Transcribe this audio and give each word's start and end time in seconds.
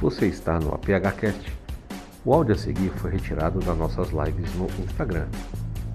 Você 0.00 0.26
está 0.26 0.58
no 0.58 0.74
APHcast. 0.74 1.52
O 2.24 2.32
áudio 2.32 2.54
a 2.54 2.58
seguir 2.58 2.90
foi 2.96 3.10
retirado 3.10 3.60
das 3.60 3.76
nossas 3.76 4.08
lives 4.08 4.54
no 4.54 4.66
Instagram. 4.82 5.26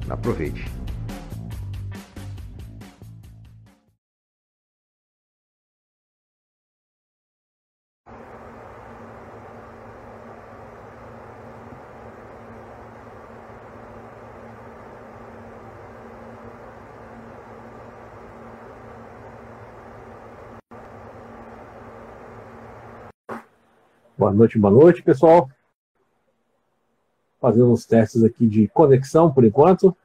Aproveite. 0.08 0.79
Boa 24.30 24.38
noite, 24.38 24.60
boa 24.60 24.72
noite, 24.72 25.02
pessoal. 25.02 25.50
Fazendo 27.42 27.72
uns 27.72 27.84
testes 27.84 28.24
aqui 28.24 28.46
de 28.46 28.68
conexão 28.68 29.34
por 29.34 29.44
enquanto. 29.44 29.98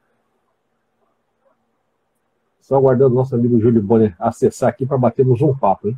Só 2.59 2.75
aguardando 2.75 3.13
o 3.13 3.15
nosso 3.15 3.35
amigo 3.35 3.59
Júlio 3.59 3.83
Bonner 3.83 4.15
acessar 4.17 4.69
aqui 4.69 4.83
para 4.83 4.97
batermos 4.97 5.43
um 5.43 5.55
papo, 5.55 5.89
hein? 5.89 5.97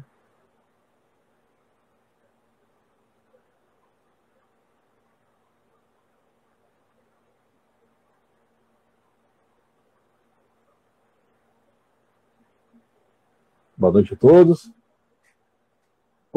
Boa 13.78 13.94
noite 13.94 14.16
a 14.16 14.18
todos 14.18 14.70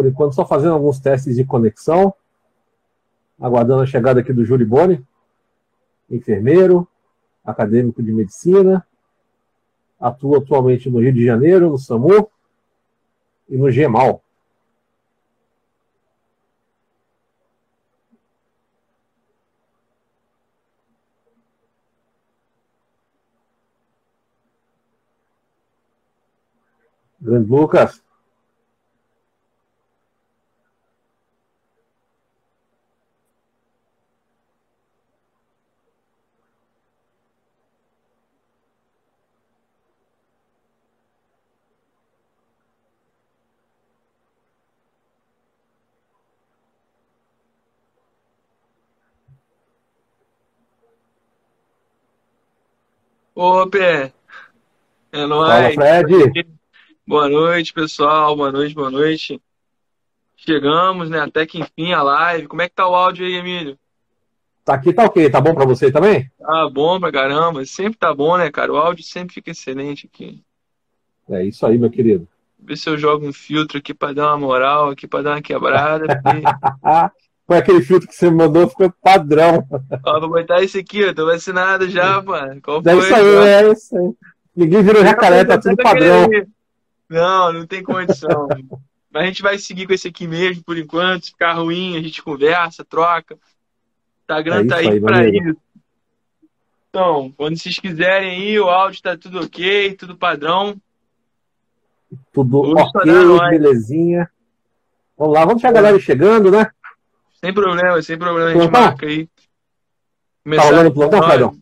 por 0.00 0.06
enquanto 0.06 0.34
só 0.34 0.46
fazendo 0.46 0.72
alguns 0.72 0.98
testes 0.98 1.36
de 1.36 1.44
conexão, 1.44 2.14
aguardando 3.38 3.82
a 3.82 3.86
chegada 3.86 4.20
aqui 4.20 4.32
do 4.32 4.46
Júlio 4.46 4.66
Boni, 4.66 5.06
enfermeiro, 6.10 6.88
acadêmico 7.44 8.02
de 8.02 8.10
medicina, 8.10 8.86
atua 10.00 10.38
atualmente 10.38 10.88
no 10.88 11.00
Rio 11.00 11.12
de 11.12 11.22
Janeiro, 11.22 11.68
no 11.68 11.76
SAMU 11.76 12.30
e 13.46 13.58
no 13.58 13.70
GEMAL. 13.70 14.24
Grande 27.20 27.50
Lucas. 27.50 28.09
Ô, 53.42 53.66
Pé. 53.66 54.12
É 55.10 55.24
nóis. 55.24 55.74
Fala, 55.74 56.02
Fred. 56.04 56.46
Boa 57.06 57.26
noite, 57.26 57.72
pessoal. 57.72 58.36
Boa 58.36 58.52
noite, 58.52 58.74
boa 58.74 58.90
noite. 58.90 59.40
Chegamos, 60.36 61.08
né? 61.08 61.20
Até 61.20 61.46
que 61.46 61.58
enfim 61.58 61.94
a 61.94 62.02
live. 62.02 62.46
Como 62.48 62.60
é 62.60 62.68
que 62.68 62.74
tá 62.74 62.86
o 62.86 62.94
áudio 62.94 63.24
aí, 63.24 63.36
Emílio? 63.36 63.78
Tá 64.62 64.74
aqui, 64.74 64.92
tá 64.92 65.06
ok. 65.06 65.30
Tá 65.30 65.40
bom 65.40 65.54
pra 65.54 65.64
você 65.64 65.90
também? 65.90 66.30
Tá 66.38 66.68
bom 66.68 67.00
pra 67.00 67.10
caramba. 67.10 67.64
Sempre 67.64 67.98
tá 67.98 68.12
bom, 68.12 68.36
né, 68.36 68.50
cara? 68.50 68.74
O 68.74 68.76
áudio 68.76 69.02
sempre 69.04 69.32
fica 69.32 69.52
excelente 69.52 70.06
aqui. 70.06 70.44
É 71.30 71.42
isso 71.42 71.64
aí, 71.64 71.78
meu 71.78 71.90
querido. 71.90 72.28
Ver 72.58 72.76
se 72.76 72.90
eu 72.90 72.98
jogo 72.98 73.26
um 73.26 73.32
filtro 73.32 73.78
aqui 73.78 73.94
pra 73.94 74.12
dar 74.12 74.26
uma 74.26 74.36
moral, 74.46 74.90
aqui 74.90 75.08
pra 75.08 75.22
dar 75.22 75.30
uma 75.36 75.40
quebrada. 75.40 76.04
porque- 76.22 76.42
Foi 77.50 77.58
aquele 77.58 77.82
filtro 77.82 78.06
que 78.06 78.14
você 78.14 78.30
me 78.30 78.36
mandou, 78.36 78.68
ficou 78.68 78.94
padrão. 79.02 79.66
Ó, 80.06 80.20
vou 80.20 80.28
botar 80.28 80.62
esse 80.62 80.78
aqui, 80.78 81.04
ó. 81.04 81.12
Tô 81.12 81.26
vacinado 81.26 81.90
já, 81.90 82.22
mano. 82.22 82.60
Qual 82.62 82.80
É 82.86 82.96
isso 82.96 83.12
aí, 83.12 83.34
é 83.48 83.72
isso 83.72 83.98
aí. 83.98 84.12
Ninguém 84.54 84.84
virou 84.84 85.02
jacaré, 85.02 85.44
tá 85.44 85.58
tudo 85.58 85.76
padrão. 85.76 86.28
Não, 87.08 87.52
não 87.52 87.66
tem 87.66 87.82
condição. 87.82 88.46
Mas 89.10 89.24
a 89.24 89.26
gente 89.26 89.42
vai 89.42 89.58
seguir 89.58 89.88
com 89.88 89.92
esse 89.92 90.06
aqui 90.06 90.28
mesmo, 90.28 90.62
por 90.62 90.78
enquanto. 90.78 91.24
Se 91.24 91.32
ficar 91.32 91.54
ruim, 91.54 91.96
a 91.96 92.00
gente 92.00 92.22
conversa, 92.22 92.84
troca. 92.84 93.34
O 93.34 93.38
Instagram 94.20 94.60
É 94.60 94.66
tá 94.68 94.76
aí 94.76 94.88
aí, 94.88 95.00
pra 95.00 95.28
isso. 95.28 95.56
Então, 96.88 97.34
quando 97.36 97.58
vocês 97.58 97.80
quiserem 97.80 98.30
aí, 98.30 98.60
o 98.60 98.70
áudio 98.70 99.02
tá 99.02 99.16
tudo 99.16 99.40
ok, 99.40 99.94
tudo 99.94 100.16
padrão. 100.16 100.80
Tudo 102.32 102.62
Vou 102.62 102.78
ok, 102.78 103.12
belezinha. 103.50 104.30
Vamos 105.18 105.34
lá, 105.34 105.44
vamos 105.44 105.60
ver 105.60 105.66
a 105.68 105.72
galera 105.72 105.98
chegando, 105.98 106.48
né? 106.48 106.70
Sem 107.42 107.54
problema, 107.54 108.02
sem 108.02 108.18
problema, 108.18 108.50
a 108.50 108.52
gente 108.52 108.70
Plantão? 108.70 108.80
marca 108.82 109.06
aí. 109.06 109.28
Tá 110.56 110.62
rolando 110.62 110.92
plantão, 110.92 111.22
Fredão? 111.22 111.56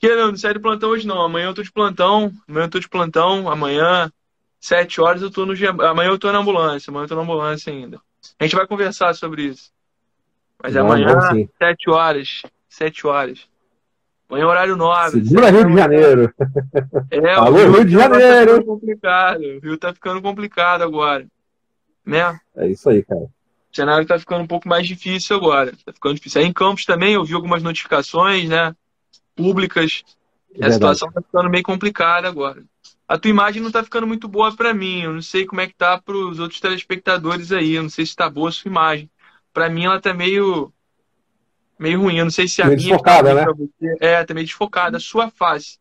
Que 0.00 0.14
não, 0.16 0.28
não 0.28 0.36
sai 0.36 0.52
de 0.54 0.60
plantão 0.60 0.90
hoje 0.90 1.06
não. 1.06 1.20
Amanhã 1.22 1.46
eu 1.46 1.54
tô 1.54 1.62
de 1.62 1.72
plantão. 1.72 2.32
Amanhã 2.48 2.66
eu 2.66 2.70
tô 2.70 2.78
de 2.78 2.88
plantão. 2.88 3.48
Amanhã, 3.50 4.12
sete 4.60 5.00
horas, 5.00 5.22
eu 5.22 5.30
tô 5.30 5.46
no. 5.46 5.54
Amanhã 5.82 6.10
eu 6.10 6.18
tô 6.18 6.30
na 6.30 6.38
ambulância. 6.38 6.90
Amanhã 6.90 7.04
eu 7.04 7.08
tô 7.08 7.14
na 7.16 7.22
ambulância 7.22 7.72
ainda. 7.72 8.00
A 8.38 8.44
gente 8.44 8.56
vai 8.56 8.66
conversar 8.66 9.14
sobre 9.14 9.44
isso. 9.44 9.70
Mas 10.62 10.74
Vamos, 10.74 10.92
amanhã, 10.92 11.48
sete 11.58 11.90
horas. 11.90 12.42
Sete 12.68 13.06
horas. 13.06 13.48
Amanhã 14.28 14.44
é 14.44 14.46
horário 14.46 14.76
nobre. 14.76 15.24
Segura 15.24 15.50
Rio 15.50 15.64
de 15.68 15.76
Janeiro. 15.76 16.34
É, 17.10 17.34
Alô, 17.34 17.56
o 17.56 17.72
Rio 17.72 17.84
de 17.84 17.96
tá 17.96 18.02
Janeiro. 18.02 18.50
ficando 18.50 18.66
complicado. 18.66 19.40
O 19.40 19.60
Rio 19.60 19.78
tá 19.78 19.94
ficando 19.94 20.22
complicado 20.22 20.82
agora. 20.82 21.26
Né? 22.04 22.38
É 22.56 22.66
isso 22.68 22.88
aí, 22.90 23.02
cara. 23.02 23.26
O 23.74 23.76
cenário 23.76 24.06
tá 24.06 24.16
ficando 24.16 24.44
um 24.44 24.46
pouco 24.46 24.68
mais 24.68 24.86
difícil 24.86 25.34
agora. 25.34 25.72
Tá 25.84 25.92
ficando 25.92 26.14
difícil. 26.14 26.40
Aí 26.40 26.46
em 26.46 26.52
Campos 26.52 26.84
também 26.84 27.14
eu 27.14 27.24
vi 27.24 27.34
algumas 27.34 27.60
notificações, 27.60 28.48
né? 28.48 28.72
Públicas. 29.34 30.04
E 30.54 30.64
a 30.64 30.70
situação 30.70 31.10
tá 31.10 31.20
ficando 31.20 31.50
meio 31.50 31.64
complicada 31.64 32.28
agora. 32.28 32.62
A 33.08 33.18
tua 33.18 33.30
imagem 33.30 33.60
não 33.60 33.72
tá 33.72 33.82
ficando 33.82 34.06
muito 34.06 34.28
boa 34.28 34.54
para 34.54 34.72
mim. 34.72 35.02
Eu 35.02 35.14
não 35.14 35.20
sei 35.20 35.44
como 35.44 35.60
é 35.60 35.66
que 35.66 35.74
tá 35.74 36.00
pros 36.00 36.38
outros 36.38 36.60
telespectadores 36.60 37.50
aí. 37.50 37.74
Eu 37.74 37.82
não 37.82 37.90
sei 37.90 38.06
se 38.06 38.14
tá 38.14 38.30
boa 38.30 38.48
a 38.48 38.52
sua 38.52 38.68
imagem. 38.68 39.10
Para 39.52 39.68
mim 39.68 39.86
ela 39.86 40.00
tá 40.00 40.14
meio 40.14 40.72
meio 41.76 42.00
ruim. 42.00 42.18
Eu 42.18 42.26
não 42.26 42.30
sei 42.30 42.46
se 42.46 42.62
a 42.62 42.66
Meio 42.66 42.76
minha 42.76 42.90
desfocada, 42.90 43.34
tá 43.34 43.52
né? 43.80 43.96
É, 44.00 44.24
tá 44.24 44.32
meio 44.34 44.46
desfocada. 44.46 44.98
A 44.98 45.00
sua 45.00 45.30
face. 45.32 45.78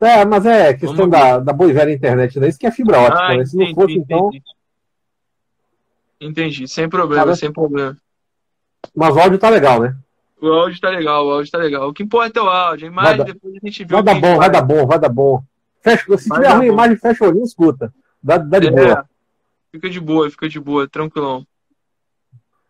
É, 0.00 0.24
mas 0.24 0.46
é 0.46 0.72
questão 0.72 0.96
Vamos 0.96 1.10
da, 1.10 1.38
da 1.38 1.52
boa 1.52 1.68
e 1.68 1.74
velha 1.74 1.92
internet, 1.92 2.40
né? 2.40 2.48
Isso 2.48 2.58
que 2.58 2.66
é 2.66 2.70
fibra 2.72 2.98
ótica, 2.98 3.22
Ah, 3.22 3.36
né? 3.36 3.44
Se 3.44 3.56
não 3.58 3.64
entendi, 3.64 3.74
fosse, 3.74 3.98
então. 3.98 4.28
entendi. 4.28 4.42
Entendi, 6.22 6.68
sem 6.68 6.88
problema, 6.88 7.34
sem 7.34 7.52
problema. 7.52 7.96
Mas 8.94 9.14
o 9.14 9.18
áudio 9.20 9.38
tá 9.38 9.48
legal, 9.48 9.80
né? 9.80 9.96
O 10.40 10.48
áudio 10.48 10.80
tá 10.80 10.88
legal, 10.90 11.26
o 11.26 11.30
áudio 11.32 11.50
tá 11.50 11.58
legal. 11.58 11.88
O 11.88 11.92
que 11.92 12.02
importa 12.02 12.38
é 12.40 12.42
o 12.42 12.48
áudio. 12.48 12.86
A 12.86 12.90
imagem, 12.90 13.16
Vai 13.18 13.26
depois 13.26 13.54
a 13.54 13.66
gente 13.66 13.84
vê 13.84 13.94
Vai 13.94 14.02
dar 14.02 14.14
bom, 14.14 14.36
vai 14.36 14.50
dar 14.50 14.62
bom, 14.62 14.86
vai 14.86 14.98
dar 14.98 15.08
bom. 15.08 15.42
Fecha, 15.82 16.16
se 16.18 16.28
Vai 16.28 16.40
tiver 16.40 16.54
ruim 16.54 16.68
a 16.68 16.72
imagem, 16.72 16.96
fecha 16.96 17.24
o 17.24 17.28
olhinho 17.28 17.42
e 17.44 17.46
escuta. 17.46 17.92
Dá, 18.22 18.38
dá 18.38 18.58
de 18.58 18.68
É, 18.68 18.70
boa. 18.70 19.04
fica 19.72 19.90
de 19.90 20.00
boa, 20.00 20.30
fica 20.30 20.48
de 20.48 20.60
boa, 20.60 20.88
tranquilão. 20.88 21.46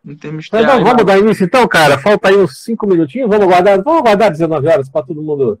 Não 0.03 0.15
tem 0.15 0.31
mistério. 0.31 0.65
Então, 0.65 0.83
vamos 0.83 0.97
não. 0.97 1.05
dar 1.05 1.19
início 1.19 1.45
então, 1.45 1.67
cara. 1.67 1.97
Falta 1.97 2.29
aí 2.29 2.37
uns 2.37 2.63
5 2.63 2.85
minutinhos. 2.87 3.29
Vamos 3.29 3.45
aguardar, 3.45 3.81
vamos 3.83 3.99
aguardar 4.01 4.31
19 4.31 4.67
horas 4.67 4.89
para 4.89 5.05
todo 5.05 5.21
mundo 5.21 5.59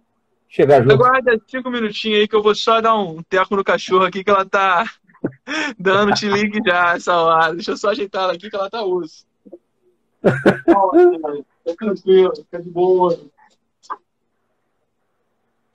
chegar 0.53 0.81
junto. 0.81 0.93
Aguarda 0.93 1.39
cinco 1.47 1.69
minutinhos 1.71 2.19
aí 2.19 2.27
que 2.27 2.35
eu 2.35 2.43
vou 2.43 2.53
só 2.53 2.79
dar 2.79 2.95
um 2.95 3.23
teco 3.23 3.55
no 3.55 3.63
cachorro 3.63 4.05
aqui 4.05 4.23
que 4.23 4.29
ela 4.29 4.45
tá 4.45 4.87
dando 5.77 6.13
te 6.13 6.27
ligue 6.27 6.59
já 6.65 6.95
essa 6.95 7.15
hora. 7.15 7.53
Deixa 7.53 7.71
eu 7.71 7.77
só 7.77 7.89
ajeitar 7.89 8.23
ela 8.23 8.33
aqui 8.33 8.49
que 8.49 8.55
ela 8.55 8.69
tá 8.69 8.83
osso. 8.83 9.25
Tá 10.21 11.75
tranquilo, 11.77 12.35
fica 12.35 12.61
de 12.61 12.69
boa. 12.69 13.19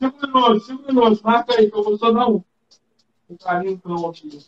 Cinco 0.00 0.26
minutos, 0.26 0.66
cinco 0.66 0.86
minutos, 0.86 1.22
marca 1.22 1.54
aí 1.54 1.70
que 1.70 1.76
eu 1.76 1.82
vou 1.82 1.98
só 1.98 2.12
dar 2.12 2.28
um, 2.28 2.42
um 3.28 3.36
carinho 3.36 3.78
cão 3.78 4.08
aqui. 4.08 4.38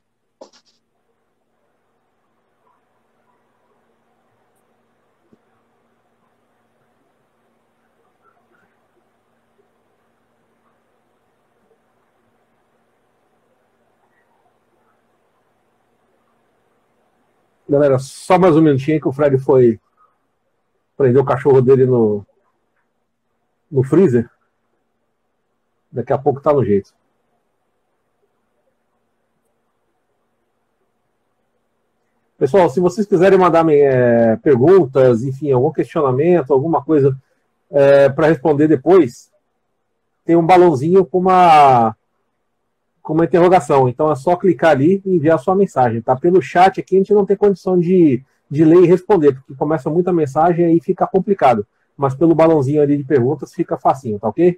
Galera, 17.70 18.00
só 18.00 18.36
mais 18.36 18.56
um 18.56 18.62
minutinho 18.62 19.00
que 19.00 19.06
o 19.06 19.12
Fred 19.12 19.38
foi 19.38 19.78
prender 20.96 21.22
o 21.22 21.24
cachorro 21.24 21.62
dele 21.62 21.86
no, 21.86 22.26
no 23.70 23.84
freezer. 23.84 24.28
Daqui 25.92 26.12
a 26.12 26.18
pouco 26.18 26.40
tá 26.40 26.52
no 26.52 26.64
jeito. 26.64 26.92
Pessoal, 32.36 32.68
se 32.70 32.80
vocês 32.80 33.06
quiserem 33.06 33.38
mandar 33.38 33.64
é, 33.68 34.34
perguntas, 34.38 35.22
enfim, 35.22 35.52
algum 35.52 35.70
questionamento, 35.70 36.52
alguma 36.52 36.82
coisa 36.82 37.16
é, 37.70 38.08
para 38.08 38.26
responder 38.26 38.66
depois, 38.66 39.30
tem 40.24 40.34
um 40.34 40.44
balãozinho 40.44 41.06
com 41.06 41.18
uma 41.18 41.96
com 43.10 43.14
uma 43.14 43.24
interrogação. 43.24 43.88
Então 43.88 44.08
é 44.08 44.14
só 44.14 44.36
clicar 44.36 44.70
ali 44.70 45.02
e 45.04 45.16
enviar 45.16 45.34
a 45.34 45.38
sua 45.38 45.56
mensagem. 45.56 46.00
Tá? 46.00 46.14
Pelo 46.14 46.40
chat 46.40 46.78
aqui 46.78 46.94
a 46.94 46.98
gente 46.98 47.12
não 47.12 47.26
tem 47.26 47.36
condição 47.36 47.76
de, 47.76 48.22
de 48.48 48.64
ler 48.64 48.84
e 48.84 48.86
responder, 48.86 49.34
porque 49.34 49.52
começa 49.54 49.90
muita 49.90 50.12
mensagem 50.12 50.64
e 50.64 50.68
aí 50.68 50.80
fica 50.80 51.08
complicado. 51.08 51.66
Mas 51.96 52.14
pelo 52.14 52.36
balãozinho 52.36 52.80
ali 52.80 52.96
de 52.96 53.02
perguntas 53.02 53.52
fica 53.52 53.76
facinho, 53.76 54.20
tá 54.20 54.28
ok? 54.28 54.56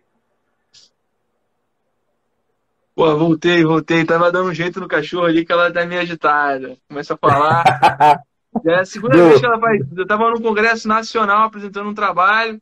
Pô, 2.94 3.16
voltei, 3.16 3.64
voltei. 3.64 4.04
Tava 4.04 4.30
dando 4.30 4.50
um 4.50 4.54
jeito 4.54 4.78
no 4.80 4.86
cachorro 4.86 5.24
ali 5.24 5.46
que 5.46 5.52
ela 5.52 5.72
tá 5.72 5.86
meio 5.86 6.02
agitada. 6.02 6.76
Começa 6.86 7.14
a 7.14 7.16
falar. 7.16 7.64
é 8.66 8.74
a 8.74 8.84
segunda 8.84 9.16
vez 9.16 9.40
que 9.40 9.46
ela 9.46 9.58
faz. 9.58 9.80
Eu 9.96 10.06
tava 10.06 10.28
no 10.28 10.42
Congresso 10.42 10.86
Nacional 10.86 11.44
apresentando 11.44 11.88
um 11.88 11.94
trabalho. 11.94 12.60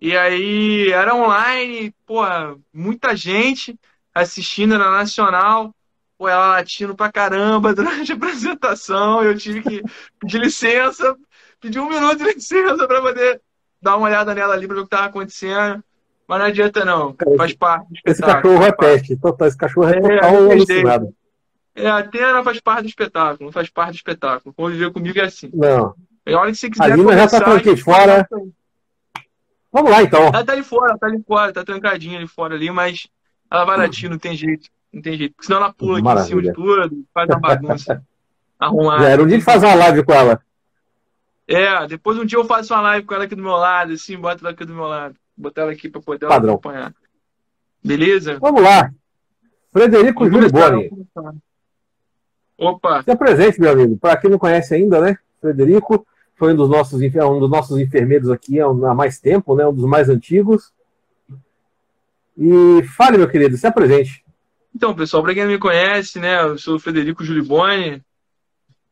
E 0.00 0.16
aí 0.16 0.90
era 0.90 1.14
online, 1.14 1.94
pô, 2.04 2.22
muita 2.74 3.14
gente 3.14 3.78
assistindo, 4.22 4.74
era 4.74 4.90
nacional. 4.90 5.74
Pô, 6.16 6.28
ela 6.28 6.48
latindo 6.48 6.94
pra 6.94 7.12
caramba 7.12 7.72
durante 7.74 8.12
a 8.12 8.14
apresentação. 8.14 9.22
Eu 9.22 9.36
tive 9.36 9.62
que 9.62 9.82
pedir 10.20 10.40
licença, 10.40 11.16
pedir 11.60 11.80
um 11.80 11.88
minuto 11.88 12.18
de 12.18 12.34
licença 12.34 12.86
para 12.86 13.00
poder 13.00 13.40
dar 13.80 13.96
uma 13.96 14.08
olhada 14.08 14.34
nela 14.34 14.54
ali 14.54 14.66
para 14.66 14.76
ver 14.76 14.80
o 14.82 14.84
que 14.84 14.90
tava 14.90 15.06
acontecendo. 15.06 15.82
Mas 16.26 16.38
não 16.40 16.46
adianta 16.46 16.84
não, 16.84 17.16
faz 17.38 17.54
parte 17.54 17.88
do 17.88 17.94
espetáculo. 17.94 18.12
Esse 18.12 18.22
cachorro 18.22 18.64
é 18.66 18.72
peste, 18.72 19.16
total, 19.16 19.48
esse 19.48 19.56
cachorro 19.56 19.88
é, 19.88 19.96
é 19.96 20.00
total 20.00 20.34
é, 20.34 20.52
alucinado. 20.52 21.14
É, 21.74 21.86
a 21.88 21.98
Atena 21.98 22.42
faz 22.42 22.60
parte 22.60 22.82
do 22.82 22.88
espetáculo, 22.88 23.46
não 23.46 23.52
faz 23.52 23.70
parte 23.70 23.92
do 23.92 23.96
espetáculo. 23.96 24.54
Conviver 24.54 24.92
comigo 24.92 25.18
é 25.18 25.24
assim. 25.24 25.48
Não. 25.54 25.94
E 26.26 26.34
olha 26.34 26.52
que 26.52 26.58
você 26.58 26.68
quiser 26.68 26.92
a 26.92 26.96
Lina 26.96 27.16
já 27.16 27.40
tá 27.40 27.54
aqui 27.54 27.76
fora. 27.76 28.28
Vamos 29.72 29.90
lá 29.90 30.02
então. 30.02 30.24
Ela 30.24 30.44
tá 30.44 30.52
ali 30.52 30.62
fora, 30.62 30.98
tá 30.98 31.06
ali 31.06 31.22
fora, 31.22 31.52
tá 31.52 31.64
trancadinha 31.64 32.18
ali 32.18 32.26
fora 32.26 32.54
ali, 32.54 32.70
mas 32.70 33.06
ela 33.50 33.64
vai 33.64 33.78
latir, 33.78 34.10
não 34.10 34.18
tem 34.18 34.36
jeito. 34.36 34.68
Não 34.92 35.02
tem 35.02 35.16
jeito. 35.16 35.34
Porque 35.34 35.46
senão 35.46 35.58
ela 35.58 35.72
pula 35.72 35.98
aqui 35.98 36.20
em 36.20 36.24
cima 36.24 36.42
de 36.42 36.52
tudo, 36.52 37.04
faz 37.12 37.28
uma 37.28 37.40
bagunça. 37.40 38.02
arrumar. 38.58 39.00
Já 39.00 39.08
era 39.08 39.22
um 39.22 39.26
dia 39.26 39.38
de 39.38 39.44
fazer 39.44 39.66
uma 39.66 39.74
live 39.74 40.04
com 40.04 40.12
ela. 40.12 40.40
É, 41.46 41.86
depois 41.86 42.18
um 42.18 42.26
dia 42.26 42.38
eu 42.38 42.44
faço 42.44 42.74
uma 42.74 42.82
live 42.82 43.06
com 43.06 43.14
ela 43.14 43.24
aqui 43.24 43.34
do 43.34 43.42
meu 43.42 43.52
lado, 43.52 43.92
assim, 43.92 44.18
bota 44.18 44.42
ela 44.42 44.50
aqui 44.50 44.64
do 44.64 44.74
meu 44.74 44.86
lado 44.86 45.14
botar 45.38 45.62
ela 45.62 45.72
aqui 45.72 45.88
para 45.88 46.02
poder 46.02 46.26
Padrão. 46.26 46.54
acompanhar. 46.54 46.92
Beleza? 47.82 48.38
Vamos 48.40 48.62
lá. 48.62 48.92
Frederico 49.72 50.28
Júlio 50.28 50.50
Boni. 50.50 50.90
Opa! 52.58 53.04
Se 53.04 53.10
apresente, 53.10 53.60
meu 53.60 53.70
amigo. 53.70 53.96
Para 53.96 54.16
quem 54.16 54.30
não 54.30 54.38
conhece 54.38 54.74
ainda, 54.74 55.00
né? 55.00 55.16
Frederico 55.40 56.04
foi 56.34 56.52
um 56.52 56.56
dos 56.56 56.68
nossos, 56.68 57.00
um 57.00 57.38
dos 57.38 57.50
nossos 57.50 57.78
enfermeiros 57.78 58.30
aqui 58.30 58.60
há 58.60 58.94
mais 58.94 59.20
tempo, 59.20 59.54
né? 59.54 59.66
Um 59.66 59.72
dos 59.72 59.84
mais 59.84 60.08
antigos. 60.08 60.72
E 62.38 62.84
fale, 62.96 63.18
meu 63.18 63.28
querido, 63.28 63.56
se 63.56 63.66
apresente. 63.66 64.24
Então, 64.74 64.94
pessoal, 64.94 65.22
para 65.24 65.34
quem 65.34 65.42
não 65.42 65.50
me 65.50 65.58
conhece, 65.58 66.20
né? 66.20 66.40
Eu 66.40 66.56
sou 66.56 66.76
o 66.76 66.78
Frederico 66.78 67.24
Júlio 67.24 67.44
Boni, 67.44 68.00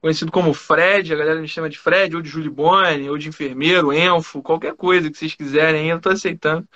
conhecido 0.01 0.33
como 0.33 0.53
Fred, 0.53 1.13
a 1.13 1.17
galera 1.17 1.41
me 1.41 1.49
chama 1.49 1.69
de 1.69 1.79
Fred, 1.79 2.17
ou 2.17 2.23
de 2.23 2.29
Julibone, 2.29 3.09
ou 3.09 3.17
de 3.17 3.29
enfermeiro, 3.29 3.93
Enfo, 3.93 4.43
qualquer 4.43 4.75
coisa 4.75 5.11
que 5.11 5.17
vocês 5.17 5.35
quiserem, 5.35 5.89
eu 5.89 5.97
estou 5.97 6.13
aceitando. 6.13 6.67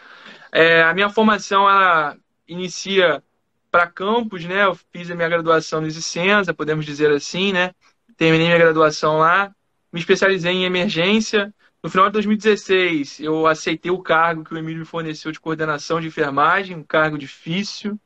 É, 0.53 0.83
a 0.83 0.95
minha 0.95 1.11
formação, 1.11 1.69
ela 1.69 2.17
inicia 2.47 3.23
para 3.71 3.87
campus, 3.87 4.45
né? 4.45 4.65
Eu 4.65 4.77
fiz 4.93 5.11
a 5.11 5.15
minha 5.15 5.29
graduação 5.29 5.81
no 5.81 5.87
Isicenza, 5.87 6.53
podemos 6.55 6.85
dizer 6.85 7.11
assim, 7.13 7.53
né? 7.53 7.73
Terminei 8.17 8.47
minha 8.47 8.59
graduação 8.59 9.19
lá, 9.19 9.53
me 9.93 10.01
especializei 10.01 10.53
em 10.53 10.65
emergência. 10.65 11.55
No 11.82 11.88
final 11.88 12.09
de 12.09 12.12
2016, 12.12 13.21
eu 13.21 13.47
aceitei 13.47 13.91
o 13.91 14.03
cargo 14.03 14.44
que 14.44 14.53
o 14.53 14.59
Emílio 14.59 14.81
me 14.81 14.85
forneceu 14.85 15.32
de 15.32 15.41
coordenação 15.41 15.99
de 15.99 16.09
enfermagem, 16.09 16.77
um 16.77 16.82
cargo 16.82 17.17
difícil. 17.17 17.99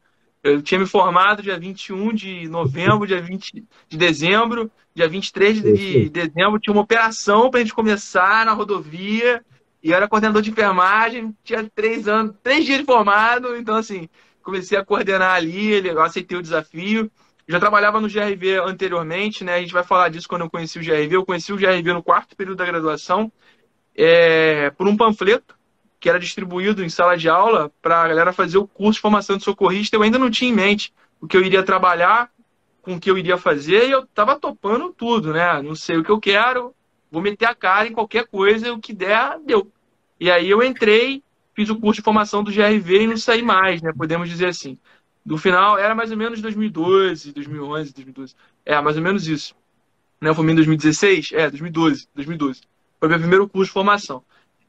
Eu 0.44 0.62
tinha 0.62 0.78
me 0.78 0.86
formado 0.86 1.42
dia 1.42 1.58
21 1.58 2.14
de 2.14 2.48
novembro, 2.48 3.06
dia 3.06 3.20
20 3.20 3.64
de 3.88 3.96
dezembro, 3.96 4.70
dia 4.94 5.08
23 5.08 5.60
de 5.60 6.08
dezembro 6.08 6.60
tinha 6.60 6.72
uma 6.72 6.82
operação 6.82 7.50
para 7.50 7.58
a 7.58 7.62
gente 7.64 7.74
começar 7.74 8.46
na 8.46 8.52
rodovia, 8.52 9.44
e 9.82 9.90
eu 9.90 9.96
era 9.96 10.06
coordenador 10.06 10.40
de 10.40 10.50
enfermagem, 10.50 11.36
tinha 11.42 11.68
três 11.74 12.06
anos, 12.06 12.36
três 12.44 12.64
dias 12.64 12.78
de 12.78 12.84
formado, 12.84 13.56
então 13.56 13.74
assim, 13.74 14.08
comecei 14.40 14.78
a 14.78 14.84
coordenar 14.84 15.34
ali, 15.34 15.84
eu 15.84 16.00
aceitei 16.00 16.38
o 16.38 16.42
desafio. 16.42 17.10
Já 17.46 17.60
trabalhava 17.60 18.00
no 18.00 18.08
GRV 18.08 18.56
anteriormente, 18.64 19.44
né? 19.44 19.56
A 19.56 19.60
gente 19.60 19.72
vai 19.72 19.84
falar 19.84 20.08
disso 20.08 20.26
quando 20.26 20.42
eu 20.42 20.50
conheci 20.50 20.78
o 20.78 20.82
GRV. 20.82 21.16
Eu 21.16 21.26
conheci 21.26 21.52
o 21.52 21.56
GRV 21.56 21.92
no 21.92 22.02
quarto 22.02 22.34
período 22.34 22.56
da 22.56 22.64
graduação, 22.64 23.30
é, 23.94 24.70
por 24.70 24.88
um 24.88 24.96
panfleto 24.96 25.54
que 26.00 26.08
era 26.08 26.20
distribuído 26.20 26.84
em 26.84 26.88
sala 26.88 27.16
de 27.16 27.28
aula 27.28 27.72
para 27.80 28.02
a 28.02 28.08
galera 28.08 28.32
fazer 28.32 28.58
o 28.58 28.66
curso 28.66 28.98
de 28.98 29.00
formação 29.00 29.38
de 29.38 29.44
socorrista. 29.44 29.96
Eu 29.96 30.02
ainda 30.02 30.18
não 30.18 30.30
tinha 30.30 30.50
em 30.50 30.54
mente 30.54 30.92
o 31.20 31.26
que 31.26 31.36
eu 31.36 31.42
iria 31.42 31.62
trabalhar, 31.62 32.30
com 32.82 32.96
o 32.96 33.00
que 33.00 33.10
eu 33.10 33.16
iria 33.16 33.38
fazer, 33.38 33.88
e 33.88 33.92
eu 33.92 34.00
estava 34.00 34.38
topando 34.38 34.92
tudo, 34.92 35.32
né? 35.32 35.62
Não 35.62 35.74
sei 35.74 35.96
o 35.96 36.04
que 36.04 36.10
eu 36.10 36.20
quero, 36.20 36.74
vou 37.10 37.22
meter 37.22 37.46
a 37.46 37.54
cara 37.54 37.88
em 37.88 37.92
qualquer 37.92 38.26
coisa, 38.26 38.72
o 38.72 38.78
que 38.78 38.92
der, 38.92 39.38
deu. 39.46 39.72
E 40.20 40.30
aí 40.30 40.50
eu 40.50 40.62
entrei, 40.62 41.22
fiz 41.54 41.70
o 41.70 41.80
curso 41.80 42.00
de 42.00 42.04
formação 42.04 42.44
do 42.44 42.52
GRV 42.52 43.02
e 43.02 43.06
não 43.06 43.16
saí 43.16 43.42
mais, 43.42 43.80
né? 43.80 43.90
Podemos 43.96 44.28
dizer 44.28 44.48
assim. 44.48 44.78
Do 45.24 45.38
final, 45.38 45.78
era 45.78 45.94
mais 45.94 46.10
ou 46.10 46.18
menos 46.18 46.42
2012, 46.42 47.32
2011, 47.32 47.94
2012. 47.94 48.34
É, 48.66 48.78
mais 48.82 48.98
ou 48.98 49.02
menos 49.02 49.26
isso. 49.26 49.56
Né? 50.20 50.28
Eu 50.28 50.34
formei 50.34 50.52
em 50.52 50.56
2016? 50.56 51.32
É, 51.32 51.48
2012, 51.48 52.08
2012. 52.14 52.60
Foi 52.98 53.08
meu 53.08 53.18
primeiro 53.18 53.48
curso 53.48 53.66
de 53.66 53.72
formação. 53.72 54.22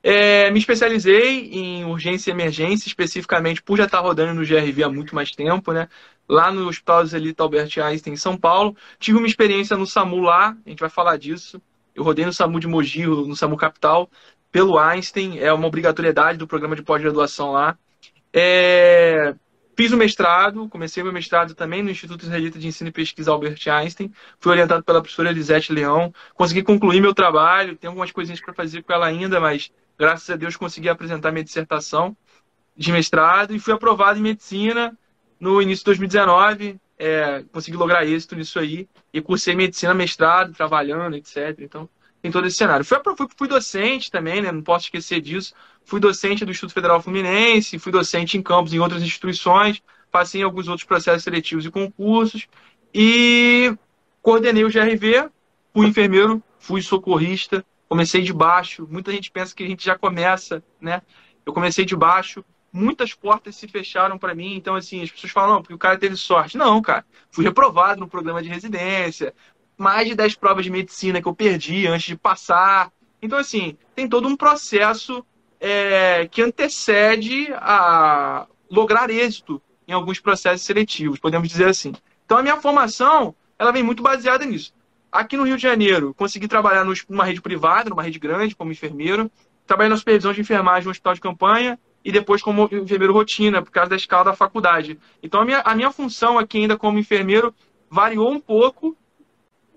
É, 0.08 0.52
me 0.52 0.60
especializei 0.60 1.50
em 1.52 1.84
urgência 1.86 2.30
e 2.30 2.34
emergência, 2.34 2.88
especificamente 2.88 3.64
por 3.64 3.76
já 3.76 3.86
estar 3.86 4.00
rodando 4.02 4.36
no 4.36 4.46
GRV 4.46 4.84
há 4.84 4.90
muito 4.90 5.16
mais 5.16 5.32
tempo, 5.32 5.72
né? 5.72 5.90
Lá 6.30 6.52
no 6.52 6.68
Hospital 6.68 7.06
Zelita 7.06 7.42
Albert 7.42 7.72
Einstein, 7.84 8.14
em 8.14 8.18
São 8.18 8.38
Paulo. 8.38 8.76
Tive 9.00 9.18
uma 9.18 9.26
experiência 9.26 9.76
no 9.76 9.88
SAMU 9.88 10.20
lá, 10.20 10.56
a 10.64 10.70
gente 10.70 10.80
vai 10.80 10.90
falar 10.90 11.18
disso. 11.18 11.60
Eu 11.96 12.04
rodei 12.04 12.24
no 12.24 12.34
SAMU 12.34 12.60
de 12.60 12.68
Mogi, 12.68 13.06
no 13.06 13.36
SAMU 13.36 13.58
Capital, 13.58 14.10
pelo 14.52 14.78
Einstein, 14.78 15.40
é 15.40 15.52
uma 15.52 15.68
obrigatoriedade 15.68 16.38
do 16.38 16.48
programa 16.48 16.76
de 16.76 16.84
pós-graduação 16.84 17.52
lá. 17.52 17.78
É, 18.32 19.34
fiz 19.76 19.92
o 19.92 19.98
mestrado, 19.98 20.70
comecei 20.70 21.04
meu 21.04 21.12
mestrado 21.12 21.54
também 21.54 21.84
no 21.84 21.90
Instituto 21.90 22.24
Israelita 22.24 22.58
de 22.58 22.68
Ensino 22.68 22.90
e 22.90 22.94
Pesquisa 22.94 23.32
Albert 23.32 23.60
Einstein. 23.68 24.12
Fui 24.40 24.52
orientado 24.52 24.84
pela 24.84 25.02
professora 25.02 25.30
Elisete 25.30 25.74
Leão. 25.74 26.14
Consegui 26.34 26.64
concluir 26.64 27.02
meu 27.02 27.14
trabalho, 27.14 27.76
tem 27.76 27.88
algumas 27.88 28.12
coisinhas 28.12 28.40
para 28.40 28.54
fazer 28.54 28.84
com 28.84 28.94
ela 28.94 29.06
ainda, 29.06 29.40
mas 29.40 29.72
graças 29.98 30.30
a 30.30 30.36
Deus 30.36 30.56
consegui 30.56 30.90
apresentar 30.90 31.32
minha 31.32 31.44
dissertação 31.44 32.16
de 32.76 32.92
mestrado 32.92 33.56
e 33.56 33.60
fui 33.60 33.74
aprovado 33.74 34.20
em 34.20 34.22
medicina 34.22 34.98
no 35.40 35.62
início 35.62 35.82
de 35.82 35.86
2019. 35.86 36.80
É, 36.98 37.44
consegui 37.52 37.76
lograr 37.76 38.06
êxito 38.06 38.38
nisso 38.38 38.58
aí 38.58 38.88
e 39.14 39.22
cursei 39.22 39.54
medicina 39.54 39.94
mestrado, 39.94 40.54
trabalhando, 40.54 41.18
etc. 41.18 41.60
Então, 41.60 41.90
tem 42.26 42.32
todo 42.32 42.48
esse 42.48 42.58
cenário. 42.58 42.84
Fui, 42.84 42.98
fui, 43.16 43.28
fui, 43.38 43.48
docente 43.48 44.10
também, 44.10 44.42
né? 44.42 44.52
não 44.52 44.64
posso 44.64 44.86
esquecer 44.86 45.22
disso. 45.22 45.54
Fui 45.84 46.00
docente 46.00 46.44
do 46.44 46.50
Instituto 46.50 46.74
Federal 46.74 47.00
Fluminense, 47.00 47.78
fui 47.78 47.92
docente 47.92 48.36
em 48.36 48.42
campos 48.42 48.74
em 48.74 48.80
outras 48.80 49.04
instituições, 49.04 49.80
passei 50.12 50.42
em 50.42 50.44
alguns 50.44 50.68
outros 50.68 50.88
processos 50.88 51.22
seletivos 51.24 51.68
e 51.68 51.70
concursos 51.70 52.48
e 52.92 53.78
coordenei 54.24 54.64
o 54.64 54.72
GRV, 54.72 55.30
fui 55.72 55.86
enfermeiro, 55.86 56.42
fui 56.58 56.82
socorrista, 56.82 57.64
comecei 57.88 58.24
de 58.24 58.34
baixo. 58.34 58.88
Muita 58.90 59.12
gente 59.12 59.30
pensa 59.30 59.54
que 59.54 59.64
a 59.64 59.68
gente 59.68 59.86
já 59.86 59.96
começa, 59.96 60.64
né? 60.82 61.04
Eu 61.46 61.54
comecei 61.54 61.86
de 61.86 61.96
baixo, 61.96 62.44
muitas 62.74 63.14
portas 63.14 63.56
se 63.56 63.68
fecharam 63.68 64.18
para 64.18 64.34
mim. 64.34 64.56
Então, 64.56 64.74
assim, 64.74 65.04
as 65.04 65.12
pessoas 65.12 65.32
falam, 65.32 65.56
não, 65.56 65.62
porque 65.62 65.76
o 65.76 65.78
cara 65.78 65.96
teve 65.96 66.18
sorte. 66.18 66.58
Não, 66.58 66.82
cara. 66.82 67.06
Fui 67.30 67.46
reprovado 67.46 68.00
no 68.00 68.08
programa 68.08 68.42
de 68.42 68.50
residência. 68.50 69.32
Mais 69.78 70.08
de 70.08 70.16
10 70.16 70.36
provas 70.36 70.64
de 70.64 70.72
medicina 70.72 71.22
que 71.22 71.28
eu 71.28 71.36
perdi 71.36 71.88
antes 71.88 72.08
de 72.08 72.16
passar. 72.16 72.92
Então, 73.22 73.38
assim, 73.38 73.78
tem 73.96 74.08
todo 74.08 74.28
um 74.28 74.36
processo 74.36 75.26
é, 75.60 76.28
que 76.30 76.42
antecede 76.42 77.48
a 77.54 78.48
lograr 78.70 79.10
êxito 79.10 79.62
em 79.88 79.94
alguns 79.94 80.20
processos 80.20 80.66
seletivos, 80.66 81.20
podemos 81.20 81.48
dizer 81.48 81.68
assim. 81.68 81.94
Então, 82.26 82.38
a 82.38 82.42
minha 82.42 82.58
formação, 82.58 83.36
ela 83.58 83.72
vem 83.72 83.84
muito 83.84 84.02
baseada 84.02 84.46
nisso. 84.46 84.74
Aqui 85.12 85.38
no 85.38 85.44
Rio 85.44 85.56
de 85.56 85.62
Janeiro, 85.64 86.14
consegui 86.14 86.48
trabalhar 86.48 86.84
numa 86.84 87.24
rede 87.24 87.42
privada, 87.42 87.90
numa 87.90 88.04
rede 88.04 88.20
grande, 88.20 88.56
como 88.56 88.72
enfermeiro. 88.72 89.32
Trabalhei 89.66 89.90
na 89.90 89.98
supervisão 89.98 90.34
de 90.34 90.42
enfermagem 90.42 90.86
no 90.86 90.92
hospital 90.92 91.14
de 91.14 91.22
campanha 91.22 91.80
e 92.04 92.12
depois 92.12 92.42
como 92.42 92.70
enfermeiro 92.72 93.14
rotina, 93.14 93.62
por 93.62 93.72
causa 93.72 93.90
da 93.90 93.96
escala 93.96 94.26
da 94.26 94.34
faculdade. 94.34 95.00
Então, 95.24 95.42
a 95.42 95.46
minha, 95.46 95.60
a 95.62 95.74
minha 95.74 95.92
função 95.92 96.38
aqui 96.38 96.60
ainda 96.60 96.78
como 96.78 97.00
enfermeiro 97.00 97.54
variou 97.90 98.32
um 98.32 98.40
pouco. 98.40 98.96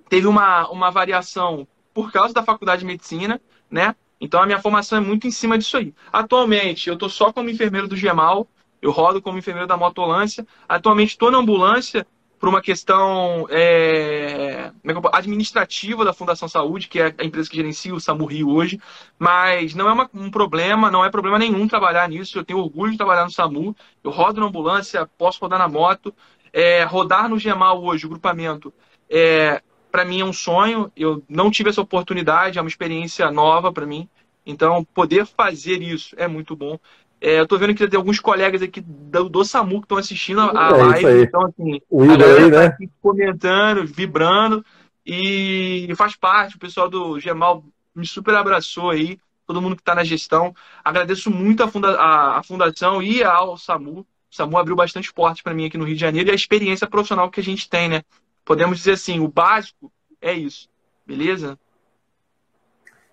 Teve 0.08 0.26
uma, 0.26 0.68
uma 0.68 0.90
variação 0.90 1.66
por 1.92 2.12
causa 2.12 2.32
da 2.32 2.42
faculdade 2.42 2.80
de 2.80 2.86
medicina, 2.86 3.40
né? 3.70 3.94
Então, 4.20 4.42
a 4.42 4.46
minha 4.46 4.60
formação 4.60 4.98
é 4.98 5.00
muito 5.00 5.26
em 5.26 5.30
cima 5.30 5.56
disso 5.56 5.76
aí. 5.76 5.94
Atualmente, 6.12 6.88
eu 6.88 6.94
estou 6.94 7.08
só 7.08 7.32
como 7.32 7.50
enfermeiro 7.50 7.86
do 7.86 7.96
GEMAL, 7.96 8.48
eu 8.82 8.90
rodo 8.90 9.22
como 9.22 9.38
enfermeiro 9.38 9.66
da 9.66 9.76
motolância. 9.76 10.46
Atualmente, 10.68 11.10
estou 11.10 11.30
na 11.30 11.38
ambulância 11.38 12.06
por 12.38 12.48
uma 12.48 12.60
questão 12.60 13.46
é, 13.50 14.70
administrativa 15.12 16.04
da 16.04 16.12
Fundação 16.12 16.48
Saúde, 16.48 16.86
que 16.86 17.00
é 17.00 17.14
a 17.18 17.24
empresa 17.24 17.50
que 17.50 17.56
gerencia 17.56 17.94
o 17.94 18.00
SAMU 18.00 18.26
Rio 18.26 18.50
hoje, 18.50 18.80
mas 19.18 19.74
não 19.74 19.88
é 19.88 19.92
uma, 19.92 20.08
um 20.14 20.30
problema, 20.30 20.90
não 20.90 21.04
é 21.04 21.10
problema 21.10 21.38
nenhum 21.38 21.66
trabalhar 21.66 22.08
nisso. 22.08 22.38
Eu 22.38 22.44
tenho 22.44 22.60
orgulho 22.60 22.92
de 22.92 22.96
trabalhar 22.96 23.24
no 23.24 23.30
SAMU, 23.30 23.74
eu 24.04 24.10
rodo 24.10 24.40
na 24.40 24.46
ambulância, 24.46 25.08
posso 25.18 25.40
rodar 25.40 25.58
na 25.58 25.68
moto. 25.68 26.14
É, 26.52 26.82
rodar 26.84 27.28
no 27.28 27.38
GEMAL 27.38 27.82
hoje, 27.84 28.06
o 28.06 28.08
grupamento, 28.08 28.72
é, 29.10 29.62
para 29.90 30.04
mim 30.04 30.20
é 30.20 30.24
um 30.24 30.32
sonho. 30.32 30.90
Eu 30.96 31.22
não 31.28 31.50
tive 31.50 31.70
essa 31.70 31.80
oportunidade, 31.80 32.58
é 32.58 32.62
uma 32.62 32.68
experiência 32.68 33.30
nova 33.30 33.72
para 33.72 33.86
mim. 33.86 34.08
Então, 34.44 34.84
poder 34.94 35.26
fazer 35.26 35.82
isso 35.82 36.14
é 36.18 36.26
muito 36.26 36.56
bom. 36.56 36.78
É, 37.20 37.40
eu 37.40 37.46
tô 37.46 37.58
vendo 37.58 37.74
que 37.74 37.86
tem 37.86 37.98
alguns 37.98 38.20
colegas 38.20 38.62
aqui 38.62 38.80
do, 38.80 39.28
do 39.28 39.44
SAMU 39.44 39.80
que 39.80 39.86
estão 39.86 39.98
assistindo 39.98 40.40
a, 40.40 40.68
é 40.68 40.82
live. 40.82 41.22
Então, 41.24 41.42
assim, 41.46 41.80
o 41.90 42.04
a 42.04 42.16
galera 42.16 42.44
aí, 42.44 42.50
né? 42.50 42.70
tá 42.70 42.76
comentando, 43.02 43.84
vibrando. 43.84 44.64
E 45.04 45.88
faz 45.96 46.14
parte, 46.14 46.56
o 46.56 46.58
pessoal 46.58 46.88
do 46.88 47.18
Gemal 47.18 47.64
me 47.94 48.06
super 48.06 48.34
abraçou 48.34 48.90
aí, 48.90 49.18
todo 49.46 49.60
mundo 49.60 49.74
que 49.74 49.82
está 49.82 49.94
na 49.94 50.04
gestão. 50.04 50.54
Agradeço 50.84 51.30
muito 51.30 51.62
a, 51.62 51.68
funda 51.68 51.98
a, 51.98 52.38
a 52.38 52.42
fundação 52.42 53.02
e 53.02 53.24
ao 53.24 53.56
SAMU. 53.56 54.00
O 54.00 54.06
SAMU 54.34 54.58
abriu 54.58 54.76
bastante 54.76 55.12
portas 55.12 55.40
para 55.40 55.54
mim 55.54 55.66
aqui 55.66 55.78
no 55.78 55.84
Rio 55.84 55.94
de 55.94 56.00
Janeiro 56.00 56.28
e 56.28 56.32
a 56.32 56.34
experiência 56.34 56.86
profissional 56.86 57.30
que 57.30 57.40
a 57.40 57.44
gente 57.44 57.68
tem, 57.68 57.88
né? 57.88 58.02
Podemos 58.48 58.78
dizer 58.78 58.92
assim, 58.92 59.20
o 59.20 59.28
básico 59.28 59.92
é 60.22 60.32
isso, 60.32 60.70
beleza? 61.06 61.58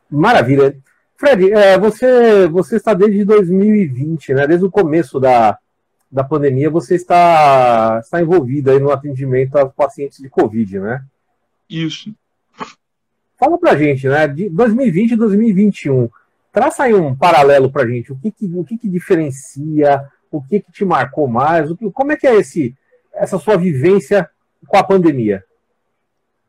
Maravilha. 0.10 0.78
Fred, 1.18 1.52
é, 1.52 1.78
você, 1.78 2.48
você 2.48 2.78
está 2.78 2.94
desde 2.94 3.26
2020, 3.26 4.34
né? 4.34 4.48
Desde 4.48 4.66
o 4.66 4.72
começo 4.72 5.20
da, 5.20 5.60
da 6.10 6.24
pandemia, 6.24 6.70
você 6.70 6.96
está, 6.96 8.00
está 8.02 8.22
envolvido 8.22 8.72
aí 8.72 8.80
no 8.80 8.92
atendimento 8.92 9.58
aos 9.58 9.74
pacientes 9.74 10.20
de 10.20 10.30
Covid, 10.30 10.80
né? 10.80 11.04
Isso. 11.70 12.16
Fala 13.38 13.58
pra 13.58 13.76
gente, 13.76 14.08
né? 14.08 14.30
De 14.30 14.48
2020 14.48 15.12
e 15.12 15.16
2021. 15.18 16.10
Traça 16.50 16.84
aí 16.84 16.94
um 16.94 17.14
paralelo 17.14 17.70
pra 17.70 17.86
gente. 17.86 18.14
O 18.14 18.16
que, 18.16 18.32
que 18.32 18.46
o 18.46 18.64
que, 18.64 18.78
que 18.78 18.88
diferencia? 18.88 20.02
O 20.32 20.42
que, 20.42 20.62
que 20.62 20.72
te 20.72 20.86
marcou 20.86 21.28
mais? 21.28 21.70
O 21.70 21.76
que, 21.76 21.92
como 21.92 22.14
é 22.14 22.16
que 22.16 22.26
é 22.26 22.36
esse, 22.36 22.74
essa 23.14 23.38
sua 23.38 23.58
vivência 23.58 24.30
com 24.68 24.78
a 24.78 24.84
pandemia? 24.84 25.44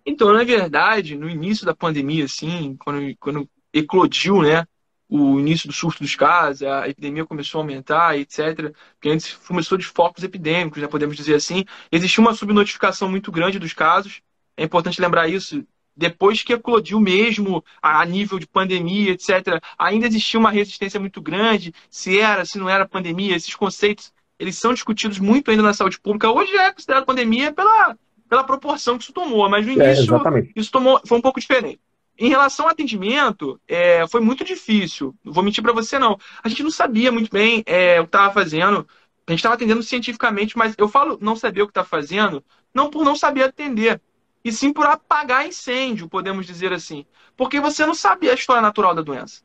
Então, 0.04 0.32
na 0.32 0.44
verdade, 0.44 1.16
no 1.16 1.28
início 1.28 1.66
da 1.66 1.74
pandemia, 1.74 2.24
assim, 2.24 2.76
quando, 2.78 3.16
quando 3.18 3.48
eclodiu, 3.72 4.40
né? 4.40 4.64
O 5.08 5.38
início 5.38 5.68
do 5.68 5.72
surto 5.72 6.02
dos 6.02 6.16
casos, 6.16 6.62
a 6.64 6.88
epidemia 6.88 7.24
começou 7.24 7.60
a 7.60 7.62
aumentar, 7.62 8.18
etc. 8.18 8.72
Porque 8.94 9.08
antes 9.08 9.34
começou 9.34 9.78
de 9.78 9.86
focos 9.86 10.24
epidêmicos, 10.24 10.82
né, 10.82 10.88
podemos 10.88 11.16
dizer 11.16 11.36
assim. 11.36 11.64
Existia 11.92 12.20
uma 12.20 12.34
subnotificação 12.34 13.08
muito 13.08 13.30
grande 13.30 13.58
dos 13.58 13.72
casos. 13.72 14.20
É 14.56 14.64
importante 14.64 15.00
lembrar 15.00 15.28
isso. 15.28 15.64
Depois 15.96 16.42
que 16.42 16.52
eclodiu 16.52 16.98
mesmo 17.00 17.64
a 17.80 18.04
nível 18.04 18.38
de 18.38 18.48
pandemia, 18.48 19.12
etc., 19.12 19.62
ainda 19.78 20.06
existia 20.06 20.40
uma 20.40 20.50
resistência 20.50 20.98
muito 20.98 21.22
grande. 21.22 21.72
Se 21.88 22.18
era, 22.18 22.44
se 22.44 22.58
não 22.58 22.68
era 22.68 22.86
pandemia, 22.86 23.36
esses 23.36 23.54
conceitos 23.54 24.12
eles 24.38 24.58
são 24.58 24.74
discutidos 24.74 25.18
muito 25.18 25.50
ainda 25.50 25.62
na 25.62 25.72
saúde 25.72 25.98
pública. 25.98 26.30
Hoje 26.30 26.54
é 26.56 26.72
considerado 26.72 27.06
pandemia 27.06 27.52
pela, 27.52 27.96
pela 28.28 28.44
proporção 28.44 28.96
que 28.96 29.04
isso 29.04 29.12
tomou, 29.12 29.48
mas 29.48 29.64
no 29.64 29.72
é, 29.72 29.74
início 29.74 30.02
é, 30.02 30.12
isso 30.54 30.70
tomou, 30.70 31.00
foi 31.04 31.18
um 31.18 31.22
pouco 31.22 31.40
diferente. 31.40 31.80
Em 32.18 32.28
relação 32.28 32.66
ao 32.66 32.72
atendimento, 32.72 33.60
é, 33.68 34.06
foi 34.08 34.20
muito 34.20 34.42
difícil. 34.42 35.14
Não 35.22 35.32
vou 35.32 35.44
mentir 35.44 35.62
para 35.62 35.72
você, 35.72 35.98
não. 35.98 36.18
A 36.42 36.48
gente 36.48 36.62
não 36.62 36.70
sabia 36.70 37.12
muito 37.12 37.30
bem 37.30 37.62
é, 37.66 38.00
o 38.00 38.04
que 38.04 38.08
estava 38.08 38.32
fazendo. 38.32 38.86
A 39.26 39.32
gente 39.32 39.40
estava 39.40 39.54
atendendo 39.54 39.82
cientificamente, 39.82 40.56
mas 40.56 40.74
eu 40.78 40.88
falo 40.88 41.18
não 41.20 41.36
saber 41.36 41.62
o 41.62 41.66
que 41.66 41.72
está 41.72 41.84
fazendo, 41.84 42.42
não 42.72 42.88
por 42.88 43.04
não 43.04 43.14
saber 43.14 43.42
atender, 43.42 44.00
e 44.44 44.52
sim 44.52 44.72
por 44.72 44.86
apagar 44.86 45.46
incêndio, 45.46 46.08
podemos 46.08 46.46
dizer 46.46 46.72
assim. 46.72 47.04
Porque 47.36 47.60
você 47.60 47.84
não 47.84 47.94
sabia 47.94 48.30
a 48.30 48.34
história 48.34 48.62
natural 48.62 48.94
da 48.94 49.02
doença. 49.02 49.42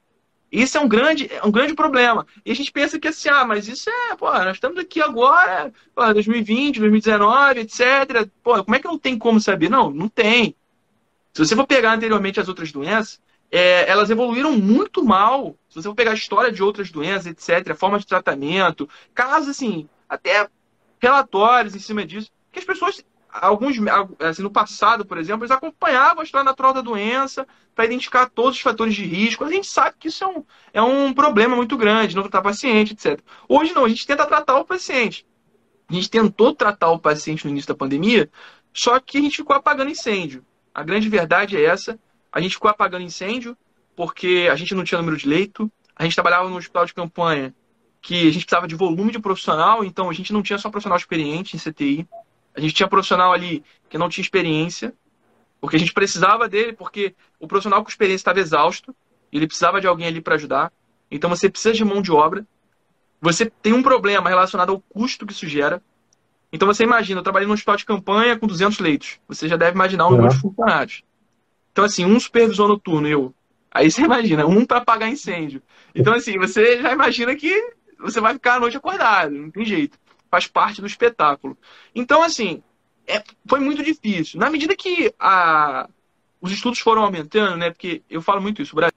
Isso 0.51 0.77
é 0.77 0.81
um 0.81 0.88
grande, 0.88 1.31
é 1.31 1.46
um 1.46 1.51
grande 1.51 1.74
problema. 1.74 2.27
E 2.46 2.51
a 2.51 2.55
gente 2.55 2.72
pensa 2.72 3.00
que 3.00 3.08
assim, 3.08 3.29
ah, 3.29 3.46
mas 3.46 3.67
isso 3.67 3.89
é, 3.89 4.15
pô, 4.17 4.31
nós 4.31 4.58
estamos 4.58 4.77
aqui 4.77 5.01
agora, 5.01 5.72
pô, 5.96 6.13
2020, 6.13 6.79
2019, 6.79 7.62
etc. 7.62 8.27
Pô, 8.43 8.62
como 8.63 8.75
é 8.75 8.79
que 8.79 8.88
não 8.88 9.00
tem 9.00 9.17
como 9.17 9.39
saber? 9.39 9.70
Não, 9.70 9.89
não 9.89 10.10
tem. 10.10 10.55
Se 11.34 11.46
você 11.46 11.55
for 11.55 11.65
pegar 11.65 11.93
anteriormente 11.93 12.39
as 12.39 12.50
outras 12.50 12.72
doenças, 12.72 13.22
é, 13.50 13.89
elas 13.89 14.10
evoluíram 14.10 14.51
muito 14.51 15.03
mal. 15.03 15.55
Se 15.70 15.75
você 15.75 15.88
for 15.88 15.96
pegar 15.96 16.12
a 16.12 16.15
história 16.15 16.51
de 16.51 16.62
outras 16.62 16.91
doenças, 16.91 17.27
etc., 17.27 17.74
forma 17.75 17.98
de 17.98 18.05
tratamento, 18.05 18.89
casos 19.13 19.50
assim, 19.50 19.88
até 20.10 20.50
relatórios 21.00 21.75
em 21.75 21.79
cima 21.79 22.05
disso, 22.05 22.29
que 22.51 22.60
as 22.60 22.65
pessoas, 22.65 23.03
alguns, 23.31 23.75
assim, 24.19 24.41
no 24.41 24.51
passado, 24.51 25.05
por 25.05 25.17
exemplo, 25.17 25.43
eles 25.43 25.51
acompanhavam 25.51 26.21
a 26.21 26.23
história 26.23 26.43
natural 26.43 26.73
da 26.73 26.81
doença 26.81 27.47
para 27.73 27.85
identificar 27.85 28.29
todos 28.29 28.57
os 28.57 28.61
fatores 28.61 28.93
de 28.93 29.05
risco. 29.05 29.43
A 29.43 29.50
gente 29.50 29.67
sabe 29.67 29.95
que 30.00 30.07
isso 30.09 30.23
é 30.23 30.27
um, 30.27 30.43
é 30.73 30.81
um 30.81 31.13
problema 31.13 31.55
muito 31.55 31.77
grande, 31.77 32.15
não 32.15 32.23
tratar 32.23 32.41
paciente, 32.41 32.93
etc. 32.93 33.19
Hoje 33.47 33.73
não, 33.73 33.85
a 33.85 33.89
gente 33.89 34.05
tenta 34.05 34.25
tratar 34.25 34.57
o 34.57 34.65
paciente. 34.65 35.25
A 35.89 35.93
gente 35.93 36.09
tentou 36.09 36.53
tratar 36.53 36.89
o 36.89 37.00
paciente 37.00 37.45
no 37.45 37.51
início 37.51 37.67
da 37.67 37.75
pandemia, 37.75 38.29
só 38.73 39.00
que 39.00 39.17
a 39.17 39.21
gente 39.21 39.38
ficou 39.38 39.55
apagando 39.55 39.91
incêndio. 39.91 40.45
A 40.73 40.83
grande 40.83 41.09
verdade 41.09 41.57
é 41.57 41.63
essa. 41.63 42.00
A 42.31 42.39
gente 42.39 42.53
ficou 42.55 42.71
apagando 42.71 43.03
incêndio 43.03 43.57
porque 43.95 44.47
a 44.51 44.55
gente 44.55 44.73
não 44.73 44.83
tinha 44.83 45.00
número 45.00 45.17
de 45.17 45.27
leito. 45.27 45.71
A 45.95 46.03
gente 46.03 46.15
trabalhava 46.15 46.50
no 46.50 46.55
hospital 46.55 46.85
de 46.85 46.93
campanha 46.93 47.53
que 48.01 48.27
a 48.27 48.31
gente 48.31 48.45
precisava 48.45 48.67
de 48.67 48.75
volume 48.75 49.11
de 49.11 49.19
profissional, 49.19 49.83
então 49.85 50.09
a 50.09 50.13
gente 50.13 50.33
não 50.33 50.41
tinha 50.41 50.57
só 50.57 50.69
profissional 50.69 50.97
experiente 50.97 51.55
em 51.55 51.59
CTI. 51.59 52.07
A 52.55 52.60
gente 52.60 52.74
tinha 52.74 52.88
profissional 52.88 53.31
ali 53.31 53.63
que 53.89 53.98
não 53.98 54.10
tinha 54.10 54.24
experiência, 54.24 54.93
porque 55.60 55.75
a 55.75 55.79
gente 55.79 55.93
precisava 55.93 56.50
dele, 56.50 56.74
porque 56.74 57.15
o 57.39 57.48
profissional 57.48 57.84
com 57.84 57.89
experiência 57.89 58.22
estava 58.22 58.39
exausto, 58.39 58.96
e 59.31 59.38
ele 59.38 59.48
precisava 59.48 59.79
de 59.79 59.88
alguém 59.88 60.08
ali 60.08 60.20
para 60.22 60.36
ajudar. 60.36 60.72
Então 61.10 61.29
você 61.29 61.50
precisa 61.50 61.74
de 61.74 61.86
mão 61.86 62.01
de 62.01 62.12
obra. 62.12 62.46
Você 63.22 63.46
tem 63.46 63.74
um 63.74 63.84
problema 63.84 64.29
relacionado 64.29 64.72
ao 64.72 64.79
custo 64.79 65.25
que 65.25 65.34
isso 65.34 65.48
gera. 65.48 65.81
Então 66.51 66.67
você 66.67 66.84
imagina, 66.84 67.20
eu 67.20 67.24
trabalhei 67.24 67.48
num 67.48 67.53
hospital 67.53 67.77
de 67.77 67.86
campanha 67.86 68.38
com 68.38 68.48
200 68.48 68.79
leitos. 68.79 69.20
Você 69.27 69.48
já 69.48 69.55
deve 69.55 69.75
imaginar 69.75 70.08
o 70.08 70.12
número 70.12 70.29
de 70.29 70.39
funcionários. 70.41 71.03
Então 71.72 71.86
assim, 71.86 72.05
um 72.05 72.20
supervisor 72.20 72.67
noturno, 72.67 73.08
eu. 73.08 73.34
Aí 73.70 73.89
você 73.89 74.01
imagina, 74.03 74.46
um 74.46 74.65
para 74.65 74.79
apagar 74.79 75.10
incêndio. 75.10 75.62
Então 75.96 76.13
assim, 76.13 76.38
você 76.38 76.81
já 76.81 76.91
imagina 76.91 77.36
que 77.36 77.74
você 78.00 78.20
vai 78.20 78.34
ficar 78.34 78.55
a 78.55 78.60
noite 78.60 78.75
acordado, 78.75 79.31
não 79.31 79.51
tem 79.51 79.63
jeito. 79.63 79.98
Faz 80.31 80.47
parte 80.47 80.81
do 80.81 80.88
espetáculo. 80.88 81.57
Então 81.93 82.23
assim, 82.23 82.63
é, 83.05 83.21
foi 83.47 83.59
muito 83.59 83.83
difícil. 83.83 84.39
Na 84.39 84.50
medida 84.50 84.75
que 84.75 85.13
a, 85.19 85.88
os 86.39 86.51
estudos 86.51 86.79
foram 86.79 87.03
aumentando, 87.03 87.57
né? 87.57 87.69
Porque 87.69 88.01
eu 88.09 88.21
falo 88.21 88.41
muito 88.41 88.61
isso, 88.61 88.73
o 88.73 88.77
Brasil 88.77 88.91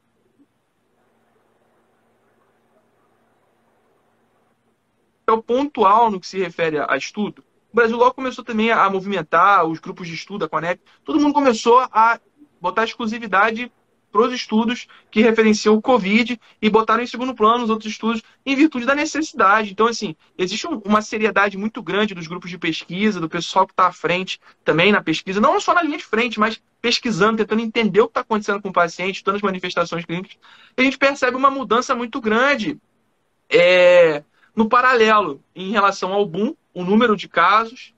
papel 5.26 5.42
pontual 5.42 6.10
no 6.10 6.20
que 6.20 6.26
se 6.26 6.38
refere 6.38 6.78
a 6.78 6.96
estudo, 6.96 7.42
o 7.72 7.76
Brasil 7.76 7.96
logo 7.96 8.14
começou 8.14 8.44
também 8.44 8.70
a 8.70 8.88
movimentar 8.88 9.64
os 9.64 9.80
grupos 9.80 10.06
de 10.06 10.14
estudo, 10.14 10.44
a 10.44 10.48
Conep, 10.48 10.80
todo 11.02 11.18
mundo 11.18 11.34
começou 11.34 11.80
a 11.90 12.20
botar 12.60 12.84
exclusividade 12.84 13.72
para 14.14 14.28
os 14.28 14.32
estudos 14.32 14.86
que 15.10 15.20
referenciam 15.20 15.74
o 15.74 15.82
Covid 15.82 16.40
e 16.62 16.70
botaram 16.70 17.02
em 17.02 17.06
segundo 17.06 17.34
plano 17.34 17.64
os 17.64 17.70
outros 17.70 17.90
estudos 17.90 18.22
em 18.46 18.54
virtude 18.54 18.86
da 18.86 18.94
necessidade. 18.94 19.72
Então, 19.72 19.88
assim, 19.88 20.14
existe 20.38 20.68
uma 20.68 21.02
seriedade 21.02 21.58
muito 21.58 21.82
grande 21.82 22.14
dos 22.14 22.28
grupos 22.28 22.48
de 22.48 22.56
pesquisa, 22.56 23.20
do 23.20 23.28
pessoal 23.28 23.66
que 23.66 23.72
está 23.72 23.88
à 23.88 23.92
frente 23.92 24.40
também 24.64 24.92
na 24.92 25.02
pesquisa, 25.02 25.40
não 25.40 25.58
só 25.58 25.74
na 25.74 25.82
linha 25.82 25.98
de 25.98 26.04
frente, 26.04 26.38
mas 26.38 26.62
pesquisando, 26.80 27.38
tentando 27.38 27.62
entender 27.62 28.02
o 28.02 28.06
que 28.06 28.12
está 28.12 28.20
acontecendo 28.20 28.62
com 28.62 28.68
o 28.68 28.72
paciente, 28.72 29.24
todas 29.24 29.38
as 29.38 29.42
manifestações 29.42 30.04
clínicas. 30.04 30.38
A 30.76 30.82
gente 30.82 30.96
percebe 30.96 31.36
uma 31.36 31.50
mudança 31.50 31.92
muito 31.92 32.20
grande 32.20 32.78
é, 33.50 34.22
no 34.54 34.68
paralelo 34.68 35.42
em 35.56 35.72
relação 35.72 36.12
ao 36.12 36.24
boom, 36.24 36.54
o 36.72 36.84
número 36.84 37.16
de 37.16 37.28
casos 37.28 37.92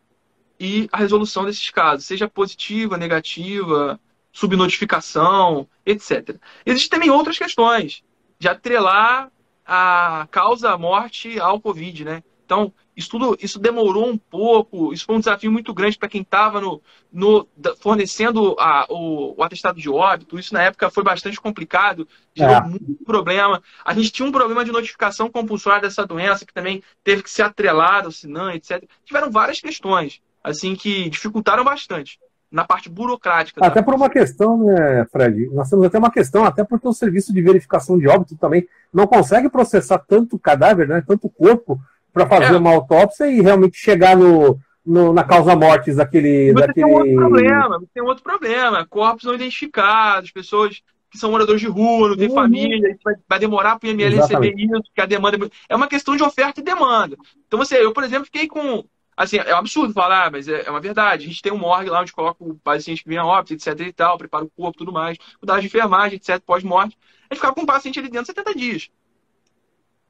e 0.59 0.89
a 0.91 0.97
resolução 0.97 1.45
desses 1.45 1.69
casos, 1.69 2.07
seja 2.07 2.27
positiva, 2.27 2.97
negativa, 2.97 4.01
subnotificação, 4.37 5.67
etc. 5.87 6.37
Existem 6.67 6.91
também 6.91 7.11
outras 7.11 7.39
questões 7.39 8.05
de 8.39 8.47
atrelar 8.49 9.33
a 9.65 10.29
causa 10.31 10.77
morte 10.77 11.41
ao 11.41 11.59
Covid, 11.59 12.05
né? 12.05 12.23
Então, 12.45 12.71
isso 12.95 13.09
tudo 13.09 13.37
isso 13.41 13.59
demorou 13.59 14.07
um 14.07 14.19
pouco, 14.19 14.93
isso 14.93 15.07
foi 15.07 15.17
um 15.17 15.21
desafio 15.21 15.51
muito 15.51 15.73
grande 15.73 15.99
para 15.99 16.09
quem 16.09 16.21
estava 16.21 16.61
no, 16.61 16.83
no, 17.11 17.49
fornecendo 17.81 18.55
a, 18.59 18.87
o, 18.91 19.35
o, 19.39 19.43
atestado 19.43 19.81
de 19.81 19.89
óbito. 19.89 20.39
Isso 20.39 20.53
na 20.53 20.63
época 20.65 20.91
foi 20.91 21.03
bastante 21.03 21.41
complicado, 21.41 22.07
gerou 22.35 22.57
é. 22.57 22.61
muito 22.61 23.05
problema. 23.07 23.63
A 23.83 23.95
gente 23.95 24.13
tinha 24.13 24.29
um 24.29 24.33
problema 24.33 24.67
de 24.67 24.71
notificação 24.71 25.31
compulsória 25.31 25.81
dessa 25.81 26.07
doença, 26.07 26.45
que 26.45 26.53
também 26.53 26.83
teve 27.03 27.23
que 27.23 27.31
ser 27.31 27.43
atrelado 27.43 28.09
ao 28.09 28.13
SINAM, 28.13 28.53
etc. 28.53 28.85
Tiveram 29.03 29.31
várias 29.31 29.61
questões 29.61 30.21
assim 30.45 30.77
que 30.77 31.09
dificultaram 31.09 31.65
bastante 31.65 32.19
na 32.51 32.65
parte 32.65 32.89
burocrática. 32.89 33.65
Até 33.65 33.83
por 33.83 33.95
uma 33.95 34.09
questão, 34.09 34.65
né, 34.65 35.07
Fred? 35.11 35.51
Nós 35.53 35.69
temos 35.69 35.87
até 35.87 35.99
uma 35.99 36.11
questão, 36.11 36.45
até 36.45 36.65
porque 36.65 36.87
o 36.87 36.93
serviço 36.93 37.33
de 37.33 37.43
verificação 37.43 37.99
de 37.99 38.09
óbito 38.09 38.37
também 38.37 38.67
não 38.93 39.07
consegue 39.07 39.49
processar 39.49 39.99
tanto 39.99 40.39
cadáver, 40.39 40.89
né, 40.89 41.03
tanto 41.07 41.29
corpo, 41.29 41.81
para 42.13 42.27
fazer 42.27 42.55
é. 42.55 42.59
uma 42.59 42.71
autópsia 42.71 43.27
e 43.27 43.43
realmente 43.43 43.77
chegar 43.77 44.17
no, 44.17 44.59
no, 44.85 45.13
na 45.13 45.25
causa 45.25 45.55
mortes 45.55 45.97
daquele. 45.97 46.53
Você 46.53 46.67
daquele... 46.67 46.75
tem 46.75 46.85
um 46.87 46.97
outro 46.97 47.15
problema, 47.15 47.83
tem 47.93 48.03
um 48.03 48.07
outro 48.07 48.23
problema. 48.23 48.87
Corpos 48.87 49.25
não 49.25 49.35
identificados, 49.35 50.31
pessoas 50.31 50.83
que 51.11 51.19
são 51.19 51.31
moradores 51.31 51.61
de 51.61 51.67
rua, 51.67 52.11
não 52.11 52.17
tem 52.17 52.29
uhum. 52.29 52.35
família, 52.35 52.97
vai, 53.05 53.15
vai, 53.29 53.39
demorar 53.39 53.79
para 53.79 53.89
o 53.89 53.91
IML 53.91 54.17
receber 54.17 54.55
isso, 54.57 54.83
porque 54.85 55.01
a 55.01 55.07
demanda. 55.07 55.37
É, 55.47 55.51
é 55.71 55.77
uma 55.77 55.89
questão 55.89 56.17
de 56.17 56.23
oferta 56.23 56.61
e 56.61 56.65
demanda. 56.65 57.17
Então, 57.47 57.59
você, 57.59 57.85
eu, 57.85 57.93
por 57.93 58.05
exemplo, 58.05 58.27
fiquei 58.27 58.47
com. 58.47 58.85
Assim, 59.17 59.39
é 59.39 59.55
um 59.55 59.59
absurdo 59.59 59.95
falar, 59.95 60.31
mas 60.31 60.47
é, 60.47 60.67
é 60.67 60.71
uma 60.71 60.81
verdade. 60.81 61.25
A 61.25 61.29
gente 61.29 61.41
tem 61.41 61.53
um 61.53 61.59
morgue 61.59 61.89
lá 61.89 62.01
onde 62.03 62.13
coloca 62.13 62.45
o 62.45 62.55
paciente 62.57 63.03
que 63.03 63.09
vem 63.09 63.17
a 63.17 63.25
óbito, 63.25 63.55
etc 63.55 63.81
e 63.81 63.93
tal, 63.93 64.19
prepara 64.19 64.45
o 64.45 64.51
corpo 64.51 64.77
tudo 64.77 64.93
mais, 64.93 65.17
cuidar 65.39 65.59
de 65.59 65.67
enfermagem, 65.67 66.17
etc, 66.17 66.39
pós-morte. 66.45 66.99
A 67.31 67.35
gente 67.35 67.41
ficava 67.41 67.55
com 67.55 67.63
o 67.63 67.67
paciente 67.67 67.99
ali 67.99 68.11
dentro 68.11 68.27
70 68.27 68.55
dias. 68.55 68.91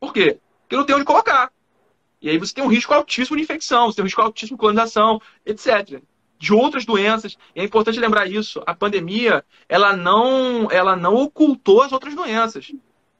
Por 0.00 0.12
quê? 0.12 0.40
Porque 0.62 0.76
não 0.76 0.84
tem 0.84 0.96
onde 0.96 1.04
colocar. 1.04 1.52
E 2.20 2.28
aí 2.28 2.38
você 2.38 2.52
tem 2.52 2.64
um 2.64 2.68
risco 2.68 2.92
altíssimo 2.92 3.36
de 3.36 3.44
infecção, 3.44 3.86
você 3.86 3.96
tem 3.96 4.02
um 4.02 4.06
risco 4.06 4.20
altíssimo 4.20 4.56
de 4.56 4.60
colonização, 4.60 5.20
etc. 5.44 6.02
De 6.38 6.52
outras 6.52 6.84
doenças. 6.84 7.36
E 7.54 7.60
é 7.60 7.64
importante 7.64 8.00
lembrar 8.00 8.26
isso. 8.26 8.60
A 8.66 8.74
pandemia, 8.74 9.44
ela 9.68 9.96
não, 9.96 10.68
ela 10.70 10.96
não 10.96 11.14
ocultou 11.14 11.82
as 11.82 11.92
outras 11.92 12.14
doenças. 12.14 12.72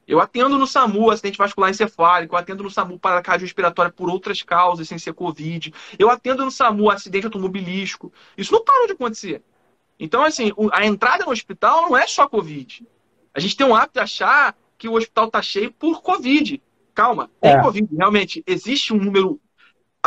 Eu 0.07 0.21
atendo 0.21 0.57
no 0.57 0.65
SAMU 0.65 1.11
acidente 1.11 1.37
vascular 1.37 1.69
encefálico, 1.69 2.33
eu 2.33 2.39
atendo 2.39 2.63
no 2.63 2.71
SAMU 2.71 2.97
para 2.97 3.21
cardiorrespiratória 3.21 3.91
por 3.91 4.09
outras 4.09 4.41
causas, 4.41 4.87
sem 4.87 4.97
ser 4.97 5.13
Covid. 5.13 5.73
Eu 5.99 6.09
atendo 6.09 6.45
no 6.45 6.51
SAMU 6.51 6.89
acidente 6.89 7.25
automobilístico. 7.25 8.11
Isso 8.37 8.53
não 8.53 8.63
parou 8.63 8.87
de 8.87 8.93
acontecer. 8.93 9.43
Então, 9.99 10.23
assim, 10.23 10.51
a 10.71 10.85
entrada 10.85 11.25
no 11.25 11.31
hospital 11.31 11.89
não 11.89 11.97
é 11.97 12.07
só 12.07 12.27
Covid. 12.27 12.87
A 13.33 13.39
gente 13.39 13.57
tem 13.57 13.67
um 13.67 13.75
hábito 13.75 13.93
de 13.95 13.99
achar 13.99 14.55
que 14.77 14.87
o 14.87 14.93
hospital 14.93 15.25
está 15.25 15.41
cheio 15.41 15.71
por 15.73 16.01
Covid. 16.01 16.61
Calma, 16.93 17.29
tem 17.41 17.51
é. 17.51 17.61
Covid. 17.61 17.87
Realmente, 17.95 18.43
existe 18.47 18.93
um 18.93 18.97
número 18.97 19.41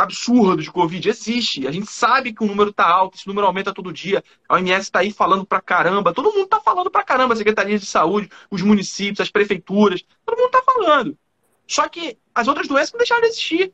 absurdo 0.01 0.61
de 0.61 0.71
Covid. 0.71 1.09
Existe. 1.09 1.67
A 1.67 1.71
gente 1.71 1.89
sabe 1.89 2.33
que 2.33 2.43
o 2.43 2.47
número 2.47 2.69
está 2.69 2.87
alto, 2.87 3.17
esse 3.17 3.27
número 3.27 3.47
aumenta 3.47 3.73
todo 3.73 3.91
dia. 3.91 4.23
A 4.47 4.55
OMS 4.55 4.81
está 4.81 4.99
aí 4.99 5.11
falando 5.11 5.45
pra 5.45 5.61
caramba. 5.61 6.13
Todo 6.13 6.31
mundo 6.31 6.45
está 6.45 6.59
falando 6.59 6.89
pra 6.89 7.03
caramba. 7.03 7.35
Secretarias 7.35 7.81
de 7.81 7.87
saúde, 7.87 8.29
os 8.49 8.61
municípios, 8.61 9.21
as 9.21 9.31
prefeituras. 9.31 10.03
Todo 10.25 10.37
mundo 10.37 10.47
está 10.47 10.61
falando. 10.61 11.17
Só 11.67 11.87
que 11.87 12.17
as 12.33 12.47
outras 12.47 12.67
doenças 12.67 12.91
não 12.91 12.97
deixaram 12.97 13.21
de 13.21 13.27
existir. 13.27 13.73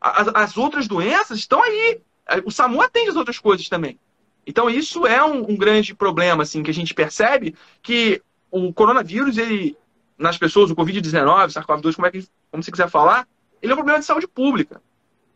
As, 0.00 0.28
as, 0.34 0.56
outras 0.56 0.88
doenças 0.88 1.38
estão 1.38 1.62
aí. 1.62 2.00
O 2.44 2.50
SAMU 2.50 2.80
atende 2.80 3.10
as 3.10 3.16
outras 3.16 3.38
coisas 3.38 3.68
também. 3.68 3.98
Então, 4.46 4.68
isso 4.68 5.06
é 5.06 5.24
um, 5.24 5.50
um 5.50 5.56
grande 5.56 5.94
problema, 5.94 6.42
assim, 6.42 6.62
que 6.62 6.70
a 6.70 6.74
gente 6.74 6.94
percebe 6.94 7.54
que 7.82 8.20
o 8.50 8.72
coronavírus, 8.72 9.38
ele, 9.38 9.76
nas 10.18 10.36
pessoas, 10.36 10.70
o 10.70 10.76
Covid-19, 10.76 11.52
SARS-CoV-2, 11.52 11.94
como, 11.94 12.06
é 12.06 12.10
como 12.50 12.62
você 12.62 12.70
quiser 12.70 12.88
falar, 12.88 13.28
ele 13.60 13.72
é 13.72 13.74
um 13.74 13.78
problema 13.78 14.00
de 14.00 14.04
saúde 14.04 14.26
pública. 14.26 14.82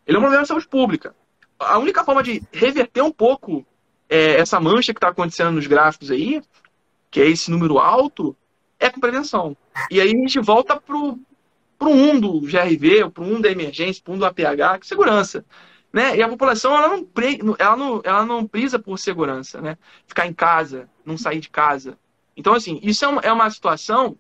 Ele 0.06 0.16
é 0.16 0.18
um 0.18 0.22
problema 0.22 0.42
de 0.42 0.48
saúde 0.48 0.68
pública. 0.68 1.14
A 1.58 1.78
única 1.78 2.04
forma 2.04 2.22
de 2.22 2.42
reverter 2.52 3.02
um 3.02 3.10
pouco 3.10 3.66
é, 4.08 4.36
essa 4.36 4.60
mancha 4.60 4.92
que 4.92 4.98
está 4.98 5.08
acontecendo 5.08 5.52
nos 5.52 5.66
gráficos 5.66 6.10
aí, 6.10 6.42
que 7.10 7.20
é 7.20 7.26
esse 7.26 7.50
número 7.50 7.78
alto, 7.78 8.36
é 8.78 8.90
com 8.90 9.00
prevenção. 9.00 9.56
E 9.90 10.00
aí 10.00 10.08
a 10.08 10.10
gente 10.10 10.38
volta 10.40 10.76
para 10.76 10.96
o 10.96 11.18
1 11.80 12.20
do 12.20 12.40
GRV, 12.40 13.10
para 13.10 13.24
o 13.24 13.26
1 13.26 13.40
da 13.40 13.50
emergência, 13.50 14.02
para 14.02 14.12
o 14.12 14.14
1 14.14 14.18
do 14.18 14.26
APH, 14.26 14.80
que 14.80 14.86
segurança. 14.86 15.44
Né? 15.92 16.16
E 16.16 16.22
a 16.22 16.28
população 16.28 16.76
ela 16.76 16.88
não, 16.88 17.08
ela, 17.58 17.76
não, 17.76 18.00
ela 18.04 18.26
não 18.26 18.46
prisa 18.46 18.78
por 18.78 18.98
segurança, 18.98 19.62
né? 19.62 19.78
Ficar 20.06 20.26
em 20.26 20.34
casa, 20.34 20.90
não 21.04 21.16
sair 21.16 21.40
de 21.40 21.48
casa. 21.48 21.96
Então, 22.36 22.52
assim, 22.52 22.78
isso 22.82 23.04
é 23.04 23.08
uma, 23.08 23.20
é 23.22 23.32
uma 23.32 23.48
situação 23.48 24.14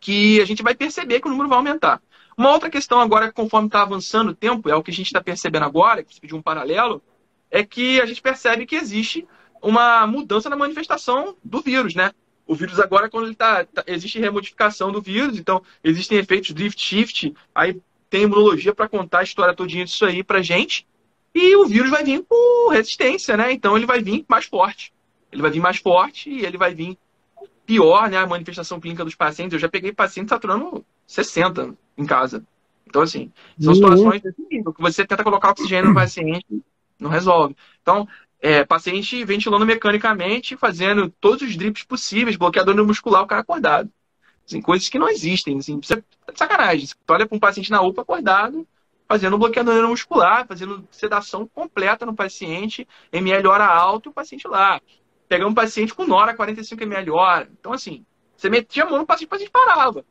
que 0.00 0.40
a 0.40 0.44
gente 0.44 0.64
vai 0.64 0.74
perceber 0.74 1.20
que 1.20 1.28
o 1.28 1.30
número 1.30 1.48
vai 1.48 1.58
aumentar. 1.58 2.02
Uma 2.36 2.52
outra 2.52 2.68
questão 2.68 3.00
agora, 3.00 3.32
conforme 3.32 3.68
está 3.68 3.80
avançando 3.82 4.28
o 4.28 4.34
tempo, 4.34 4.68
é 4.68 4.74
o 4.74 4.82
que 4.82 4.90
a 4.90 4.94
gente 4.94 5.06
está 5.06 5.22
percebendo 5.22 5.64
agora, 5.64 6.02
que 6.02 6.20
pediu 6.20 6.36
um 6.36 6.42
paralelo, 6.42 7.02
é 7.50 7.64
que 7.64 7.98
a 8.00 8.04
gente 8.04 8.20
percebe 8.20 8.66
que 8.66 8.76
existe 8.76 9.26
uma 9.62 10.06
mudança 10.06 10.50
na 10.50 10.56
manifestação 10.56 11.34
do 11.42 11.62
vírus, 11.62 11.94
né? 11.94 12.12
O 12.46 12.54
vírus 12.54 12.78
agora, 12.78 13.08
quando 13.08 13.26
ele 13.26 13.34
tá, 13.34 13.64
tá 13.64 13.82
existe 13.86 14.20
remodificação 14.20 14.92
do 14.92 15.00
vírus, 15.00 15.38
então 15.38 15.62
existem 15.82 16.18
efeitos 16.18 16.52
drift 16.52 16.80
shift, 16.80 17.34
aí 17.54 17.80
tem 18.10 18.24
imunologia 18.24 18.74
para 18.74 18.88
contar 18.88 19.20
a 19.20 19.24
história 19.24 19.54
todinha 19.54 19.84
disso 19.84 20.04
aí 20.04 20.22
pra 20.22 20.42
gente, 20.42 20.86
e 21.34 21.56
o 21.56 21.66
vírus 21.66 21.90
vai 21.90 22.04
vir 22.04 22.22
por 22.22 22.68
resistência, 22.68 23.36
né? 23.36 23.50
Então 23.52 23.76
ele 23.76 23.86
vai 23.86 24.02
vir 24.02 24.26
mais 24.28 24.44
forte. 24.44 24.92
Ele 25.32 25.42
vai 25.42 25.50
vir 25.50 25.60
mais 25.60 25.78
forte 25.78 26.30
e 26.30 26.44
ele 26.44 26.58
vai 26.58 26.74
vir 26.74 26.98
pior, 27.64 28.08
né, 28.08 28.18
a 28.18 28.26
manifestação 28.26 28.78
clínica 28.78 29.04
dos 29.04 29.14
pacientes. 29.14 29.54
Eu 29.54 29.58
já 29.58 29.68
peguei 29.68 29.92
paciente 29.92 30.28
saturando 30.28 30.84
60 31.06 31.74
em 31.96 32.06
casa. 32.06 32.44
Então, 32.86 33.02
assim, 33.02 33.32
são 33.60 33.74
situações 33.74 34.22
nível, 34.50 34.72
que 34.72 34.80
você 34.80 35.06
tenta 35.06 35.24
colocar 35.24 35.50
oxigênio 35.50 35.88
no 35.88 35.94
paciente, 35.94 36.46
não 36.98 37.10
resolve. 37.10 37.56
Então, 37.82 38.06
é, 38.40 38.64
paciente 38.64 39.24
ventilando 39.24 39.66
mecanicamente, 39.66 40.56
fazendo 40.56 41.10
todos 41.20 41.42
os 41.42 41.56
drips 41.56 41.84
possíveis, 41.84 42.36
bloqueador 42.36 42.76
muscular, 42.86 43.22
o 43.22 43.26
cara 43.26 43.42
acordado. 43.42 43.90
Assim, 44.46 44.60
coisas 44.60 44.88
que 44.88 44.98
não 44.98 45.08
existem, 45.08 45.58
assim, 45.58 45.80
você 45.80 45.96
tá 45.96 46.32
de 46.32 46.38
sacanagem. 46.38 46.86
Você 46.86 46.94
olha 47.08 47.26
para 47.26 47.36
um 47.36 47.40
paciente 47.40 47.70
na 47.70 47.82
UPA 47.82 48.02
acordado, 48.02 48.66
fazendo 49.08 49.38
bloqueador 49.38 49.88
muscular, 49.88 50.46
fazendo 50.46 50.86
sedação 50.90 51.46
completa 51.46 52.06
no 52.06 52.14
paciente, 52.14 52.86
ML 53.12 53.48
hora 53.48 53.66
alto 53.66 54.08
e 54.08 54.10
o 54.10 54.12
paciente 54.12 54.46
lá 54.46 54.80
pegar 55.28 55.46
um 55.46 55.54
paciente 55.54 55.94
com 55.94 56.06
Nora 56.06 56.34
45 56.34 56.82
ml 56.82 57.10
hora. 57.10 57.48
Então, 57.58 57.72
assim, 57.72 58.04
você 58.36 58.48
metia 58.48 58.84
a 58.84 58.90
mão 58.90 58.98
no 58.98 59.06
paciente, 59.06 59.26
o 59.26 59.30
paciente 59.30 59.50
parava. 59.50 60.04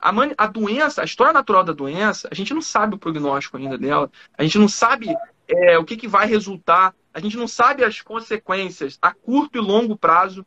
A, 0.00 0.12
man... 0.12 0.32
a 0.36 0.46
doença, 0.46 1.02
a 1.02 1.04
história 1.04 1.32
natural 1.32 1.64
da 1.64 1.72
doença, 1.72 2.28
a 2.30 2.34
gente 2.34 2.54
não 2.54 2.62
sabe 2.62 2.94
o 2.94 2.98
prognóstico 2.98 3.56
ainda 3.56 3.76
dela. 3.76 4.10
A 4.36 4.42
gente 4.42 4.58
não 4.58 4.68
sabe 4.68 5.14
é, 5.46 5.78
o 5.78 5.84
que, 5.84 5.96
que 5.96 6.08
vai 6.08 6.26
resultar. 6.26 6.94
A 7.12 7.20
gente 7.20 7.36
não 7.36 7.48
sabe 7.48 7.84
as 7.84 8.00
consequências 8.00 8.98
a 9.00 9.12
curto 9.12 9.58
e 9.58 9.60
longo 9.60 9.96
prazo. 9.96 10.46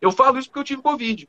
Eu 0.00 0.10
falo 0.12 0.38
isso 0.38 0.48
porque 0.48 0.60
eu 0.60 0.64
tive 0.64 0.82
Covid. 0.82 1.28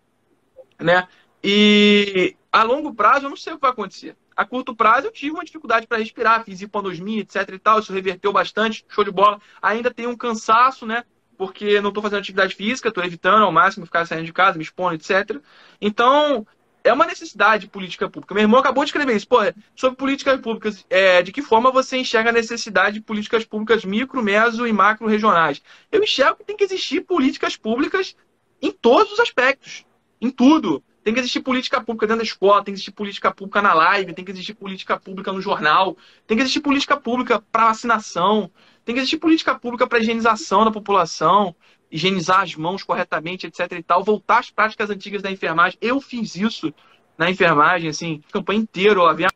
Né? 0.80 1.08
E 1.44 2.36
a 2.52 2.64
longo 2.64 2.94
prazo 2.94 3.26
eu 3.26 3.30
não 3.30 3.38
sei 3.38 3.54
o 3.54 3.56
que 3.58 3.62
vai 3.62 3.72
acontecer. 3.72 4.16
A 4.36 4.46
curto 4.46 4.76
prazo 4.76 5.08
eu 5.08 5.12
tive 5.12 5.32
uma 5.32 5.44
dificuldade 5.44 5.86
para 5.86 5.98
respirar, 5.98 6.46
fiz 6.46 6.62
hiponosmia, 6.62 7.22
etc 7.22 7.50
e 7.50 7.60
tal. 7.60 7.80
Isso 7.80 7.92
reverteu 7.92 8.32
bastante, 8.32 8.86
show 8.88 9.04
de 9.04 9.12
bola. 9.12 9.42
Ainda 9.62 9.92
tem 9.92 10.08
um 10.08 10.16
cansaço, 10.16 10.86
né? 10.86 11.04
porque 11.40 11.80
não 11.80 11.88
estou 11.88 12.04
fazendo 12.04 12.20
atividade 12.20 12.54
física, 12.54 12.90
estou 12.90 13.02
evitando 13.02 13.46
ao 13.46 13.52
máximo 13.52 13.86
ficar 13.86 14.06
saindo 14.06 14.26
de 14.26 14.34
casa, 14.34 14.58
me 14.58 14.64
expondo, 14.66 14.96
etc. 14.96 15.42
Então, 15.80 16.46
é 16.84 16.94
uma 16.94 17.06
necessidade 17.06 17.66
de 17.66 17.72
política 17.72 18.10
pública. 18.10 18.34
Meu 18.34 18.44
irmão 18.44 18.60
acabou 18.60 18.84
de 18.84 18.90
escrever 18.90 19.16
isso. 19.16 19.28
Pô, 19.28 19.38
sobre 19.76 19.98
políticas 19.98 20.40
públicas, 20.40 20.86
é, 20.90 21.22
de 21.22 21.32
que 21.32 21.42
forma 21.42 21.72
você 21.72 21.98
enxerga 21.98 22.30
a 22.30 22.34
necessidade 22.34 22.96
de 22.96 23.02
políticas 23.02 23.46
públicas 23.46 23.86
micro, 23.86 24.24
meso 24.24 24.66
e 24.68 24.74
macro 24.74 25.08
regionais? 25.08 25.62
Eu 25.92 26.02
enxergo 26.02 26.38
que 26.38 26.46
tem 26.46 26.58
que 26.58 26.64
existir 26.64 27.02
políticas 27.02 27.56
públicas 27.56 28.16
em 28.62 28.72
todos 28.72 29.14
os 29.14 29.20
aspectos, 29.20 29.86
em 30.22 30.30
tudo. 30.30 30.84
Tem 31.04 31.14
que 31.14 31.20
existir 31.22 31.40
política 31.42 31.82
pública 31.82 32.08
dentro 32.08 32.20
da 32.20 32.28
escola, 32.28 32.64
tem 32.64 32.74
que 32.74 32.78
existir 32.78 32.92
política 32.92 33.32
pública 33.32 33.62
na 33.62 33.74
live, 33.74 34.14
tem 34.14 34.26
que 34.26 34.32
existir 34.32 34.54
política 34.54 35.00
pública 35.00 35.32
no 35.32 35.42
jornal, 35.42 35.98
tem 36.28 36.38
que 36.38 36.44
existir 36.44 36.60
política 36.60 36.98
pública 36.98 37.42
para 37.52 37.68
vacinação, 37.68 38.52
tem 38.84 38.94
que 38.94 39.00
existir 39.00 39.18
política 39.18 39.58
pública 39.58 39.88
para 39.88 40.00
higienização 40.00 40.66
da 40.66 40.72
população, 40.72 41.56
higienizar 41.92 42.42
as 42.42 42.56
mãos 42.56 42.84
corretamente, 42.84 43.48
etc 43.48 43.72
e 43.72 43.84
tal, 43.84 44.04
voltar 44.04 44.40
às 44.40 44.50
práticas 44.50 44.90
antigas 44.90 45.22
da 45.22 45.32
enfermagem. 45.32 45.78
Eu 45.82 46.00
fiz 46.00 46.36
isso 46.36 46.74
na 47.18 47.30
enfermagem, 47.30 47.90
assim, 47.90 48.24
campanha 48.32 48.60
inteira, 48.60 49.00
eu 49.00 49.04
lavei 49.04 49.28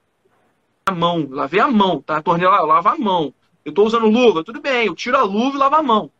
a 0.86 0.92
mão, 0.92 1.28
lavei 1.30 1.60
a 1.60 1.68
mão, 1.68 2.02
tá? 2.02 2.18
A 2.18 2.22
torneira 2.22 2.56
eu 2.56 2.66
lavo 2.66 2.90
a 2.90 2.98
mão. 2.98 3.34
Eu 3.66 3.70
estou 3.70 3.86
usando 3.86 4.08
luva, 4.08 4.44
tudo 4.44 4.62
bem, 4.62 4.88
eu 4.88 4.96
tiro 4.96 5.18
a 5.18 5.24
luva 5.24 5.56
e 5.56 5.60
lavo 5.60 5.76
a 5.76 5.84
mão. 5.84 6.12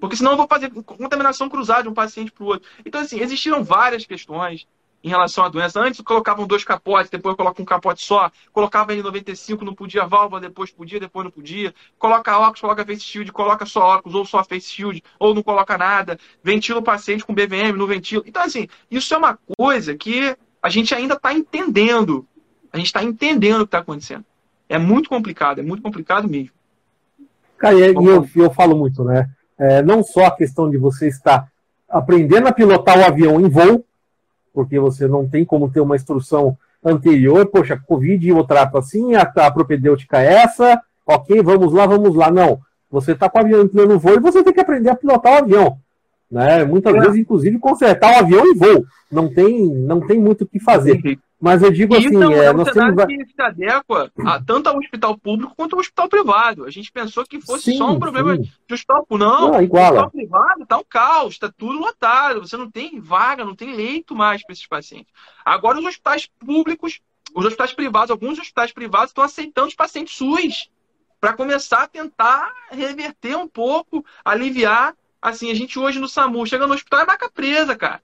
Porque 0.00 0.16
senão 0.16 0.32
eu 0.32 0.36
vou 0.36 0.46
fazer 0.46 0.70
contaminação 0.70 1.48
cruzada 1.48 1.84
de 1.84 1.88
um 1.88 1.94
paciente 1.94 2.30
para 2.30 2.44
o 2.44 2.46
outro. 2.46 2.68
Então, 2.84 3.00
assim, 3.00 3.20
existiram 3.20 3.64
várias 3.64 4.04
questões 4.04 4.66
em 5.02 5.08
relação 5.08 5.44
à 5.44 5.48
doença. 5.48 5.80
Antes 5.80 6.00
colocavam 6.00 6.46
dois 6.46 6.64
capotes, 6.64 7.10
depois 7.10 7.36
coloca 7.36 7.60
um 7.62 7.64
capote 7.64 8.04
só. 8.04 8.30
Colocava 8.52 8.92
N95, 8.92 9.62
não 9.62 9.74
podia 9.74 10.06
válvula, 10.06 10.40
depois 10.40 10.70
podia, 10.70 10.98
depois 10.98 11.24
não 11.24 11.30
podia. 11.30 11.74
Coloca 11.98 12.36
óculos, 12.38 12.60
coloca 12.60 12.84
face 12.84 13.02
shield, 13.02 13.32
coloca 13.32 13.64
só 13.66 13.80
óculos, 13.80 14.14
ou 14.14 14.24
só 14.24 14.42
face 14.42 14.68
shield, 14.68 15.02
ou 15.18 15.34
não 15.34 15.42
coloca 15.42 15.78
nada. 15.78 16.18
Ventila 16.42 16.80
o 16.80 16.82
paciente 16.82 17.24
com 17.24 17.34
BVM, 17.34 17.76
não 17.76 17.86
ventila. 17.86 18.24
Então, 18.26 18.42
assim, 18.42 18.66
isso 18.90 19.14
é 19.14 19.18
uma 19.18 19.38
coisa 19.56 19.96
que 19.96 20.36
a 20.62 20.68
gente 20.68 20.94
ainda 20.94 21.14
está 21.14 21.32
entendendo. 21.32 22.26
A 22.72 22.76
gente 22.76 22.86
está 22.86 23.02
entendendo 23.02 23.62
o 23.62 23.64
que 23.64 23.68
está 23.68 23.78
acontecendo. 23.78 24.24
É 24.68 24.78
muito 24.78 25.08
complicado, 25.08 25.60
é 25.60 25.62
muito 25.62 25.82
complicado 25.82 26.28
mesmo. 26.28 26.50
Cara, 27.56 27.74
e 27.74 27.94
eu, 27.94 28.28
eu 28.36 28.50
falo 28.50 28.76
muito, 28.76 29.02
né? 29.02 29.28
É, 29.58 29.82
não 29.82 30.02
só 30.02 30.26
a 30.26 30.36
questão 30.36 30.70
de 30.70 30.76
você 30.76 31.08
estar 31.08 31.50
aprendendo 31.88 32.46
a 32.46 32.52
pilotar 32.52 32.98
o 32.98 33.04
avião 33.04 33.40
em 33.40 33.48
voo, 33.48 33.84
porque 34.58 34.76
você 34.76 35.06
não 35.06 35.28
tem 35.28 35.44
como 35.44 35.70
ter 35.70 35.78
uma 35.78 35.94
instrução 35.94 36.58
anterior, 36.84 37.46
poxa, 37.46 37.80
Covid 37.86 38.28
eu 38.28 38.42
trato 38.42 38.76
assim, 38.76 39.14
a, 39.14 39.22
a 39.22 39.50
propedêutica 39.52 40.20
é 40.20 40.42
essa, 40.42 40.82
ok, 41.06 41.40
vamos 41.44 41.72
lá, 41.72 41.86
vamos 41.86 42.16
lá. 42.16 42.28
Não, 42.28 42.58
você 42.90 43.12
está 43.12 43.30
com 43.30 43.38
o 43.38 43.40
avião 43.40 43.62
entrando 43.62 43.90
no 43.90 44.00
voo 44.00 44.16
e 44.16 44.18
você 44.18 44.42
tem 44.42 44.52
que 44.52 44.58
aprender 44.58 44.90
a 44.90 44.96
pilotar 44.96 45.34
o 45.34 45.44
avião. 45.44 45.78
Né? 46.28 46.64
Muitas 46.64 46.92
é. 46.92 46.98
vezes, 46.98 47.18
inclusive, 47.18 47.56
consertar 47.60 48.16
o 48.16 48.18
avião 48.18 48.44
em 48.48 48.56
voo. 48.56 48.84
Não 49.08 49.32
tem, 49.32 49.64
não 49.64 50.04
tem 50.04 50.18
muito 50.18 50.42
o 50.42 50.46
que 50.48 50.58
fazer. 50.58 51.00
Mas 51.40 51.62
eu 51.62 51.70
digo 51.70 51.94
assim, 51.94 52.08
Isso 52.08 52.32
é, 52.32 52.46
é, 52.46 52.52
nós 52.52 52.72
temos... 52.72 53.04
que 53.06 53.26
se 53.26 53.40
adequa 53.40 54.10
a, 54.26 54.42
tanto 54.42 54.68
ao 54.68 54.76
hospital 54.76 55.16
público 55.16 55.54
quanto 55.56 55.74
ao 55.74 55.80
hospital 55.80 56.08
privado. 56.08 56.64
A 56.64 56.70
gente 56.70 56.90
pensou 56.90 57.24
que 57.24 57.40
fosse 57.40 57.70
Sim, 57.70 57.78
só 57.78 57.92
um 57.92 57.98
problema 58.00 58.34
sim. 58.34 58.42
de 58.42 58.74
hospital 58.74 59.06
público. 59.06 59.30
Não, 59.30 59.52
Não, 59.52 59.58
o 59.58 59.62
iguala. 59.62 60.06
hospital 60.06 60.10
privado 60.10 60.66
tá 60.66 60.78
um 60.78 60.84
caos, 60.84 61.34
está 61.34 61.48
tudo 61.56 61.78
lotado. 61.78 62.40
Você 62.40 62.56
não 62.56 62.68
tem 62.68 62.98
vaga, 62.98 63.44
não 63.44 63.54
tem 63.54 63.72
leito 63.72 64.16
mais 64.16 64.42
para 64.42 64.52
esses 64.52 64.66
pacientes. 64.66 65.12
Agora 65.44 65.78
os 65.78 65.84
hospitais 65.84 66.26
públicos, 66.26 67.00
os 67.32 67.44
hospitais 67.44 67.72
privados, 67.72 68.10
alguns 68.10 68.38
hospitais 68.38 68.72
privados 68.72 69.10
estão 69.10 69.22
aceitando 69.22 69.68
os 69.68 69.76
pacientes 69.76 70.16
SUS 70.16 70.68
para 71.20 71.34
começar 71.34 71.84
a 71.84 71.88
tentar 71.88 72.52
reverter 72.72 73.36
um 73.36 73.46
pouco, 73.46 74.04
aliviar. 74.24 74.92
Assim, 75.22 75.52
a 75.52 75.54
gente 75.54 75.78
hoje 75.78 76.00
no 76.00 76.08
SAMU 76.08 76.44
chega 76.46 76.66
no 76.66 76.74
hospital 76.74 77.00
é 77.00 77.06
maca 77.06 77.30
presa, 77.30 77.76
cara. 77.76 78.02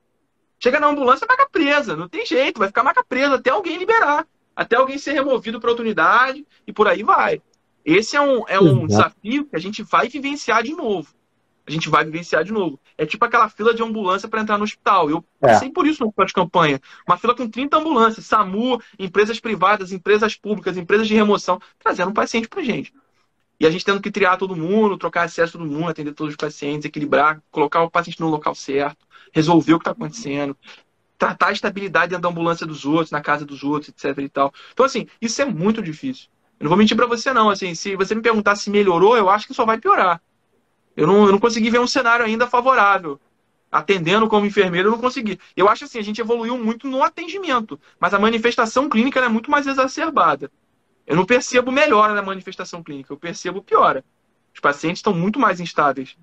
Chega 0.64 0.80
na 0.80 0.86
ambulância, 0.86 1.26
é 1.26 1.28
maca 1.28 1.46
presa. 1.46 1.94
Não 1.94 2.08
tem 2.08 2.24
jeito, 2.24 2.58
vai 2.58 2.68
ficar 2.68 2.82
maca 2.82 3.04
presa 3.06 3.34
até 3.34 3.50
alguém 3.50 3.76
liberar. 3.76 4.26
Até 4.56 4.76
alguém 4.76 4.96
ser 4.96 5.12
removido 5.12 5.60
para 5.60 5.68
outra 5.68 5.84
unidade 5.84 6.46
e 6.66 6.72
por 6.72 6.88
aí 6.88 7.02
vai. 7.02 7.42
Esse 7.84 8.16
é 8.16 8.20
um, 8.22 8.44
é 8.48 8.58
um 8.58 8.86
Exato. 8.86 8.86
desafio 8.86 9.44
que 9.44 9.54
a 9.54 9.58
gente 9.58 9.82
vai 9.82 10.08
vivenciar 10.08 10.62
de 10.62 10.72
novo. 10.72 11.12
A 11.66 11.70
gente 11.70 11.90
vai 11.90 12.02
vivenciar 12.02 12.44
de 12.44 12.50
novo. 12.50 12.80
É 12.96 13.04
tipo 13.04 13.22
aquela 13.26 13.50
fila 13.50 13.74
de 13.74 13.82
ambulância 13.82 14.26
para 14.26 14.40
entrar 14.40 14.56
no 14.56 14.64
hospital. 14.64 15.10
Eu 15.10 15.22
É. 15.42 15.48
passei 15.48 15.68
por 15.70 15.86
isso 15.86 16.00
no 16.02 16.06
hospital 16.06 16.26
de 16.26 16.32
campanha. 16.32 16.80
Uma 17.06 17.18
fila 17.18 17.34
com 17.36 17.46
30 17.46 17.76
ambulâncias, 17.76 18.24
SAMU, 18.24 18.80
empresas 18.98 19.38
privadas, 19.38 19.92
empresas 19.92 20.34
públicas, 20.34 20.78
empresas 20.78 21.06
de 21.06 21.12
remoção, 21.14 21.60
trazendo 21.78 22.08
um 22.08 22.14
paciente 22.14 22.48
pra 22.48 22.62
gente. 22.62 22.90
E 23.58 23.66
a 23.66 23.70
gente 23.70 23.84
tendo 23.84 24.00
que 24.00 24.10
triar 24.10 24.36
todo 24.36 24.56
mundo, 24.56 24.98
trocar 24.98 25.24
acesso 25.24 25.52
todo 25.52 25.64
mundo, 25.64 25.88
atender 25.88 26.12
todos 26.12 26.32
os 26.32 26.36
pacientes, 26.36 26.84
equilibrar, 26.84 27.40
colocar 27.50 27.82
o 27.82 27.90
paciente 27.90 28.20
no 28.20 28.28
local 28.28 28.54
certo, 28.54 29.06
resolver 29.32 29.74
o 29.74 29.78
que 29.78 29.82
está 29.82 29.92
acontecendo, 29.92 30.56
tratar 31.16 31.48
a 31.48 31.52
estabilidade 31.52 32.10
dentro 32.10 32.22
da 32.22 32.28
ambulância 32.28 32.66
dos 32.66 32.84
outros, 32.84 33.10
na 33.10 33.20
casa 33.20 33.44
dos 33.44 33.62
outros, 33.62 33.90
etc 33.90 34.18
e 34.18 34.28
tal. 34.28 34.52
Então, 34.72 34.84
assim, 34.84 35.06
isso 35.20 35.40
é 35.40 35.44
muito 35.44 35.82
difícil. 35.82 36.28
Eu 36.58 36.64
não 36.64 36.68
vou 36.70 36.78
mentir 36.78 36.96
para 36.96 37.06
você, 37.06 37.32
não. 37.32 37.50
Assim, 37.50 37.74
se 37.74 37.96
você 37.96 38.14
me 38.14 38.22
perguntar 38.22 38.56
se 38.56 38.70
melhorou, 38.70 39.16
eu 39.16 39.28
acho 39.28 39.46
que 39.46 39.54
só 39.54 39.64
vai 39.64 39.78
piorar. 39.78 40.20
Eu 40.96 41.06
não, 41.06 41.26
eu 41.26 41.32
não 41.32 41.38
consegui 41.38 41.70
ver 41.70 41.80
um 41.80 41.86
cenário 41.86 42.24
ainda 42.24 42.46
favorável. 42.46 43.20
Atendendo 43.70 44.28
como 44.28 44.46
enfermeiro, 44.46 44.88
eu 44.88 44.92
não 44.92 45.00
consegui. 45.00 45.38
Eu 45.56 45.68
acho 45.68 45.84
assim, 45.84 45.98
a 45.98 46.02
gente 46.02 46.20
evoluiu 46.20 46.56
muito 46.56 46.86
no 46.86 47.02
atendimento, 47.02 47.80
mas 47.98 48.14
a 48.14 48.18
manifestação 48.20 48.88
clínica 48.88 49.18
é 49.18 49.28
muito 49.28 49.50
mais 49.50 49.66
exacerbada. 49.66 50.50
Eu 51.06 51.16
não 51.16 51.26
percebo 51.26 51.70
melhora 51.70 52.14
na 52.14 52.22
manifestação 52.22 52.82
clínica, 52.82 53.12
eu 53.12 53.16
percebo 53.16 53.62
piora. 53.62 54.04
Os 54.54 54.60
pacientes 54.60 54.98
estão 54.98 55.12
muito 55.12 55.38
mais 55.38 55.60
instáveis. 55.60 56.16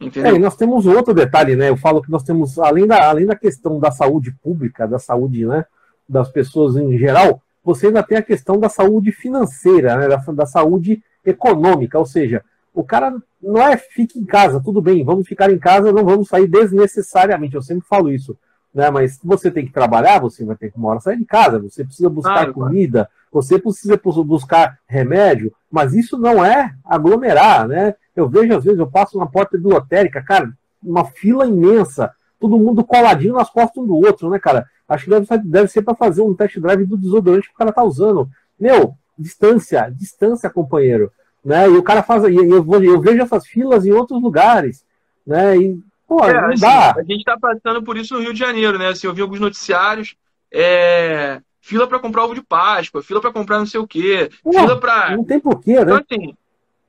É, 0.00 0.04
Entendeu? 0.04 0.36
e 0.36 0.38
nós 0.38 0.56
temos 0.56 0.86
outro 0.86 1.14
detalhe, 1.14 1.56
né? 1.56 1.68
Eu 1.68 1.76
falo 1.76 2.02
que 2.02 2.10
nós 2.10 2.22
temos, 2.22 2.58
além 2.58 2.86
da, 2.86 3.08
além 3.08 3.26
da 3.26 3.36
questão 3.36 3.78
da 3.78 3.90
saúde 3.90 4.32
pública, 4.42 4.86
da 4.86 4.98
saúde 4.98 5.46
né, 5.46 5.64
das 6.08 6.30
pessoas 6.30 6.76
em 6.76 6.98
geral, 6.98 7.42
você 7.64 7.88
ainda 7.88 8.02
tem 8.02 8.18
a 8.18 8.22
questão 8.22 8.58
da 8.58 8.68
saúde 8.68 9.10
financeira, 9.10 9.96
né, 9.96 10.08
da, 10.08 10.16
da 10.16 10.46
saúde 10.46 11.02
econômica, 11.24 11.98
ou 11.98 12.06
seja, 12.06 12.44
o 12.72 12.84
cara 12.84 13.16
não 13.42 13.60
é 13.60 13.76
fique 13.76 14.18
em 14.18 14.24
casa, 14.24 14.62
tudo 14.62 14.80
bem, 14.80 15.04
vamos 15.04 15.26
ficar 15.26 15.50
em 15.50 15.58
casa, 15.58 15.92
não 15.92 16.04
vamos 16.04 16.28
sair 16.28 16.46
desnecessariamente, 16.46 17.56
eu 17.56 17.62
sempre 17.62 17.86
falo 17.88 18.10
isso, 18.10 18.38
né? 18.76 18.90
Mas 18.90 19.18
você 19.24 19.50
tem 19.50 19.64
que 19.64 19.72
trabalhar, 19.72 20.20
você 20.20 20.44
vai 20.44 20.54
ter 20.54 20.70
que 20.70 20.76
uma 20.76 20.90
hora 20.90 21.00
sair 21.00 21.16
de 21.16 21.24
casa, 21.24 21.58
você 21.58 21.82
precisa 21.82 22.10
buscar 22.10 22.34
Claro, 22.34 22.52
comida, 22.54 23.08
você 23.32 23.58
precisa 23.58 23.96
bus- 23.96 24.24
buscar 24.26 24.78
remédio, 24.86 25.50
mas 25.70 25.94
isso 25.94 26.18
não 26.18 26.44
é 26.44 26.74
aglomerar, 26.84 27.66
né? 27.66 27.94
Eu 28.14 28.28
vejo, 28.28 28.54
às 28.56 28.62
vezes, 28.64 28.78
eu 28.78 28.86
passo 28.86 29.18
na 29.18 29.26
porta 29.26 29.56
de 29.58 29.64
lotérica, 29.64 30.22
cara, 30.22 30.52
uma 30.82 31.04
fila 31.06 31.46
imensa, 31.46 32.12
todo 32.38 32.58
mundo 32.58 32.84
coladinho 32.84 33.34
nas 33.34 33.48
costas 33.48 33.82
um 33.82 33.86
do 33.86 33.96
outro, 33.96 34.28
né, 34.28 34.38
cara? 34.38 34.66
Acho 34.86 35.04
que 35.04 35.10
deve, 35.10 35.26
ser- 35.26 35.42
deve 35.42 35.68
ser 35.68 35.82
para 35.82 35.94
fazer 35.94 36.20
um 36.20 36.34
test 36.34 36.58
drive 36.60 36.84
do 36.84 36.96
desodorante 36.98 37.48
que 37.48 37.54
o 37.54 37.58
cara 37.58 37.72
tá 37.72 37.82
usando. 37.82 38.28
Meu, 38.60 38.94
distância, 39.18 39.90
distância, 39.90 40.50
companheiro. 40.50 41.10
Né? 41.44 41.66
E 41.68 41.76
o 41.76 41.82
cara 41.82 42.02
faz. 42.02 42.24
Eu, 42.24 42.62
vou- 42.62 42.82
eu 42.82 43.00
vejo 43.00 43.22
essas 43.22 43.46
filas 43.46 43.86
em 43.86 43.92
outros 43.92 44.20
lugares. 44.22 44.84
Né? 45.26 45.56
E, 45.56 45.78
pô, 46.06 46.24
É, 46.24 46.34
não 46.40 46.48
assim, 46.50 46.60
dá. 46.60 46.92
A 46.92 47.02
gente 47.02 47.18
está 47.18 47.38
passando 47.38 47.82
por 47.82 47.96
isso 47.96 48.14
no 48.14 48.20
Rio 48.20 48.32
de 48.32 48.38
Janeiro, 48.38 48.78
né? 48.78 48.88
Assim, 48.88 49.06
eu 49.06 49.14
vi 49.14 49.22
alguns 49.22 49.40
noticiários. 49.40 50.14
é, 50.52 51.40
Fila 51.60 51.88
para 51.88 51.98
comprar 51.98 52.24
ovo 52.24 52.34
de 52.34 52.42
Páscoa, 52.42 53.02
fila 53.02 53.20
para 53.20 53.32
comprar 53.32 53.58
não 53.58 53.66
sei 53.66 53.80
o 53.80 53.88
quê, 53.88 54.30
Pô, 54.40 54.52
fila 54.52 54.78
para. 54.78 55.16
Não 55.16 55.24
tem 55.24 55.40
porquê, 55.40 55.72
Então, 55.72 55.96
né? 55.96 56.04
assim, 56.08 56.34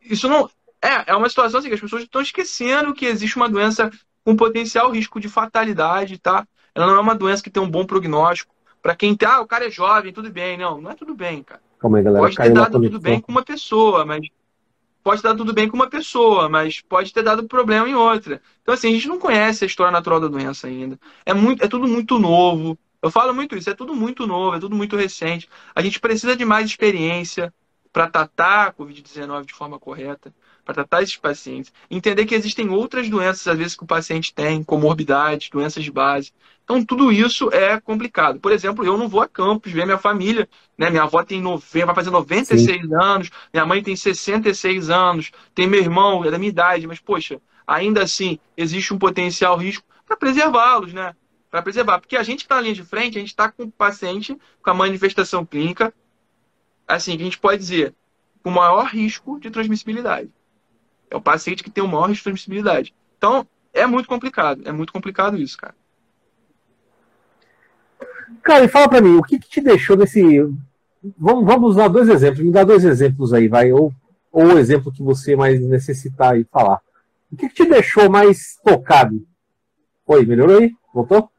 isso 0.03 0.29
não. 0.29 0.47
É, 0.79 1.11
é 1.11 1.15
uma 1.15 1.27
situação 1.27 1.59
assim 1.59 1.67
que 1.67 1.73
as 1.73 1.81
pessoas 1.81 2.03
estão 2.03 2.21
esquecendo 2.21 2.93
que 2.93 3.07
existe 3.07 3.37
uma 3.37 3.49
doença 3.49 3.89
com 4.23 4.35
potencial 4.35 4.91
risco 4.91 5.19
de 5.19 5.27
fatalidade, 5.27 6.19
tá? 6.19 6.45
Ela 6.75 6.85
não 6.85 6.95
é 6.95 6.99
uma 6.99 7.15
doença 7.15 7.41
que 7.41 7.49
tem 7.49 7.63
um 7.63 7.69
bom 7.69 7.85
prognóstico. 7.85 8.53
Para 8.79 8.95
quem 8.95 9.15
tá, 9.15 9.37
ah, 9.37 9.41
o 9.41 9.47
cara 9.47 9.65
é 9.65 9.71
jovem, 9.71 10.13
tudo 10.13 10.29
bem. 10.29 10.57
Não, 10.59 10.79
não 10.79 10.91
é 10.91 10.93
tudo 10.93 11.15
bem, 11.15 11.41
cara. 11.41 11.59
Calma 11.79 11.97
aí, 11.97 12.03
galera. 12.03 12.23
Pode 12.23 12.35
ter 12.35 12.53
dado 12.53 12.79
tudo 12.79 12.99
bem 12.99 13.19
com 13.19 13.31
uma 13.31 13.43
pessoa, 13.43 14.05
mas 14.05 14.27
pode 15.07 15.23
dado 15.23 15.37
tudo 15.37 15.53
bem 15.53 15.69
com 15.69 15.77
uma 15.77 15.89
pessoa, 15.89 16.49
mas 16.49 16.81
pode 16.81 17.13
ter 17.13 17.23
dado 17.23 17.47
problema 17.47 17.87
em 17.87 17.95
outra. 17.95 18.41
Então, 18.61 18.73
assim, 18.73 18.89
a 18.89 18.91
gente 18.91 19.07
não 19.07 19.17
conhece 19.17 19.63
a 19.63 19.67
história 19.67 19.89
natural 19.89 20.19
da 20.19 20.27
doença 20.27 20.67
ainda. 20.67 20.99
É, 21.25 21.33
muito, 21.33 21.63
é 21.63 21.67
tudo 21.69 21.87
muito 21.87 22.19
novo. 22.19 22.77
Eu 23.01 23.09
falo 23.09 23.33
muito 23.33 23.55
isso, 23.55 23.69
é 23.69 23.73
tudo 23.73 23.95
muito 23.95 24.27
novo, 24.27 24.57
é 24.57 24.59
tudo 24.59 24.75
muito 24.75 24.97
recente. 24.97 25.47
A 25.73 25.81
gente 25.81 26.01
precisa 26.01 26.35
de 26.35 26.43
mais 26.43 26.65
experiência 26.65 27.53
para 27.93 28.09
tratar 28.09 28.67
a 28.67 28.73
Covid-19 28.73 29.45
de 29.45 29.53
forma 29.53 29.79
correta, 29.79 30.35
para 30.65 30.73
tratar 30.73 31.03
esses 31.03 31.15
pacientes. 31.15 31.71
Entender 31.89 32.25
que 32.25 32.35
existem 32.35 32.69
outras 32.69 33.09
doenças, 33.09 33.47
às 33.47 33.57
vezes, 33.57 33.77
que 33.77 33.85
o 33.85 33.87
paciente 33.87 34.33
tem, 34.33 34.61
comorbidades, 34.61 35.49
doenças 35.49 35.85
de 35.85 35.91
base. 35.91 36.33
Então, 36.67 36.83
tudo 36.83 37.13
isso 37.13 37.49
é 37.53 37.79
complicado. 37.79 38.41
Por 38.41 38.51
exemplo, 38.51 38.83
eu 38.83 38.97
não 38.97 39.07
vou 39.07 39.21
a 39.21 39.27
campus 39.27 39.71
ver 39.71 39.85
minha 39.85 39.97
família. 39.97 40.49
Né? 40.77 40.89
Minha 40.89 41.03
avó 41.03 41.23
tem 41.23 41.41
90, 41.41 41.85
vai 41.85 41.95
fazer 41.95 42.09
96 42.09 42.91
anos, 42.91 43.29
minha 43.53 43.65
mãe 43.65 43.81
tem 43.81 43.95
66 43.95 44.89
anos, 44.89 45.31
tem 45.55 45.65
meu 45.65 45.79
irmão, 45.79 46.25
é 46.25 46.29
da 46.29 46.37
minha 46.37 46.49
idade, 46.49 46.85
mas, 46.85 46.99
poxa, 46.99 47.39
ainda 47.65 48.03
assim, 48.03 48.37
existe 48.57 48.93
um 48.93 48.99
potencial 48.99 49.55
risco 49.55 49.85
para 50.05 50.17
preservá-los, 50.17 50.91
né? 50.91 51.15
Para 51.49 51.61
preservar. 51.61 52.01
Porque 52.01 52.17
a 52.17 52.23
gente 52.23 52.39
que 52.39 52.43
está 52.43 52.55
na 52.55 52.61
linha 52.63 52.75
de 52.75 52.83
frente, 52.83 53.17
a 53.17 53.21
gente 53.21 53.29
está 53.29 53.49
com 53.49 53.63
o 53.63 53.71
paciente 53.71 54.37
com 54.61 54.69
a 54.69 54.73
manifestação 54.73 55.45
clínica, 55.45 55.93
assim, 56.85 57.15
que 57.15 57.21
a 57.21 57.25
gente 57.25 57.39
pode 57.39 57.59
dizer, 57.59 57.95
com 58.43 58.49
maior 58.49 58.87
risco 58.87 59.39
de 59.39 59.49
transmissibilidade. 59.49 60.29
É 61.09 61.15
o 61.15 61.21
paciente 61.21 61.63
que 61.63 61.71
tem 61.71 61.81
o 61.81 61.87
maior 61.87 62.09
risco 62.09 62.19
de 62.19 62.23
transmissibilidade. 62.25 62.93
Então, 63.17 63.47
é 63.73 63.85
muito 63.85 64.09
complicado. 64.09 64.63
É 64.65 64.71
muito 64.73 64.91
complicado 64.91 65.37
isso, 65.37 65.57
cara. 65.57 65.73
Cara, 68.43 68.65
e 68.65 68.67
fala 68.67 68.89
pra 68.89 69.01
mim, 69.01 69.15
o 69.17 69.23
que, 69.23 69.39
que 69.39 69.49
te 69.49 69.61
deixou 69.61 69.95
nesse. 69.97 70.21
Vamos, 71.17 71.45
vamos 71.45 71.69
usar 71.71 71.87
dois 71.87 72.09
exemplos, 72.09 72.43
me 72.43 72.51
dá 72.51 72.63
dois 72.63 72.83
exemplos 72.83 73.33
aí, 73.33 73.47
vai, 73.47 73.71
ou, 73.71 73.93
ou 74.31 74.45
o 74.53 74.57
exemplo 74.59 74.91
que 74.91 75.01
você 75.03 75.35
mais 75.35 75.59
necessitar 75.61 76.33
aí 76.33 76.43
falar. 76.51 76.81
O 77.31 77.35
que, 77.37 77.47
que 77.49 77.55
te 77.55 77.65
deixou 77.65 78.09
mais 78.09 78.57
tocado? 78.63 79.25
Oi, 80.05 80.25
melhorou 80.25 80.59
aí? 80.59 80.73
Voltou? 80.93 81.29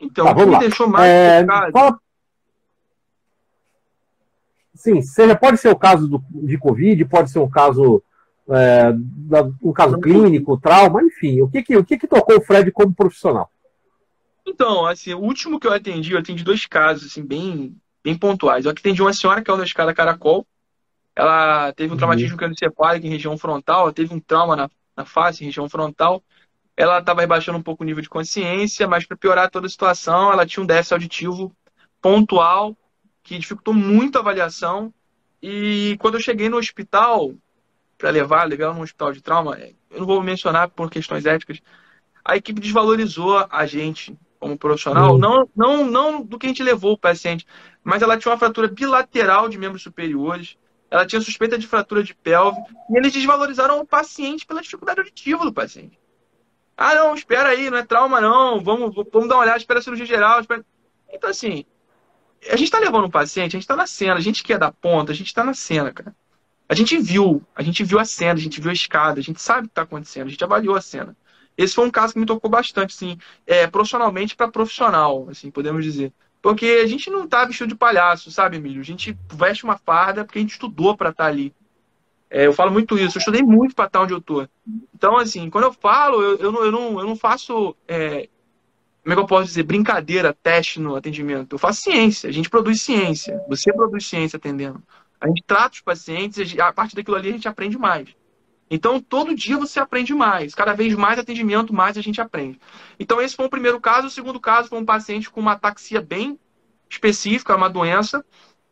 Então, 0.00 0.24
Tá, 0.26 0.32
o 0.32 0.34
que 0.36 0.44
me 0.46 0.50
lá. 0.52 0.58
deixou 0.58 0.88
mais 0.88 1.06
É, 1.10 1.42
tocado- 1.44 1.72
fala... 1.72 1.98
Sim, 4.74 5.00
seja, 5.02 5.36
pode 5.36 5.58
ser 5.58 5.68
o 5.68 5.76
caso 5.76 6.08
do, 6.08 6.22
de 6.30 6.58
Covid, 6.58 7.04
pode 7.04 7.30
ser 7.30 7.38
um 7.38 7.48
caso, 7.48 8.02
é, 8.48 8.92
um 9.62 9.72
caso 9.72 10.00
clínico, 10.00 10.58
trauma, 10.58 11.02
enfim. 11.04 11.40
O 11.42 11.48
que 11.48 11.62
que, 11.62 11.76
o 11.76 11.84
que 11.84 11.98
que 11.98 12.08
tocou 12.08 12.38
o 12.38 12.40
Fred 12.40 12.70
como 12.72 12.92
profissional? 12.92 13.48
Então, 14.46 14.86
assim, 14.86 15.14
o 15.14 15.20
último 15.20 15.58
que 15.60 15.66
eu 15.66 15.72
atendi, 15.72 16.12
eu 16.12 16.18
atendi 16.18 16.42
dois 16.44 16.66
casos, 16.66 17.06
assim, 17.10 17.24
bem, 17.24 17.76
bem 18.02 18.16
pontuais. 18.18 18.64
Eu 18.64 18.72
atendi 18.72 19.00
uma 19.00 19.12
senhora 19.12 19.42
que 19.42 19.50
é 19.50 19.56
da 19.56 19.64
escada 19.64 19.94
Caracol. 19.94 20.46
Ela 21.16 21.72
teve 21.74 21.90
um 21.90 21.92
Uhum. 21.92 21.98
traumatismo 21.98 22.36
cranioencefálico 22.38 23.06
em 23.06 23.10
região 23.10 23.38
frontal, 23.38 23.82
ela 23.82 23.92
teve 23.92 24.14
um 24.14 24.20
trauma 24.20 24.56
na, 24.56 24.70
na 24.96 25.04
face, 25.04 25.42
em 25.42 25.46
região 25.46 25.68
frontal. 25.68 26.22
Ela 26.76 27.00
estava 27.00 27.22
rebaixando 27.22 27.58
um 27.58 27.62
pouco 27.62 27.82
o 27.84 27.86
nível 27.86 28.02
de 28.02 28.08
consciência, 28.10 28.88
mas 28.88 29.06
para 29.06 29.16
piorar 29.16 29.50
toda 29.50 29.66
a 29.66 29.70
situação, 29.70 30.32
ela 30.32 30.46
tinha 30.46 30.62
um 30.62 30.66
déficit 30.66 30.94
auditivo 30.94 31.56
pontual, 32.00 32.76
que 33.22 33.38
dificultou 33.38 33.74
muito 33.74 34.16
a 34.18 34.20
avaliação. 34.22 34.92
E 35.42 35.96
quando 36.00 36.14
eu 36.14 36.20
cheguei 36.20 36.48
no 36.48 36.58
hospital, 36.58 37.34
para 37.98 38.10
levar, 38.10 38.44
levar 38.48 38.64
ela 38.64 38.74
num 38.74 38.82
hospital 38.82 39.12
de 39.12 39.22
trauma, 39.22 39.58
eu 39.90 40.00
não 40.00 40.06
vou 40.06 40.22
mencionar 40.22 40.68
por 40.70 40.90
questões 40.90 41.26
éticas, 41.26 41.60
a 42.24 42.36
equipe 42.36 42.60
desvalorizou 42.60 43.46
a 43.50 43.66
gente 43.66 44.16
como 44.42 44.58
profissional, 44.58 45.12
Uhum. 45.12 45.18
não, 45.18 45.48
não, 45.54 45.84
não 45.84 46.20
do 46.20 46.36
que 46.36 46.46
a 46.46 46.48
gente 46.48 46.64
levou 46.64 46.94
o 46.94 46.98
paciente, 46.98 47.46
mas 47.84 48.02
ela 48.02 48.18
tinha 48.18 48.32
uma 48.32 48.38
fratura 48.38 48.66
bilateral 48.66 49.48
de 49.48 49.56
membros 49.56 49.84
superiores, 49.84 50.58
ela 50.90 51.06
tinha 51.06 51.22
suspeita 51.22 51.56
de 51.56 51.64
fratura 51.64 52.02
de 52.02 52.12
pelve, 52.12 52.60
e 52.90 52.98
eles 52.98 53.12
desvalorizaram 53.12 53.78
o 53.78 53.86
paciente 53.86 54.44
pela 54.44 54.60
dificuldade 54.60 54.98
auditiva 54.98 55.44
do 55.44 55.52
paciente. 55.52 55.96
Ah, 56.76 56.92
não, 56.92 57.14
espera 57.14 57.50
aí, 57.50 57.70
não 57.70 57.78
é 57.78 57.84
trauma 57.84 58.20
não, 58.20 58.60
vamos, 58.60 58.92
vamos 59.12 59.28
dar 59.28 59.36
uma 59.36 59.42
olhada, 59.42 59.58
espera 59.58 59.78
a 59.78 59.82
cirurgia 59.82 60.06
geral. 60.06 60.40
Espera... 60.40 60.64
Então, 61.12 61.30
assim, 61.30 61.64
a 62.50 62.56
gente 62.56 62.64
está 62.64 62.80
levando 62.80 63.04
um 63.04 63.10
paciente, 63.10 63.54
a 63.54 63.58
gente 63.58 63.62
está 63.62 63.76
na 63.76 63.86
cena, 63.86 64.16
a 64.16 64.20
gente 64.20 64.42
que 64.42 64.52
é 64.52 64.58
da 64.58 64.72
ponta, 64.72 65.12
a 65.12 65.14
gente 65.14 65.28
está 65.28 65.44
na 65.44 65.54
cena, 65.54 65.92
cara. 65.92 66.16
A 66.68 66.74
gente 66.74 66.98
viu, 66.98 67.46
a 67.54 67.62
gente 67.62 67.84
viu 67.84 68.00
a 68.00 68.04
cena, 68.04 68.32
a 68.32 68.42
gente 68.42 68.60
viu 68.60 68.70
a 68.70 68.74
escada, 68.74 69.20
a 69.20 69.22
gente 69.22 69.40
sabe 69.40 69.60
o 69.60 69.62
que 69.64 69.68
está 69.68 69.82
acontecendo, 69.82 70.26
a 70.26 70.30
gente 70.30 70.42
avaliou 70.42 70.74
a 70.74 70.80
cena. 70.80 71.16
Esse 71.56 71.74
foi 71.74 71.86
um 71.86 71.90
caso 71.90 72.14
que 72.14 72.20
me 72.20 72.26
tocou 72.26 72.50
bastante, 72.50 72.94
assim, 72.94 73.18
é, 73.46 73.66
profissionalmente 73.66 74.34
para 74.34 74.48
profissional, 74.48 75.28
assim, 75.30 75.50
podemos 75.50 75.84
dizer. 75.84 76.12
Porque 76.40 76.80
a 76.82 76.86
gente 76.86 77.08
não 77.08 77.28
tá 77.28 77.44
vestido 77.44 77.68
de 77.68 77.74
palhaço, 77.76 78.30
sabe, 78.30 78.56
Emílio? 78.56 78.80
A 78.80 78.84
gente 78.84 79.16
veste 79.32 79.64
uma 79.64 79.78
farda 79.78 80.24
porque 80.24 80.38
a 80.38 80.42
gente 80.42 80.52
estudou 80.52 80.96
para 80.96 81.10
estar 81.10 81.24
tá 81.24 81.30
ali. 81.30 81.54
É, 82.28 82.46
eu 82.46 82.52
falo 82.52 82.72
muito 82.72 82.98
isso, 82.98 83.18
eu 83.18 83.20
estudei 83.20 83.42
muito 83.42 83.74
para 83.74 83.84
estar 83.84 83.98
tá 83.98 84.04
onde 84.04 84.14
eu 84.14 84.20
tô. 84.20 84.48
Então, 84.94 85.16
assim, 85.18 85.50
quando 85.50 85.64
eu 85.64 85.72
falo, 85.72 86.20
eu, 86.20 86.38
eu, 86.38 86.52
não, 86.52 86.64
eu, 86.64 86.72
não, 86.72 87.00
eu 87.00 87.06
não 87.06 87.14
faço, 87.14 87.76
é, 87.86 88.28
como 89.02 89.12
é 89.12 89.14
que 89.14 89.20
eu 89.20 89.26
posso 89.26 89.46
dizer, 89.46 89.62
brincadeira, 89.62 90.32
teste 90.42 90.80
no 90.80 90.96
atendimento. 90.96 91.54
Eu 91.54 91.58
faço 91.58 91.82
ciência, 91.82 92.28
a 92.28 92.32
gente 92.32 92.48
produz 92.48 92.80
ciência. 92.80 93.40
Você 93.48 93.72
produz 93.72 94.06
ciência 94.06 94.36
atendendo. 94.36 94.82
A 95.20 95.28
gente 95.28 95.44
trata 95.46 95.76
os 95.76 95.80
pacientes, 95.80 96.58
a 96.58 96.72
partir 96.72 96.96
daquilo 96.96 97.16
ali 97.16 97.28
a 97.28 97.32
gente 97.32 97.46
aprende 97.46 97.78
mais. 97.78 98.08
Então, 98.74 98.98
todo 98.98 99.34
dia 99.34 99.58
você 99.58 99.78
aprende 99.78 100.14
mais. 100.14 100.54
Cada 100.54 100.72
vez 100.72 100.94
mais 100.94 101.18
atendimento, 101.18 101.74
mais 101.74 101.98
a 101.98 102.00
gente 102.00 102.22
aprende. 102.22 102.58
Então, 102.98 103.20
esse 103.20 103.36
foi 103.36 103.44
o 103.44 103.50
primeiro 103.50 103.78
caso. 103.78 104.06
O 104.06 104.10
segundo 104.10 104.40
caso 104.40 104.70
foi 104.70 104.78
um 104.78 104.84
paciente 104.84 105.28
com 105.28 105.40
uma 105.40 105.52
ataxia 105.52 106.00
bem 106.00 106.40
específica, 106.88 107.54
uma 107.54 107.68
doença. 107.68 108.24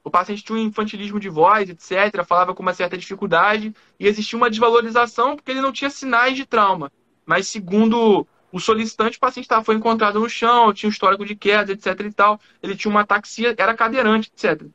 O 0.03 0.11
paciente 0.11 0.43
tinha 0.43 0.57
um 0.57 0.63
infantilismo 0.63 1.21
de 1.21 1.29
voz, 1.29 1.69
etc., 1.69 2.25
falava 2.25 2.55
com 2.55 2.63
uma 2.63 2.73
certa 2.73 2.97
dificuldade 2.97 3.75
e 3.99 4.07
existia 4.07 4.39
uma 4.39 4.49
desvalorização 4.49 5.37
porque 5.37 5.51
ele 5.51 5.61
não 5.61 5.71
tinha 5.71 5.91
sinais 5.91 6.35
de 6.35 6.47
trauma. 6.47 6.91
Mas, 7.27 7.49
segundo 7.49 8.27
o 8.51 8.59
solicitante, 8.59 9.19
o 9.19 9.21
paciente 9.21 9.49
foi 9.63 9.75
encontrado 9.75 10.19
no 10.19 10.31
chão, 10.31 10.73
tinha 10.73 10.89
um 10.89 10.93
histórico 10.93 11.27
de 11.27 11.37
queda, 11.37 11.73
etc. 11.73 12.01
e 12.01 12.13
tal. 12.13 12.41
Ele 12.63 12.75
tinha 12.75 12.91
uma 12.91 13.03
ataxia, 13.03 13.55
era 13.55 13.75
cadeirante, 13.75 14.33
etc. 14.35 14.67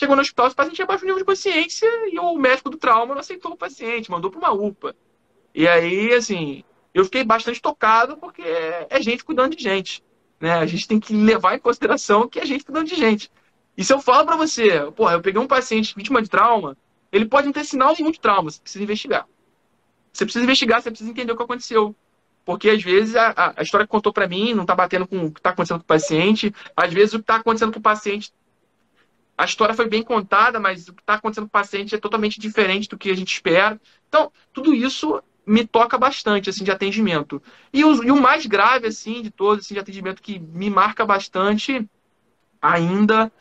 Chegou 0.00 0.16
no 0.16 0.22
hospital, 0.22 0.48
o 0.48 0.54
paciente 0.54 0.76
tinha 0.76 0.86
baixo 0.86 1.04
nível 1.04 1.18
de 1.18 1.26
consciência 1.26 1.86
e 2.10 2.18
o 2.18 2.34
médico 2.38 2.70
do 2.70 2.78
trauma 2.78 3.12
não 3.12 3.20
aceitou 3.20 3.52
o 3.52 3.56
paciente, 3.56 4.10
mandou 4.10 4.30
para 4.30 4.38
uma 4.38 4.50
UPA. 4.50 4.96
E 5.54 5.68
aí, 5.68 6.14
assim, 6.14 6.64
eu 6.94 7.04
fiquei 7.04 7.22
bastante 7.22 7.60
tocado 7.60 8.16
porque 8.16 8.40
é 8.40 9.02
gente 9.02 9.22
cuidando 9.22 9.54
de 9.54 9.62
gente. 9.62 10.02
Né? 10.40 10.54
A 10.54 10.64
gente 10.64 10.88
tem 10.88 10.98
que 10.98 11.12
levar 11.12 11.54
em 11.54 11.58
consideração 11.58 12.26
que 12.26 12.40
é 12.40 12.46
gente 12.46 12.64
cuidando 12.64 12.88
de 12.88 12.94
gente. 12.94 13.30
E 13.76 13.84
se 13.84 13.92
eu 13.92 14.00
falo 14.00 14.24
para 14.24 14.36
você, 14.36 14.90
porra, 14.92 15.12
eu 15.12 15.20
peguei 15.20 15.38
um 15.38 15.46
paciente 15.46 15.94
vítima 15.94 16.22
de 16.22 16.30
trauma, 16.30 16.78
ele 17.12 17.26
pode 17.26 17.48
não 17.48 17.52
ter 17.52 17.66
sinal 17.66 17.94
nenhum 17.94 18.10
de 18.10 18.20
trauma, 18.20 18.50
você 18.50 18.58
precisa 18.58 18.82
investigar. 18.82 19.28
Você 20.14 20.24
precisa 20.24 20.42
investigar, 20.42 20.80
você 20.80 20.90
precisa 20.90 21.10
entender 21.10 21.32
o 21.32 21.36
que 21.36 21.42
aconteceu. 21.42 21.94
Porque 22.42 22.70
às 22.70 22.82
vezes 22.82 23.14
a, 23.16 23.52
a 23.54 23.62
história 23.62 23.86
que 23.86 23.90
contou 23.90 24.14
para 24.14 24.26
mim 24.26 24.54
não 24.54 24.62
está 24.62 24.74
batendo 24.74 25.06
com 25.06 25.26
o 25.26 25.30
que 25.30 25.40
está 25.40 25.50
acontecendo 25.50 25.80
com 25.80 25.84
o 25.84 25.86
paciente. 25.86 26.54
Às 26.74 26.90
vezes 26.90 27.12
o 27.12 27.18
que 27.18 27.24
está 27.24 27.36
acontecendo 27.36 27.70
com 27.70 27.80
o 27.80 27.82
paciente 27.82 28.32
a 29.40 29.44
história 29.46 29.74
foi 29.74 29.88
bem 29.88 30.02
contada, 30.02 30.60
mas 30.60 30.86
o 30.86 30.92
que 30.92 31.00
está 31.00 31.14
acontecendo 31.14 31.44
com 31.44 31.48
o 31.48 31.50
paciente 31.50 31.94
é 31.94 31.98
totalmente 31.98 32.38
diferente 32.38 32.90
do 32.90 32.98
que 32.98 33.10
a 33.10 33.16
gente 33.16 33.32
espera. 33.32 33.80
Então, 34.06 34.30
tudo 34.52 34.74
isso 34.74 35.22
me 35.46 35.66
toca 35.66 35.96
bastante, 35.96 36.50
assim, 36.50 36.62
de 36.62 36.70
atendimento. 36.70 37.42
E 37.72 37.82
o, 37.82 38.04
e 38.04 38.10
o 38.10 38.20
mais 38.20 38.44
grave, 38.44 38.86
assim, 38.86 39.22
de 39.22 39.30
todos, 39.30 39.64
assim, 39.64 39.72
de 39.72 39.80
atendimento 39.80 40.20
que 40.20 40.38
me 40.38 40.68
marca 40.68 41.06
bastante 41.06 41.88
ainda 42.60 43.32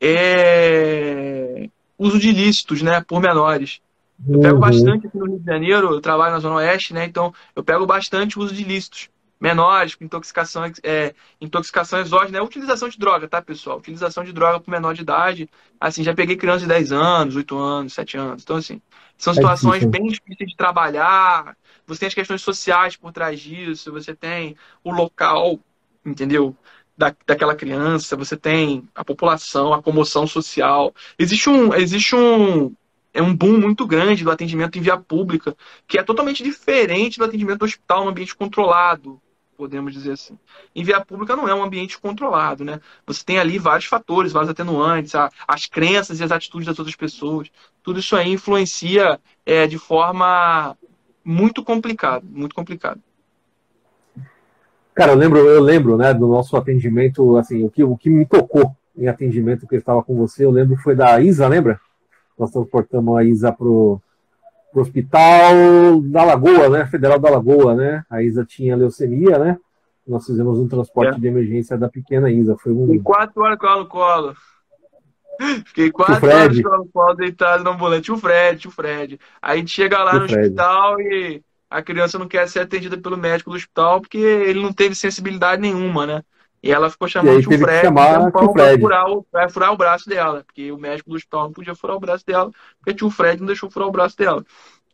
é 0.00 1.68
uso 1.98 2.20
de 2.20 2.28
ilícitos, 2.28 2.80
né, 2.80 3.00
por 3.00 3.20
menores. 3.20 3.80
Eu 4.28 4.38
pego 4.38 4.54
uhum. 4.54 4.60
bastante 4.60 5.08
aqui 5.08 5.18
no 5.18 5.26
Rio 5.26 5.40
de 5.40 5.44
Janeiro, 5.44 5.94
eu 5.94 6.00
trabalho 6.00 6.32
na 6.32 6.38
Zona 6.38 6.56
Oeste, 6.56 6.94
né, 6.94 7.04
então 7.06 7.34
eu 7.56 7.64
pego 7.64 7.84
bastante 7.84 8.38
o 8.38 8.42
uso 8.42 8.54
de 8.54 8.62
ilícitos 8.62 9.10
menores, 9.40 9.94
com 9.94 10.04
intoxicação, 10.04 10.70
é, 10.82 11.14
intoxicação 11.40 11.98
exógena, 11.98 12.38
é 12.38 12.42
utilização 12.42 12.88
de 12.88 12.98
droga, 12.98 13.26
tá, 13.26 13.40
pessoal? 13.40 13.78
Utilização 13.78 14.22
de 14.22 14.32
droga 14.32 14.60
por 14.60 14.70
menor 14.70 14.94
de 14.94 15.00
idade. 15.00 15.48
Assim, 15.80 16.02
já 16.02 16.14
peguei 16.14 16.36
crianças 16.36 16.62
de 16.62 16.68
10 16.68 16.92
anos, 16.92 17.36
8 17.36 17.56
anos, 17.58 17.94
7 17.94 18.18
anos. 18.18 18.42
Então, 18.42 18.56
assim, 18.56 18.82
são 19.16 19.32
é 19.32 19.36
situações 19.36 19.82
é 19.82 19.86
bem 19.86 20.08
difíceis 20.08 20.50
de 20.50 20.56
trabalhar. 20.56 21.56
Você 21.86 22.00
tem 22.00 22.06
as 22.08 22.14
questões 22.14 22.42
sociais 22.42 22.96
por 22.96 23.12
trás 23.12 23.40
disso, 23.40 23.90
você 23.90 24.14
tem 24.14 24.56
o 24.84 24.92
local, 24.92 25.58
entendeu? 26.04 26.54
Da, 26.96 27.14
daquela 27.26 27.54
criança, 27.54 28.14
você 28.14 28.36
tem 28.36 28.86
a 28.94 29.02
população, 29.02 29.72
a 29.72 29.82
comoção 29.82 30.26
social. 30.26 30.94
Existe 31.18 31.48
um, 31.48 31.72
existe 31.72 32.14
um, 32.14 32.74
é 33.14 33.22
um 33.22 33.34
boom 33.34 33.58
muito 33.58 33.86
grande 33.86 34.22
do 34.22 34.30
atendimento 34.30 34.78
em 34.78 34.82
via 34.82 34.98
pública, 34.98 35.56
que 35.86 35.98
é 35.98 36.02
totalmente 36.02 36.42
diferente 36.42 37.18
do 37.18 37.24
atendimento 37.24 37.60
do 37.60 37.64
hospital, 37.64 38.04
um 38.04 38.08
ambiente 38.08 38.36
controlado, 38.36 39.20
podemos 39.60 39.92
dizer 39.92 40.12
assim. 40.12 40.38
Em 40.74 40.82
via 40.82 41.04
pública 41.04 41.36
não 41.36 41.46
é 41.46 41.54
um 41.54 41.62
ambiente 41.62 42.00
controlado, 42.00 42.64
né? 42.64 42.80
Você 43.06 43.22
tem 43.22 43.38
ali 43.38 43.58
vários 43.58 43.84
fatores, 43.84 44.32
vários 44.32 44.50
atenuantes, 44.50 45.12
as 45.46 45.66
crenças 45.66 46.18
e 46.18 46.24
as 46.24 46.32
atitudes 46.32 46.66
das 46.66 46.78
outras 46.78 46.96
pessoas. 46.96 47.50
Tudo 47.82 48.00
isso 48.00 48.16
aí 48.16 48.32
influencia 48.32 49.20
é, 49.44 49.66
de 49.66 49.76
forma 49.76 50.74
muito 51.22 51.62
complicada, 51.62 52.24
muito 52.26 52.54
complicada. 52.54 52.98
Cara, 54.94 55.12
eu 55.12 55.16
lembro, 55.16 55.38
eu 55.38 55.60
lembro, 55.60 55.98
né, 55.98 56.14
do 56.14 56.26
nosso 56.26 56.56
atendimento, 56.56 57.36
assim, 57.36 57.62
o 57.62 57.70
que, 57.70 57.84
o 57.84 57.98
que 57.98 58.08
me 58.08 58.24
tocou 58.24 58.74
em 58.96 59.08
atendimento 59.08 59.66
que 59.66 59.74
eu 59.74 59.78
estava 59.78 60.02
com 60.02 60.16
você, 60.16 60.46
eu 60.46 60.50
lembro 60.50 60.74
foi 60.78 60.94
da 60.94 61.20
Isa, 61.20 61.46
lembra? 61.46 61.78
Nós 62.38 62.50
transportamos 62.50 63.14
a 63.14 63.24
Isa 63.24 63.52
pro 63.52 64.00
pro 64.72 64.82
hospital 64.82 66.00
da 66.04 66.24
Lagoa, 66.24 66.68
né? 66.68 66.86
Federal 66.86 67.18
da 67.18 67.30
Lagoa, 67.30 67.74
né? 67.74 68.04
A 68.08 68.22
Isa 68.22 68.44
tinha 68.44 68.76
leucemia, 68.76 69.38
né? 69.38 69.58
Nós 70.06 70.26
fizemos 70.26 70.58
um 70.58 70.68
transporte 70.68 71.16
é. 71.16 71.20
de 71.20 71.26
emergência 71.26 71.76
da 71.76 71.88
pequena 71.88 72.30
Isa. 72.30 72.56
Foi 72.56 72.72
um... 72.72 72.86
Fiquei 72.86 73.00
quatro 73.00 73.42
horas 73.42 73.58
com 73.58 73.66
ela 73.66 73.78
no 73.78 73.86
colo. 73.86 74.34
Fiquei 75.66 75.90
quatro 75.90 76.26
horas 76.26 76.60
com 76.60 76.68
ela 76.68 76.78
no 76.78 76.88
colo, 76.88 77.14
deitado 77.14 77.64
no 77.64 77.70
ambulante. 77.70 78.12
O 78.12 78.16
Fred, 78.16 78.66
o 78.66 78.70
Fred. 78.70 79.20
Aí 79.40 79.54
a 79.54 79.56
gente 79.56 79.70
chega 79.70 80.02
lá 80.02 80.16
o 80.16 80.20
no 80.20 80.28
Fred. 80.28 80.42
hospital 80.42 81.00
e 81.00 81.42
a 81.68 81.82
criança 81.82 82.18
não 82.18 82.26
quer 82.26 82.48
ser 82.48 82.60
atendida 82.60 82.98
pelo 82.98 83.16
médico 83.16 83.50
do 83.50 83.56
hospital 83.56 84.00
porque 84.00 84.18
ele 84.18 84.60
não 84.60 84.72
teve 84.72 84.94
sensibilidade 84.94 85.62
nenhuma, 85.62 86.06
né? 86.06 86.22
E 86.62 86.70
ela 86.70 86.90
ficou 86.90 87.08
chamando 87.08 87.38
o 87.38 87.42
Fred, 87.42 87.80
chamar 87.80 88.30
Fred. 88.52 88.80
Furar 88.80 89.10
o, 89.10 89.26
furar 89.48 89.72
o 89.72 89.76
braço 89.76 90.08
dela, 90.08 90.44
porque 90.44 90.70
o 90.70 90.76
médico 90.76 91.08
do 91.08 91.16
hospital 91.16 91.44
não 91.44 91.52
podia 91.52 91.74
furar 91.74 91.96
o 91.96 92.00
braço 92.00 92.24
dela, 92.26 92.50
porque 92.78 92.94
tio 92.94 93.10
Fred 93.10 93.40
não 93.40 93.46
deixou 93.46 93.70
furar 93.70 93.88
o 93.88 93.92
braço 93.92 94.16
dela. 94.16 94.44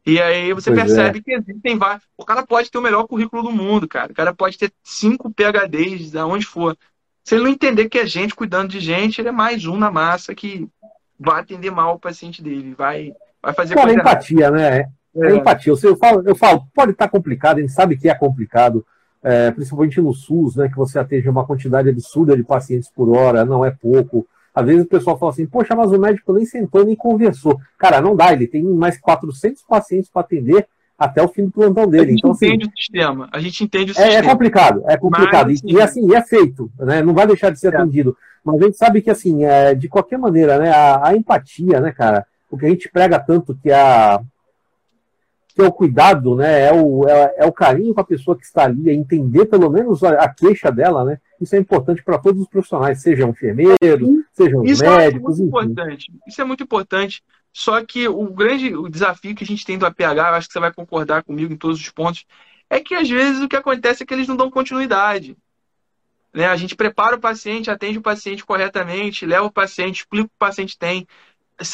E 0.06 0.20
aí 0.20 0.52
você 0.52 0.70
pois 0.70 0.84
percebe 0.84 1.18
é. 1.18 1.22
que 1.22 1.32
existem 1.32 1.76
vários. 1.76 2.04
O 2.16 2.24
cara 2.24 2.46
pode 2.46 2.70
ter 2.70 2.78
o 2.78 2.82
melhor 2.82 3.08
currículo 3.08 3.42
do 3.42 3.50
mundo, 3.50 3.88
cara. 3.88 4.12
O 4.12 4.14
cara 4.14 4.32
pode 4.32 4.56
ter 4.56 4.72
cinco 4.84 5.32
PHDs, 5.32 6.14
aonde 6.14 6.46
for. 6.46 6.76
Se 7.24 7.34
ele 7.34 7.42
não 7.42 7.50
entender 7.50 7.88
que 7.88 7.98
é 7.98 8.06
gente 8.06 8.32
cuidando 8.32 8.68
de 8.68 8.78
gente, 8.78 9.20
ele 9.20 9.28
é 9.28 9.32
mais 9.32 9.66
um 9.66 9.76
na 9.76 9.90
massa 9.90 10.32
que 10.32 10.68
vai 11.18 11.40
atender 11.40 11.72
mal 11.72 11.94
o 11.94 11.98
paciente 11.98 12.40
dele, 12.40 12.74
vai, 12.74 13.12
vai 13.42 13.52
fazer 13.52 13.74
cara, 13.74 13.86
coisa 13.86 14.00
empatia, 14.00 14.40
errada. 14.42 14.56
né? 14.56 14.78
É, 15.16 15.32
é. 15.32 15.34
empatia. 15.34 15.72
Eu 15.82 15.96
falo, 15.96 16.22
eu 16.24 16.36
falo, 16.36 16.68
pode 16.72 16.92
estar 16.92 17.08
complicado, 17.08 17.58
a 17.58 17.60
gente 17.62 17.72
sabe 17.72 17.96
que 17.96 18.08
é 18.08 18.14
complicado 18.14 18.86
é, 19.26 19.50
principalmente 19.50 20.00
no 20.00 20.14
SUS, 20.14 20.54
né, 20.54 20.68
que 20.68 20.76
você 20.76 21.00
atende 21.00 21.28
uma 21.28 21.44
quantidade 21.44 21.88
absurda 21.88 22.36
de 22.36 22.44
pacientes 22.44 22.88
por 22.88 23.08
hora, 23.08 23.44
não 23.44 23.64
é 23.64 23.72
pouco. 23.72 24.24
Às 24.54 24.64
vezes 24.64 24.84
o 24.84 24.88
pessoal 24.88 25.18
fala 25.18 25.32
assim, 25.32 25.44
poxa, 25.44 25.74
mas 25.74 25.90
o 25.90 25.98
médico 25.98 26.32
nem 26.32 26.46
sentou 26.46 26.84
nem 26.84 26.94
conversou. 26.94 27.58
Cara, 27.76 28.00
não 28.00 28.14
dá, 28.14 28.32
ele 28.32 28.46
tem 28.46 28.62
mais 28.62 29.00
400 29.00 29.64
pacientes 29.64 30.08
para 30.08 30.22
atender 30.22 30.68
até 30.96 31.20
o 31.20 31.26
fim 31.26 31.46
do 31.46 31.50
plantão 31.50 31.88
dele. 31.88 32.04
A 32.04 32.08
gente 32.10 32.18
então, 32.20 32.30
assim, 32.30 32.46
entende 32.46 32.66
assim, 32.66 32.72
o 32.72 32.78
sistema, 32.78 33.28
a 33.32 33.40
gente 33.40 33.64
entende 33.64 33.90
o 33.90 33.94
sistema. 33.96 34.14
É, 34.14 34.18
é 34.18 34.22
complicado, 34.22 34.84
é 34.86 34.96
complicado. 34.96 35.48
Mas, 35.48 35.60
e, 35.64 35.72
e, 35.72 35.82
assim, 35.82 36.14
é 36.14 36.22
feito, 36.22 36.70
né? 36.78 37.02
não 37.02 37.12
vai 37.12 37.26
deixar 37.26 37.50
de 37.50 37.58
ser 37.58 37.74
é. 37.74 37.76
atendido. 37.76 38.16
Mas 38.44 38.62
a 38.62 38.64
gente 38.64 38.76
sabe 38.76 39.02
que, 39.02 39.10
assim, 39.10 39.44
é, 39.44 39.74
de 39.74 39.88
qualquer 39.88 40.20
maneira, 40.20 40.56
né, 40.56 40.70
a, 40.70 41.08
a 41.08 41.16
empatia, 41.16 41.80
né, 41.80 41.90
cara, 41.90 42.24
o 42.48 42.56
que 42.56 42.64
a 42.64 42.68
gente 42.68 42.88
prega 42.88 43.18
tanto 43.18 43.58
que 43.60 43.72
a, 43.72 44.20
que 45.56 45.62
é 45.62 45.66
o 45.66 45.72
cuidado, 45.72 46.36
né? 46.36 46.66
É 46.66 46.72
o, 46.72 47.08
é, 47.08 47.34
é, 47.38 47.46
o 47.46 47.52
carinho 47.52 47.94
com 47.94 48.00
a 48.02 48.04
pessoa 48.04 48.36
que 48.36 48.44
está 48.44 48.64
ali, 48.64 48.90
é 48.90 48.92
entender 48.92 49.46
pelo 49.46 49.70
menos 49.70 50.04
a, 50.04 50.10
a 50.10 50.28
queixa 50.28 50.70
dela, 50.70 51.02
né? 51.02 51.18
Isso 51.40 51.56
é 51.56 51.58
importante 51.58 52.04
para 52.04 52.18
todos 52.18 52.42
os 52.42 52.46
profissionais, 52.46 53.00
sejam 53.00 53.30
enfermeiros, 53.30 53.78
sejam 54.34 54.62
Isso 54.64 54.84
médicos. 54.84 55.40
É 55.40 55.42
muito 55.42 55.48
importante. 55.48 56.12
Isso 56.28 56.40
é 56.42 56.44
muito 56.44 56.62
importante. 56.62 57.24
Só 57.54 57.82
que 57.82 58.06
o 58.06 58.30
grande 58.34 58.76
o 58.76 58.86
desafio 58.86 59.34
que 59.34 59.44
a 59.44 59.46
gente 59.46 59.64
tem 59.64 59.78
do 59.78 59.86
APH, 59.86 60.34
acho 60.34 60.46
que 60.46 60.52
você 60.52 60.60
vai 60.60 60.74
concordar 60.74 61.22
comigo 61.22 61.50
em 61.50 61.56
todos 61.56 61.80
os 61.80 61.88
pontos, 61.88 62.26
é 62.68 62.78
que 62.78 62.94
às 62.94 63.08
vezes 63.08 63.42
o 63.42 63.48
que 63.48 63.56
acontece 63.56 64.02
é 64.02 64.06
que 64.06 64.12
eles 64.12 64.28
não 64.28 64.36
dão 64.36 64.50
continuidade. 64.50 65.38
Né? 66.34 66.44
A 66.44 66.56
gente 66.56 66.76
prepara 66.76 67.16
o 67.16 67.20
paciente, 67.20 67.70
atende 67.70 67.96
o 67.96 68.02
paciente 68.02 68.44
corretamente, 68.44 69.24
leva 69.24 69.46
o 69.46 69.50
paciente, 69.50 70.00
explica 70.00 70.26
o 70.26 70.28
que 70.28 70.34
o 70.34 70.38
paciente 70.38 70.78
tem, 70.78 71.08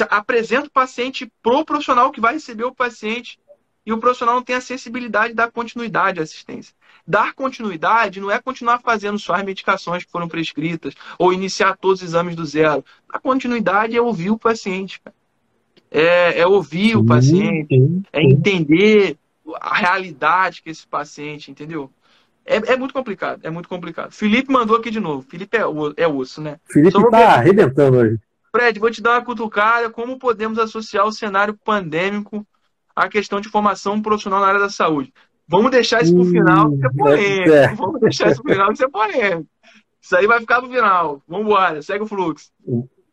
apresenta 0.09 0.69
o 0.69 0.71
paciente 0.71 1.29
pro 1.43 1.65
profissional 1.65 2.13
que 2.13 2.21
vai 2.21 2.35
receber 2.35 2.63
o 2.63 2.75
paciente 2.75 3.41
e 3.85 3.93
o 3.93 3.99
profissional 3.99 4.37
não 4.37 4.43
tem 4.43 4.57
a 4.57 4.61
sensibilidade 4.61 5.31
de 5.31 5.35
dar 5.35 5.51
continuidade 5.51 6.21
à 6.21 6.23
assistência. 6.23 6.75
Dar 7.07 7.35
continuidade 7.35 8.21
não 8.21 8.31
é 8.31 8.41
continuar 8.41 8.81
fazendo 8.81 9.19
só 9.19 9.35
as 9.35 9.45
medicações 9.45 10.05
que 10.05 10.11
foram 10.11 10.29
prescritas 10.29 10.95
ou 11.19 11.33
iniciar 11.33 11.77
todos 11.77 12.01
os 12.01 12.09
exames 12.09 12.37
do 12.37 12.45
zero. 12.45 12.85
A 13.09 13.19
continuidade 13.19 13.97
é 13.97 14.01
ouvir 14.01 14.31
o 14.31 14.39
paciente. 14.39 15.01
É, 15.91 16.41
é, 16.41 16.47
ouvir 16.47 16.97
o 16.97 17.05
paciente, 17.05 17.75
é 18.13 18.23
entender 18.23 19.19
a 19.61 19.75
realidade 19.75 20.63
que 20.63 20.71
esse 20.71 20.87
paciente, 20.87 21.51
entendeu? 21.51 21.91
É, 22.47 22.57
é, 22.73 22.77
muito 22.77 22.95
complicado, 22.95 23.41
é 23.43 23.51
muito 23.51 23.69
complicado. 23.69 24.13
Felipe 24.13 24.51
mandou 24.51 24.77
aqui 24.77 24.91
de 24.91 25.01
novo. 25.01 25.27
Felipe 25.29 25.57
é, 25.57 25.63
é 25.97 26.09
osso, 26.09 26.41
né? 26.41 26.59
Felipe 26.71 26.97
está 26.97 27.35
arrebentando 27.35 27.99
hoje. 27.99 28.19
Fred, 28.51 28.79
vou 28.79 28.91
te 28.91 29.03
dar 29.03 29.13
uma 29.13 29.25
cutucada. 29.25 29.91
Como 29.91 30.19
podemos 30.19 30.59
associar 30.59 31.07
o 31.07 31.13
cenário 31.13 31.55
pandêmico 31.65 32.47
a 32.95 33.09
questão 33.09 33.41
de 33.41 33.49
formação 33.49 34.01
profissional 34.01 34.41
na 34.41 34.47
área 34.47 34.61
da 34.61 34.71
saúde. 34.71 35.13
Vamos 35.49 35.71
deixar 35.71 36.03
isso 36.03 36.15
pro 36.15 36.25
final, 36.25 36.71
que 36.71 36.87
é 36.87 36.91
polêmico. 36.91 37.77
Vamos 37.77 38.01
deixar 38.01 38.31
isso 38.31 38.43
pro 38.43 38.53
final, 38.53 38.73
que 38.73 38.85
é 38.85 38.89
polêmico. 38.89 39.47
Isso 40.01 40.17
aí 40.17 40.27
vai 40.27 40.41
ficar 40.41 40.61
pro 40.61 40.71
final. 40.71 41.23
Vamos 41.29 41.47
embora, 41.47 41.83
segue 41.83 42.05
o 42.05 42.07
fluxo. 42.07 42.51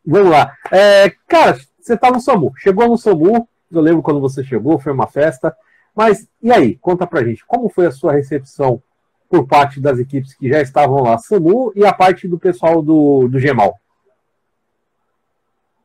Vamos 0.05 0.29
lá. 0.31 0.55
É, 0.71 1.09
cara, 1.27 1.59
você 1.79 1.97
tá 1.97 2.11
no 2.11 2.19
SAMU. 2.19 2.53
Chegou 2.57 2.87
no 2.87 2.97
SAMU, 2.97 3.47
eu 3.71 3.81
lembro 3.81 4.01
quando 4.01 4.19
você 4.19 4.43
chegou, 4.43 4.79
foi 4.79 4.91
uma 4.91 5.07
festa. 5.07 5.55
Mas 5.95 6.27
e 6.41 6.51
aí? 6.51 6.75
Conta 6.77 7.05
pra 7.05 7.23
gente, 7.23 7.45
como 7.45 7.69
foi 7.69 7.85
a 7.87 7.91
sua 7.91 8.13
recepção 8.13 8.81
por 9.29 9.45
parte 9.45 9.79
das 9.79 9.99
equipes 9.99 10.33
que 10.33 10.49
já 10.49 10.61
estavam 10.61 11.03
lá, 11.03 11.17
SAMU, 11.17 11.71
e 11.75 11.85
a 11.85 11.93
parte 11.93 12.27
do 12.27 12.39
pessoal 12.39 12.81
do, 12.81 13.27
do 13.27 13.39
GEMAL? 13.39 13.77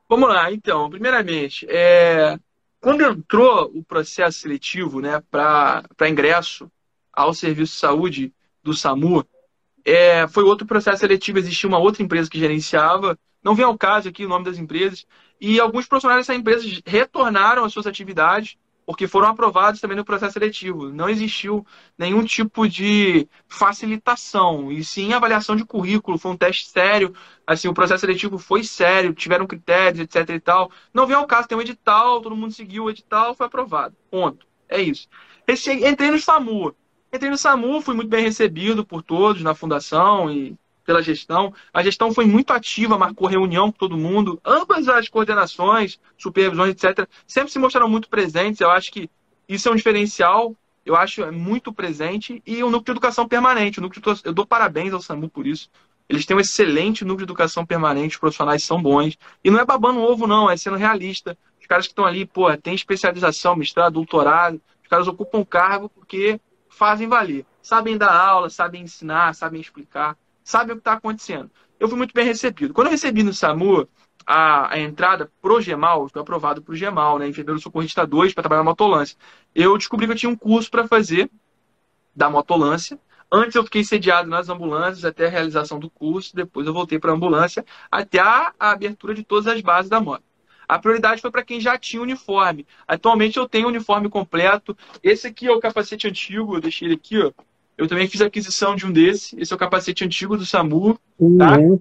Vamos 0.08 0.28
lá, 0.28 0.50
então. 0.50 0.88
Primeiramente, 0.88 1.66
é, 1.68 2.38
quando 2.84 3.00
entrou 3.00 3.72
o 3.74 3.82
processo 3.82 4.40
seletivo 4.40 5.00
né, 5.00 5.18
para 5.30 5.86
ingresso 6.06 6.70
ao 7.10 7.32
serviço 7.32 7.72
de 7.72 7.78
saúde 7.78 8.34
do 8.62 8.74
SAMU, 8.74 9.24
é, 9.82 10.28
foi 10.28 10.44
outro 10.44 10.66
processo 10.66 10.98
seletivo, 10.98 11.38
existia 11.38 11.66
uma 11.66 11.78
outra 11.78 12.02
empresa 12.02 12.28
que 12.28 12.38
gerenciava, 12.38 13.18
não 13.42 13.54
vem 13.54 13.64
ao 13.64 13.78
caso 13.78 14.10
aqui 14.10 14.26
o 14.26 14.28
nome 14.28 14.44
das 14.44 14.58
empresas, 14.58 15.06
e 15.40 15.58
alguns 15.58 15.86
profissionais 15.86 16.26
dessa 16.26 16.38
empresa 16.38 16.68
retornaram 16.84 17.64
às 17.64 17.72
suas 17.72 17.86
atividades 17.86 18.58
porque 18.86 19.06
foram 19.08 19.28
aprovados 19.28 19.80
também 19.80 19.96
no 19.96 20.04
processo 20.04 20.34
seletivo. 20.34 20.90
Não 20.90 21.08
existiu 21.08 21.66
nenhum 21.96 22.24
tipo 22.24 22.68
de 22.68 23.28
facilitação, 23.48 24.70
e 24.70 24.84
sim 24.84 25.12
avaliação 25.12 25.56
de 25.56 25.64
currículo, 25.64 26.18
foi 26.18 26.32
um 26.32 26.36
teste 26.36 26.68
sério, 26.68 27.14
assim, 27.46 27.68
o 27.68 27.74
processo 27.74 28.00
seletivo 28.02 28.38
foi 28.38 28.64
sério, 28.64 29.14
tiveram 29.14 29.46
critérios, 29.46 30.00
etc 30.00 30.28
e 30.30 30.40
tal. 30.40 30.70
Não 30.92 31.06
vem 31.06 31.16
ao 31.16 31.26
caso, 31.26 31.48
tem 31.48 31.56
um 31.56 31.60
edital, 31.62 32.20
todo 32.20 32.36
mundo 32.36 32.52
seguiu 32.52 32.84
o 32.84 32.90
edital, 32.90 33.34
foi 33.34 33.46
aprovado. 33.46 33.96
Ponto. 34.10 34.46
É 34.68 34.80
isso. 34.80 35.08
Entrei 35.48 36.10
no 36.10 36.18
SAMU. 36.18 36.74
Entrei 37.12 37.30
no 37.30 37.38
SAMU, 37.38 37.80
fui 37.80 37.94
muito 37.94 38.08
bem 38.08 38.24
recebido 38.24 38.84
por 38.84 39.02
todos 39.02 39.42
na 39.42 39.54
fundação 39.54 40.30
e 40.30 40.56
pela 40.84 41.02
gestão. 41.02 41.52
A 41.72 41.82
gestão 41.82 42.12
foi 42.12 42.26
muito 42.26 42.52
ativa, 42.52 42.98
marcou 42.98 43.26
reunião 43.26 43.72
com 43.72 43.78
todo 43.78 43.96
mundo. 43.96 44.40
Ambas 44.44 44.88
as 44.88 45.08
coordenações, 45.08 45.98
supervisões, 46.16 46.70
etc., 46.70 47.08
sempre 47.26 47.50
se 47.50 47.58
mostraram 47.58 47.88
muito 47.88 48.08
presentes. 48.08 48.60
Eu 48.60 48.70
acho 48.70 48.92
que 48.92 49.10
isso 49.48 49.68
é 49.68 49.72
um 49.72 49.76
diferencial. 49.76 50.54
Eu 50.84 50.94
acho 50.94 51.22
é 51.22 51.30
muito 51.30 51.72
presente. 51.72 52.42
E 52.46 52.62
o 52.62 52.66
núcleo 52.66 52.84
de 52.84 52.90
educação 52.92 53.26
permanente. 53.26 53.78
O 53.78 53.82
núcleo 53.82 54.14
de... 54.14 54.20
Eu 54.24 54.32
dou 54.32 54.46
parabéns 54.46 54.92
ao 54.92 55.00
SAMU 55.00 55.28
por 55.28 55.46
isso. 55.46 55.70
Eles 56.08 56.26
têm 56.26 56.36
um 56.36 56.40
excelente 56.40 57.02
núcleo 57.04 57.26
de 57.26 57.32
educação 57.32 57.64
permanente, 57.64 58.16
os 58.16 58.20
profissionais 58.20 58.62
são 58.62 58.80
bons. 58.80 59.16
E 59.42 59.50
não 59.50 59.58
é 59.58 59.64
babando 59.64 60.00
ovo, 60.00 60.26
não, 60.26 60.50
é 60.50 60.56
sendo 60.56 60.76
realista. 60.76 61.36
Os 61.58 61.66
caras 61.66 61.86
que 61.86 61.92
estão 61.92 62.04
ali, 62.04 62.26
pô, 62.26 62.54
tem 62.58 62.74
especialização, 62.74 63.56
mestrado, 63.56 63.94
doutorado, 63.94 64.60
os 64.82 64.88
caras 64.88 65.08
ocupam 65.08 65.42
cargo 65.42 65.88
porque 65.88 66.38
fazem 66.68 67.08
valer. 67.08 67.46
Sabem 67.62 67.96
dar 67.96 68.14
aula, 68.14 68.50
sabem 68.50 68.82
ensinar, 68.82 69.34
sabem 69.34 69.62
explicar 69.62 70.14
sabe 70.44 70.72
o 70.72 70.74
que 70.76 70.80
está 70.80 70.92
acontecendo. 70.92 71.50
Eu 71.80 71.88
fui 71.88 71.98
muito 71.98 72.14
bem 72.14 72.24
recebido. 72.24 72.72
Quando 72.74 72.88
eu 72.88 72.92
recebi 72.92 73.22
no 73.22 73.32
SAMU 73.32 73.88
a, 74.26 74.74
a 74.74 74.78
entrada 74.78 75.30
pro 75.42 75.60
GEMAL, 75.60 76.08
fui 76.08 76.20
aprovado 76.20 76.62
pro 76.62 76.76
GEMAL, 76.76 77.18
né, 77.18 77.28
enfermeiro 77.28 77.60
socorrista 77.60 78.06
2, 78.06 78.34
para 78.34 78.42
trabalhar 78.42 78.62
na 78.62 78.70
motolância, 78.70 79.16
eu 79.54 79.76
descobri 79.76 80.06
que 80.06 80.12
eu 80.12 80.16
tinha 80.16 80.30
um 80.30 80.36
curso 80.36 80.70
para 80.70 80.86
fazer 80.86 81.30
da 82.14 82.30
motolância. 82.30 82.98
Antes 83.32 83.56
eu 83.56 83.64
fiquei 83.64 83.82
sediado 83.82 84.28
nas 84.28 84.48
ambulâncias 84.48 85.04
até 85.04 85.26
a 85.26 85.30
realização 85.30 85.80
do 85.80 85.90
curso, 85.90 86.36
depois 86.36 86.66
eu 86.66 86.72
voltei 86.72 86.98
para 86.98 87.10
a 87.10 87.14
ambulância 87.14 87.64
até 87.90 88.20
a, 88.20 88.52
a 88.60 88.70
abertura 88.70 89.14
de 89.14 89.24
todas 89.24 89.46
as 89.48 89.60
bases 89.60 89.90
da 89.90 90.00
moto. 90.00 90.22
A 90.68 90.78
prioridade 90.78 91.20
foi 91.20 91.30
para 91.30 91.44
quem 91.44 91.60
já 91.60 91.78
tinha 91.78 92.02
uniforme. 92.02 92.66
Atualmente 92.86 93.38
eu 93.38 93.48
tenho 93.48 93.68
uniforme 93.68 94.08
completo. 94.08 94.76
Esse 95.02 95.26
aqui 95.26 95.46
é 95.46 95.52
o 95.52 95.60
capacete 95.60 96.08
antigo, 96.08 96.56
eu 96.56 96.60
deixei 96.60 96.88
ele 96.88 96.94
aqui, 96.94 97.18
ó. 97.20 97.32
Eu 97.76 97.88
também 97.88 98.08
fiz 98.08 98.20
aquisição 98.20 98.76
de 98.76 98.86
um 98.86 98.92
desse. 98.92 99.38
Esse 99.38 99.52
é 99.52 99.56
o 99.56 99.58
capacete 99.58 100.04
antigo 100.04 100.36
do 100.36 100.46
SAMU, 100.46 100.98
tá? 101.38 101.58
Uhum. 101.58 101.80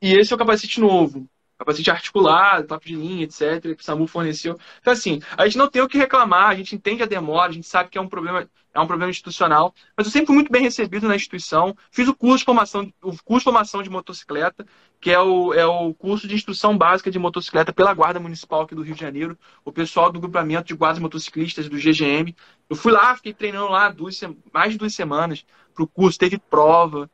E 0.00 0.12
esse 0.14 0.32
é 0.32 0.36
o 0.36 0.38
capacete 0.38 0.80
novo. 0.80 1.26
Capacete 1.58 1.90
articulado, 1.90 2.66
top 2.66 2.86
de 2.86 2.96
linha, 2.96 3.24
etc. 3.24 3.60
Que 3.60 3.80
o 3.80 3.84
SAMU 3.84 4.06
forneceu. 4.06 4.58
Então, 4.80 4.92
assim, 4.92 5.20
a 5.36 5.44
gente 5.44 5.56
não 5.56 5.68
tem 5.68 5.82
o 5.82 5.88
que 5.88 5.96
reclamar, 5.96 6.50
a 6.50 6.54
gente 6.54 6.74
entende 6.74 7.02
a 7.02 7.06
demora, 7.06 7.50
a 7.50 7.54
gente 7.54 7.66
sabe 7.66 7.90
que 7.90 7.96
é 7.96 8.00
um 8.00 8.08
problema, 8.08 8.48
é 8.72 8.80
um 8.80 8.86
problema 8.86 9.10
institucional. 9.10 9.72
Mas 9.96 10.06
eu 10.06 10.12
sempre 10.12 10.26
fui 10.26 10.34
muito 10.34 10.50
bem 10.50 10.62
recebido 10.62 11.06
na 11.06 11.14
instituição. 11.14 11.76
Fiz 11.90 12.08
o 12.08 12.14
curso 12.14 12.38
de 12.38 12.44
formação, 12.44 12.92
o 13.02 13.16
curso 13.22 13.40
de 13.40 13.44
formação 13.44 13.82
de 13.82 13.90
motocicleta, 13.90 14.66
que 15.00 15.10
é 15.10 15.20
o, 15.20 15.54
é 15.54 15.64
o 15.64 15.94
curso 15.94 16.26
de 16.26 16.34
instrução 16.34 16.76
básica 16.76 17.10
de 17.10 17.18
motocicleta 17.18 17.72
pela 17.72 17.94
Guarda 17.94 18.18
Municipal 18.18 18.62
aqui 18.62 18.74
do 18.74 18.82
Rio 18.82 18.94
de 18.94 19.00
Janeiro. 19.00 19.38
O 19.64 19.70
pessoal 19.70 20.10
do 20.10 20.20
grupamento 20.20 20.68
de 20.68 20.74
guardas 20.74 20.98
motociclistas 20.98 21.68
do 21.68 21.76
GGM 21.76 22.34
eu 22.68 22.76
fui 22.76 22.92
lá, 22.92 23.14
fiquei 23.14 23.34
treinando 23.34 23.68
lá 23.68 23.90
duas, 23.90 24.18
mais 24.52 24.72
de 24.72 24.78
duas 24.78 24.94
semanas 24.94 25.44
pro 25.74 25.86
curso, 25.86 26.18
teve 26.18 26.38
prova, 26.38 27.10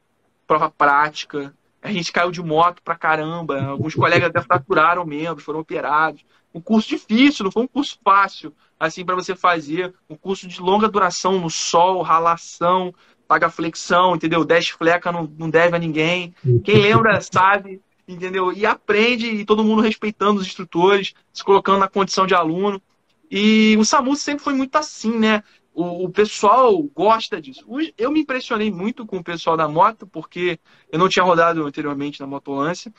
prova 0.46 0.70
prática. 0.70 1.54
A 1.82 1.92
gente 1.92 2.12
caiu 2.12 2.30
de 2.30 2.42
moto 2.42 2.82
pra 2.82 2.94
caramba. 2.94 3.62
Alguns 3.62 3.94
colegas 3.94 4.28
até 4.28 4.40
fraturaram 4.42 5.04
membros, 5.04 5.44
foram 5.44 5.60
operados. 5.60 6.24
Um 6.54 6.60
curso 6.60 6.88
difícil, 6.88 7.44
não 7.44 7.52
foi 7.52 7.62
um 7.62 7.68
curso 7.68 7.98
fácil, 8.04 8.52
assim, 8.78 9.04
para 9.04 9.14
você 9.14 9.34
fazer. 9.34 9.94
Um 10.08 10.16
curso 10.16 10.46
de 10.46 10.60
longa 10.60 10.88
duração, 10.88 11.40
no 11.40 11.48
sol, 11.48 12.02
ralação, 12.02 12.92
paga 13.26 13.48
flexão, 13.48 14.16
entendeu? 14.16 14.44
10 14.44 14.70
fleca 14.70 15.12
não, 15.12 15.32
não 15.38 15.48
deve 15.48 15.76
a 15.76 15.78
ninguém. 15.78 16.34
Quem 16.64 16.78
lembra 16.78 17.20
sabe, 17.22 17.80
entendeu? 18.06 18.52
E 18.52 18.66
aprende, 18.66 19.26
e 19.26 19.44
todo 19.44 19.64
mundo 19.64 19.80
respeitando 19.80 20.40
os 20.40 20.46
instrutores, 20.46 21.14
se 21.32 21.44
colocando 21.44 21.78
na 21.78 21.88
condição 21.88 22.26
de 22.26 22.34
aluno. 22.34 22.82
E 23.30 23.76
o 23.78 23.84
SAMU 23.84 24.16
sempre 24.16 24.42
foi 24.42 24.52
muito 24.52 24.74
assim, 24.76 25.16
né? 25.16 25.44
O, 25.72 26.04
o, 26.04 26.10
pessoal 26.10 26.82
gosta 26.82 27.40
disso. 27.40 27.64
Eu 27.96 28.10
me 28.10 28.20
impressionei 28.20 28.70
muito 28.70 29.06
com 29.06 29.18
o 29.18 29.24
pessoal 29.24 29.56
da 29.56 29.68
moto, 29.68 30.06
porque 30.06 30.58
eu 30.90 30.98
não 30.98 31.08
tinha 31.08 31.24
rodado 31.24 31.64
anteriormente 31.64 32.20
na 32.20 32.26
motolância 32.26 32.92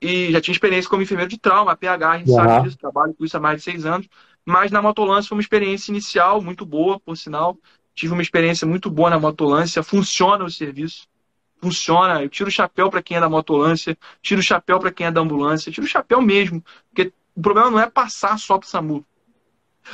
e 0.00 0.32
já 0.32 0.40
tinha 0.40 0.52
experiência 0.52 0.90
como 0.90 1.02
enfermeiro 1.02 1.30
de 1.30 1.38
trauma, 1.38 1.76
PH, 1.76 2.10
a 2.10 2.18
gente 2.18 2.30
uhum. 2.30 2.36
sabe 2.36 2.64
disso, 2.64 2.78
trabalho 2.78 3.14
com 3.14 3.24
isso 3.24 3.36
há 3.36 3.40
mais 3.40 3.58
de 3.58 3.62
seis 3.62 3.86
anos. 3.86 4.08
Mas 4.44 4.72
na 4.72 4.82
motolância 4.82 5.28
foi 5.28 5.36
uma 5.36 5.42
experiência 5.42 5.92
inicial 5.92 6.42
muito 6.42 6.66
boa, 6.66 6.98
por 6.98 7.16
sinal. 7.16 7.56
Tive 7.94 8.12
uma 8.12 8.22
experiência 8.22 8.66
muito 8.66 8.90
boa 8.90 9.10
na 9.10 9.18
motolância, 9.18 9.82
funciona 9.82 10.44
o 10.44 10.50
serviço. 10.50 11.06
Funciona, 11.60 12.20
eu 12.20 12.28
tiro 12.28 12.48
o 12.48 12.52
chapéu 12.52 12.90
para 12.90 13.00
quem 13.00 13.16
é 13.16 13.20
da 13.20 13.28
motolância, 13.28 13.96
tiro 14.20 14.40
o 14.40 14.42
chapéu 14.42 14.80
para 14.80 14.90
quem 14.90 15.06
é 15.06 15.12
da 15.12 15.20
ambulância, 15.20 15.70
tiro 15.70 15.86
o 15.86 15.88
chapéu 15.88 16.20
mesmo, 16.20 16.60
porque 16.92 17.12
o 17.36 17.40
problema 17.40 17.70
não 17.70 17.78
é 17.78 17.88
passar 17.88 18.36
só 18.36 18.58
para 18.58 18.66
o 18.66 18.68
SAMU. 18.68 19.06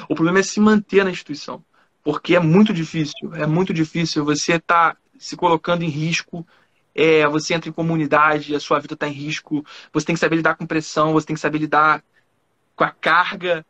O 0.08 0.14
problema 0.14 0.38
é 0.38 0.42
se 0.42 0.58
manter 0.60 1.04
na 1.04 1.10
instituição. 1.10 1.62
Porque 2.08 2.34
é 2.34 2.40
muito 2.40 2.72
difícil, 2.72 3.34
é 3.34 3.46
muito 3.46 3.74
difícil 3.74 4.24
você 4.24 4.54
estar 4.54 4.94
tá 4.94 5.00
se 5.18 5.36
colocando 5.36 5.82
em 5.82 5.90
risco. 5.90 6.46
É, 6.94 7.28
você 7.28 7.52
entra 7.52 7.68
em 7.68 7.72
comunidade, 7.72 8.54
a 8.54 8.60
sua 8.60 8.78
vida 8.78 8.94
está 8.94 9.06
em 9.06 9.12
risco. 9.12 9.62
Você 9.92 10.06
tem 10.06 10.14
que 10.14 10.18
saber 10.18 10.36
lidar 10.36 10.54
com 10.54 10.66
pressão, 10.66 11.12
você 11.12 11.26
tem 11.26 11.34
que 11.34 11.40
saber 11.40 11.58
lidar 11.58 12.02
com 12.74 12.82
a 12.82 12.90
carga 12.90 13.62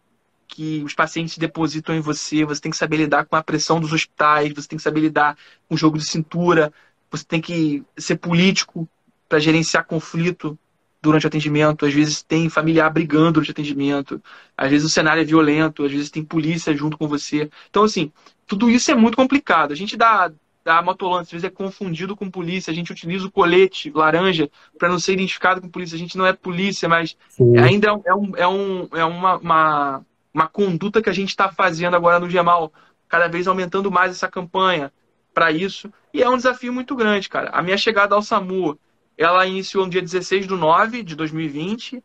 que 0.47 0.85
os 0.85 0.95
pacientes 0.95 1.37
depositam 1.37 1.97
em 1.97 2.01
você, 2.01 2.45
você 2.45 2.61
tem 2.61 2.71
que 2.71 2.79
saber 2.79 2.99
lidar 2.99 3.25
com 3.25 3.35
a 3.35 3.43
pressão 3.43 3.81
dos 3.81 3.93
hospitais, 3.93 4.53
você 4.53 4.69
tem 4.69 4.77
que 4.77 4.85
saber 4.85 5.01
lidar 5.01 5.37
com 5.69 5.75
o 5.75 5.79
jogo 5.79 5.99
de 5.99 6.07
cintura, 6.09 6.73
você 7.11 7.25
tem 7.25 7.41
que 7.41 7.83
ser 7.97 8.19
político 8.19 8.89
para 9.29 9.41
gerenciar 9.41 9.85
conflito 9.85 10.57
durante 11.01 11.25
o 11.25 11.29
atendimento, 11.29 11.87
às 11.87 11.95
vezes 11.95 12.23
tem 12.23 12.49
familiar 12.49 12.91
brigando 12.91 13.33
durante 13.33 13.51
o 13.51 13.53
atendimento, 13.53 14.23
às 14.57 14.71
vezes 14.71 14.87
o 14.87 14.91
cenário 14.91 15.23
é 15.23 15.25
violento, 15.25 15.85
às 15.85 15.93
vezes 15.93 16.11
tem 16.11 16.25
polícia 16.25 16.77
junto 16.77 16.99
com 16.99 17.07
você. 17.07 17.49
Então, 17.71 17.85
assim, 17.85 18.13
tudo 18.47 18.69
isso 18.69 18.91
é 18.91 18.95
muito 18.95 19.17
complicado. 19.17 19.73
A 19.73 19.77
gente 19.77 19.97
dá, 19.97 20.31
dá 20.65 20.83
motolância, 20.83 21.29
às 21.29 21.43
vezes 21.43 21.45
é 21.45 21.51
confundido 21.51 22.17
com 22.17 22.31
polícia, 22.31 22.71
a 22.71 22.75
gente 22.75 22.91
utiliza 22.91 23.27
o 23.27 23.31
colete 23.31 23.91
laranja 23.95 24.51
para 24.77 24.89
não 24.89 24.99
ser 24.99 25.13
identificado 25.13 25.61
com 25.61 25.69
polícia. 25.69 25.95
A 25.95 25.99
gente 25.99 26.19
não 26.19 26.27
é 26.27 26.33
polícia, 26.33 26.89
mas 26.89 27.17
Sim. 27.29 27.57
ainda 27.59 27.89
é, 27.89 28.15
um, 28.15 28.37
é, 28.37 28.49
um, 28.49 28.89
é 28.93 29.05
uma, 29.05 29.37
uma, 29.37 30.07
uma 30.35 30.49
conduta 30.49 31.01
que 31.01 31.11
a 31.11 31.15
gente 31.15 31.31
está 31.31 31.49
fazendo 31.49 31.95
agora 31.95 32.19
no 32.19 32.29
Gemal, 32.29 32.73
cada 33.09 33.29
vez 33.29 33.47
aumentando 33.47 33.91
mais 33.91 34.13
essa 34.13 34.29
campanha 34.29 34.93
para 35.33 35.53
isso. 35.53 35.93
E 36.13 36.23
é 36.23 36.29
um 36.29 36.37
desafio 36.37 36.73
muito 36.73 36.97
grande, 36.97 37.29
cara. 37.29 37.51
A 37.51 37.63
minha 37.63 37.79
chegada 37.79 38.17
ao 38.17 38.23
SAMU 38.23 38.79
ela 39.19 39.45
iniciou 39.45 39.85
no 39.85 39.91
dia 39.91 40.01
16 40.01 40.47
de 40.47 40.55
9 40.55 41.03
de 41.03 41.17
2020 41.17 42.03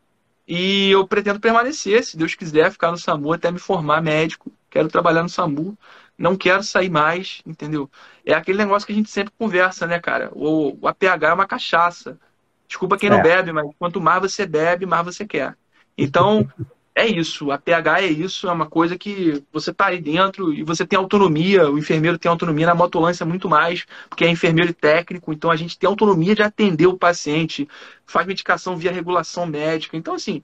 e 0.47 0.89
eu 0.91 1.07
pretendo 1.07 1.39
permanecer, 1.39 2.03
se 2.03 2.17
Deus 2.17 2.33
quiser, 2.33 2.71
ficar 2.71 2.91
no 2.91 2.97
SAMU 2.97 3.31
até 3.31 3.51
me 3.51 3.59
formar 3.59 4.01
médico. 4.01 4.51
Quero 4.69 4.89
trabalhar 4.89 5.21
no 5.21 5.29
SAMU, 5.29 5.77
não 6.17 6.35
quero 6.35 6.63
sair 6.63 6.89
mais, 6.89 7.41
entendeu? 7.45 7.89
É 8.25 8.33
aquele 8.33 8.57
negócio 8.57 8.85
que 8.85 8.91
a 8.91 8.95
gente 8.95 9.11
sempre 9.11 9.31
conversa, 9.37 9.85
né, 9.85 9.99
cara? 9.99 10.31
O, 10.33 10.77
o 10.81 10.87
APH 10.87 11.23
é 11.29 11.33
uma 11.33 11.47
cachaça. 11.47 12.19
Desculpa 12.67 12.97
quem 12.97 13.09
é. 13.09 13.11
não 13.11 13.21
bebe, 13.21 13.53
mas 13.53 13.69
quanto 13.77 14.01
mais 14.01 14.19
você 14.19 14.47
bebe, 14.47 14.87
mais 14.87 15.05
você 15.05 15.25
quer. 15.25 15.55
Então, 15.95 16.49
é 16.95 17.07
isso, 17.07 17.51
a 17.51 17.57
PH 17.57 18.01
é 18.01 18.05
isso, 18.05 18.47
é 18.47 18.51
uma 18.51 18.67
coisa 18.67 18.97
que 18.97 19.43
você 19.51 19.71
está 19.71 19.87
aí 19.87 19.99
dentro 19.99 20.53
e 20.53 20.63
você 20.63 20.85
tem 20.85 20.97
autonomia, 20.97 21.69
o 21.69 21.77
enfermeiro 21.77 22.19
tem 22.19 22.29
autonomia, 22.29 22.67
na 22.67 22.75
motolância 22.75 23.25
muito 23.25 23.49
mais, 23.49 23.85
porque 24.07 24.23
é 24.23 24.29
enfermeiro 24.29 24.69
e 24.69 24.73
técnico, 24.73 25.33
então 25.33 25.49
a 25.49 25.55
gente 25.55 25.77
tem 25.77 25.87
autonomia 25.87 26.35
de 26.35 26.43
atender 26.43 26.85
o 26.85 26.97
paciente, 26.97 27.67
faz 28.05 28.27
medicação 28.27 28.77
via 28.77 28.91
regulação 28.91 29.45
médica, 29.47 29.97
então 29.97 30.13
assim, 30.13 30.43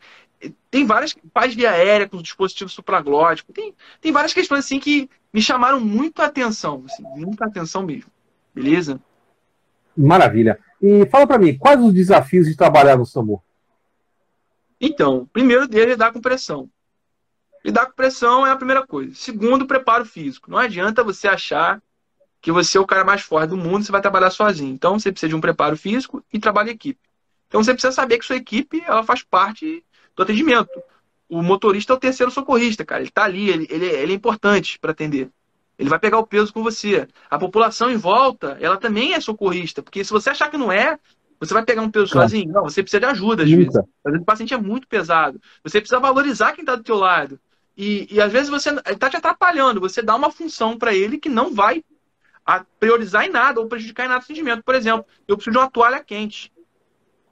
tem 0.72 0.86
várias, 0.86 1.16
faz 1.34 1.54
via 1.54 1.72
aérea 1.72 2.10
com 2.10 2.22
dispositivo 2.22 2.70
supraglótico, 2.70 3.54
tem, 3.54 3.76
tem 4.02 4.12
várias 4.12 4.34
questões 4.34 4.66
assim 4.66 4.80
que 4.80 5.08
me 5.32 5.42
chamaram 5.42 5.80
muito 5.80 6.20
a 6.22 6.26
atenção, 6.26 6.84
assim, 6.86 7.04
muita 7.04 7.46
atenção 7.46 7.84
mesmo. 7.84 8.10
Beleza? 8.56 9.00
Maravilha. 9.96 10.58
E 10.82 11.06
fala 11.08 11.28
para 11.28 11.38
mim, 11.38 11.58
quais 11.58 11.80
os 11.80 11.94
desafios 11.94 12.48
de 12.48 12.56
trabalhar 12.56 12.98
no 12.98 13.06
SAMU? 13.06 13.44
Então, 14.80 15.28
primeiro 15.34 15.68
dele 15.68 15.92
é 15.92 15.94
lidar 15.94 16.14
com 16.14 16.22
pressão. 16.22 16.70
Lidar 17.64 17.88
com 17.88 17.94
pressão 17.94 18.48
é 18.48 18.52
a 18.52 18.56
primeira 18.56 18.86
coisa. 18.86 19.14
Segundo, 19.14 19.68
preparo 19.68 20.06
físico. 20.06 20.50
Não 20.50 20.58
adianta 20.58 21.04
você 21.04 21.28
achar 21.28 21.82
que 22.42 22.52
você 22.52 22.78
é 22.78 22.82
o 22.82 22.88
cara 22.88 23.04
mais 23.04 23.22
forte 23.22 23.50
do 23.50 23.58
mundo, 23.58 23.84
você 23.84 23.92
vai 23.92 24.02
trabalhar 24.02 24.32
sozinho. 24.32 24.74
Então, 24.74 24.98
você 24.98 25.12
precisa 25.12 25.30
de 25.30 25.36
um 25.36 25.42
preparo 25.42 25.76
físico 25.76 26.24
e 26.32 26.40
trabalho 26.40 26.70
em 26.70 26.74
equipe. 26.74 27.00
Então, 27.48 27.62
você 27.62 27.74
precisa 27.74 27.92
saber 27.92 28.18
que 28.18 28.26
sua 28.26 28.38
equipe 28.38 28.82
ela 28.86 29.04
faz 29.04 29.24
parte 29.24 29.84
do 30.16 30.24
atendimento. 30.24 30.82
O 31.28 31.42
motorista 31.42 31.94
é 31.94 31.96
o 31.96 32.00
terceiro 32.00 32.32
socorrista, 32.32 32.86
cara. 32.86 33.02
Ele 33.02 33.10
está 33.10 33.24
ali, 33.24 33.50
ele, 33.50 33.68
ele, 33.70 33.86
ele 33.86 34.14
é 34.14 34.16
importante 34.16 34.80
para 34.80 34.92
atender. 34.92 35.30
Ele 35.78 35.90
vai 35.90 36.00
pegar 36.00 36.18
o 36.20 36.28
peso 36.28 36.54
com 36.54 36.64
você. 36.64 37.08
A 37.30 37.38
população 37.38 37.90
em 37.90 37.98
volta, 37.98 38.58
ela 38.60 38.78
também 38.78 39.14
é 39.14 39.20
socorrista. 39.20 39.82
Porque 39.82 40.04
se 40.04 40.12
você 40.12 40.30
achar 40.30 40.50
que 40.50 40.58
não 40.58 40.72
é, 40.72 40.98
você 41.40 41.54
vai 41.54 41.64
pegar 41.64 41.82
um 41.82 41.90
peso 41.90 42.12
claro. 42.12 42.30
sozinho. 42.30 42.52
Não, 42.52 42.64
você 42.64 42.84
precisa 42.84 43.00
de 43.00 43.06
ajuda, 43.06 43.44
às 43.44 43.50
Nunca. 43.50 43.64
vezes. 43.64 43.78
Às 43.78 44.12
vezes 44.12 44.22
o 44.22 44.26
paciente 44.26 44.54
é 44.54 44.58
muito 44.58 44.88
pesado. 44.88 45.40
Você 45.64 45.80
precisa 45.80 46.00
valorizar 46.00 46.52
quem 46.54 46.64
está 46.64 46.76
do 46.76 46.84
teu 46.84 46.96
lado. 46.96 47.40
E, 47.78 48.08
e 48.12 48.20
às 48.20 48.32
vezes 48.32 48.50
você 48.50 48.72
está 48.88 49.10
te 49.10 49.16
atrapalhando. 49.16 49.80
Você 49.80 50.02
dá 50.02 50.16
uma 50.16 50.32
função 50.32 50.78
para 50.78 50.94
ele 50.94 51.18
que 51.18 51.30
não 51.30 51.54
vai 51.54 51.84
priorizar 52.80 53.26
em 53.26 53.30
nada 53.30 53.60
ou 53.62 53.68
prejudicar 53.68 54.06
em 54.06 54.10
nada 54.10 54.22
o 54.22 54.24
atendimento. 54.24 54.64
Por 54.64 54.76
exemplo, 54.76 55.06
eu 55.28 55.38
preciso 55.38 55.54
de 55.54 55.58
uma 55.58 55.70
toalha 55.70 56.04
quente. 56.04 56.52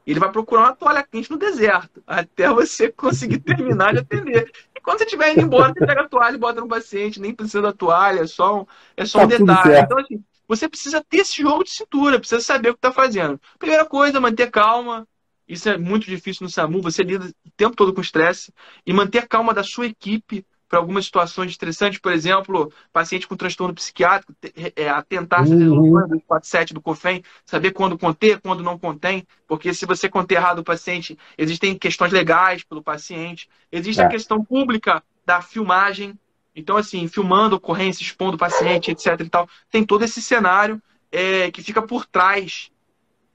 Ele 0.06 0.22
vai 0.22 0.32
procurar 0.32 0.62
uma 0.62 0.76
toalha 0.76 1.04
quente 1.04 1.30
no 1.30 1.38
deserto, 1.38 2.02
até 2.08 2.48
você 2.54 2.90
conseguir 2.90 3.40
terminar 3.40 3.92
de 3.94 4.00
atender. 4.00 4.50
E 4.74 4.80
quando 4.80 5.00
você 5.00 5.04
estiver 5.04 5.34
indo 5.34 5.42
embora, 5.42 5.74
você 5.74 5.86
pega 5.86 6.02
a 6.02 6.08
toalha 6.08 6.36
e 6.36 6.40
bota 6.40 6.62
no 6.62 6.68
paciente, 6.68 7.20
nem 7.20 7.34
precisa 7.34 7.62
da 7.62 7.74
toalha, 7.74 8.22
é 8.22 8.28
só 8.28 8.62
um, 8.62 8.66
é 8.96 9.04
só 9.04 9.20
um 9.20 9.28
tá 9.28 9.38
detalhe. 9.38 9.80
Então, 9.80 10.00
assim, 10.00 10.24
você 10.48 10.68
precisa 10.70 11.04
ter 11.04 11.18
esse 11.20 11.42
jogo 11.42 11.64
de 11.64 11.72
cintura, 11.72 12.20
precisa 12.20 12.42
saber 12.42 12.70
o 12.70 12.74
que 12.74 12.80
está 12.80 12.92
fazendo. 12.92 13.40
Primeira 13.60 13.86
coisa, 13.86 14.20
manter 14.20 14.50
calma. 14.50 15.08
Isso 15.48 15.70
é 15.70 15.78
muito 15.78 16.06
difícil 16.06 16.44
no 16.44 16.50
SAMU, 16.50 16.82
você 16.82 17.04
lida 17.04 17.26
o 17.26 17.52
tempo 17.56 17.76
todo 17.76 17.94
com 17.94 18.02
estresse. 18.02 18.54
E 18.86 18.92
manter 18.92 19.20
a 19.20 19.28
calma 19.28 19.54
da 19.54 19.64
sua 19.64 19.86
equipe 19.86 20.46
para 20.68 20.80
algumas 20.80 21.06
situações 21.06 21.52
estressantes, 21.52 22.00
por 22.00 22.12
exemplo, 22.12 22.72
paciente 22.92 23.28
com 23.28 23.36
transtorno 23.36 23.74
psiquiátrico, 23.74 24.36
é, 24.76 24.90
atentar-se 24.90 25.54
uhum. 25.54 26.08
do 26.08 26.22
47 26.22 26.74
do 26.74 26.82
COFEM, 26.82 27.24
saber 27.46 27.72
quando 27.72 27.98
conter, 27.98 28.42
quando 28.42 28.64
não 28.64 28.78
contém, 28.78 29.26
porque 29.48 29.74
se 29.74 29.86
você 29.86 30.10
conter 30.10 30.36
errado 30.36 30.60
o 30.60 30.64
paciente, 30.64 31.18
existem 31.38 31.78
questões 31.78 32.12
legais 32.12 32.64
pelo 32.64 32.84
paciente, 32.84 33.48
existe 33.72 34.02
é. 34.02 34.06
a 34.06 34.10
questão 34.10 34.44
pública 34.44 35.02
da 35.26 35.42
filmagem, 35.42 36.18
então, 36.58 36.76
assim, 36.76 37.08
filmando 37.08 37.56
ocorrência, 37.56 38.02
expondo 38.02 38.36
o 38.36 38.40
paciente, 38.40 38.90
etc 38.90 39.20
e 39.20 39.30
tal, 39.30 39.48
tem 39.70 39.86
todo 39.86 40.04
esse 40.04 40.20
cenário 40.20 40.82
é, 41.12 41.52
que 41.52 41.62
fica 41.62 41.84
por 41.84 42.04
trás 42.08 42.72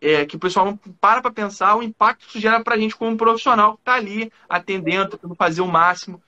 é, 0.00 0.26
que 0.26 0.34
o 0.34 0.38
pessoal 0.40 0.66
não 0.66 0.76
para 0.76 1.22
para 1.22 1.30
pensar 1.30 1.76
o 1.76 1.82
impacto 1.84 2.24
que 2.24 2.30
isso 2.30 2.40
gera 2.40 2.60
para 2.64 2.74
a 2.74 2.78
gente 2.78 2.96
como 2.96 3.16
profissional 3.16 3.74
que 3.74 3.82
está 3.82 3.94
ali 3.94 4.32
atendendo, 4.48 5.10
tentando 5.10 5.36
fazer 5.36 5.60
o 5.60 5.68
máximo. 5.68 6.20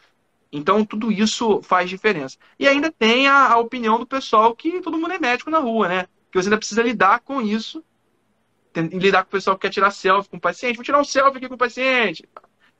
Então, 0.52 0.84
tudo 0.84 1.10
isso 1.10 1.60
faz 1.62 1.90
diferença. 1.90 2.38
E 2.56 2.68
ainda 2.68 2.92
tem 2.92 3.26
a, 3.26 3.48
a, 3.48 3.58
opinião 3.58 3.98
do 3.98 4.06
pessoal 4.06 4.54
que 4.54 4.80
todo 4.80 4.96
mundo 4.96 5.12
é 5.12 5.18
médico 5.18 5.50
na 5.50 5.58
rua, 5.58 5.88
né? 5.88 6.06
Que 6.30 6.40
você 6.40 6.46
ainda 6.46 6.58
precisa 6.58 6.80
lidar 6.80 7.18
com 7.20 7.42
isso. 7.42 7.82
Tem, 8.72 8.86
lidar 8.86 9.24
com 9.24 9.28
o 9.30 9.32
pessoal 9.32 9.56
que 9.56 9.62
quer 9.62 9.70
tirar 9.70 9.90
selfie 9.90 10.30
com 10.30 10.36
o 10.36 10.40
paciente. 10.40 10.76
Vou 10.76 10.84
tirar 10.84 11.00
um 11.00 11.04
selfie 11.04 11.38
aqui 11.38 11.48
com 11.48 11.56
o 11.56 11.58
paciente. 11.58 12.24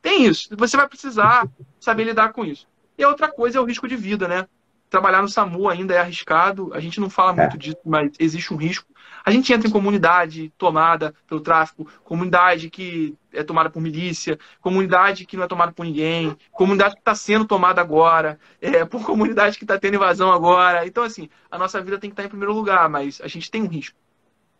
Tem 0.00 0.24
isso. 0.24 0.48
Você 0.56 0.76
vai 0.76 0.86
precisar 0.86 1.48
saber 1.80 2.04
lidar 2.04 2.32
com 2.32 2.44
isso. 2.44 2.68
E 2.96 3.02
a 3.02 3.08
outra 3.08 3.28
coisa 3.28 3.58
é 3.58 3.60
o 3.60 3.64
risco 3.64 3.88
de 3.88 3.96
vida, 3.96 4.28
né? 4.28 4.46
Trabalhar 4.88 5.22
no 5.22 5.28
SAMU 5.28 5.68
ainda 5.68 5.94
é 5.94 5.98
arriscado. 5.98 6.72
A 6.72 6.80
gente 6.80 7.00
não 7.00 7.10
fala 7.10 7.32
é. 7.32 7.34
muito 7.42 7.58
disso, 7.58 7.78
mas 7.84 8.12
existe 8.18 8.54
um 8.54 8.56
risco. 8.56 8.86
A 9.24 9.30
gente 9.30 9.52
entra 9.52 9.66
em 9.66 9.72
comunidade 9.72 10.52
tomada 10.58 11.14
pelo 11.26 11.40
tráfico, 11.40 11.86
comunidade 12.04 12.70
que 12.70 13.16
é 13.32 13.42
tomada 13.42 13.70
por 13.70 13.80
milícia, 13.80 14.38
comunidade 14.60 15.24
que 15.26 15.36
não 15.36 15.44
é 15.44 15.48
tomada 15.48 15.72
por 15.72 15.84
ninguém, 15.84 16.36
comunidade 16.52 16.94
que 16.94 17.00
está 17.00 17.14
sendo 17.14 17.46
tomada 17.46 17.80
agora, 17.80 18.38
é, 18.60 18.84
por 18.86 19.02
comunidade 19.02 19.58
que 19.58 19.64
está 19.64 19.78
tendo 19.78 19.94
invasão 19.94 20.30
agora. 20.30 20.86
Então, 20.86 21.02
assim, 21.02 21.28
a 21.50 21.58
nossa 21.58 21.80
vida 21.80 21.98
tem 21.98 22.10
que 22.10 22.14
estar 22.14 22.22
tá 22.22 22.26
em 22.26 22.30
primeiro 22.30 22.52
lugar, 22.52 22.88
mas 22.88 23.20
a 23.22 23.26
gente 23.26 23.50
tem 23.50 23.62
um 23.62 23.68
risco. 23.68 23.98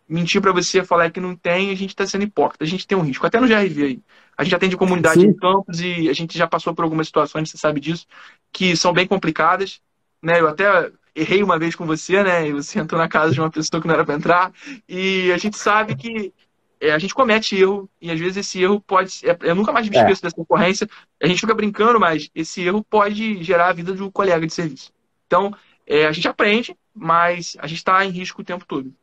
Mentir 0.07 0.41
para 0.41 0.51
você, 0.51 0.83
falar 0.83 1.09
que 1.09 1.19
não 1.19 1.35
tem, 1.35 1.71
a 1.71 1.75
gente 1.75 1.89
está 1.89 2.05
sendo 2.05 2.23
hipócrita, 2.23 2.63
a 2.63 2.67
gente 2.67 2.85
tem 2.85 2.97
um 2.97 3.01
risco. 3.01 3.25
Até 3.25 3.39
no 3.39 3.47
GRV 3.47 3.83
aí. 3.83 3.99
A 4.37 4.43
gente 4.43 4.55
atende 4.55 4.77
comunidade 4.77 5.21
Sim. 5.21 5.27
em 5.27 5.33
campos 5.33 5.79
e 5.79 6.09
a 6.09 6.13
gente 6.13 6.37
já 6.37 6.45
passou 6.45 6.75
por 6.75 6.83
algumas 6.83 7.07
situações, 7.07 7.49
você 7.49 7.57
sabe 7.57 7.79
disso, 7.79 8.05
que 8.51 8.75
são 8.75 8.93
bem 8.93 9.07
complicadas. 9.07 9.81
Né? 10.21 10.39
Eu 10.39 10.47
até 10.47 10.91
errei 11.15 11.41
uma 11.41 11.57
vez 11.57 11.75
com 11.75 11.85
você, 11.85 12.21
né? 12.21 12.49
E 12.49 12.51
você 12.51 12.79
entrou 12.79 12.99
na 12.99 13.07
casa 13.07 13.33
de 13.33 13.39
uma 13.39 13.49
pessoa 13.49 13.81
que 13.81 13.87
não 13.87 13.95
era 13.95 14.03
para 14.03 14.15
entrar. 14.15 14.51
E 14.87 15.31
a 15.31 15.37
gente 15.37 15.57
sabe 15.57 15.95
que 15.95 16.33
é, 16.79 16.91
a 16.91 16.99
gente 16.99 17.15
comete 17.15 17.55
erro 17.55 17.89
e 18.01 18.11
às 18.11 18.19
vezes 18.19 18.37
esse 18.37 18.61
erro 18.61 18.81
pode. 18.81 19.21
É, 19.23 19.37
eu 19.41 19.55
nunca 19.55 19.71
mais 19.71 19.87
me 19.87 19.95
é. 19.95 20.01
esqueço 20.01 20.21
é. 20.21 20.23
dessa 20.27 20.41
ocorrência. 20.41 20.87
A 21.21 21.27
gente 21.27 21.39
fica 21.39 21.55
brincando, 21.55 21.99
mas 21.99 22.29
esse 22.35 22.61
erro 22.61 22.83
pode 22.83 23.41
gerar 23.43 23.69
a 23.69 23.73
vida 23.73 23.93
de 23.93 24.03
um 24.03 24.11
colega 24.11 24.45
de 24.45 24.53
serviço. 24.53 24.91
Então, 25.25 25.55
é, 25.87 26.05
a 26.05 26.11
gente 26.11 26.27
aprende, 26.27 26.75
mas 26.93 27.55
a 27.59 27.67
gente 27.67 27.77
está 27.77 28.03
em 28.05 28.09
risco 28.09 28.41
o 28.41 28.45
tempo 28.45 28.65
todo. 28.67 28.93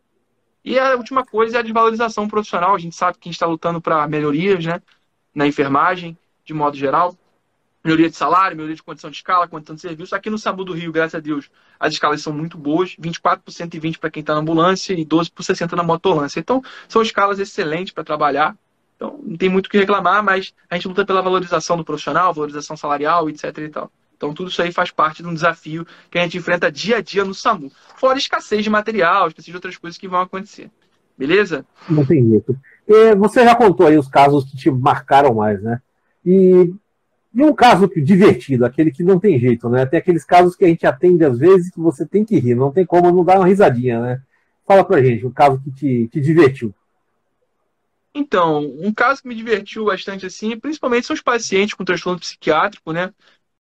E 0.65 0.79
a 0.79 0.95
última 0.95 1.25
coisa 1.25 1.57
é 1.57 1.61
a 1.61 1.63
desvalorização 1.63 2.29
profissional. 2.29 2.75
A 2.75 2.79
gente 2.79 2.95
sabe 2.95 3.19
que 3.19 3.29
a 3.29 3.31
gente 3.31 3.37
está 3.37 3.47
lutando 3.47 3.81
para 3.81 4.07
melhorias 4.07 4.65
né, 4.65 4.81
na 5.35 5.47
enfermagem, 5.47 6.17
de 6.45 6.55
modo 6.55 6.77
geral 6.77 7.17
melhoria 7.85 8.09
de 8.09 8.17
salário, 8.17 8.57
melhoria 8.57 8.77
de 8.77 8.83
condição 8.83 9.11
de 9.11 9.17
escala, 9.17 9.49
condição 9.49 9.75
de 9.75 9.81
serviço. 9.81 10.15
Aqui 10.15 10.31
no 10.31 10.39
SAMU 10.39 10.65
do 10.65 10.73
Rio, 10.73 10.93
graças 10.93 11.17
a 11.17 11.21
Deus, 11.21 11.51
as 11.79 11.95
escalas 11.95 12.23
são 12.23 12.33
muito 12.33 12.57
boas, 12.57 12.95
24 12.99 13.45
por 13.45 13.51
120 13.51 13.99
para 13.99 14.11
quem 14.11 14.21
está 14.21 14.35
na 14.35 14.41
ambulância 14.41 14.93
e 14.95 15.05
12 15.05 15.31
por 15.31 15.43
60 15.43 15.75
na 15.75 15.83
motolância. 15.83 16.39
Então, 16.39 16.63
são 16.89 17.03
escalas 17.03 17.39
excelentes 17.39 17.93
para 17.93 18.05
trabalhar. 18.05 18.57
Então, 18.97 19.19
não 19.23 19.37
tem 19.37 19.49
muito 19.49 19.67
o 19.67 19.71
que 19.71 19.79
reclamar, 19.79 20.23
mas 20.23 20.55
a 20.71 20.77
gente 20.77 20.87
luta 20.87 21.05
pela 21.05 21.21
valorização 21.21 21.77
do 21.77 21.85
profissional, 21.85 22.33
valorização 22.33 22.77
salarial, 22.77 23.29
etc 23.29 23.59
e 23.59 23.69
tal. 23.69 23.91
Então, 24.23 24.33
tudo 24.33 24.51
isso 24.51 24.63
aí 24.63 24.71
faz 24.71 24.93
parte 24.93 25.21
de 25.21 25.29
um 25.29 25.35
desafio 25.35 25.85
que 26.09 26.17
a 26.17 26.23
gente 26.23 26.39
enfrenta 26.39 26.71
dia 26.71 26.99
a 26.99 27.01
dia 27.01 27.25
no 27.25 27.35
SAMU. 27.35 27.73
Fora 27.97 28.17
escassez 28.17 28.63
de 28.63 28.71
material, 28.71 29.27
escassez 29.27 29.47
de 29.47 29.57
outras 29.57 29.77
coisas 29.77 29.99
que 29.99 30.07
vão 30.07 30.21
acontecer. 30.21 30.71
Beleza? 31.19 31.67
Não 31.91 32.07
tem 32.07 32.25
jeito. 32.31 32.57
E 32.87 33.17
você 33.17 33.43
já 33.43 33.57
contou 33.57 33.89
aí 33.89 33.99
os 33.99 34.07
casos 34.07 34.45
que 34.45 34.57
te 34.57 34.71
marcaram 34.71 35.35
mais, 35.35 35.61
né? 35.61 35.83
E 36.25 36.73
e 37.35 37.43
um 37.43 37.53
caso 37.53 37.91
divertido, 37.97 38.65
aquele 38.65 38.93
que 38.93 39.03
não 39.03 39.19
tem 39.19 39.41
jeito, 39.41 39.69
né? 39.69 39.87
Tem 39.87 39.99
aqueles 39.99 40.23
casos 40.23 40.55
que 40.55 40.67
a 40.67 40.69
gente 40.69 40.87
atende 40.87 41.25
às 41.25 41.39
vezes 41.39 41.73
que 41.73 41.81
você 41.81 42.07
tem 42.07 42.25
que 42.25 42.39
rir, 42.39 42.55
não 42.55 42.71
tem 42.71 42.85
como 42.85 43.11
não 43.11 43.25
dar 43.25 43.39
uma 43.39 43.47
risadinha, 43.49 44.01
né? 44.01 44.23
Fala 44.65 44.85
pra 44.85 45.03
gente, 45.03 45.27
um 45.27 45.33
caso 45.33 45.61
que 45.61 45.73
te, 45.73 46.09
te 46.09 46.21
divertiu. 46.21 46.73
Então, 48.15 48.61
um 48.79 48.93
caso 48.93 49.23
que 49.23 49.29
me 49.29 49.35
divertiu 49.35 49.87
bastante 49.87 50.27
assim, 50.27 50.57
principalmente 50.59 51.07
são 51.07 51.15
os 51.15 51.23
pacientes 51.23 51.75
com 51.75 51.85
transtorno 51.85 52.21
psiquiátrico, 52.21 52.93
né? 52.93 53.11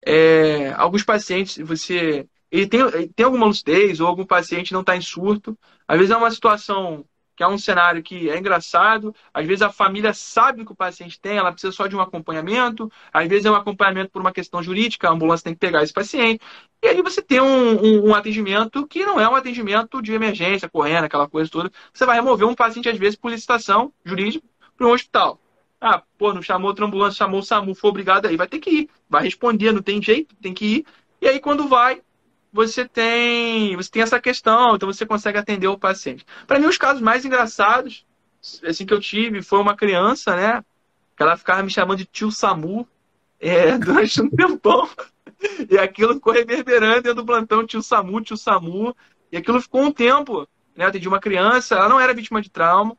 É, 0.04 0.72
alguns 0.76 1.04
pacientes, 1.04 1.58
você. 1.58 2.26
Ele 2.50 2.66
tem, 2.66 3.08
tem 3.08 3.24
alguma 3.24 3.46
lucidez, 3.46 4.00
ou 4.00 4.06
algum 4.08 4.26
paciente 4.26 4.72
não 4.72 4.80
está 4.80 4.96
em 4.96 5.00
surto. 5.00 5.56
Às 5.86 5.98
vezes 5.98 6.10
é 6.10 6.16
uma 6.16 6.30
situação 6.30 7.04
que 7.40 7.44
é 7.44 7.48
um 7.48 7.56
cenário 7.56 8.02
que 8.02 8.28
é 8.28 8.36
engraçado. 8.38 9.14
Às 9.32 9.46
vezes 9.46 9.62
a 9.62 9.70
família 9.70 10.12
sabe 10.12 10.60
o 10.60 10.66
que 10.66 10.72
o 10.72 10.76
paciente 10.76 11.18
tem, 11.18 11.38
ela 11.38 11.50
precisa 11.50 11.72
só 11.72 11.86
de 11.86 11.96
um 11.96 12.00
acompanhamento. 12.00 12.92
Às 13.10 13.26
vezes 13.28 13.46
é 13.46 13.50
um 13.50 13.54
acompanhamento 13.54 14.10
por 14.10 14.20
uma 14.20 14.30
questão 14.30 14.62
jurídica, 14.62 15.08
a 15.08 15.12
ambulância 15.12 15.44
tem 15.44 15.54
que 15.54 15.58
pegar 15.58 15.82
esse 15.82 15.92
paciente. 15.92 16.42
E 16.82 16.88
aí 16.88 17.00
você 17.00 17.22
tem 17.22 17.40
um, 17.40 17.82
um, 17.82 18.08
um 18.08 18.14
atendimento 18.14 18.86
que 18.86 19.06
não 19.06 19.18
é 19.18 19.26
um 19.26 19.34
atendimento 19.34 20.02
de 20.02 20.12
emergência, 20.12 20.68
correndo, 20.68 21.04
aquela 21.04 21.26
coisa 21.26 21.50
toda. 21.50 21.72
Você 21.94 22.04
vai 22.04 22.16
remover 22.16 22.46
um 22.46 22.54
paciente, 22.54 22.90
às 22.90 22.98
vezes, 22.98 23.16
por 23.16 23.30
licitação 23.30 23.90
jurídica 24.04 24.46
para 24.76 24.86
um 24.86 24.92
hospital. 24.92 25.40
Ah, 25.80 26.02
pô, 26.18 26.34
não 26.34 26.42
chamou 26.42 26.68
outra 26.68 26.84
ambulância, 26.84 27.18
chamou 27.18 27.40
o 27.40 27.42
SAMU, 27.42 27.74
foi 27.74 27.90
obrigado 27.90 28.26
aí. 28.26 28.36
Vai 28.36 28.46
ter 28.46 28.58
que 28.58 28.70
ir. 28.70 28.90
Vai 29.08 29.22
responder, 29.22 29.72
não 29.72 29.82
tem 29.82 30.02
jeito, 30.02 30.34
tem 30.36 30.52
que 30.52 30.64
ir. 30.66 30.86
E 31.20 31.28
aí, 31.28 31.40
quando 31.40 31.68
vai, 31.68 32.02
você 32.52 32.86
tem, 32.86 33.76
você 33.76 33.90
tem 33.90 34.02
essa 34.02 34.20
questão, 34.20 34.74
então 34.76 34.92
você 34.92 35.06
consegue 35.06 35.38
atender 35.38 35.68
o 35.68 35.78
paciente. 35.78 36.26
Para 36.46 36.58
mim, 36.58 36.66
os 36.66 36.76
casos 36.76 37.00
mais 37.00 37.24
engraçados, 37.24 38.04
assim 38.66 38.84
que 38.84 38.92
eu 38.92 39.00
tive, 39.00 39.42
foi 39.42 39.58
uma 39.58 39.76
criança, 39.76 40.34
né? 40.36 40.64
Que 41.16 41.22
ela 41.22 41.36
ficava 41.36 41.62
me 41.62 41.70
chamando 41.70 41.98
de 41.98 42.04
tio 42.04 42.30
Samu 42.30 42.86
é, 43.38 43.76
durante 43.78 44.20
um 44.20 44.28
tempão. 44.28 44.88
E 45.70 45.78
aquilo 45.78 46.14
ficou 46.14 46.32
reverberando 46.32 47.02
dentro 47.02 47.22
do 47.22 47.26
plantão, 47.26 47.66
tio 47.66 47.82
Samu, 47.82 48.20
tio 48.20 48.36
Samu. 48.36 48.94
E 49.32 49.36
aquilo 49.36 49.60
ficou 49.60 49.82
um 49.82 49.92
tempo. 49.92 50.46
Né? 50.76 50.84
Atendi 50.86 51.08
uma 51.08 51.20
criança, 51.20 51.76
ela 51.76 51.88
não 51.88 52.00
era 52.00 52.14
vítima 52.14 52.40
de 52.42 52.50
trauma, 52.50 52.96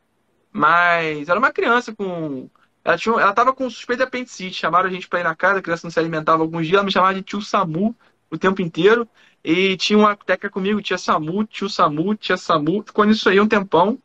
mas 0.50 1.28
era 1.28 1.38
uma 1.38 1.52
criança 1.52 1.94
com. 1.94 2.48
Ela, 2.84 2.98
tinha, 2.98 3.14
ela 3.14 3.32
tava 3.32 3.52
com 3.52 3.68
suspeita 3.70 4.02
de 4.02 4.08
apendicite. 4.08 4.56
Chamaram 4.56 4.88
a 4.88 4.92
gente 4.92 5.08
para 5.08 5.20
ir 5.20 5.24
na 5.24 5.34
casa, 5.34 5.58
a 5.58 5.62
criança 5.62 5.86
não 5.86 5.90
se 5.90 5.98
alimentava 5.98 6.42
alguns 6.42 6.66
dias, 6.66 6.74
ela 6.74 6.84
me 6.84 6.92
chamava 6.92 7.14
de 7.14 7.22
tio 7.22 7.40
Samu 7.40 7.94
o 8.30 8.38
tempo 8.38 8.62
inteiro. 8.62 9.08
E 9.44 9.76
tinha 9.76 9.98
uma 9.98 10.16
técnica 10.16 10.50
comigo, 10.50 10.80
tinha 10.80 10.98
SAMU, 10.98 11.44
tio 11.44 11.68
SAMU, 11.68 12.14
tinha 12.14 12.36
SAMU. 12.36 12.82
Ficou 12.86 13.04
nisso 13.04 13.28
aí 13.28 13.40
um 13.40 13.48
tempão. 13.48 13.98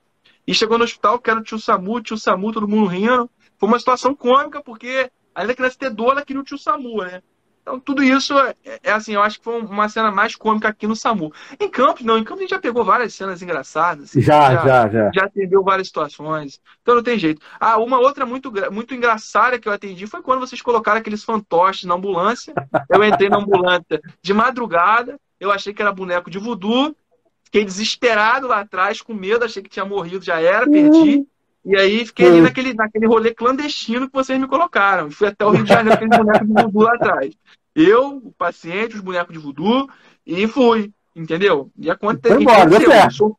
E 0.45 0.53
chegou 0.53 0.78
no 0.78 0.84
hospital, 0.84 1.19
que 1.19 1.30
era 1.30 1.39
o 1.39 1.43
tio 1.43 1.59
SAMU, 1.59 2.01
tio 2.01 2.17
SAMU, 2.17 2.51
todo 2.51 2.67
mundo 2.67 2.88
rindo. 2.88 3.30
Foi 3.57 3.69
uma 3.69 3.80
situação 3.80 4.15
cômica, 4.15 4.61
porque 4.61 5.11
além 5.34 5.49
da 5.49 5.55
criança 5.55 5.78
ter 5.78 5.89
dor, 5.89 6.11
ela 6.11 6.25
queria 6.25 6.41
o 6.41 6.45
tio 6.45 6.57
SAMU, 6.57 7.03
né? 7.03 7.21
Então, 7.68 7.82
tudo 7.82 8.01
isso 8.01 8.34
é, 8.39 8.55
é, 8.82 8.91
assim, 8.93 9.13
eu 9.13 9.22
acho 9.22 9.39
que 9.39 9.43
foi 9.43 9.59
uma 9.59 9.89
cena 9.89 10.09
mais 10.09 10.38
cômica 10.38 10.70
aqui 10.70 10.88
no 10.88 10.95
SAMU. 10.95 11.34
Em 11.59 11.70
Campos, 11.70 12.05
não, 12.05 12.18
em 12.18 12.24
Campos 12.24 12.39
a 12.39 12.43
gente 12.43 12.51
já 12.51 12.59
pegou 12.59 12.86
várias 12.86 13.13
cenas 13.13 13.41
engraçadas. 13.41 14.05
Assim, 14.05 14.22
já, 14.22 14.53
já, 14.53 14.63
já, 14.65 14.89
já. 14.89 15.11
Já 15.13 15.26
atendeu 15.26 15.61
várias 15.61 15.88
situações. 15.88 16.61
Então 16.82 16.95
não 16.95 17.03
tem 17.03 17.20
jeito. 17.20 17.41
Ah, 17.59 17.78
uma 17.78 17.99
outra 17.99 18.26
muito, 18.26 18.49
muito 18.72 18.95
engraçada 18.95 19.59
que 19.59 19.68
eu 19.68 19.74
atendi 19.74 20.07
foi 20.07 20.22
quando 20.22 20.39
vocês 20.39 20.61
colocaram 20.61 20.99
aqueles 20.99 21.26
fantoches 21.26 21.84
na 21.84 21.95
ambulância. 21.95 22.53
Eu 22.89 23.03
entrei 23.03 23.28
na 23.28 23.38
ambulância 23.38 24.01
de 24.22 24.34
madrugada, 24.34 25.20
eu 25.38 25.51
achei 25.51 25.74
que 25.74 25.82
era 25.82 25.91
boneco 25.91 26.32
de 26.32 26.39
voodoo, 26.39 26.95
fiquei 27.43 27.65
desesperado 27.65 28.47
lá 28.47 28.61
atrás, 28.61 29.01
com 29.01 29.13
medo, 29.13 29.43
achei 29.43 29.61
que 29.61 29.70
tinha 29.70 29.84
morrido, 29.84 30.24
já 30.24 30.39
era, 30.39 30.65
perdi. 30.70 31.18
Uhum. 31.18 31.28
E 31.68 31.76
aí 31.76 32.05
fiquei 32.05 32.28
ali 32.28 32.39
naquele, 32.39 32.74
naquele 32.74 33.05
rolê 33.05 33.34
clandestino 33.34 34.07
que 34.07 34.13
vocês 34.13 34.39
me 34.39 34.47
colocaram. 34.47 35.11
Fui 35.11 35.28
até 35.28 35.45
o 35.45 35.49
Rio 35.49 35.65
de 35.65 35.70
Janeiro, 35.70 35.95
aquele 35.95 36.18
boneco 36.18 36.45
de 36.45 36.53
voodoo 36.53 36.84
lá 36.84 36.95
atrás. 36.95 37.36
Eu, 37.76 38.22
o 38.24 38.32
paciente, 38.32 38.95
os 38.95 39.01
bonecos 39.01 39.34
de 39.34 39.38
voodoo, 39.38 39.89
e 40.26 40.47
fui, 40.47 40.93
entendeu? 41.13 41.70
E 41.78 41.91
aconteceu. 41.91 42.39
Embora, 42.39 42.70
deu 42.70 42.80
certo. 42.80 43.38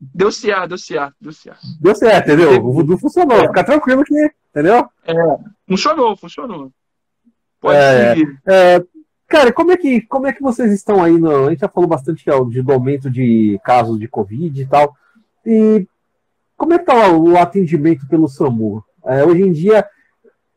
Deu 0.00 0.32
certo, 0.32 0.68
deu 0.68 0.78
certo, 0.78 1.14
deu 1.20 1.32
certo. 1.34 1.60
Deu 1.78 1.94
certo, 1.94 2.26
entendeu? 2.28 2.64
O 2.64 2.72
voodoo 2.72 2.96
funcionou. 2.96 3.36
É. 3.36 3.48
Fica 3.48 3.62
tranquilo 3.62 4.04
que, 4.04 4.30
entendeu? 4.48 4.88
É, 5.04 5.14
funcionou, 5.68 6.16
funcionou. 6.16 6.72
Pode 7.60 7.76
é, 7.76 8.14
seguir. 8.14 8.40
É, 8.48 8.82
cara, 9.28 9.52
como 9.52 9.70
é, 9.70 9.76
que, 9.76 10.00
como 10.00 10.26
é 10.26 10.32
que 10.32 10.40
vocês 10.40 10.72
estão 10.72 11.04
aí? 11.04 11.18
No, 11.18 11.46
a 11.46 11.50
gente 11.50 11.60
já 11.60 11.68
falou 11.68 11.90
bastante 11.90 12.24
de, 12.48 12.62
do 12.62 12.72
aumento 12.72 13.10
de 13.10 13.60
casos 13.62 13.98
de 13.98 14.08
Covid 14.08 14.62
e 14.62 14.66
tal. 14.66 14.96
E 15.44 15.86
como 16.60 16.74
é 16.74 16.78
que 16.78 16.82
está 16.82 17.10
o 17.10 17.38
atendimento 17.38 18.06
pelo 18.06 18.28
SAMU? 18.28 18.84
É, 19.06 19.24
hoje 19.24 19.42
em 19.42 19.50
dia, 19.50 19.82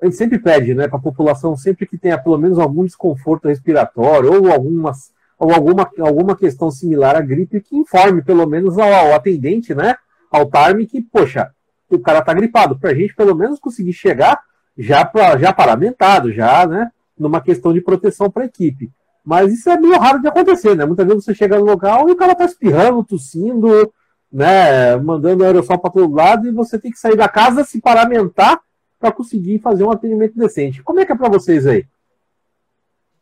a 0.02 0.06
gente 0.06 0.18
sempre 0.18 0.38
pede 0.38 0.76
né, 0.76 0.86
para 0.86 1.00
a 1.00 1.02
população, 1.02 1.56
sempre 1.56 1.86
que 1.86 1.98
tenha 1.98 2.18
pelo 2.18 2.38
menos 2.38 2.60
algum 2.60 2.84
desconforto 2.84 3.48
respiratório 3.48 4.34
ou, 4.34 4.52
algumas, 4.52 5.14
ou 5.40 5.54
alguma, 5.54 5.90
alguma 6.00 6.36
questão 6.36 6.70
similar 6.70 7.16
à 7.16 7.22
gripe, 7.22 7.62
que 7.62 7.78
informe 7.78 8.22
pelo 8.22 8.46
menos 8.46 8.78
ao, 8.78 8.94
ao 8.94 9.14
atendente, 9.14 9.74
né, 9.74 9.96
ao 10.30 10.46
TARM, 10.46 10.86
que, 10.86 11.02
poxa, 11.02 11.52
o 11.90 11.98
cara 11.98 12.20
está 12.20 12.34
gripado, 12.34 12.78
para 12.78 12.90
a 12.90 12.94
gente 12.94 13.16
pelo 13.16 13.34
menos 13.34 13.58
conseguir 13.58 13.94
chegar 13.94 14.42
já, 14.78 15.06
pra, 15.06 15.38
já 15.38 15.54
paramentado, 15.54 16.34
já, 16.34 16.68
né, 16.68 16.92
numa 17.18 17.40
questão 17.40 17.72
de 17.72 17.80
proteção 17.80 18.30
para 18.30 18.44
a 18.44 18.48
equipe. 18.48 18.92
Mas 19.24 19.54
isso 19.54 19.70
é 19.70 19.80
meio 19.80 19.98
raro 19.98 20.20
de 20.20 20.28
acontecer, 20.28 20.76
né? 20.76 20.86
Muitas 20.86 21.08
vezes 21.08 21.24
você 21.24 21.34
chega 21.34 21.58
no 21.58 21.64
local 21.64 22.10
e 22.10 22.12
o 22.12 22.16
cara 22.18 22.34
está 22.34 22.44
espirrando, 22.44 23.06
tossindo, 23.06 23.90
né, 24.34 24.98
mandando 24.98 25.44
aerossol 25.44 25.78
para 25.78 25.92
todo 25.92 26.16
lado 26.16 26.48
e 26.48 26.52
você 26.52 26.80
tem 26.80 26.92
que 26.92 26.98
sair 26.98 27.16
da 27.16 27.30
casa, 27.30 27.64
se 27.64 27.80
paramentar 27.80 28.60
para 29.00 29.12
conseguir 29.12 29.60
fazer 29.60 29.84
um 29.84 29.92
atendimento 29.92 30.36
decente. 30.36 30.82
Como 30.82 31.00
é 31.00 31.06
que 31.06 31.12
é 31.12 31.16
para 31.16 31.30
vocês 31.30 31.68
aí? 31.68 31.86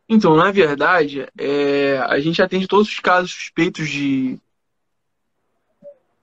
Então, 0.08 0.36
na 0.38 0.52
verdade, 0.52 1.28
é, 1.38 1.98
a 2.06 2.18
gente 2.20 2.42
atende 2.42 2.68
todos 2.68 2.88
os 2.88 3.00
casos 3.00 3.32
suspeitos 3.32 3.90
de 3.90 4.40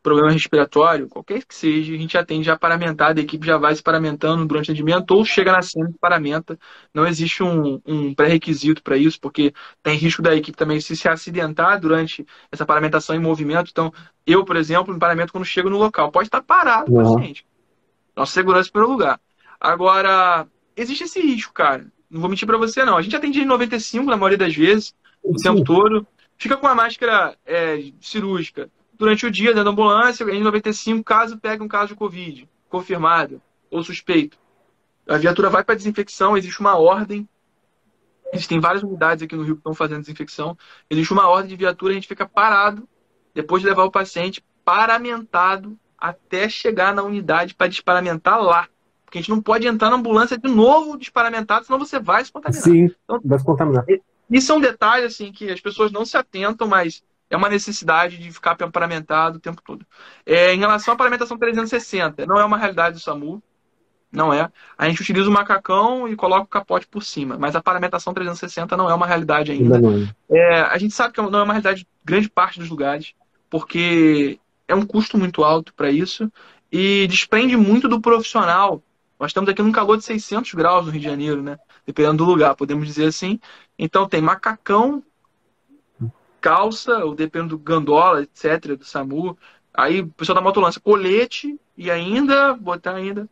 problema 0.08 0.32
respiratório, 0.32 1.06
qualquer 1.06 1.44
que 1.44 1.54
seja, 1.54 1.92
a 1.92 1.98
gente 1.98 2.16
atende 2.16 2.46
já 2.46 2.56
paramentado, 2.58 3.20
a 3.20 3.22
equipe 3.22 3.46
já 3.46 3.58
vai 3.58 3.74
se 3.74 3.82
paramentando 3.82 4.46
durante 4.46 4.70
o 4.70 4.72
atendimento 4.72 5.10
ou 5.10 5.24
chega 5.24 5.52
na 5.52 5.60
cena 5.60 5.90
e 5.90 5.98
paramenta. 5.98 6.58
Não 6.94 7.06
existe 7.06 7.42
um, 7.42 7.80
um 7.86 8.14
pré-requisito 8.14 8.82
para 8.82 8.96
isso, 8.96 9.20
porque 9.20 9.52
tem 9.82 9.96
risco 9.96 10.22
da 10.22 10.34
equipe 10.34 10.56
também 10.56 10.80
se, 10.80 10.96
se 10.96 11.08
acidentar 11.08 11.78
durante 11.78 12.26
essa 12.50 12.64
paramentação 12.64 13.14
em 13.14 13.18
movimento. 13.20 13.70
Então, 13.70 13.92
eu, 14.26 14.44
por 14.44 14.56
exemplo, 14.56 14.94
me 14.94 14.98
paramento 14.98 15.32
quando 15.32 15.44
chego 15.44 15.68
no 15.68 15.76
local. 15.76 16.10
Pode 16.10 16.28
estar 16.28 16.42
parado 16.42 16.90
o 16.90 16.96
paciente. 16.96 17.44
Nossa 18.16 18.32
segurança 18.32 18.70
primeiro 18.70 18.92
lugar. 18.92 19.20
Agora, 19.60 20.46
existe 20.74 21.04
esse 21.04 21.20
risco, 21.20 21.52
cara. 21.52 21.86
Não 22.10 22.20
vou 22.20 22.30
mentir 22.30 22.46
para 22.46 22.56
você, 22.56 22.82
não. 22.84 22.96
A 22.96 23.02
gente 23.02 23.14
atende 23.14 23.40
em 23.40 23.44
95 23.44 24.06
na 24.06 24.16
maioria 24.16 24.38
das 24.38 24.56
vezes, 24.56 24.94
o 25.22 25.38
Sim. 25.38 25.44
tempo 25.44 25.64
todo. 25.64 26.06
Fica 26.38 26.56
com 26.56 26.66
a 26.66 26.74
máscara 26.74 27.36
é, 27.44 27.90
cirúrgica 28.00 28.70
durante 28.98 29.24
o 29.24 29.30
dia 29.30 29.50
dentro 29.50 29.64
da 29.64 29.70
ambulância, 29.70 30.24
em 30.24 30.42
95, 30.42 31.04
caso 31.04 31.38
pegue 31.38 31.62
um 31.62 31.68
caso 31.68 31.88
de 31.88 31.94
Covid, 31.94 32.48
confirmado 32.68 33.40
ou 33.70 33.82
suspeito. 33.82 34.36
A 35.08 35.16
viatura 35.16 35.48
vai 35.48 35.64
para 35.64 35.74
desinfecção, 35.74 36.36
existe 36.36 36.60
uma 36.60 36.76
ordem. 36.76 37.26
Existem 38.32 38.60
várias 38.60 38.82
unidades 38.82 39.22
aqui 39.22 39.34
no 39.34 39.42
Rio 39.42 39.54
que 39.54 39.60
estão 39.60 39.72
fazendo 39.72 40.00
desinfecção. 40.00 40.58
Existe 40.90 41.12
uma 41.12 41.28
ordem 41.28 41.48
de 41.48 41.56
viatura, 41.56 41.92
a 41.92 41.94
gente 41.94 42.08
fica 42.08 42.28
parado, 42.28 42.86
depois 43.34 43.62
de 43.62 43.68
levar 43.68 43.84
o 43.84 43.90
paciente 43.90 44.44
paramentado 44.64 45.78
até 45.96 46.48
chegar 46.48 46.94
na 46.94 47.02
unidade 47.02 47.54
para 47.54 47.68
desparamentar 47.68 48.42
lá. 48.42 48.68
Porque 49.04 49.16
a 49.16 49.20
gente 49.22 49.30
não 49.30 49.40
pode 49.40 49.66
entrar 49.66 49.88
na 49.88 49.96
ambulância 49.96 50.36
de 50.36 50.48
novo 50.48 50.98
desparamentado, 50.98 51.64
senão 51.64 51.78
você 51.78 51.98
vai 51.98 52.22
se 52.22 52.30
contaminar. 52.30 52.62
Sim, 52.62 52.90
então, 53.04 53.18
vai 53.24 53.38
se 53.38 53.44
contaminar. 53.44 53.86
Isso 54.30 54.52
é 54.52 54.54
um 54.54 54.60
detalhe 54.60 55.06
assim 55.06 55.32
que 55.32 55.50
as 55.50 55.60
pessoas 55.60 55.90
não 55.90 56.04
se 56.04 56.18
atentam, 56.18 56.68
mas 56.68 57.02
é 57.30 57.36
uma 57.36 57.48
necessidade 57.48 58.18
de 58.18 58.30
ficar 58.32 58.56
paramentado 58.56 59.38
o 59.38 59.40
tempo 59.40 59.62
todo. 59.62 59.86
É, 60.24 60.54
em 60.54 60.58
relação 60.58 60.94
à 60.94 60.96
paramentação 60.96 61.38
360, 61.38 62.26
não 62.26 62.38
é 62.38 62.44
uma 62.44 62.56
realidade 62.56 62.96
do 62.96 63.00
SAMU, 63.00 63.42
não 64.10 64.32
é. 64.32 64.50
A 64.76 64.88
gente 64.88 65.02
utiliza 65.02 65.28
o 65.28 65.32
macacão 65.32 66.08
e 66.08 66.16
coloca 66.16 66.44
o 66.44 66.46
capote 66.46 66.86
por 66.86 67.02
cima, 67.02 67.36
mas 67.38 67.54
a 67.54 67.62
paramentação 67.62 68.14
360 68.14 68.76
não 68.76 68.88
é 68.88 68.94
uma 68.94 69.06
realidade 69.06 69.52
ainda. 69.52 69.78
É, 70.30 70.60
a 70.60 70.78
gente 70.78 70.94
sabe 70.94 71.12
que 71.12 71.20
não 71.20 71.40
é 71.40 71.42
uma 71.42 71.52
realidade 71.52 71.80
de 71.80 71.86
grande 72.04 72.30
parte 72.30 72.58
dos 72.58 72.70
lugares, 72.70 73.12
porque 73.50 74.38
é 74.66 74.74
um 74.74 74.86
custo 74.86 75.18
muito 75.18 75.44
alto 75.44 75.74
para 75.74 75.90
isso 75.90 76.30
e 76.72 77.06
desprende 77.06 77.56
muito 77.56 77.88
do 77.88 78.00
profissional 78.00 78.82
nós 79.18 79.30
estamos 79.30 79.50
aqui 79.50 79.62
num 79.62 79.72
calor 79.72 79.96
de 79.96 80.04
600 80.04 80.54
graus 80.54 80.86
no 80.86 80.92
Rio 80.92 81.00
de 81.00 81.06
Janeiro, 81.06 81.42
né? 81.42 81.58
Dependendo 81.84 82.18
do 82.18 82.30
lugar, 82.30 82.54
podemos 82.54 82.86
dizer 82.86 83.06
assim. 83.06 83.40
Então 83.76 84.08
tem 84.08 84.22
macacão, 84.22 85.02
calça, 86.40 87.04
ou 87.04 87.14
dependendo 87.14 87.56
do 87.56 87.58
gandola, 87.58 88.22
etc., 88.22 88.76
do 88.76 88.84
SAMU. 88.84 89.36
Aí 89.72 90.00
o 90.00 90.08
pessoal 90.08 90.36
da 90.36 90.42
moto 90.42 90.60
lança 90.60 90.80
colete 90.80 91.58
e 91.76 91.90
ainda 91.90 92.54
botar 92.54 92.94
ainda 92.94 93.28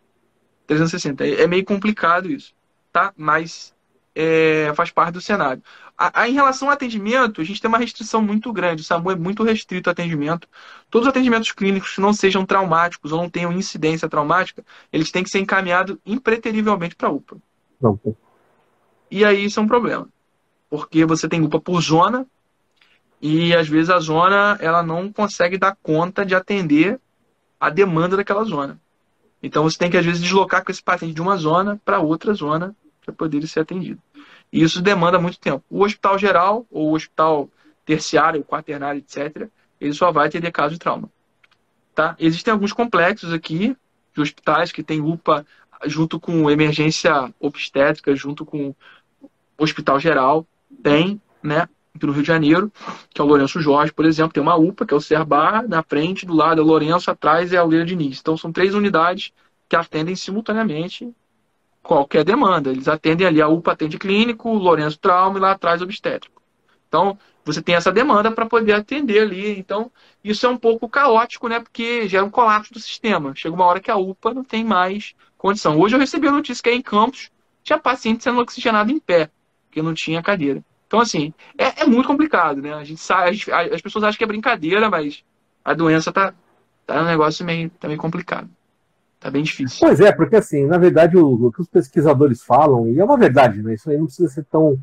360. 0.67 1.27
É, 1.27 1.43
é 1.43 1.47
meio 1.47 1.65
complicado 1.65 2.31
isso, 2.31 2.55
tá? 2.93 3.13
Mas 3.17 3.75
é, 4.15 4.73
faz 4.75 4.91
parte 4.91 5.15
do 5.15 5.21
cenário. 5.21 5.63
A, 5.97 6.23
a, 6.23 6.29
em 6.29 6.33
relação 6.33 6.69
ao 6.69 6.75
atendimento, 6.75 7.41
a 7.41 7.45
gente 7.45 7.61
tem 7.61 7.69
uma 7.69 7.79
restrição 7.79 8.23
muito 8.23 8.53
grande. 8.53 8.83
O 8.83 8.85
SAMU 8.85 9.11
é 9.11 9.17
muito 9.17 9.43
restrito 9.43 9.89
ao 9.89 9.93
atendimento. 9.93 10.49
Todos 10.91 11.07
os 11.07 11.11
atendimentos 11.11 11.53
clínicos 11.53 11.95
que 11.95 12.01
não 12.01 12.13
sejam 12.13 12.45
traumáticos 12.45 13.13
ou 13.13 13.21
não 13.21 13.31
tenham 13.31 13.53
incidência 13.53 14.09
traumática, 14.09 14.65
eles 14.93 15.11
têm 15.11 15.23
que 15.23 15.31
ser 15.31 15.41
encaminhados 15.41 15.97
impreterivelmente 16.05 16.97
para 16.97 17.09
a 17.09 17.13
UPA. 17.13 17.37
Não. 17.81 17.99
E 19.11 19.25
aí 19.25 19.45
isso 19.45 19.61
é 19.61 19.63
um 19.63 19.69
problema. 19.69 20.09
Porque 20.69 21.05
você 21.05 21.29
tem 21.29 21.43
UPA 21.43 21.61
por 21.61 21.81
zona 21.81 22.27
e 23.21 23.55
às 23.55 23.69
vezes 23.69 23.91
a 23.91 23.99
zona 23.99 24.57
ela 24.61 24.83
não 24.83 25.13
consegue 25.13 25.57
dar 25.57 25.77
conta 25.83 26.25
de 26.25 26.35
atender 26.35 27.01
a 27.59 27.71
demanda 27.71 28.17
daquela 28.17 28.45
zona. 28.45 28.79
Então 29.43 29.63
você 29.63 29.79
tem 29.79 29.91
que 29.91 29.97
às 29.97 30.05
vezes 30.05 30.23
deslocar 30.23 30.65
com 30.65 30.71
esse 30.71 30.83
paciente 30.83 31.15
de 31.15 31.23
uma 31.23 31.37
zona 31.37 31.81
para 31.85 32.01
outra 32.01 32.35
zona 32.35 32.75
para 33.05 33.15
poder 33.15 33.47
ser 33.47 33.61
atendido. 33.61 34.01
E 34.53 34.63
isso 34.63 34.83
demanda 34.83 35.19
muito 35.19 35.39
tempo. 35.39 35.65
O 35.71 35.85
hospital 35.85 36.19
geral, 36.19 36.67
ou 36.71 36.91
o 36.91 36.95
hospital 36.95 37.49
terciário, 37.85 38.45
quaternário, 38.45 38.99
etc., 38.99 39.49
ele 39.81 39.93
só 39.93 40.11
vai 40.11 40.27
atender 40.27 40.51
caso 40.51 40.75
de 40.75 40.81
trauma. 40.81 41.09
Tá? 41.95 42.17
Existem 42.19 42.53
alguns 42.53 42.73
complexos 42.73 43.33
aqui 43.33 43.77
de 44.15 44.21
hospitais 44.21 44.73
que 44.73 44.83
tem 44.83 45.01
UPA 45.01 45.47
junto 45.85 46.19
com 46.19 46.51
emergência 46.51 47.33
obstétrica, 47.39 48.15
junto 48.17 48.45
com 48.45 48.75
hospital 49.59 50.01
geral. 50.01 50.47
Tem, 50.83 51.21
né? 51.43 51.69
Aqui 51.97 52.07
no 52.07 52.13
Rio 52.13 52.23
de 52.23 52.29
Janeiro, 52.29 52.73
que 53.11 53.21
é 53.21 53.25
o 53.25 53.27
Lourenço 53.27 53.61
Jorge, 53.61 53.93
por 53.93 54.05
exemplo, 54.05 54.33
tem 54.33 54.43
uma 54.43 54.57
UPA, 54.57 54.87
que 54.87 54.95
é 54.95 54.97
o 54.97 55.01
Ser 55.01 55.25
Barra, 55.25 55.63
na 55.63 55.83
frente, 55.83 56.25
do 56.25 56.35
lado 56.35 56.61
é 56.61 56.65
o 56.65 56.67
Lourenço, 56.67 57.11
atrás 57.11 57.53
é 57.53 57.57
a 57.57 57.61
Aldeira 57.61 57.85
Diniz. 57.85 58.21
Então 58.21 58.37
são 58.37 58.53
três 58.53 58.75
unidades 58.75 59.33
que 59.69 59.75
atendem 59.75 60.15
simultaneamente 60.15 61.13
qualquer 61.83 62.25
demanda. 62.25 62.71
Eles 62.71 62.89
atendem 62.89 63.27
ali, 63.27 63.41
a 63.41 63.49
UPA 63.49 63.73
atende 63.73 63.99
clínico, 63.99 64.49
o 64.49 64.59
Lourenço 64.59 64.99
Trauma 64.99 65.39
e 65.39 65.41
lá 65.41 65.53
atrás 65.53 65.81
obstétrico. 65.81 66.43
Então, 66.89 67.19
você 67.45 67.63
tem 67.63 67.75
essa 67.75 67.93
demanda 67.93 68.31
para 68.31 68.47
poder 68.47 68.73
atender 68.73 69.21
ali. 69.21 69.59
Então, 69.59 69.91
isso 70.23 70.47
é 70.47 70.49
um 70.49 70.57
pouco 70.57 70.89
caótico, 70.89 71.49
né? 71.49 71.61
Porque 71.61 72.09
gera 72.09 72.25
um 72.25 72.31
colapso 72.31 72.73
do 72.73 72.81
sistema. 72.81 73.33
Chega 73.35 73.55
uma 73.55 73.65
hora 73.65 73.81
que 73.81 73.91
a 73.91 73.97
UPA 73.97 74.35
não 74.35 74.45
tem 74.45 74.65
mais 74.65 75.15
condição. 75.39 75.79
Hoje 75.79 75.95
eu 75.95 76.01
recebi 76.01 76.27
a 76.27 76.33
notícia 76.33 76.63
que 76.63 76.71
aí 76.71 76.77
em 76.77 76.83
Campos 76.83 77.31
tinha 77.63 77.79
paciente 77.79 78.25
sendo 78.25 78.41
oxigenado 78.41 78.91
em 78.91 78.99
pé, 78.99 79.31
porque 79.67 79.83
não 79.83 79.95
tinha 79.95 80.23
cadeira. 80.23 80.65
Então, 80.87 81.01
assim, 81.01 81.33
é, 81.59 81.83
é 81.83 81.87
muito 81.87 82.07
complicado, 82.07 82.63
né? 82.63 82.73
A 82.73 82.85
gente 82.85 83.01
sabe, 83.01 83.39
as 83.73 83.83
pessoas 83.83 84.05
acham 84.05 84.19
que 84.19 84.25
é 84.25 84.27
brincadeira, 84.27 84.89
mas 84.89 85.25
a 85.65 85.75
doença 85.75 86.13
tá, 86.13 86.33
tá 86.87 87.03
um 87.03 87.07
negócio 87.07 87.45
meio, 87.45 87.71
tá 87.71 87.89
meio 87.89 88.01
complicado. 88.01 88.49
Tá 89.19 89.31
bem 89.31 89.43
difícil. 89.43 89.79
Pois 89.81 90.01
é, 90.01 90.13
porque 90.13 90.37
assim, 90.37 90.67
na 90.67 90.79
verdade, 90.79 91.17
o, 91.17 91.47
o, 91.47 91.53
que 91.53 91.61
os 91.61 91.69
pesquisadores 91.69 92.43
falam, 92.43 92.89
e 92.89 93.01
é 93.01 93.05
uma 93.05 93.17
verdade, 93.17 93.63
né? 93.63 93.75
Isso 93.75 93.91
aí 93.91 93.99
não 93.99 94.07
precisa 94.07 94.29
ser 94.29 94.45
tão, 94.45 94.79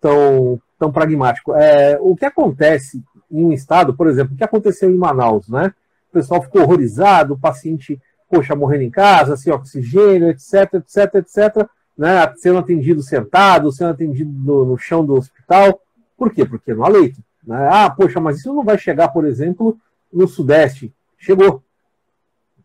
tão, 0.00 0.60
tão 0.78 0.90
pragmático. 0.90 1.54
É, 1.54 1.98
o 2.00 2.16
que 2.16 2.24
acontece 2.24 3.02
em 3.30 3.44
um 3.44 3.52
estado, 3.52 3.94
por 3.94 4.06
exemplo, 4.06 4.34
o 4.34 4.36
que 4.36 4.44
aconteceu 4.44 4.90
em 4.90 4.96
Manaus, 4.96 5.48
né? 5.48 5.74
O 6.10 6.12
pessoal 6.12 6.40
ficou 6.42 6.62
horrorizado, 6.62 7.34
o 7.34 7.38
paciente, 7.38 8.00
poxa, 8.30 8.54
morrendo 8.54 8.84
em 8.84 8.90
casa, 8.90 9.36
sem 9.36 9.52
oxigênio, 9.52 10.30
etc, 10.30 10.74
etc, 10.74 11.14
etc. 11.16 11.68
né, 11.96 12.32
sendo 12.36 12.58
atendido 12.58 13.02
sentado, 13.02 13.72
sendo 13.72 13.90
atendido 13.90 14.30
no, 14.32 14.64
no 14.64 14.78
chão 14.78 15.04
do 15.04 15.14
hospital. 15.14 15.80
Por 16.16 16.32
quê? 16.32 16.44
Porque 16.44 16.74
não 16.74 16.84
há 16.84 16.88
leito. 16.88 17.20
Né? 17.46 17.68
Ah, 17.70 17.90
poxa, 17.90 18.20
mas 18.20 18.38
isso 18.38 18.52
não 18.52 18.64
vai 18.64 18.78
chegar, 18.78 19.08
por 19.08 19.24
exemplo, 19.24 19.76
no 20.12 20.26
Sudeste. 20.26 20.92
Chegou. 21.18 21.62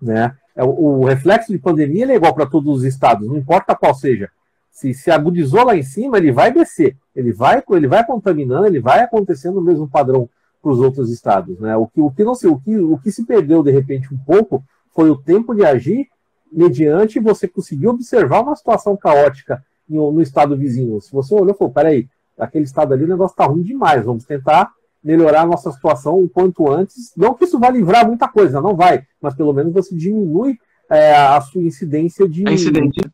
Né? 0.02 0.36
É, 0.56 0.64
o, 0.64 0.70
o 0.70 1.06
reflexo 1.06 1.52
de 1.52 1.60
pandemia 1.60 2.12
é 2.12 2.16
igual 2.16 2.34
para 2.34 2.46
todos 2.46 2.78
os 2.78 2.84
estados, 2.84 3.28
não 3.28 3.38
importa 3.38 3.76
qual 3.76 3.94
seja. 3.94 4.30
Se 4.72 4.94
se 4.94 5.10
agudizou 5.10 5.64
lá 5.66 5.76
em 5.76 5.84
cima, 5.84 6.18
ele 6.18 6.32
vai 6.32 6.52
descer. 6.52 6.96
Ele 7.16 7.32
vai, 7.32 7.64
ele 7.72 7.88
vai 7.88 8.06
contaminando, 8.06 8.68
ele 8.68 8.80
vai 8.80 9.00
acontecendo 9.00 9.58
o 9.58 9.62
mesmo 9.62 9.88
padrão 9.88 10.30
para 10.62 10.72
os 10.72 10.80
outros 10.80 11.10
estados. 11.12 11.60
Né? 11.60 11.76
O, 11.76 11.88
que, 11.88 12.00
o, 12.00 12.12
que 12.12 12.24
não 12.24 12.36
sei, 12.36 12.50
o, 12.50 12.60
que, 12.60 12.78
o 12.78 12.98
que 12.98 13.12
se 13.12 13.26
perdeu 13.26 13.64
de 13.64 13.72
repente 13.72 14.14
um 14.14 14.18
pouco 14.18 14.64
foi 14.94 15.10
o 15.10 15.18
tempo 15.18 15.56
de 15.56 15.66
agir 15.66 16.08
mediante 16.52 17.20
você 17.20 17.48
conseguir 17.48 17.88
observar 17.88 18.42
uma 18.42 18.56
situação 18.56 18.96
caótica 18.96 19.64
no, 19.88 20.22
estado 20.22 20.58
vizinho. 20.58 21.00
Se 21.02 21.12
você 21.12 21.34
olhou 21.34 21.52
e 21.52 21.58
falou, 21.58 21.74
peraí, 21.74 22.08
aquele 22.38 22.66
estado 22.66 22.94
ali 22.94 23.04
o 23.04 23.08
negócio 23.08 23.34
está 23.34 23.46
ruim 23.46 23.62
demais, 23.62 24.06
vamos 24.06 24.26
tentar 24.26 24.72
melhorar 25.04 25.42
a 25.42 25.46
nossa 25.46 25.72
situação 25.72 26.20
o 26.20 26.30
quanto 26.30 26.70
antes. 26.70 27.14
Não 27.16 27.34
que 27.34 27.46
isso 27.46 27.60
vai 27.60 27.72
livrar 27.72 28.06
muita 28.06 28.28
coisa, 28.28 28.62
não 28.62 28.76
vai, 28.76 29.06
mas 29.22 29.36
pelo 29.36 29.54
menos 29.54 29.74
você 29.74 29.96
diminui 29.96 30.60
é, 30.90 31.16
a 31.16 31.40
sua 31.42 31.62
incidência 31.62 32.28
de. 32.28 32.48
A 32.48 32.52
incidência. 32.52 33.12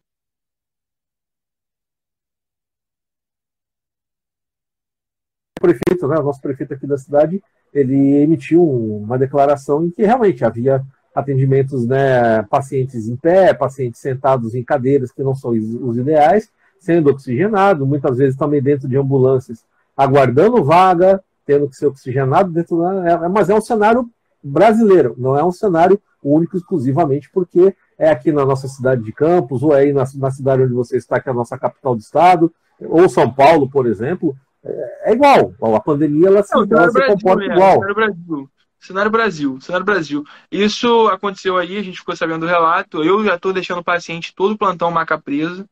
O 5.57 5.61
prefeito, 5.61 6.07
né, 6.07 6.17
o 6.17 6.23
nosso 6.23 6.41
prefeito 6.41 6.73
aqui 6.73 6.85
da 6.85 6.97
cidade, 6.97 7.41
ele 7.73 8.17
emitiu 8.17 8.63
uma 8.63 9.17
declaração 9.17 9.85
em 9.85 9.89
que 9.89 10.03
realmente 10.03 10.43
havia 10.43 10.83
atendimentos, 11.13 11.85
né, 11.85 12.41
pacientes 12.43 13.07
em 13.07 13.15
pé, 13.15 13.53
pacientes 13.53 14.01
sentados 14.01 14.55
em 14.55 14.63
cadeiras 14.63 15.11
que 15.11 15.23
não 15.23 15.35
são 15.35 15.51
os 15.51 15.97
ideais, 15.97 16.49
sendo 16.79 17.09
oxigenado, 17.09 17.85
muitas 17.85 18.17
vezes 18.17 18.37
também 18.37 18.61
dentro 18.61 18.87
de 18.87 18.97
ambulâncias, 18.97 19.63
aguardando 19.95 20.63
vaga, 20.63 21.23
tendo 21.45 21.69
que 21.69 21.75
ser 21.75 21.87
oxigenado 21.87 22.51
dentro 22.51 22.79
da. 22.79 23.09
É, 23.09 23.29
mas 23.29 23.49
é 23.49 23.55
um 23.55 23.61
cenário 23.61 24.09
brasileiro, 24.43 25.15
não 25.17 25.37
é 25.37 25.43
um 25.43 25.51
cenário 25.51 25.99
único 26.21 26.57
exclusivamente 26.57 27.29
porque 27.31 27.75
é 27.97 28.09
aqui 28.09 28.31
na 28.31 28.45
nossa 28.45 28.67
cidade 28.67 29.03
de 29.03 29.11
Campos, 29.11 29.61
ou 29.61 29.73
é 29.73 29.81
aí 29.81 29.93
na, 29.93 30.03
na 30.15 30.31
cidade 30.31 30.63
onde 30.63 30.73
você 30.73 30.97
está, 30.97 31.19
que 31.19 31.29
é 31.29 31.31
a 31.31 31.35
nossa 31.35 31.57
capital 31.57 31.95
do 31.95 32.01
estado, 32.01 32.51
ou 32.81 33.07
São 33.07 33.31
Paulo, 33.31 33.69
por 33.69 33.85
exemplo, 33.85 34.35
é, 34.63 35.11
é 35.11 35.13
igual. 35.13 35.53
A 35.75 35.79
pandemia 35.79 36.27
ela 36.27 36.43
se, 36.43 36.53
não, 36.53 36.63
ela 36.63 36.87
se 36.87 36.93
Brasil, 36.93 37.15
comporta 37.15 37.43
é, 37.43 37.47
igual. 37.47 37.79
Cenário 38.85 39.09
Brasil. 39.11 39.59
Cenário 39.61 39.85
Brasil. 39.85 40.23
Isso 40.51 41.07
aconteceu 41.07 41.57
aí, 41.57 41.77
a 41.77 41.83
gente 41.83 41.99
ficou 41.99 42.15
sabendo 42.15 42.41
do 42.41 42.47
relato. 42.47 43.03
Eu 43.03 43.23
já 43.23 43.35
estou 43.35 43.53
deixando 43.53 43.79
o 43.79 43.83
paciente 43.83 44.33
todo 44.35 44.53
o 44.53 44.57
plantão 44.57 44.91
maca 44.91 45.17
presa. 45.17 45.67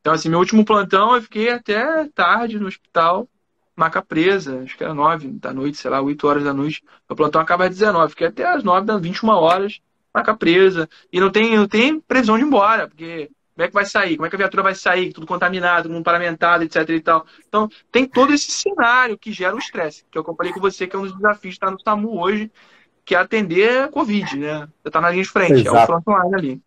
Então, 0.00 0.12
assim, 0.12 0.28
meu 0.28 0.40
último 0.40 0.64
plantão 0.64 1.14
eu 1.14 1.22
fiquei 1.22 1.50
até 1.50 2.06
tarde 2.08 2.58
no 2.58 2.66
hospital 2.66 3.28
maca 3.76 4.02
presa, 4.02 4.60
acho 4.62 4.76
que 4.76 4.84
era 4.84 4.94
9 4.94 5.28
da 5.28 5.52
noite, 5.52 5.78
sei 5.78 5.90
lá, 5.90 6.00
8 6.00 6.26
horas 6.26 6.44
da 6.44 6.52
noite. 6.52 6.82
O 7.08 7.16
plantão 7.16 7.40
acaba 7.40 7.64
às 7.64 7.70
19, 7.70 8.10
fiquei 8.10 8.26
até 8.26 8.44
às 8.44 8.62
9 8.62 8.86
das 8.86 9.00
21 9.00 9.28
horas, 9.30 9.80
maca 10.14 10.36
presa. 10.36 10.88
E 11.12 11.20
não 11.20 11.30
tem, 11.30 11.56
não 11.56 11.66
tem 11.66 12.00
previsão 12.00 12.36
de 12.36 12.44
ir 12.44 12.46
embora, 12.46 12.88
porque 12.88 13.30
como 13.54 13.64
é 13.64 13.68
que 13.68 13.74
vai 13.74 13.84
sair? 13.84 14.16
Como 14.16 14.26
é 14.26 14.30
que 14.30 14.36
a 14.36 14.38
viatura 14.38 14.62
vai 14.62 14.74
sair? 14.74 15.12
Tudo 15.12 15.26
contaminado, 15.26 15.88
tudo 15.88 16.02
paramentado, 16.02 16.64
etc 16.64 16.88
e 16.88 17.00
tal. 17.00 17.26
Então, 17.46 17.68
tem 17.90 18.06
todo 18.06 18.32
esse 18.32 18.50
cenário 18.50 19.18
que 19.18 19.30
gera 19.30 19.54
o 19.54 19.58
estresse, 19.58 20.04
que 20.10 20.16
eu 20.16 20.24
comparei 20.24 20.52
com 20.52 20.60
você, 20.60 20.86
que 20.86 20.96
é 20.96 20.98
um 20.98 21.02
dos 21.02 21.14
desafios 21.14 21.54
de 21.54 21.56
estar 21.56 21.70
no 21.70 21.80
SAMU 21.80 22.18
hoje, 22.18 22.50
que 23.04 23.14
é 23.14 23.18
atender 23.18 23.90
Covid, 23.90 24.38
né? 24.38 24.68
Você 24.82 24.88
está 24.88 25.00
na 25.00 25.10
linha 25.10 25.22
de 25.22 25.28
frente, 25.28 25.60
Exato. 25.60 25.76
é 25.76 25.82
o 25.82 26.02
frontline 26.02 26.34
ali. 26.34 26.62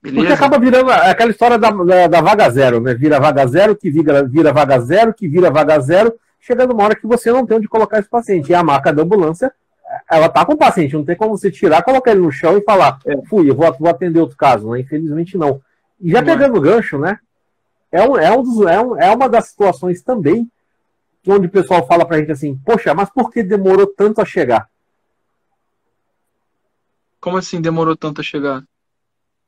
Beleza? 0.00 0.20
Porque 0.20 0.32
acaba 0.34 0.58
virando 0.58 0.90
aquela 0.90 1.30
história 1.30 1.58
da, 1.58 1.70
da, 1.70 2.06
da, 2.06 2.20
vaga 2.20 2.50
zero, 2.50 2.80
né? 2.80 2.94
Vira 2.94 3.18
vaga 3.18 3.46
zero, 3.46 3.74
que 3.74 3.90
vira, 3.90 4.22
vira 4.22 4.52
vaga 4.52 4.78
zero, 4.78 5.14
que 5.14 5.26
vira 5.26 5.50
vaga 5.50 5.80
zero, 5.80 6.14
chegando 6.38 6.74
uma 6.74 6.84
hora 6.84 6.94
que 6.94 7.06
você 7.06 7.32
não 7.32 7.46
tem 7.46 7.56
onde 7.56 7.66
colocar 7.66 7.98
esse 7.98 8.08
paciente. 8.08 8.50
E 8.50 8.54
a 8.54 8.62
marca 8.62 8.92
da 8.92 9.02
ambulância, 9.02 9.50
ela 10.10 10.28
tá 10.28 10.44
com 10.44 10.52
o 10.52 10.58
paciente, 10.58 10.94
não 10.94 11.04
tem 11.04 11.16
como 11.16 11.36
você 11.36 11.50
tirar, 11.50 11.82
colocar 11.82 12.10
ele 12.10 12.20
no 12.20 12.30
chão 12.30 12.58
e 12.58 12.62
falar, 12.62 12.98
é. 13.06 13.16
fui, 13.26 13.48
eu 13.48 13.54
vou, 13.54 13.74
vou, 13.80 13.88
atender 13.88 14.20
outro 14.20 14.36
caso, 14.36 14.70
né? 14.70 14.80
Infelizmente 14.80 15.38
não. 15.38 15.60
E 16.00 16.10
já 16.10 16.22
pegando 16.22 16.56
é. 16.56 16.58
o 16.58 16.60
gancho, 16.60 16.98
né? 16.98 17.18
É, 17.90 18.02
um, 18.02 18.16
é, 18.16 18.36
um 18.36 18.42
dos, 18.42 18.66
é, 18.66 18.80
um, 18.80 19.00
é 19.00 19.10
uma 19.14 19.28
das 19.28 19.48
situações 19.48 20.02
também 20.02 20.50
onde 21.26 21.46
o 21.46 21.50
pessoal 21.50 21.86
fala 21.86 22.04
pra 22.04 22.18
gente 22.18 22.32
assim, 22.32 22.56
poxa, 22.64 22.92
mas 22.94 23.08
por 23.10 23.30
que 23.30 23.42
demorou 23.42 23.86
tanto 23.86 24.20
a 24.20 24.24
chegar? 24.24 24.68
Como 27.20 27.38
assim 27.38 27.60
demorou 27.60 27.96
tanto 27.96 28.20
a 28.20 28.24
chegar? 28.24 28.62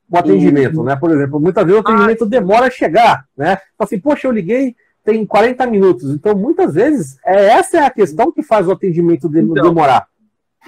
O 0.09 0.17
atendimento, 0.17 0.81
né? 0.83 0.95
Por 0.95 1.11
exemplo, 1.11 1.39
muitas 1.39 1.65
vezes 1.65 1.79
o 1.79 1.81
atendimento 1.81 2.23
ah, 2.23 2.27
demora 2.27 2.67
a 2.67 2.71
chegar, 2.71 3.25
né? 3.35 3.59
Assim, 3.77 3.99
poxa, 3.99 4.27
eu 4.27 4.31
liguei, 4.31 4.75
tem 5.03 5.25
40 5.25 5.67
minutos. 5.67 6.09
Então, 6.09 6.33
muitas 6.35 6.73
vezes, 6.73 7.17
é, 7.25 7.49
essa 7.49 7.77
é 7.77 7.85
a 7.85 7.91
questão 7.91 8.31
que 8.31 8.41
faz 8.41 8.67
o 8.67 8.71
atendimento 8.71 9.29
de, 9.29 9.41
então, 9.41 9.63
demorar. 9.63 10.07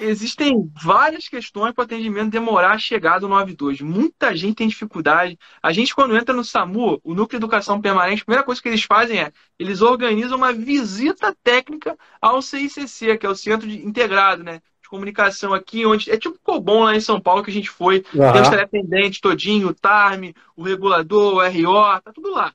Existem 0.00 0.70
várias 0.82 1.28
questões 1.28 1.74
para 1.74 1.82
o 1.82 1.84
atendimento 1.84 2.30
demorar 2.30 2.72
a 2.72 2.78
chegar 2.78 3.18
do 3.18 3.28
92. 3.28 3.80
Muita 3.80 4.34
gente 4.34 4.56
tem 4.56 4.68
dificuldade. 4.68 5.38
A 5.62 5.72
gente, 5.72 5.94
quando 5.94 6.16
entra 6.16 6.34
no 6.34 6.44
SAMU, 6.44 7.00
o 7.04 7.14
Núcleo 7.14 7.38
de 7.38 7.44
Educação 7.44 7.80
Permanente, 7.80 8.22
a 8.22 8.24
primeira 8.24 8.44
coisa 8.44 8.60
que 8.60 8.68
eles 8.68 8.82
fazem 8.82 9.20
é 9.20 9.32
eles 9.58 9.82
organizam 9.82 10.38
uma 10.38 10.52
visita 10.52 11.36
técnica 11.44 11.96
ao 12.20 12.40
CICC, 12.40 13.18
que 13.18 13.26
é 13.26 13.28
o 13.28 13.34
Centro 13.34 13.68
de 13.68 13.86
Integrado, 13.86 14.42
né? 14.42 14.60
De 14.82 14.88
comunicação 14.88 15.52
aqui, 15.52 15.84
onde 15.84 16.10
é 16.10 16.16
tipo 16.16 16.36
o 16.36 16.40
Cobom 16.40 16.84
lá 16.84 16.96
em 16.96 17.00
São 17.00 17.20
Paulo 17.20 17.42
que 17.42 17.50
a 17.50 17.54
gente 17.54 17.68
foi. 17.68 18.04
Uhum. 18.14 18.32
Tem 18.32 18.42
os 18.42 18.48
teleatendentes 18.48 19.20
todinho, 19.20 19.68
o 19.68 19.74
TARM, 19.74 20.32
o 20.56 20.62
regulador, 20.62 21.34
o 21.34 21.46
RO, 21.46 22.00
tá 22.00 22.12
tudo 22.12 22.30
lá. 22.30 22.54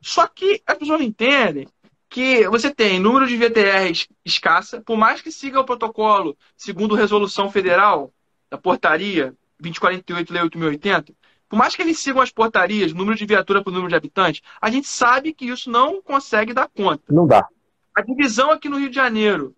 Só 0.00 0.26
que 0.26 0.62
as 0.66 0.78
pessoas 0.78 1.00
não 1.00 1.06
entendem 1.06 1.66
que 2.14 2.48
você 2.48 2.72
tem 2.72 3.00
número 3.00 3.26
de 3.26 3.36
VTRs 3.36 4.06
escassa, 4.24 4.80
por 4.80 4.96
mais 4.96 5.20
que 5.20 5.32
siga 5.32 5.58
o 5.58 5.64
protocolo 5.64 6.38
segundo 6.56 6.94
resolução 6.94 7.50
federal 7.50 8.12
da 8.48 8.56
portaria 8.56 9.34
2048 9.58 10.32
Lei 10.32 10.42
8080, 10.44 11.12
por 11.48 11.56
mais 11.56 11.74
que 11.74 11.82
eles 11.82 11.98
sigam 11.98 12.22
as 12.22 12.30
portarias, 12.30 12.92
número 12.92 13.18
de 13.18 13.26
viatura 13.26 13.64
por 13.64 13.72
número 13.72 13.88
de 13.88 13.96
habitantes, 13.96 14.42
a 14.60 14.70
gente 14.70 14.86
sabe 14.86 15.34
que 15.34 15.46
isso 15.46 15.68
não 15.68 16.00
consegue 16.00 16.54
dar 16.54 16.68
conta. 16.68 17.02
Não 17.12 17.26
dá. 17.26 17.48
A 17.92 18.00
divisão 18.00 18.52
aqui 18.52 18.68
no 18.68 18.78
Rio 18.78 18.90
de 18.90 18.94
Janeiro 18.94 19.52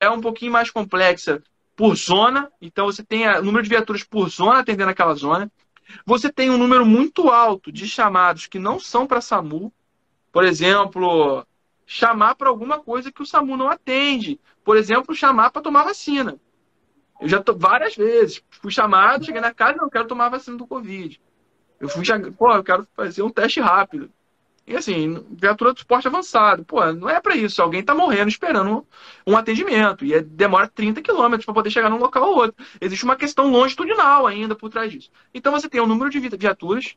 é 0.00 0.08
um 0.08 0.20
pouquinho 0.20 0.52
mais 0.52 0.70
complexa 0.70 1.42
por 1.74 1.96
zona, 1.96 2.52
então 2.62 2.86
você 2.86 3.02
tem 3.02 3.28
o 3.28 3.42
número 3.42 3.64
de 3.64 3.68
viaturas 3.68 4.04
por 4.04 4.30
zona 4.30 4.60
atendendo 4.60 4.90
aquela 4.90 5.14
zona. 5.16 5.50
Você 6.04 6.30
tem 6.30 6.50
um 6.50 6.56
número 6.56 6.86
muito 6.86 7.30
alto 7.30 7.72
de 7.72 7.88
chamados 7.88 8.46
que 8.46 8.60
não 8.60 8.78
são 8.78 9.08
para 9.08 9.20
SAMU, 9.20 9.72
por 10.30 10.44
exemplo, 10.44 11.44
chamar 11.86 12.34
para 12.34 12.48
alguma 12.48 12.80
coisa 12.80 13.12
que 13.12 13.22
o 13.22 13.26
SAMU 13.26 13.56
não 13.56 13.68
atende. 13.68 14.40
Por 14.64 14.76
exemplo, 14.76 15.14
chamar 15.14 15.50
para 15.50 15.62
tomar 15.62 15.84
vacina. 15.84 16.38
Eu 17.20 17.28
já 17.28 17.40
tô 17.40 17.54
várias 17.54 17.94
vezes. 17.96 18.42
Fui 18.50 18.70
chamado, 18.70 19.24
cheguei 19.24 19.40
na 19.40 19.54
casa, 19.54 19.78
não 19.78 19.88
quero 19.88 20.08
tomar 20.08 20.28
vacina 20.28 20.56
do 20.56 20.66
Covid. 20.66 21.20
Eu 21.78 21.88
fui, 21.88 22.04
pô, 22.36 22.52
eu 22.52 22.64
quero 22.64 22.86
fazer 22.94 23.22
um 23.22 23.30
teste 23.30 23.60
rápido. 23.60 24.10
E 24.66 24.74
assim, 24.74 25.24
viatura 25.30 25.72
do 25.72 25.78
esporte 25.78 26.08
avançado. 26.08 26.64
Pô, 26.64 26.84
não 26.92 27.08
é 27.08 27.20
para 27.20 27.36
isso. 27.36 27.62
Alguém 27.62 27.80
está 27.80 27.94
morrendo 27.94 28.28
esperando 28.28 28.84
um 29.24 29.36
atendimento. 29.36 30.04
E 30.04 30.12
é, 30.12 30.20
demora 30.20 30.66
30 30.66 31.00
quilômetros 31.00 31.44
para 31.44 31.54
poder 31.54 31.70
chegar 31.70 31.88
num 31.88 31.98
local 31.98 32.24
ou 32.24 32.36
outro. 32.36 32.66
Existe 32.80 33.04
uma 33.04 33.14
questão 33.14 33.48
longitudinal 33.48 34.26
ainda 34.26 34.56
por 34.56 34.68
trás 34.68 34.90
disso. 34.90 35.10
Então 35.32 35.52
você 35.52 35.68
tem 35.68 35.80
um 35.80 35.86
número 35.86 36.10
de 36.10 36.18
viaturas 36.18 36.96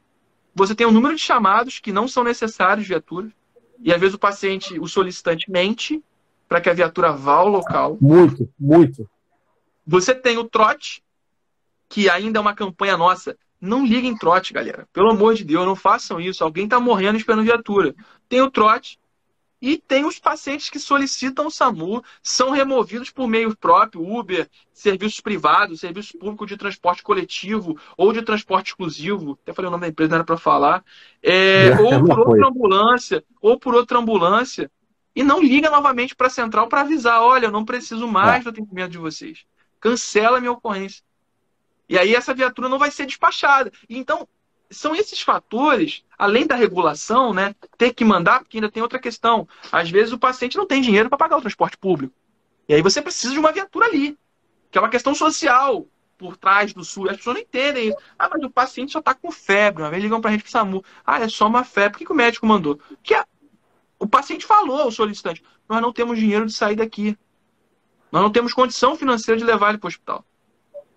você 0.54 0.76
tem 0.76 0.86
um 0.86 0.92
número 0.92 1.16
de 1.16 1.22
chamados 1.22 1.80
que 1.80 1.92
não 1.92 2.08
são 2.08 2.24
necessários 2.24 2.86
de 2.86 2.90
viatura. 2.90 3.32
E 3.82 3.94
às 3.94 4.00
vezes 4.00 4.16
o 4.16 4.20
paciente, 4.20 4.80
o 4.80 4.88
solicitante 4.88 5.50
mente 5.50 6.04
para 6.48 6.60
que 6.60 6.70
a 6.70 6.74
viatura 6.74 7.12
vá 7.12 7.36
ao 7.36 7.48
local. 7.48 7.98
Muito, 8.02 8.50
muito. 8.60 9.10
Você 9.86 10.14
tem 10.14 10.38
o 10.38 10.44
trote, 10.44 11.04
que 11.88 12.10
ainda 12.10 12.40
é 12.40 12.42
uma 12.42 12.54
campanha 12.54 12.98
nossa. 12.98 13.38
Não 13.62 13.86
liguem 13.86 14.16
trote, 14.16 14.54
galera. 14.54 14.88
Pelo 14.94 15.10
amor 15.10 15.36
de 15.36 15.44
Deus, 15.44 15.66
não 15.66 15.76
façam 15.76 16.20
isso. 16.20 16.44
Alguém 16.44 16.66
está 16.66 16.80
morrendo 16.80 17.18
esperando 17.18 17.44
viatura. 17.44 17.96
Tem 18.28 18.42
o 18.42 18.52
trote, 18.52 18.99
e 19.62 19.78
tem 19.78 20.06
os 20.06 20.20
pacientes 20.20 20.70
que 20.70 20.80
solicitam 20.80 21.48
o 21.48 21.52
SAMU, 21.52 22.04
são 22.24 22.52
removidos 22.52 23.10
por 23.10 23.28
meio 23.28 23.56
próprio, 23.56 24.02
Uber, 24.02 24.50
serviços 24.72 25.20
privados, 25.20 25.82
serviço 25.82 26.18
público 26.18 26.46
de 26.46 26.56
transporte 26.56 27.04
coletivo 27.04 27.78
ou 27.98 28.14
de 28.14 28.22
transporte 28.22 28.68
exclusivo. 28.68 29.38
Até 29.44 29.54
falei 29.54 29.68
o 29.68 29.72
nome 29.72 29.82
da 29.82 29.88
empresa, 29.90 30.12
não 30.12 30.16
era 30.18 30.24
para 30.24 30.38
falar. 30.38 30.84
É, 31.22 31.68
é, 31.68 31.82
ou 31.82 32.06
por 32.06 32.20
outra 32.20 32.48
ambulância, 32.48 33.24
ou 33.42 33.60
por 33.60 33.76
outra 33.76 34.00
ambulância. 34.00 34.72
E 35.14 35.24
não 35.24 35.42
liga 35.42 35.70
novamente 35.70 36.16
para 36.16 36.28
a 36.28 36.30
central 36.32 36.68
para 36.68 36.82
avisar: 36.82 37.22
olha, 37.22 37.48
eu 37.48 37.52
não 37.52 37.66
preciso 37.66 38.08
mais 38.08 38.42
é. 38.42 38.44
do 38.44 38.50
atendimento 38.50 38.92
de 38.92 38.98
vocês. 38.98 39.46
Cancela 39.80 40.38
a 40.38 40.40
minha 40.40 40.54
ocorrência. 40.54 41.04
E 41.90 41.98
aí 41.98 42.16
essa 42.16 42.34
viatura 42.34 42.70
não 42.70 42.80
vai 42.80 42.92
ser 42.92 43.06
despachada. 43.06 43.72
Então, 43.90 44.28
são 44.72 44.96
esses 44.96 45.22
fatores, 45.22 46.04
além 46.18 46.46
da 46.46 46.56
regulação, 46.56 47.34
né, 47.34 47.56
ter 47.78 47.94
que 47.94 48.06
mandar, 48.06 48.40
porque 48.40 48.58
ainda 48.58 48.72
tem 48.72 48.84
outra 48.84 49.00
questão. 49.00 49.48
Às 49.72 49.90
vezes 49.90 50.14
o 50.14 50.20
paciente 50.20 50.58
não 50.58 50.66
tem 50.66 50.82
dinheiro 50.82 51.10
para 51.10 51.18
pagar 51.18 51.38
o 51.38 51.42
transporte 51.42 51.78
público. 51.78 52.14
E 52.68 52.74
aí 52.74 52.82
você 52.82 53.02
precisa 53.02 53.34
de 53.34 53.40
uma 53.40 53.52
viatura 53.52 53.88
ali, 53.88 54.18
que 54.70 54.78
é 54.78 54.82
uma 54.82 54.90
questão 54.90 55.16
social. 55.16 55.88
por 56.20 56.36
trás 56.36 56.74
do 56.74 56.84
SUS. 56.84 57.10
As 57.10 57.18
pessoas 57.18 57.38
não 57.38 57.42
entendem 57.42 57.88
isso. 57.88 57.98
Ah, 58.18 58.30
mas 58.30 58.44
o 58.44 58.50
paciente 58.50 58.92
só 58.92 59.00
está 59.00 59.14
com 59.14 59.32
febre. 59.32 59.82
Uma 59.82 59.90
vez 59.90 60.04
ligam 60.04 60.20
para 60.20 60.32
a 60.32 60.34
gente 60.34 60.44
pro 60.44 60.52
SAMU. 60.52 60.84
Ah, 61.06 61.22
é 61.22 61.30
só 61.30 61.48
uma 61.48 61.64
febre. 61.64 61.92
Por 61.92 61.98
que, 62.00 62.06
que 62.06 62.12
o 62.12 62.16
médico 62.16 62.46
mandou? 62.46 62.78
Que 63.02 63.14
a... 63.14 63.26
o 63.98 64.06
paciente 64.06 64.46
falou, 64.46 64.88
o 64.88 64.92
solicitante, 64.92 65.42
nós 65.68 65.82
não 65.82 65.94
temos 65.94 66.20
dinheiro 66.20 66.46
de 66.46 66.52
sair 66.52 66.76
daqui. 66.76 67.18
Nós 68.12 68.22
não 68.22 68.32
temos 68.32 68.54
condição 68.54 68.98
financeira 68.98 69.40
de 69.40 69.46
levar 69.46 69.70
ele 69.70 69.78
para 69.78 69.88
o 69.88 69.90
hospital. 69.90 70.26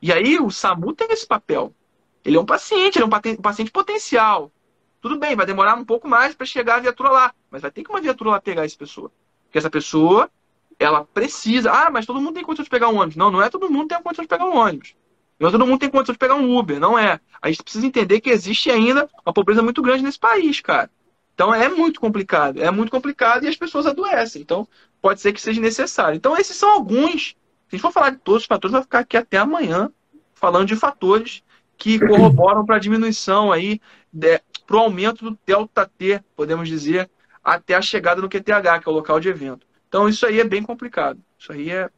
E 0.02 0.12
aí 0.12 0.40
o 0.40 0.50
SAMU 0.50 0.92
tem 0.92 1.06
esse 1.12 1.26
papel. 1.26 1.72
Ele 2.24 2.36
é 2.36 2.40
um 2.40 2.46
paciente, 2.46 2.96
ele 2.96 3.04
é 3.04 3.06
um 3.06 3.36
paciente 3.36 3.70
potencial. 3.70 4.52
Tudo 5.00 5.18
bem, 5.18 5.34
vai 5.34 5.44
demorar 5.44 5.74
um 5.74 5.84
pouco 5.84 6.06
mais 6.08 6.34
para 6.34 6.46
chegar 6.46 6.76
a 6.76 6.80
viatura 6.80 7.10
lá, 7.10 7.34
mas 7.50 7.62
vai 7.62 7.70
ter 7.70 7.82
que 7.82 7.90
uma 7.90 8.00
viatura 8.00 8.30
lá 8.30 8.40
pegar 8.40 8.64
essa 8.64 8.76
pessoa. 8.76 9.10
Porque 9.44 9.58
essa 9.58 9.68
pessoa, 9.68 10.30
ela 10.78 11.04
precisa. 11.04 11.70
Ah, 11.72 11.90
mas 11.90 12.06
todo 12.06 12.20
mundo 12.20 12.34
tem 12.34 12.44
condição 12.44 12.64
de 12.64 12.70
pegar 12.70 12.88
um 12.88 12.96
ônibus. 12.96 13.16
Não, 13.16 13.30
não 13.30 13.42
é 13.42 13.50
todo 13.50 13.68
mundo 13.68 13.88
tem 13.88 14.00
condição 14.00 14.22
de 14.22 14.28
pegar 14.28 14.44
um 14.44 14.56
ônibus. 14.56 14.94
Não 15.40 15.48
é 15.48 15.50
todo 15.50 15.66
mundo 15.66 15.80
tem 15.80 15.90
condição 15.90 16.12
de 16.12 16.18
pegar 16.18 16.36
um 16.36 16.56
Uber, 16.56 16.78
não 16.78 16.96
é. 16.96 17.18
A 17.40 17.48
gente 17.48 17.64
precisa 17.64 17.84
entender 17.84 18.20
que 18.20 18.30
existe 18.30 18.70
ainda 18.70 19.10
uma 19.26 19.32
pobreza 19.32 19.60
muito 19.60 19.82
grande 19.82 20.04
nesse 20.04 20.18
país, 20.18 20.60
cara. 20.60 20.88
Então 21.34 21.52
é 21.52 21.68
muito 21.68 22.00
complicado, 22.00 22.62
é 22.62 22.70
muito 22.70 22.90
complicado 22.90 23.44
e 23.44 23.48
as 23.48 23.56
pessoas 23.56 23.86
adoecem. 23.86 24.40
Então 24.40 24.68
pode 25.00 25.20
ser 25.20 25.32
que 25.32 25.40
seja 25.40 25.60
necessário. 25.60 26.16
Então 26.16 26.36
esses 26.36 26.56
são 26.56 26.70
alguns. 26.70 27.34
Se 27.68 27.74
a 27.74 27.76
gente 27.76 27.82
for 27.82 27.90
falar 27.90 28.10
de 28.10 28.18
todos 28.18 28.42
os 28.42 28.46
fatores, 28.46 28.72
vai 28.72 28.82
ficar 28.82 29.00
aqui 29.00 29.16
até 29.16 29.38
amanhã 29.38 29.90
falando 30.34 30.68
de 30.68 30.76
fatores 30.76 31.42
que 31.82 31.98
corroboram 31.98 32.64
para 32.64 32.76
a 32.76 32.78
diminuição 32.78 33.50
aí, 33.50 33.80
para 34.64 34.76
o 34.76 34.78
aumento 34.78 35.24
do 35.24 35.36
delta 35.44 35.84
T, 35.98 36.22
podemos 36.36 36.68
dizer, 36.68 37.10
até 37.42 37.74
a 37.74 37.82
chegada 37.82 38.22
no 38.22 38.28
QTH, 38.28 38.80
que 38.80 38.88
é 38.88 38.92
o 38.92 38.94
local 38.94 39.18
de 39.18 39.28
evento. 39.28 39.66
Então 39.88 40.08
isso 40.08 40.24
aí 40.24 40.38
é 40.38 40.44
bem 40.44 40.62
complicado. 40.62 41.18
Isso 41.36 41.50
aí 41.50 41.70
é, 41.70 41.90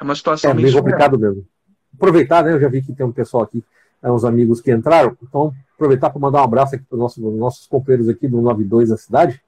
é 0.00 0.02
uma 0.02 0.14
situação 0.14 0.52
é, 0.52 0.54
bem 0.54 0.72
complicado 0.72 1.18
mesmo. 1.18 1.46
Aproveitar, 1.94 2.42
né? 2.42 2.54
Eu 2.54 2.60
já 2.60 2.70
vi 2.70 2.80
que 2.80 2.94
tem 2.94 3.04
um 3.04 3.12
pessoal 3.12 3.42
aqui, 3.42 3.62
é, 4.02 4.10
uns 4.10 4.24
amigos 4.24 4.62
que 4.62 4.72
entraram, 4.72 5.14
então 5.22 5.52
aproveitar 5.74 6.08
para 6.08 6.18
mandar 6.18 6.40
um 6.40 6.44
abraço 6.44 6.74
aqui 6.74 6.84
para 6.84 6.96
os 6.96 7.00
nossos, 7.00 7.22
nossos 7.36 7.66
companheiros 7.66 8.08
aqui 8.08 8.26
do 8.26 8.40
92 8.40 8.88
da 8.88 8.96
cidade, 8.96 9.42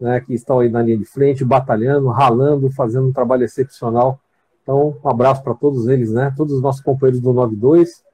né, 0.00 0.18
que 0.18 0.34
estão 0.34 0.58
aí 0.58 0.68
na 0.68 0.82
linha 0.82 0.98
de 0.98 1.04
frente, 1.04 1.44
batalhando, 1.44 2.08
ralando, 2.08 2.68
fazendo 2.72 3.06
um 3.06 3.12
trabalho 3.12 3.44
excepcional. 3.44 4.18
Então, 4.60 4.96
um 5.04 5.08
abraço 5.08 5.40
para 5.44 5.54
todos 5.54 5.86
eles, 5.86 6.10
né? 6.10 6.34
Todos 6.36 6.54
os 6.54 6.60
nossos 6.60 6.82
companheiros 6.82 7.20
do 7.20 7.32
92, 7.32 8.02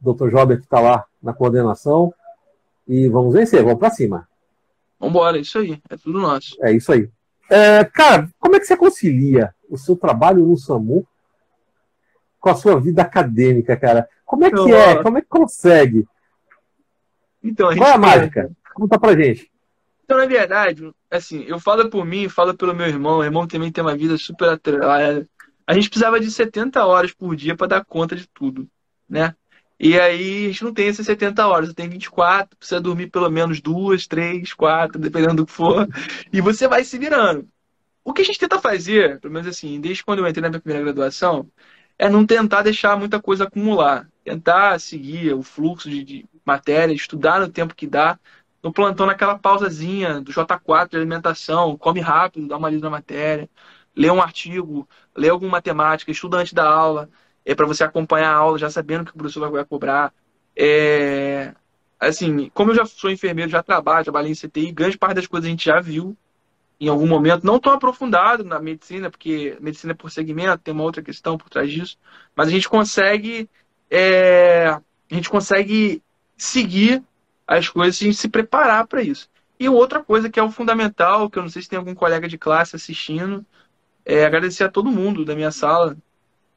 Dr. 0.00 0.30
Jober 0.30 0.58
que 0.58 0.64
está 0.64 0.80
lá 0.80 1.04
na 1.22 1.32
coordenação. 1.32 2.12
E 2.86 3.08
vamos 3.08 3.34
vencer, 3.34 3.62
vamos 3.62 3.78
para 3.78 3.90
cima. 3.90 4.28
Vamos 4.98 5.14
embora, 5.14 5.38
é 5.38 5.40
isso 5.40 5.58
aí, 5.58 5.80
é 5.88 5.96
tudo 5.96 6.18
nosso. 6.20 6.56
É 6.60 6.72
isso 6.72 6.90
aí. 6.92 7.08
É, 7.50 7.84
cara, 7.84 8.28
como 8.38 8.56
é 8.56 8.60
que 8.60 8.66
você 8.66 8.76
concilia 8.76 9.54
o 9.68 9.78
seu 9.78 9.96
trabalho 9.96 10.44
no 10.44 10.56
SAMU 10.56 11.06
com 12.40 12.50
a 12.50 12.54
sua 12.54 12.80
vida 12.80 13.02
acadêmica, 13.02 13.76
cara? 13.76 14.08
Como 14.24 14.44
é 14.44 14.50
que 14.50 14.54
então, 14.54 14.68
é? 14.68 15.02
Como 15.02 15.18
é 15.18 15.22
que 15.22 15.28
consegue? 15.28 16.06
Então, 17.42 17.68
a 17.68 17.76
Qual 17.76 17.88
é 17.88 17.94
a 17.94 17.98
mágica? 17.98 18.50
Conta 18.74 18.98
pra 18.98 19.16
gente. 19.16 19.50
Então, 20.04 20.18
na 20.18 20.26
verdade, 20.26 20.90
assim, 21.10 21.44
eu 21.46 21.58
falo 21.60 21.88
por 21.90 22.04
mim, 22.04 22.28
falo 22.28 22.54
pelo 22.54 22.74
meu 22.74 22.86
irmão. 22.86 23.18
O 23.18 23.24
irmão 23.24 23.46
também 23.46 23.70
tem 23.70 23.82
uma 23.82 23.96
vida 23.96 24.16
super 24.16 24.48
atrelada. 24.48 25.28
A 25.66 25.74
gente 25.74 25.88
precisava 25.88 26.18
de 26.18 26.30
70 26.30 26.84
horas 26.84 27.12
por 27.12 27.36
dia 27.36 27.56
para 27.56 27.66
dar 27.66 27.84
conta 27.84 28.16
de 28.16 28.26
tudo, 28.26 28.66
né? 29.08 29.34
E 29.80 29.98
aí 29.98 30.46
a 30.46 30.48
gente 30.48 30.64
não 30.64 30.74
tem 30.74 30.88
essas 30.88 31.06
70 31.06 31.46
horas, 31.46 31.72
tem 31.72 31.88
24, 31.88 32.56
precisa 32.56 32.80
dormir 32.80 33.10
pelo 33.10 33.30
menos 33.30 33.60
duas, 33.60 34.06
três, 34.06 34.52
quatro, 34.52 34.98
dependendo 34.98 35.36
do 35.36 35.46
que 35.46 35.52
for, 35.52 35.88
e 36.32 36.40
você 36.40 36.66
vai 36.66 36.84
se 36.84 36.98
virando. 36.98 37.48
O 38.04 38.12
que 38.12 38.22
a 38.22 38.24
gente 38.24 38.38
tenta 38.38 38.58
fazer, 38.58 39.20
pelo 39.20 39.34
menos 39.34 39.48
assim, 39.48 39.80
desde 39.80 40.04
quando 40.04 40.20
eu 40.20 40.26
entrei 40.28 40.42
na 40.42 40.48
minha 40.48 40.60
primeira 40.60 40.84
graduação, 40.84 41.48
é 41.98 42.08
não 42.08 42.24
tentar 42.24 42.62
deixar 42.62 42.96
muita 42.96 43.20
coisa 43.20 43.44
acumular. 43.44 44.08
Tentar 44.24 44.78
seguir 44.80 45.34
o 45.34 45.42
fluxo 45.42 45.90
de, 45.90 46.04
de 46.04 46.26
matéria, 46.44 46.94
estudar 46.94 47.40
no 47.40 47.48
tempo 47.48 47.74
que 47.74 47.86
dá. 47.86 48.18
No 48.62 48.72
plantão, 48.72 49.06
naquela 49.06 49.38
pausazinha 49.38 50.20
do 50.20 50.32
J4 50.32 50.90
de 50.90 50.96
alimentação, 50.96 51.76
come 51.76 52.00
rápido, 52.00 52.48
dá 52.48 52.56
uma 52.56 52.70
lida 52.70 52.84
na 52.84 52.90
matéria, 52.90 53.48
lê 53.94 54.10
um 54.10 54.22
artigo, 54.22 54.88
lê 55.16 55.28
alguma 55.28 55.52
matemática, 55.52 56.10
estuda 56.10 56.38
antes 56.38 56.52
da 56.52 56.68
aula, 56.68 57.10
é 57.48 57.54
para 57.54 57.66
você 57.66 57.82
acompanhar 57.82 58.30
a 58.30 58.36
aula 58.36 58.58
já 58.58 58.68
sabendo 58.68 59.06
que 59.06 59.10
o 59.12 59.14
professor 59.14 59.50
vai 59.50 59.64
cobrar. 59.64 60.12
É, 60.54 61.54
assim, 61.98 62.50
como 62.52 62.72
eu 62.72 62.74
já 62.74 62.84
sou 62.84 63.10
enfermeiro, 63.10 63.50
já 63.50 63.62
trabalho, 63.62 64.04
trabalhei 64.04 64.30
em 64.30 64.34
CTI, 64.34 64.70
grande 64.70 64.98
parte 64.98 65.14
das 65.14 65.26
coisas 65.26 65.46
a 65.46 65.50
gente 65.50 65.64
já 65.64 65.80
viu 65.80 66.14
em 66.78 66.88
algum 66.88 67.06
momento, 67.06 67.46
não 67.46 67.58
tão 67.58 67.72
aprofundado 67.72 68.44
na 68.44 68.60
medicina, 68.60 69.10
porque 69.10 69.56
medicina 69.60 69.92
é 69.92 69.96
por 69.96 70.10
segmento, 70.10 70.58
tem 70.58 70.74
uma 70.74 70.84
outra 70.84 71.02
questão 71.02 71.38
por 71.38 71.48
trás 71.48 71.72
disso, 71.72 71.98
mas 72.36 72.48
a 72.48 72.50
gente 72.50 72.68
consegue 72.68 73.48
é, 73.90 74.68
a 74.68 75.14
gente 75.14 75.30
consegue 75.30 76.02
seguir 76.36 77.02
as 77.46 77.66
coisas 77.66 77.98
e 78.02 78.12
se 78.12 78.28
preparar 78.28 78.86
para 78.86 79.02
isso. 79.02 79.26
E 79.58 79.70
outra 79.70 80.04
coisa 80.04 80.28
que 80.28 80.38
é 80.38 80.42
o 80.42 80.50
fundamental, 80.50 81.30
que 81.30 81.38
eu 81.38 81.42
não 81.42 81.50
sei 81.50 81.62
se 81.62 81.68
tem 81.68 81.78
algum 81.78 81.94
colega 81.94 82.28
de 82.28 82.36
classe 82.36 82.76
assistindo, 82.76 83.44
é 84.04 84.26
agradecer 84.26 84.64
a 84.64 84.70
todo 84.70 84.90
mundo 84.90 85.24
da 85.24 85.34
minha 85.34 85.50
sala, 85.50 85.96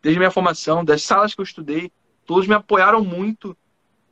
desde 0.02 0.20
minha 0.20 0.32
formação, 0.32 0.84
das 0.84 1.04
salas 1.04 1.34
que 1.34 1.42
eu 1.42 1.46
estudei, 1.46 1.92
todos 2.26 2.48
me 2.48 2.54
apoiaram 2.54 3.04
muito 3.04 3.56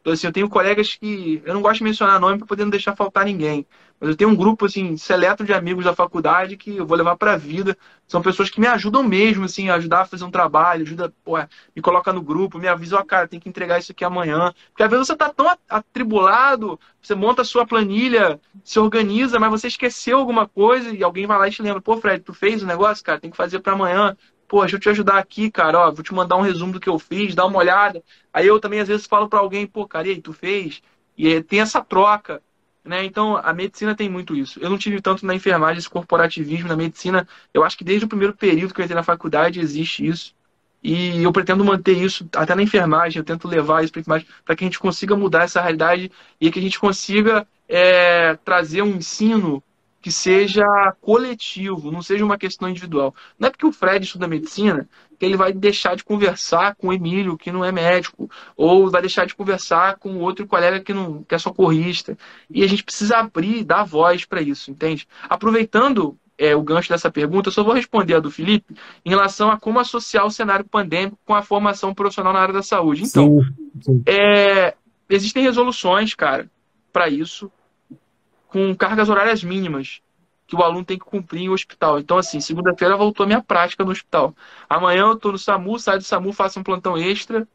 então, 0.01 0.13
assim, 0.13 0.27
eu 0.27 0.33
tenho 0.33 0.49
colegas 0.49 0.95
que. 0.95 1.41
Eu 1.45 1.53
não 1.53 1.61
gosto 1.61 1.79
de 1.79 1.83
mencionar 1.83 2.19
nome 2.19 2.37
para 2.37 2.47
poder 2.47 2.63
não 2.63 2.69
deixar 2.71 2.95
faltar 2.95 3.25
ninguém. 3.25 3.65
Mas 3.99 4.09
eu 4.09 4.15
tenho 4.15 4.29
um 4.29 4.35
grupo, 4.35 4.65
assim, 4.65 4.95
seleto 4.95 5.43
de 5.43 5.53
amigos 5.53 5.83
da 5.83 5.93
faculdade 5.93 6.55
que 6.55 6.77
eu 6.77 6.85
vou 6.85 6.97
levar 6.97 7.17
para 7.17 7.33
a 7.33 7.37
vida. 7.37 7.77
São 8.07 8.21
pessoas 8.21 8.49
que 8.49 8.61
me 8.61 8.67
ajudam 8.67 9.03
mesmo, 9.03 9.43
assim, 9.43 9.69
a 9.69 9.75
ajudar 9.75 10.01
a 10.01 10.05
fazer 10.05 10.23
um 10.23 10.31
trabalho, 10.31 10.83
ajuda, 10.83 11.13
pô, 11.23 11.37
me 11.75 11.81
coloca 11.81 12.13
no 12.13 12.21
grupo, 12.21 12.57
me 12.57 12.67
avisa, 12.67 12.97
ó, 12.97 13.03
cara, 13.03 13.27
tem 13.27 13.39
que 13.41 13.49
entregar 13.49 13.77
isso 13.77 13.91
aqui 13.91 14.05
amanhã. 14.05 14.53
Porque 14.71 14.83
às 14.83 14.89
vezes 14.89 15.05
você 15.05 15.15
tá 15.17 15.29
tão 15.29 15.45
atribulado, 15.67 16.79
você 17.01 17.13
monta 17.13 17.41
a 17.41 17.45
sua 17.45 17.67
planilha, 17.67 18.39
se 18.63 18.79
organiza, 18.79 19.37
mas 19.37 19.51
você 19.51 19.67
esqueceu 19.67 20.17
alguma 20.17 20.47
coisa 20.47 20.91
e 20.95 21.03
alguém 21.03 21.27
vai 21.27 21.37
lá 21.37 21.47
e 21.49 21.51
te 21.51 21.61
lembra, 21.61 21.81
pô, 21.81 21.97
Fred, 21.97 22.23
tu 22.23 22.33
fez 22.33 22.63
o 22.63 22.65
negócio, 22.65 23.03
cara, 23.03 23.19
tem 23.19 23.29
que 23.29 23.37
fazer 23.37 23.59
para 23.59 23.73
amanhã 23.73 24.15
pô, 24.49 24.61
deixa 24.61 24.75
eu 24.75 24.79
te 24.79 24.89
ajudar 24.89 25.19
aqui, 25.19 25.51
cara, 25.51 25.79
ó, 25.79 25.91
vou 25.91 26.03
te 26.03 26.13
mandar 26.13 26.35
um 26.35 26.41
resumo 26.41 26.73
do 26.73 26.79
que 26.79 26.89
eu 26.89 26.97
fiz, 26.97 27.35
dá 27.35 27.45
uma 27.45 27.59
olhada. 27.59 28.03
Aí 28.33 28.47
eu 28.47 28.59
também 28.59 28.79
às 28.79 28.87
vezes 28.87 29.05
falo 29.05 29.29
para 29.29 29.39
alguém, 29.39 29.67
pô, 29.67 29.87
cara, 29.87 30.07
e 30.07 30.11
aí, 30.11 30.21
tu 30.21 30.33
fez? 30.33 30.81
E 31.15 31.41
tem 31.43 31.61
essa 31.61 31.81
troca, 31.81 32.41
né? 32.83 33.05
Então 33.05 33.37
a 33.37 33.53
medicina 33.53 33.95
tem 33.95 34.09
muito 34.09 34.35
isso. 34.35 34.59
Eu 34.59 34.69
não 34.69 34.77
tive 34.77 35.01
tanto 35.01 35.25
na 35.25 35.35
enfermagem 35.35 35.77
esse 35.77 35.89
corporativismo 35.89 36.67
na 36.67 36.75
medicina. 36.75 37.27
Eu 37.53 37.63
acho 37.63 37.77
que 37.77 37.83
desde 37.83 38.05
o 38.05 38.09
primeiro 38.09 38.33
período 38.35 38.73
que 38.73 38.81
eu 38.81 38.83
entrei 38.83 38.95
na 38.95 39.03
faculdade 39.03 39.59
existe 39.59 40.05
isso. 40.05 40.33
E 40.83 41.21
eu 41.21 41.31
pretendo 41.31 41.63
manter 41.63 41.97
isso 41.97 42.27
até 42.33 42.55
na 42.55 42.63
enfermagem, 42.63 43.19
eu 43.19 43.25
tento 43.25 43.47
levar 43.47 43.83
isso 43.83 43.91
para 43.91 43.99
enfermagem 43.99 44.27
para 44.45 44.55
que 44.55 44.63
a 44.63 44.67
gente 44.67 44.79
consiga 44.79 45.15
mudar 45.15 45.43
essa 45.43 45.61
realidade 45.61 46.11
e 46.39 46.49
que 46.49 46.57
a 46.57 46.61
gente 46.61 46.79
consiga 46.79 47.45
é, 47.67 48.35
trazer 48.45 48.81
um 48.81 48.95
ensino 48.95 49.61
que 50.01 50.11
seja 50.11 50.65
coletivo, 51.01 51.91
não 51.91 52.01
seja 52.01 52.23
uma 52.23 52.37
questão 52.37 52.69
individual. 52.69 53.13
Não 53.37 53.47
é 53.47 53.51
porque 53.51 53.65
o 53.65 53.71
Fred 53.71 54.05
estuda 54.05 54.27
medicina 54.27 54.87
que 55.17 55.25
ele 55.25 55.35
vai 55.35 55.51
deixar 55.51 55.95
de 55.95 56.03
conversar 56.03 56.75
com 56.75 56.87
o 56.87 56.93
Emílio, 56.93 57.37
que 57.37 57.51
não 57.51 57.65
é 57.65 57.71
médico, 57.71 58.29
ou 58.55 58.89
vai 58.89 59.01
deixar 59.01 59.25
de 59.25 59.35
conversar 59.35 59.97
com 59.97 60.19
outro 60.19 60.47
colega 60.47 60.79
que 60.79 60.93
não 60.93 61.23
que 61.23 61.35
é 61.35 61.37
socorrista. 61.37 62.17
E 62.49 62.63
a 62.63 62.67
gente 62.67 62.83
precisa 62.83 63.17
abrir, 63.17 63.65
dar 63.65 63.83
voz 63.83 64.23
para 64.23 64.41
isso, 64.41 64.71
entende? 64.71 65.05
Aproveitando 65.27 66.17
é, 66.37 66.55
o 66.55 66.63
gancho 66.63 66.87
dessa 66.87 67.11
pergunta, 67.11 67.49
eu 67.49 67.53
só 67.53 67.63
vou 67.63 67.73
responder 67.73 68.15
a 68.15 68.19
do 68.21 68.31
Felipe 68.31 68.73
em 69.05 69.09
relação 69.09 69.51
a 69.51 69.59
como 69.59 69.77
associar 69.77 70.25
o 70.25 70.31
cenário 70.31 70.63
pandêmico 70.63 71.19
com 71.25 71.35
a 71.35 71.41
formação 71.41 71.93
profissional 71.93 72.31
na 72.31 72.39
área 72.39 72.53
da 72.53 72.63
saúde. 72.63 73.03
Então, 73.03 73.41
sim, 73.81 73.81
sim. 73.81 74.03
É, 74.05 74.73
existem 75.09 75.43
resoluções, 75.43 76.15
cara, 76.15 76.49
para 76.93 77.09
isso 77.09 77.51
com 78.49 78.75
cargas 78.75 79.09
horárias 79.09 79.43
mínimas 79.43 80.01
que 80.47 80.55
o 80.55 80.63
aluno 80.63 80.83
tem 80.83 80.97
que 80.97 81.05
cumprir 81.05 81.43
em 81.43 81.49
hospital. 81.49 81.99
Então, 81.99 82.17
assim, 82.17 82.39
segunda-feira 82.39 82.97
voltou 82.97 83.23
a 83.23 83.27
minha 83.27 83.41
prática 83.41 83.85
no 83.85 83.91
hospital. 83.91 84.35
Amanhã 84.67 85.01
eu 85.01 85.13
estou 85.13 85.31
no 85.31 85.37
SAMU, 85.37 85.77
saio 85.77 85.99
do 85.99 86.03
SAMU, 86.03 86.33
faço 86.33 86.59
um 86.59 86.63
plantão 86.63 86.97
extra, 86.97 87.47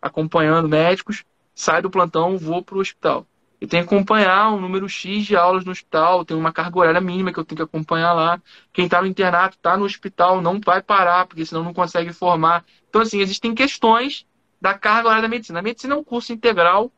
acompanhando 0.00 0.68
médicos, 0.68 1.24
saio 1.54 1.82
do 1.82 1.90
plantão, 1.90 2.36
vou 2.36 2.62
para 2.62 2.76
o 2.76 2.80
hospital. 2.80 3.26
Eu 3.58 3.68
tenho 3.68 3.86
que 3.86 3.94
acompanhar 3.94 4.52
um 4.52 4.60
número 4.60 4.86
X 4.88 5.24
de 5.24 5.34
aulas 5.34 5.64
no 5.64 5.72
hospital, 5.72 6.24
tem 6.24 6.36
uma 6.36 6.52
carga 6.52 6.78
horária 6.78 7.00
mínima 7.00 7.32
que 7.32 7.38
eu 7.38 7.44
tenho 7.44 7.56
que 7.56 7.62
acompanhar 7.62 8.12
lá. 8.12 8.42
Quem 8.72 8.84
está 8.84 9.00
no 9.00 9.06
internato, 9.06 9.56
está 9.56 9.76
no 9.76 9.84
hospital, 9.84 10.42
não 10.42 10.60
vai 10.60 10.82
parar, 10.82 11.26
porque 11.26 11.46
senão 11.46 11.62
não 11.62 11.72
consegue 11.72 12.12
formar. 12.12 12.64
Então, 12.90 13.00
assim, 13.00 13.20
existem 13.20 13.54
questões 13.54 14.26
da 14.60 14.74
carga 14.74 15.08
horária 15.08 15.22
da 15.22 15.28
medicina. 15.28 15.60
A 15.60 15.62
medicina 15.62 15.94
é 15.94 15.96
um 15.96 16.04
curso 16.04 16.32
integral, 16.32 16.92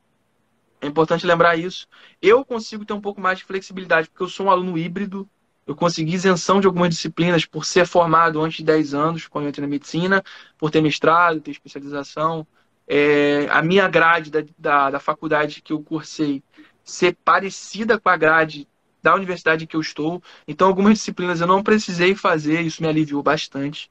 é 0.81 0.87
importante 0.87 1.27
lembrar 1.27 1.57
isso. 1.57 1.87
Eu 2.21 2.45
consigo 2.45 2.85
ter 2.85 2.93
um 2.93 3.01
pouco 3.01 3.21
mais 3.21 3.39
de 3.39 3.45
flexibilidade, 3.45 4.09
porque 4.09 4.23
eu 4.23 4.29
sou 4.29 4.47
um 4.47 4.51
aluno 4.51 4.77
híbrido. 4.77 5.29
Eu 5.67 5.75
consegui 5.75 6.15
isenção 6.15 6.61
de 6.61 6.67
algumas 6.67 6.91
disciplinas 6.91 7.47
por 7.47 7.65
ser 7.65 7.87
formado 7.87 8.41
antes 8.43 8.59
de 8.59 8.65
10 8.65 8.93
anos, 8.93 9.27
quando 9.27 9.45
eu 9.45 9.49
entrei 9.49 9.63
na 9.67 9.71
medicina, 9.71 10.23
por 10.59 10.71
ter 10.71 10.83
mestrado, 10.83 11.41
ter 11.41 11.53
especialização. 11.53 12.47
É, 12.87 13.47
a 13.51 13.63
minha 13.63 13.89
grade 13.89 14.31
da, 14.31 14.45
da, 14.59 14.91
da 14.91 15.01
faculdade 15.01 15.63
que 15.63 15.73
eu 15.73 15.83
cursei 15.83 16.43
ser 16.83 17.17
parecida 17.25 17.99
com 17.99 18.11
a 18.11 18.17
grade 18.17 18.69
da 19.03 19.15
universidade 19.15 19.67
que 19.67 19.77
eu 19.77 19.81
estou. 19.81 20.23
Então, 20.47 20.69
algumas 20.69 20.95
disciplinas 20.99 21.41
eu 21.41 21.47
não 21.47 21.63
precisei 21.63 22.15
fazer, 22.15 22.61
isso 22.61 22.83
me 22.83 22.89
aliviou 22.89 23.23
bastante. 23.23 23.91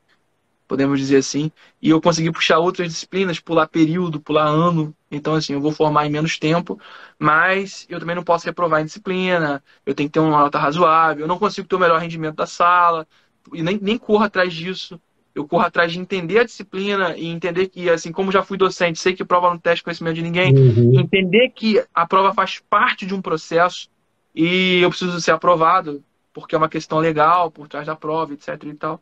Podemos 0.74 1.00
dizer 1.00 1.18
assim, 1.18 1.52
e 1.80 1.92
eu 1.92 2.02
consegui 2.02 2.32
puxar 2.32 2.58
outras 2.58 2.88
disciplinas, 2.88 3.40
pular 3.40 3.68
período, 3.68 4.20
pular 4.20 4.48
ano. 4.48 4.92
Então, 5.12 5.36
assim, 5.36 5.54
eu 5.54 5.62
vou 5.62 5.72
formar 5.72 6.08
em 6.08 6.10
menos 6.10 6.40
tempo, 6.40 6.80
mas 7.20 7.86
eu 7.88 8.00
também 8.00 8.16
não 8.16 8.24
posso 8.24 8.48
reprovar 8.48 8.82
em 8.82 8.86
disciplina, 8.86 9.64
eu 9.86 9.94
tenho 9.94 10.10
que 10.10 10.14
ter 10.14 10.20
uma 10.20 10.32
nota 10.32 10.58
razoável, 10.58 11.26
eu 11.26 11.28
não 11.28 11.38
consigo 11.38 11.68
ter 11.68 11.76
o 11.76 11.80
melhor 11.80 12.02
rendimento 12.02 12.38
da 12.38 12.48
sala, 12.48 13.08
e 13.54 13.62
nem, 13.62 13.78
nem 13.80 14.00
corro 14.00 14.24
atrás 14.24 14.52
disso. 14.52 15.00
Eu 15.36 15.48
corro 15.48 15.64
atrás 15.64 15.92
de 15.92 16.00
entender 16.00 16.40
a 16.40 16.44
disciplina 16.44 17.16
e 17.16 17.28
entender 17.28 17.68
que, 17.68 17.88
assim 17.88 18.12
como 18.12 18.32
já 18.32 18.42
fui 18.42 18.58
docente, 18.58 19.00
sei 19.00 19.14
que 19.14 19.24
prova 19.24 19.52
não 19.52 19.60
teste 19.60 19.84
conhecimento 19.84 20.16
de 20.16 20.24
ninguém, 20.24 20.56
uhum. 20.56 21.00
entender 21.00 21.50
que 21.50 21.84
a 21.94 22.08
prova 22.08 22.34
faz 22.34 22.60
parte 22.68 23.06
de 23.06 23.14
um 23.14 23.22
processo 23.22 23.90
e 24.34 24.80
eu 24.82 24.90
preciso 24.90 25.22
ser 25.22 25.32
aprovado, 25.32 26.04
porque 26.34 26.56
é 26.56 26.58
uma 26.58 26.70
questão 26.70 26.98
legal 26.98 27.52
por 27.52 27.68
trás 27.68 27.86
da 27.86 27.96
prova, 27.96 28.34
etc. 28.34 28.64
e 28.64 28.74
tal. 28.74 29.00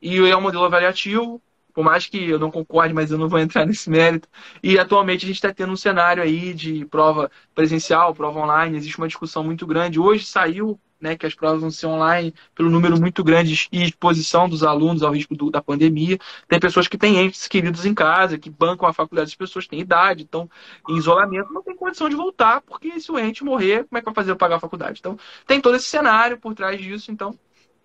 E 0.00 0.18
é 0.18 0.36
um 0.36 0.40
modelo 0.40 0.64
avaliativo, 0.64 1.42
por 1.72 1.84
mais 1.84 2.06
que 2.06 2.28
eu 2.28 2.38
não 2.38 2.50
concorde, 2.50 2.92
mas 2.94 3.10
eu 3.10 3.18
não 3.18 3.28
vou 3.28 3.38
entrar 3.38 3.64
nesse 3.66 3.88
mérito. 3.90 4.28
E 4.62 4.78
atualmente 4.78 5.24
a 5.24 5.28
gente 5.28 5.36
está 5.36 5.52
tendo 5.52 5.72
um 5.72 5.76
cenário 5.76 6.22
aí 6.22 6.54
de 6.54 6.84
prova 6.86 7.30
presencial, 7.54 8.14
prova 8.14 8.40
online, 8.40 8.76
existe 8.76 8.98
uma 8.98 9.08
discussão 9.08 9.44
muito 9.44 9.66
grande. 9.66 10.00
Hoje 10.00 10.24
saiu 10.24 10.78
né, 11.00 11.16
que 11.16 11.26
as 11.26 11.34
provas 11.34 11.60
vão 11.60 11.70
ser 11.70 11.86
online 11.86 12.34
pelo 12.54 12.68
número 12.68 13.00
muito 13.00 13.24
grande 13.24 13.68
e 13.72 13.82
exposição 13.82 14.48
dos 14.48 14.62
alunos 14.62 15.02
ao 15.02 15.12
risco 15.12 15.34
do, 15.34 15.50
da 15.50 15.62
pandemia. 15.62 16.18
Tem 16.46 16.60
pessoas 16.60 16.86
que 16.86 16.98
têm 16.98 17.16
entes 17.16 17.48
queridos 17.48 17.86
em 17.86 17.94
casa, 17.94 18.38
que 18.38 18.50
bancam 18.50 18.86
a 18.86 18.92
faculdade, 18.92 19.30
as 19.30 19.34
pessoas 19.34 19.66
têm 19.66 19.80
idade, 19.80 20.22
estão 20.22 20.48
em 20.88 20.96
isolamento, 20.96 21.52
não 21.52 21.62
tem 21.62 21.74
condição 21.74 22.08
de 22.08 22.16
voltar, 22.16 22.60
porque 22.60 23.00
se 23.00 23.10
o 23.10 23.18
ente 23.18 23.42
morrer, 23.42 23.84
como 23.84 23.98
é 23.98 24.00
que 24.00 24.04
vai 24.04 24.14
fazer 24.14 24.34
pagar 24.34 24.56
a 24.56 24.60
faculdade? 24.60 24.98
Então, 25.00 25.18
tem 25.46 25.60
todo 25.60 25.76
esse 25.76 25.86
cenário 25.86 26.38
por 26.38 26.54
trás 26.54 26.78
disso, 26.80 27.10
então 27.10 27.38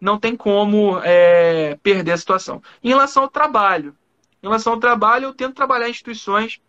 não 0.05 0.19
tem 0.19 0.35
como 0.35 0.99
é, 1.03 1.77
perder 1.81 2.11
a 2.11 2.17
situação. 2.17 2.61
Em 2.83 2.89
relação 2.89 3.23
ao 3.23 3.29
trabalho, 3.29 3.95
em 4.41 4.45
relação 4.45 4.73
ao 4.73 4.79
trabalho, 4.79 5.25
eu 5.25 5.33
tento 5.33 5.55
trabalhar 5.55 5.87
em 5.87 5.91
instituições 5.91 6.61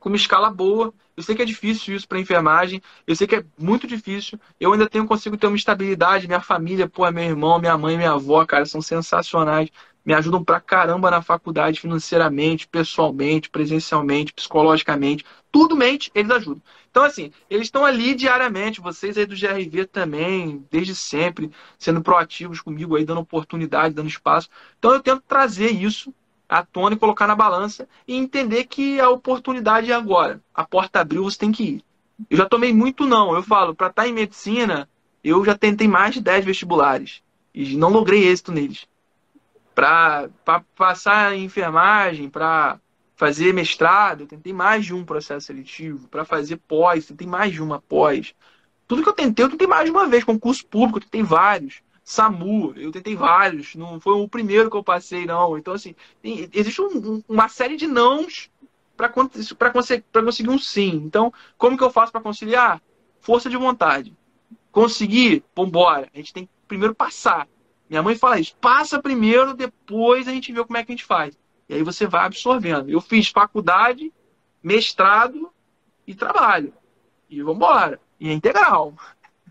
com 0.00 0.08
uma 0.08 0.16
escala 0.16 0.50
boa. 0.50 0.92
Eu 1.14 1.22
sei 1.22 1.36
que 1.36 1.42
é 1.42 1.44
difícil 1.44 1.94
isso 1.94 2.08
para 2.08 2.18
enfermagem, 2.18 2.80
eu 3.06 3.14
sei 3.14 3.26
que 3.26 3.36
é 3.36 3.44
muito 3.58 3.86
difícil. 3.86 4.40
Eu 4.58 4.72
ainda 4.72 4.88
tenho 4.88 5.06
consigo 5.06 5.36
ter 5.36 5.46
uma 5.46 5.56
estabilidade. 5.56 6.26
Minha 6.26 6.40
família, 6.40 6.88
pô, 6.88 7.08
meu 7.12 7.22
irmão, 7.22 7.58
minha 7.58 7.76
mãe, 7.76 7.98
minha 7.98 8.12
avó, 8.12 8.44
cara, 8.46 8.64
são 8.64 8.80
sensacionais. 8.80 9.68
Me 10.04 10.14
ajudam 10.14 10.42
pra 10.42 10.58
caramba 10.58 11.10
na 11.10 11.20
faculdade, 11.20 11.78
financeiramente, 11.78 12.66
pessoalmente, 12.66 13.50
presencialmente, 13.50 14.32
psicologicamente. 14.32 15.24
Tudo 15.52 15.76
mente, 15.76 16.10
eles 16.14 16.30
ajudam. 16.30 16.62
Então, 16.92 17.04
assim, 17.04 17.32
eles 17.48 17.68
estão 17.68 17.86
ali 17.86 18.14
diariamente, 18.14 18.78
vocês 18.78 19.16
aí 19.16 19.24
do 19.24 19.34
GRV 19.34 19.86
também, 19.86 20.62
desde 20.70 20.94
sempre, 20.94 21.50
sendo 21.78 22.02
proativos 22.02 22.60
comigo 22.60 22.94
aí, 22.94 23.04
dando 23.04 23.20
oportunidade, 23.20 23.94
dando 23.94 24.10
espaço. 24.10 24.50
Então, 24.78 24.92
eu 24.92 25.00
tento 25.00 25.22
trazer 25.26 25.70
isso 25.70 26.14
à 26.46 26.62
tona 26.62 26.94
e 26.94 26.98
colocar 26.98 27.26
na 27.26 27.34
balança 27.34 27.88
e 28.06 28.14
entender 28.14 28.64
que 28.64 29.00
a 29.00 29.08
oportunidade 29.08 29.90
é 29.90 29.94
agora. 29.94 30.38
A 30.54 30.64
porta 30.66 31.00
abriu, 31.00 31.24
você 31.24 31.38
tem 31.38 31.50
que 31.50 31.64
ir. 31.64 31.84
Eu 32.28 32.36
já 32.36 32.46
tomei 32.46 32.74
muito 32.74 33.06
não. 33.06 33.34
Eu 33.34 33.42
falo, 33.42 33.74
para 33.74 33.86
estar 33.86 34.02
tá 34.02 34.08
em 34.08 34.12
medicina, 34.12 34.86
eu 35.24 35.42
já 35.46 35.56
tentei 35.56 35.88
mais 35.88 36.12
de 36.12 36.20
10 36.20 36.44
vestibulares 36.44 37.22
e 37.54 37.74
não 37.74 37.88
logrei 37.88 38.28
êxito 38.28 38.52
neles. 38.52 38.86
Para 39.74 40.28
passar 40.76 41.34
em 41.34 41.44
enfermagem, 41.44 42.28
para 42.28 42.78
fazer 43.22 43.54
mestrado, 43.54 44.26
tentei 44.26 44.52
mais 44.52 44.84
de 44.84 44.92
um 44.92 45.04
processo 45.04 45.46
seletivo. 45.46 46.08
Para 46.08 46.24
fazer 46.24 46.56
pós, 46.56 47.06
tentei 47.06 47.24
mais 47.24 47.52
de 47.52 47.62
uma 47.62 47.80
pós. 47.80 48.34
Tudo 48.88 49.00
que 49.00 49.08
eu 49.08 49.12
tentei, 49.12 49.44
eu 49.44 49.48
tentei 49.48 49.68
mais 49.68 49.84
de 49.84 49.92
uma 49.92 50.08
vez. 50.08 50.24
Concurso 50.24 50.66
público, 50.66 50.98
eu 50.98 51.02
tentei 51.02 51.22
vários. 51.22 51.82
SAMU, 52.02 52.74
eu 52.76 52.90
tentei 52.90 53.14
vários, 53.14 53.76
não 53.76 54.00
foi 54.00 54.14
o 54.14 54.26
primeiro 54.26 54.68
que 54.68 54.76
eu 54.76 54.82
passei, 54.82 55.24
não. 55.24 55.56
Então, 55.56 55.72
assim, 55.72 55.94
tem, 56.20 56.50
existe 56.52 56.82
um, 56.82 57.22
uma 57.28 57.48
série 57.48 57.76
de 57.76 57.86
nãos 57.86 58.50
para 58.96 59.08
conseguir, 59.08 60.04
conseguir 60.12 60.50
um 60.50 60.58
sim. 60.58 60.96
Então, 60.96 61.32
como 61.56 61.78
que 61.78 61.84
eu 61.84 61.92
faço 61.92 62.10
para 62.10 62.20
conciliar? 62.20 62.82
Força 63.20 63.48
de 63.48 63.56
vontade. 63.56 64.16
Conseguir, 64.72 65.44
vambora. 65.54 66.08
A 66.12 66.16
gente 66.16 66.32
tem 66.32 66.46
que 66.46 66.52
primeiro 66.66 66.92
passar. 66.92 67.46
Minha 67.88 68.02
mãe 68.02 68.16
fala 68.16 68.40
isso, 68.40 68.56
passa 68.56 69.00
primeiro, 69.00 69.54
depois 69.54 70.26
a 70.26 70.32
gente 70.32 70.52
vê 70.52 70.64
como 70.64 70.76
é 70.76 70.84
que 70.84 70.90
a 70.90 70.96
gente 70.96 71.04
faz. 71.04 71.38
E 71.72 71.76
aí 71.76 71.82
você 71.82 72.06
vai 72.06 72.26
absorvendo. 72.26 72.90
Eu 72.90 73.00
fiz 73.00 73.28
faculdade, 73.28 74.12
mestrado 74.62 75.50
e 76.06 76.14
trabalho. 76.14 76.70
E 77.30 77.42
vambora. 77.42 77.98
E 78.20 78.28
é 78.28 78.32
integral. 78.34 78.92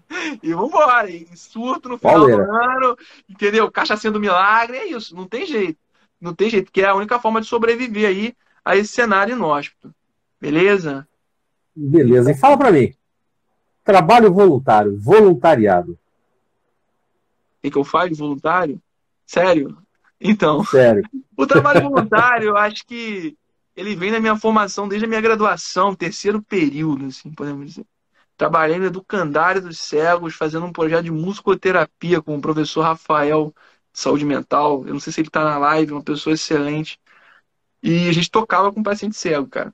e 0.44 0.54
vambora. 0.54 1.10
E 1.10 1.26
surto 1.36 1.90
no 1.90 1.98
final 1.98 2.20
Valera. 2.20 2.46
do 2.46 2.52
ano, 2.52 2.98
entendeu? 3.28 3.72
Cachaça 3.72 4.12
do 4.12 4.20
milagre, 4.20 4.78
é 4.78 4.86
isso. 4.86 5.16
Não 5.16 5.28
tem 5.28 5.48
jeito. 5.48 5.80
Não 6.22 6.36
tem 6.36 6.48
jeito, 6.48 6.72
que 6.72 6.84
é 6.84 6.86
a 6.86 6.94
única 6.94 7.18
forma 7.18 7.42
de 7.42 7.48
sobreviver 7.48 8.08
aí 8.08 8.36
a 8.64 8.78
esse 8.78 8.94
cenário 8.94 9.36
inóspito. 9.36 9.92
Beleza? 10.40 11.08
Beleza. 11.76 12.30
E 12.30 12.38
fala 12.38 12.56
para 12.56 12.72
mim. 12.72 12.94
Trabalho 13.84 14.32
voluntário, 14.32 14.96
voluntariado. 14.96 15.94
O 15.94 15.98
que, 17.64 17.72
que 17.72 17.78
eu 17.80 17.84
faço 17.84 18.10
de 18.10 18.20
voluntário? 18.20 18.80
Sério? 19.26 19.76
Então. 20.22 20.64
Sério. 20.64 21.04
O 21.36 21.48
trabalho 21.48 21.82
voluntário, 21.82 22.50
eu 22.50 22.58
acho 22.58 22.86
que 22.86 23.36
ele 23.76 23.96
vem 23.96 24.12
da 24.12 24.20
minha 24.20 24.38
formação 24.38 24.88
desde 24.88 25.06
a 25.06 25.10
minha 25.10 25.22
graduação, 25.22 25.96
terceiro 25.96 26.42
período, 26.42 27.06
assim, 27.06 27.32
podemos 27.32 27.66
dizer. 27.66 27.86
Trabalhei 28.38 28.78
no 28.78 28.86
Educandário 28.86 29.62
dos 29.62 29.80
Cegos, 29.80 30.36
fazendo 30.36 30.66
um 30.66 30.72
projeto 30.72 31.04
de 31.04 31.12
musicoterapia 31.12 32.22
com 32.22 32.36
o 32.36 32.42
professor 32.42 32.82
Rafael 32.82 33.54
de 33.92 34.00
Saúde 34.00 34.26
Mental. 34.26 34.84
Eu 34.86 34.94
não 34.94 35.00
sei 35.00 35.12
se 35.12 35.22
ele 35.22 35.28
está 35.28 35.44
na 35.44 35.58
live, 35.58 35.94
uma 35.94 36.04
pessoa 36.04 36.34
excelente. 36.34 37.00
E 37.84 38.08
a 38.08 38.12
gente 38.12 38.30
tocava 38.30 38.72
com 38.72 38.84
paciente 38.84 39.16
cego, 39.16 39.48
cara. 39.48 39.74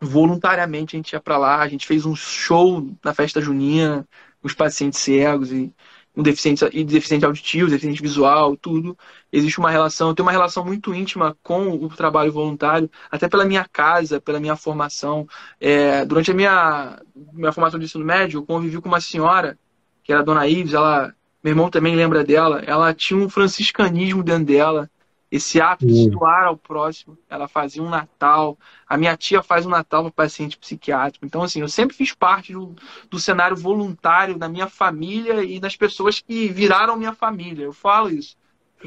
Voluntariamente 0.00 0.94
a 0.94 0.98
gente 0.98 1.12
ia 1.12 1.20
para 1.20 1.38
lá, 1.38 1.60
a 1.60 1.68
gente 1.68 1.86
fez 1.86 2.04
um 2.04 2.14
show 2.14 2.88
na 3.04 3.14
festa 3.14 3.40
junina 3.40 4.06
com 4.40 4.46
os 4.46 4.54
pacientes 4.54 5.00
cegos 5.00 5.50
e 5.52 5.72
um 6.16 6.22
deficiente, 6.22 6.64
e 6.72 6.82
deficiente 6.82 7.26
auditivo, 7.26 7.68
deficiente 7.68 8.00
visual, 8.00 8.56
tudo. 8.56 8.96
Existe 9.30 9.58
uma 9.58 9.70
relação, 9.70 10.08
eu 10.08 10.14
tenho 10.14 10.26
uma 10.26 10.32
relação 10.32 10.64
muito 10.64 10.94
íntima 10.94 11.36
com 11.42 11.68
o 11.68 11.88
trabalho 11.88 12.32
voluntário, 12.32 12.90
até 13.10 13.28
pela 13.28 13.44
minha 13.44 13.66
casa, 13.70 14.20
pela 14.20 14.40
minha 14.40 14.56
formação. 14.56 15.28
É, 15.60 16.04
durante 16.06 16.30
a 16.30 16.34
minha, 16.34 17.02
minha 17.32 17.52
formação 17.52 17.78
de 17.78 17.84
ensino 17.84 18.04
médio, 18.04 18.38
eu 18.38 18.46
convivi 18.46 18.80
com 18.80 18.88
uma 18.88 19.00
senhora, 19.00 19.58
que 20.02 20.10
era 20.10 20.22
a 20.22 20.24
dona 20.24 20.48
Ives, 20.48 20.72
ela, 20.72 21.14
meu 21.44 21.52
irmão 21.52 21.68
também 21.68 21.94
lembra 21.94 22.24
dela, 22.24 22.62
ela 22.66 22.94
tinha 22.94 23.20
um 23.20 23.28
franciscanismo 23.28 24.22
dentro 24.22 24.46
dela, 24.46 24.90
esse 25.36 25.60
ato 25.60 25.86
de 25.86 26.10
doar 26.10 26.44
ao 26.44 26.56
próximo. 26.56 27.16
Ela 27.28 27.48
fazia 27.48 27.82
um 27.82 27.88
Natal. 27.88 28.58
A 28.88 28.96
minha 28.96 29.16
tia 29.16 29.42
faz 29.42 29.66
um 29.66 29.70
Natal 29.70 30.02
para 30.02 30.12
paciente 30.12 30.58
psiquiátrico. 30.58 31.24
Então, 31.24 31.42
assim, 31.42 31.60
eu 31.60 31.68
sempre 31.68 31.96
fiz 31.96 32.12
parte 32.12 32.52
do, 32.52 32.74
do 33.10 33.18
cenário 33.18 33.56
voluntário 33.56 34.38
da 34.38 34.48
minha 34.48 34.68
família 34.68 35.42
e 35.44 35.60
das 35.60 35.76
pessoas 35.76 36.20
que 36.20 36.48
viraram 36.48 36.96
minha 36.96 37.12
família. 37.12 37.64
Eu 37.64 37.72
falo 37.72 38.10
isso. 38.10 38.36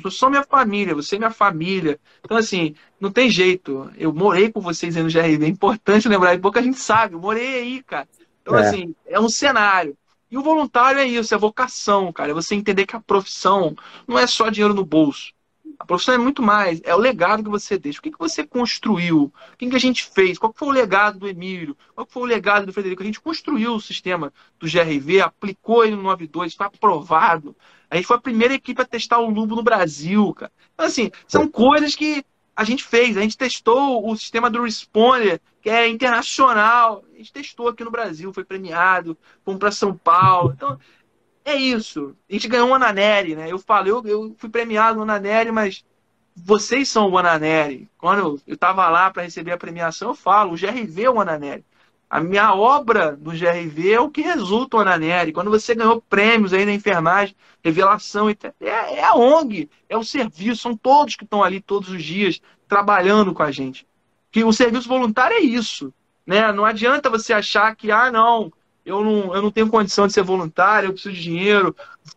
Eu 0.04 0.12
sou 0.12 0.30
minha 0.30 0.44
família, 0.44 0.96
você 0.96 1.16
é 1.16 1.20
minha 1.20 1.32
família. 1.32 2.00
Então, 2.24 2.38
assim, 2.38 2.76
não 3.00 3.12
tem 3.12 3.30
jeito. 3.30 3.92
Eu 3.98 4.14
morei 4.14 4.52
com 4.52 4.62
vocês 4.62 4.96
aí 4.96 5.04
no 5.04 5.10
GRV. 5.10 5.46
É 5.46 5.48
importante 5.48 6.08
lembrar, 6.08 6.40
pouca 6.40 6.62
gente 6.62 6.80
sabe. 6.80 7.16
Eu 7.16 7.20
morei 7.20 7.60
aí, 7.60 7.84
cara. 7.84 8.08
Então, 8.42 8.58
é. 8.58 8.68
assim, 8.68 8.96
é 9.06 9.20
um 9.20 9.30
cenário. 9.30 9.98
E 10.32 10.38
o 10.38 10.44
voluntário 10.44 11.00
é 11.00 11.06
isso, 11.06 11.34
é 11.34 11.38
vocação, 11.38 12.14
cara. 12.14 12.32
É 12.32 12.34
você 12.34 12.54
entender 12.54 12.86
que 12.86 12.96
a 12.96 13.00
profissão 13.00 13.76
não 14.08 14.18
é 14.18 14.28
só 14.28 14.50
dinheiro 14.50 14.74
no 14.74 14.86
bolso. 14.86 15.34
A 15.80 15.86
profissão 15.86 16.14
é 16.14 16.18
muito 16.18 16.44
mais, 16.44 16.82
é 16.84 16.94
o 16.94 17.00
legado 17.00 17.42
que 17.42 17.50
você 17.50 17.78
deixa. 17.80 18.00
O 18.00 18.02
que, 18.02 18.12
que 18.12 18.20
você 18.20 18.46
construiu? 18.46 19.32
O 19.54 19.58
que, 19.58 19.70
que 19.70 19.76
a 19.78 19.80
gente 19.80 20.04
fez? 20.04 20.38
Qual 20.38 20.54
foi 20.54 20.68
o 20.68 20.72
legado 20.72 21.20
do 21.20 21.28
Emílio? 21.28 21.76
Qual 21.96 22.06
foi 22.06 22.24
o 22.24 22.26
legado 22.26 22.66
do 22.66 22.74
Frederico? 22.74 23.02
A 23.02 23.06
gente 23.06 23.22
construiu 23.22 23.74
o 23.74 23.80
sistema 23.80 24.34
do 24.60 24.68
GRV, 24.68 25.22
aplicou 25.22 25.86
ele 25.86 25.96
no 25.96 26.04
92, 26.04 26.54
foi 26.54 26.66
aprovado. 26.66 27.56
A 27.90 27.96
gente 27.96 28.06
foi 28.06 28.18
a 28.18 28.22
primeira 28.22 28.54
equipe 28.54 28.82
a 28.82 28.86
testar 28.86 29.20
o 29.20 29.30
Lubo 29.30 29.56
no 29.56 29.64
Brasil, 29.64 30.34
cara. 30.34 30.52
Então, 30.74 30.86
assim, 30.86 31.12
são 31.26 31.48
coisas 31.48 31.96
que 31.96 32.26
a 32.60 32.66
gente 32.66 32.84
fez. 32.84 33.16
A 33.16 33.22
gente 33.22 33.38
testou 33.38 34.06
o 34.06 34.18
sistema 34.18 34.50
do 34.50 34.64
Responder, 34.64 35.42
que 35.62 35.70
é 35.70 35.88
internacional. 35.88 37.06
A 37.14 37.18
gente 37.18 37.32
testou 37.32 37.70
aqui 37.70 37.86
no 37.86 37.92
Brasil, 37.92 38.34
foi 38.34 38.44
premiado, 38.44 39.18
fomos 39.46 39.60
para 39.60 39.72
São 39.72 39.96
Paulo. 39.96 40.52
Então, 40.58 40.78
é 41.50 41.56
isso. 41.56 42.16
A 42.30 42.34
gente 42.34 42.48
ganhou 42.48 42.70
o 42.70 42.74
Ananeri, 42.74 43.36
né? 43.36 43.52
Eu 43.52 43.60
falo, 43.60 43.88
eu, 43.88 44.04
eu 44.06 44.36
fui 44.38 44.50
premiado 44.50 44.98
no 44.98 45.04
Ananeri, 45.04 45.52
mas 45.52 45.84
vocês 46.36 46.90
são 46.90 47.10
o 47.10 47.18
Ananeri. 47.18 47.90
Quando 47.98 48.42
eu 48.48 48.54
estava 48.54 48.88
lá 48.90 49.12
para 49.12 49.24
receber 49.24 49.52
a 49.52 49.58
premiação, 49.58 50.10
eu 50.10 50.16
falo, 50.16 50.54
o 50.54 50.58
GRV 50.58 51.04
é 51.04 51.10
o 51.10 51.20
Ananeri. 51.20 51.66
A 52.10 52.20
minha 52.20 52.56
obra 52.56 53.16
do 53.16 53.32
GRV 53.32 53.92
é 53.92 54.00
o 54.00 54.10
que 54.10 54.22
resulta 54.22 54.78
o 54.78 54.80
Ananeri. 54.80 55.32
Quando 55.32 55.52
você 55.52 55.76
ganhou 55.76 56.02
prêmios 56.02 56.54
aí 56.54 56.66
na 56.66 56.74
enfermagem, 56.74 57.36
revelação, 57.64 58.30
é, 58.30 58.36
é 58.62 59.04
a 59.04 59.14
ONG, 59.14 59.70
é 59.88 59.96
o 59.96 60.04
serviço, 60.04 60.64
são 60.64 60.76
todos 60.76 61.16
que 61.16 61.24
estão 61.24 61.44
ali 61.44 61.62
todos 61.62 61.90
os 61.90 62.04
dias 62.04 62.42
trabalhando 62.68 63.34
com 63.34 63.44
a 63.44 63.52
gente. 63.52 63.88
Que 64.32 64.44
o 64.44 64.52
serviço 64.52 64.88
voluntário 64.88 65.38
é 65.38 65.42
isso. 65.42 65.94
Né? 66.26 66.52
Não 66.52 66.66
adianta 66.66 67.10
você 67.10 67.34
achar 67.34 67.76
que, 67.76 67.92
ah, 67.92 68.12
não, 68.12 68.52
eu 68.90 69.04
não, 69.04 69.36
eu 69.36 69.42
não 69.42 69.52
tenho 69.52 69.70
condição 69.70 70.08
de 70.08 70.14
ser 70.14 70.24
voluntário, 70.24 70.88
eu 70.88 70.94
preciso 70.94 71.14
de 71.14 71.22
dinheiro, 71.22 71.76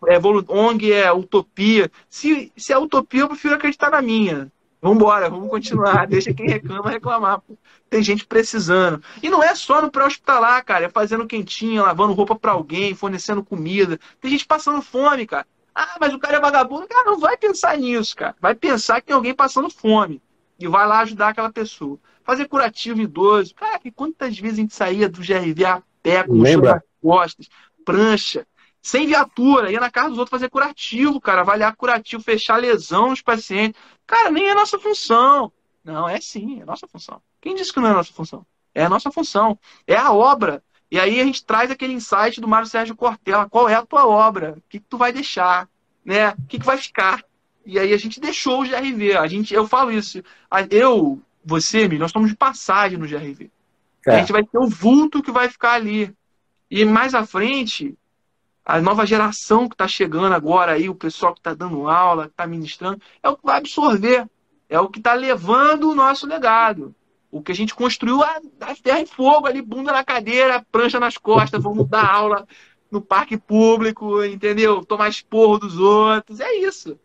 é, 0.09 0.19
ONG 0.49 0.93
é 0.93 1.13
utopia. 1.13 1.91
Se, 2.09 2.51
se 2.57 2.73
é 2.73 2.79
utopia, 2.79 3.21
eu 3.21 3.29
prefiro 3.29 3.55
acreditar 3.55 3.91
na 3.91 4.01
minha. 4.01 4.51
Vambora, 4.81 5.29
vamos 5.29 5.49
continuar. 5.49 6.07
Deixa 6.09 6.33
quem 6.33 6.49
reclama 6.49 6.91
reclamar. 6.91 7.41
Pô. 7.41 7.57
Tem 7.89 8.03
gente 8.03 8.27
precisando. 8.27 9.03
E 9.23 9.29
não 9.29 9.43
é 9.43 9.55
só 9.55 9.83
no 9.83 9.91
pré-hospitalar, 9.91 10.65
cara. 10.65 10.87
É 10.87 10.89
fazendo 10.89 11.27
quentinha, 11.27 11.83
lavando 11.83 12.15
roupa 12.15 12.35
para 12.35 12.53
alguém, 12.53 12.95
fornecendo 12.95 13.45
comida. 13.45 14.01
Tem 14.21 14.31
gente 14.31 14.47
passando 14.47 14.81
fome, 14.83 15.27
cara. 15.27 15.47
Ah, 15.75 15.97
mas 16.01 16.13
o 16.13 16.19
cara 16.19 16.39
é 16.39 16.41
vagabundo. 16.41 16.89
Cara, 16.89 17.05
não 17.05 17.19
vai 17.19 17.37
pensar 17.37 17.77
nisso, 17.77 18.17
cara. 18.17 18.35
Vai 18.41 18.55
pensar 18.55 19.01
que 19.01 19.09
tem 19.09 19.15
alguém 19.15 19.35
passando 19.35 19.71
fome. 19.71 20.21
E 20.59 20.67
vai 20.67 20.87
lá 20.87 21.01
ajudar 21.01 21.29
aquela 21.29 21.53
pessoa. 21.53 21.99
Fazer 22.25 22.49
curativo 22.49 23.01
idoso. 23.01 23.55
Cara, 23.55 23.79
quantas 23.95 24.39
vezes 24.39 24.59
a 24.59 24.63
gente 24.63 24.75
saía 24.75 25.09
do 25.09 25.21
GRV 25.21 25.65
a 25.65 25.83
pé, 26.03 26.25
com 26.25 26.35
nas 26.37 26.83
costas, 27.01 27.49
prancha, 27.85 28.47
sem 28.83 29.07
viatura, 29.07 29.71
ia 29.71 29.79
na 29.79 29.91
casa 29.91 30.11
dos 30.11 30.19
outros 30.19 30.31
fazer 30.31 30.51
curativo, 30.51 31.21
cara, 31.21 31.43
avaliar 31.43 31.77
curativo, 31.77 32.23
fechar 32.23 32.57
lesão 32.57 33.11
nos 33.11 33.23
pacientes. 33.23 33.81
Cara, 34.05 34.31
nem 34.31 34.49
é 34.49 34.55
nossa 34.55 34.79
função. 34.79 35.53
Não, 35.85 36.09
é 36.09 36.21
sim, 36.21 36.61
é 36.61 36.65
nossa 36.65 36.89
função. 36.89 37.23
Quem 37.41 37.55
disse 37.55 37.73
que 37.73 37.79
não 37.79 37.89
é 37.89 37.93
nossa 37.93 38.13
função? 38.13 38.45
É 38.75 38.85
a 38.85 38.89
nossa 38.89 39.11
função. 39.11 39.57
É 39.87 39.97
a 39.97 40.13
obra. 40.13 40.63
E 40.91 40.99
aí 40.99 41.21
a 41.21 41.25
gente 41.25 41.45
traz 41.45 41.71
aquele 41.71 41.93
insight 41.93 42.41
do 42.41 42.49
Mário 42.49 42.67
Sérgio 42.67 42.97
Cortella. 42.97 43.49
Qual 43.49 43.69
é 43.69 43.75
a 43.75 43.87
tua 43.87 44.07
obra? 44.07 44.55
O 44.59 44.63
que, 44.69 44.81
que 44.81 44.87
tu 44.89 44.99
vai 44.99 45.13
deixar? 45.13 45.69
Né? 46.05 46.31
O 46.31 46.47
que, 46.49 46.59
que 46.59 46.67
vai 46.67 46.77
ficar? 46.77 47.25
E 47.65 47.79
aí 47.79 47.93
a 47.93 47.97
gente 47.97 48.21
deixou 48.21 48.63
o 48.63 48.65
GRV. 48.65 49.17
A 49.17 49.29
gente, 49.29 49.55
eu 49.55 49.69
falo 49.69 49.93
isso. 49.93 50.23
Eu, 50.71 51.23
você, 51.45 51.87
nós 51.89 52.11
estamos 52.11 52.29
de 52.29 52.37
passagem 52.37 52.99
no 52.99 53.07
GRV. 53.07 53.51
É. 54.07 54.17
A 54.17 54.19
gente 54.19 54.33
vai 54.33 54.45
ter 54.45 54.59
o 54.59 54.67
vulto 54.67 55.23
que 55.23 55.31
vai 55.31 55.49
ficar 55.49 55.73
ali. 55.75 56.13
E 56.71 56.85
mais 56.85 57.15
à 57.15 57.25
frente, 57.25 57.97
a 58.65 58.81
nova 58.81 59.05
geração 59.05 59.69
que 59.69 59.75
está 59.75 59.87
chegando 59.89 60.33
agora 60.33 60.73
aí, 60.73 60.89
o 60.89 60.95
pessoal 60.95 61.35
que 61.35 61.41
está 61.41 61.55
dando 61.55 61.89
aula, 61.89 62.25
que 62.25 62.33
está 62.33 62.47
ministrando, 62.47 63.01
é 63.23 63.29
o 63.29 63.37
que 63.37 63.45
vai 63.45 63.59
absorver, 63.59 64.27
é 64.69 64.81
o 64.81 64.89
que 64.89 64.99
está 64.99 65.15
levando 65.15 65.91
o 65.91 65.95
nosso 65.95 66.27
legado. 66.27 66.95
O 67.31 67.43
que 67.43 67.53
a 67.53 67.55
gente 67.55 67.75
construiu 67.75 68.23
a, 68.23 68.41
a 68.61 68.75
terra 68.75 69.01
e 69.01 69.07
fogo 69.07 69.47
ali, 69.47 69.63
bunda 69.63 69.93
na 69.93 70.05
cadeira, 70.05 70.65
prancha 70.71 71.01
nas 71.01 71.17
costas, 71.17 71.63
vamos 71.63 71.89
dar 71.89 72.05
aula 72.05 72.47
no 72.91 73.01
parque 73.01 73.39
público, 73.39 74.23
entendeu? 74.23 74.85
Tomar 74.85 75.09
esporro 75.09 75.59
dos 75.59 75.79
outros, 75.79 76.41
é 76.41 76.55
isso. 76.57 76.99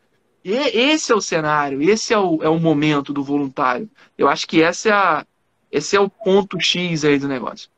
E 0.43 0.52
esse 0.52 1.12
é 1.12 1.16
o 1.16 1.22
cenário, 1.22 1.82
esse 1.82 2.14
é 2.14 2.18
o, 2.18 2.43
é 2.43 2.50
o 2.50 2.60
momento 2.60 3.14
do 3.14 3.24
voluntário. 3.24 3.89
Eu 4.18 4.28
acho 4.28 4.48
que 4.48 4.62
essa 4.62 4.89
é 4.89 4.91
a, 4.91 5.26
esse 5.72 5.95
é 5.95 5.99
o 5.99 6.09
ponto 6.09 6.59
X 6.59 7.03
aí 7.03 7.20
do 7.20 7.28
negócio 7.28 7.70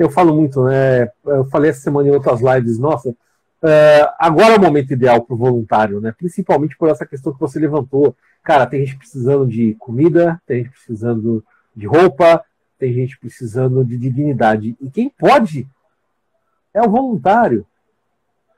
eu 0.00 0.10
falo 0.10 0.34
muito, 0.34 0.64
né? 0.64 1.10
Eu 1.26 1.44
falei 1.50 1.70
essa 1.70 1.82
semana 1.82 2.08
em 2.08 2.12
outras 2.12 2.40
lives, 2.40 2.78
nossa, 2.78 3.14
é, 3.62 4.10
agora 4.18 4.54
é 4.54 4.56
o 4.56 4.60
momento 4.60 4.90
ideal 4.94 5.20
para 5.20 5.34
o 5.34 5.36
voluntário, 5.36 6.00
né? 6.00 6.14
Principalmente 6.16 6.74
por 6.78 6.88
essa 6.88 7.04
questão 7.04 7.34
que 7.34 7.38
você 7.38 7.58
levantou. 7.58 8.16
Cara, 8.42 8.66
tem 8.66 8.86
gente 8.86 8.96
precisando 8.96 9.46
de 9.46 9.74
comida, 9.74 10.40
tem 10.46 10.64
gente 10.64 10.70
precisando 10.70 11.44
de 11.76 11.86
roupa, 11.86 12.42
tem 12.78 12.94
gente 12.94 13.18
precisando 13.18 13.84
de 13.84 13.98
dignidade. 13.98 14.74
E 14.80 14.90
quem 14.90 15.10
pode 15.10 15.68
é 16.72 16.80
o 16.80 16.88
voluntário. 16.88 17.66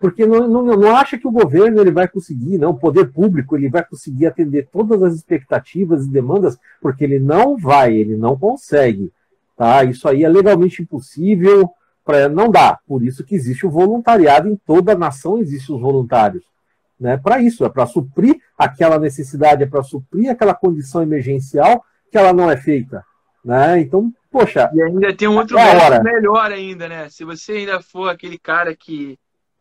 Porque 0.02 0.26
não, 0.26 0.48
não, 0.48 0.64
não 0.64 0.96
acha 0.96 1.16
que 1.16 1.28
o 1.28 1.30
governo 1.30 1.80
ele 1.80 1.92
vai 1.92 2.08
conseguir, 2.08 2.58
não, 2.58 2.70
o 2.70 2.76
poder 2.76 3.12
público 3.12 3.56
ele 3.56 3.68
vai 3.68 3.84
conseguir 3.84 4.26
atender 4.26 4.68
todas 4.72 5.00
as 5.00 5.14
expectativas 5.14 6.04
e 6.04 6.10
demandas, 6.10 6.58
porque 6.80 7.04
ele 7.04 7.20
não 7.20 7.56
vai, 7.56 7.94
ele 7.94 8.16
não 8.16 8.36
consegue. 8.36 9.12
Tá? 9.56 9.84
Isso 9.84 10.08
aí 10.08 10.24
é 10.24 10.28
legalmente 10.28 10.82
impossível, 10.82 11.70
pra, 12.04 12.28
não 12.28 12.50
dá. 12.50 12.80
Por 12.84 13.04
isso 13.04 13.22
que 13.22 13.36
existe 13.36 13.64
o 13.64 13.70
voluntariado, 13.70 14.48
em 14.48 14.56
toda 14.56 14.90
a 14.90 14.98
nação 14.98 15.38
existem 15.38 15.72
os 15.72 15.80
voluntários. 15.80 16.42
Né? 16.98 17.16
Para 17.16 17.40
isso, 17.40 17.64
é 17.64 17.68
para 17.68 17.86
suprir 17.86 18.40
aquela 18.58 18.98
necessidade, 18.98 19.62
é 19.62 19.66
para 19.66 19.84
suprir 19.84 20.32
aquela 20.32 20.52
condição 20.52 21.00
emergencial 21.00 21.84
que 22.10 22.18
ela 22.18 22.32
não 22.32 22.50
é 22.50 22.56
feita. 22.56 23.04
Né? 23.44 23.78
Então, 23.82 24.12
poxa. 24.32 24.68
E 24.74 24.82
ainda 24.82 25.14
tem 25.14 25.28
um 25.28 25.36
outro 25.36 25.56
é 25.56 26.02
melhor 26.02 26.50
ainda, 26.50 26.88
né? 26.88 27.08
Se 27.08 27.24
você 27.24 27.52
ainda 27.52 27.80
for 27.80 28.08
aquele 28.08 28.36
cara 28.36 28.74
que 28.74 29.16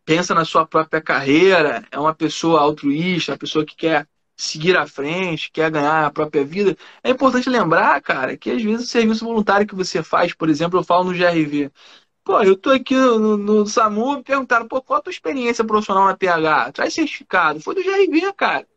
pensa 0.06 0.34
na 0.34 0.46
sua 0.46 0.66
própria 0.66 1.02
carreira, 1.02 1.86
é 1.92 2.00
uma 2.00 2.14
pessoa 2.14 2.62
altruísta, 2.62 3.34
uma 3.34 3.38
pessoa 3.38 3.66
que 3.66 3.76
quer 3.76 4.08
seguir 4.36 4.76
à 4.76 4.88
frente, 4.88 5.52
quer 5.52 5.70
ganhar 5.70 6.06
a 6.06 6.12
própria 6.12 6.44
vida, 6.44 6.76
é 7.04 7.12
importante 7.12 7.50
lembrar, 7.50 8.02
cara, 8.02 8.36
que 8.36 8.50
às 8.50 8.62
vezes 8.62 8.88
o 8.88 8.90
serviço 8.90 9.26
voluntário 9.26 9.68
que 9.68 9.76
você 9.76 10.02
faz, 10.02 10.34
por 10.34 10.50
exemplo, 10.50 10.80
eu 10.80 10.84
falo 10.84 11.06
no 11.06 11.14
GRV. 11.14 11.72
Pô, 12.24 12.42
eu 12.42 12.56
tô 12.56 12.70
aqui 12.72 12.96
no, 12.96 13.38
no 13.38 13.66
SAMU, 13.66 14.18
me 14.18 14.24
perguntaram, 14.24 14.68
pô, 14.68 14.82
qual 14.82 15.00
a 15.00 15.02
tua 15.02 15.12
experiência 15.12 15.64
profissional 15.66 16.06
na 16.06 16.16
PH? 16.18 16.72
Traz 16.72 16.94
certificado. 16.94 17.60
Foi 17.60 17.74
do 17.76 17.84
GRV, 17.84 18.34
cara. 18.34 18.68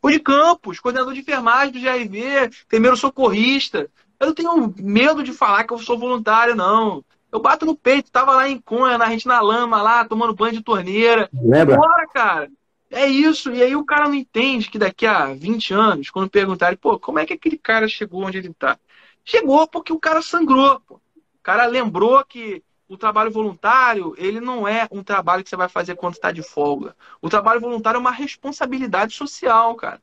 Foi 0.00 0.12
de 0.12 0.20
campus, 0.20 0.80
coordenador 0.80 1.14
de 1.14 1.20
enfermagem 1.20 1.72
do 1.72 1.80
GRV, 1.80 2.50
primeiro 2.68 2.96
socorrista. 2.96 3.90
Eu 4.18 4.28
não 4.28 4.34
tenho 4.34 4.74
medo 4.78 5.22
de 5.22 5.32
falar 5.32 5.64
que 5.64 5.72
eu 5.72 5.78
sou 5.78 5.98
voluntário, 5.98 6.54
não. 6.54 7.04
Eu 7.32 7.40
bato 7.40 7.64
no 7.64 7.76
peito, 7.76 8.10
tava 8.10 8.34
lá 8.34 8.48
em 8.48 8.58
Cunha, 8.58 8.98
na 8.98 9.08
gente 9.08 9.26
na 9.26 9.40
lama 9.40 9.80
lá, 9.80 10.04
tomando 10.04 10.34
banho 10.34 10.54
de 10.54 10.62
torneira. 10.62 11.28
Lembra? 11.32 11.76
Bora, 11.76 12.06
cara. 12.08 12.50
É 12.90 13.06
isso, 13.06 13.52
e 13.52 13.62
aí 13.62 13.76
o 13.76 13.84
cara 13.84 14.08
não 14.08 14.14
entende 14.14 14.68
que 14.68 14.78
daqui 14.78 15.06
a 15.06 15.32
20 15.32 15.72
anos, 15.72 16.10
quando 16.10 16.28
perguntarem, 16.28 16.76
pô, 16.76 16.98
como 16.98 17.20
é 17.20 17.26
que 17.26 17.32
aquele 17.32 17.56
cara 17.56 17.86
chegou 17.86 18.24
onde 18.24 18.38
ele 18.38 18.48
está? 18.48 18.76
Chegou 19.24 19.66
porque 19.68 19.92
o 19.92 20.00
cara 20.00 20.20
sangrou, 20.20 20.80
pô. 20.80 20.96
O 20.96 21.42
cara 21.42 21.66
lembrou 21.66 22.24
que 22.24 22.64
o 22.88 22.96
trabalho 22.96 23.30
voluntário, 23.30 24.12
ele 24.18 24.40
não 24.40 24.66
é 24.66 24.88
um 24.90 25.04
trabalho 25.04 25.44
que 25.44 25.48
você 25.48 25.54
vai 25.54 25.68
fazer 25.68 25.94
quando 25.94 26.14
está 26.14 26.32
de 26.32 26.42
folga. 26.42 26.96
O 27.22 27.28
trabalho 27.28 27.60
voluntário 27.60 27.98
é 27.98 28.00
uma 28.00 28.10
responsabilidade 28.10 29.14
social, 29.14 29.76
cara. 29.76 30.02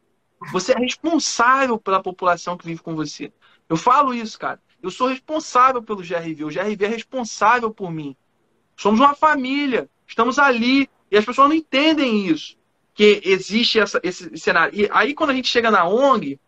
Você 0.53 0.71
é 0.71 0.78
responsável 0.78 1.78
pela 1.78 2.01
população 2.01 2.55
que 2.55 2.65
vive 2.65 2.82
com 2.82 2.95
você. 2.95 3.34
Eu 3.67 3.75
falo 3.75 4.13
isso, 4.13 4.39
cara. 4.39 4.61
Eu 4.82 4.91
sou 4.91 5.07
responsável 5.07 5.82
pelo 5.82 6.01
GRV. 6.01 6.43
O 6.43 6.49
GRV 6.49 6.86
é 6.86 6.88
responsável 6.88 7.71
por 7.71 7.91
mim. 7.91 8.15
Somos 8.75 8.99
uma 8.99 9.15
família. 9.15 9.89
Estamos 10.07 10.38
ali. 10.38 10.89
E 11.11 11.17
as 11.17 11.25
pessoas 11.25 11.49
não 11.49 11.55
entendem 11.55 12.28
isso 12.28 12.57
que 12.97 13.21
existe 13.23 13.80
essa, 13.80 13.99
esse 14.01 14.36
cenário. 14.38 14.73
E 14.73 14.89
aí, 14.91 15.13
quando 15.13 15.30
a 15.30 15.34
gente 15.34 15.47
chega 15.47 15.69
na 15.69 15.88
ONG, 15.88 16.39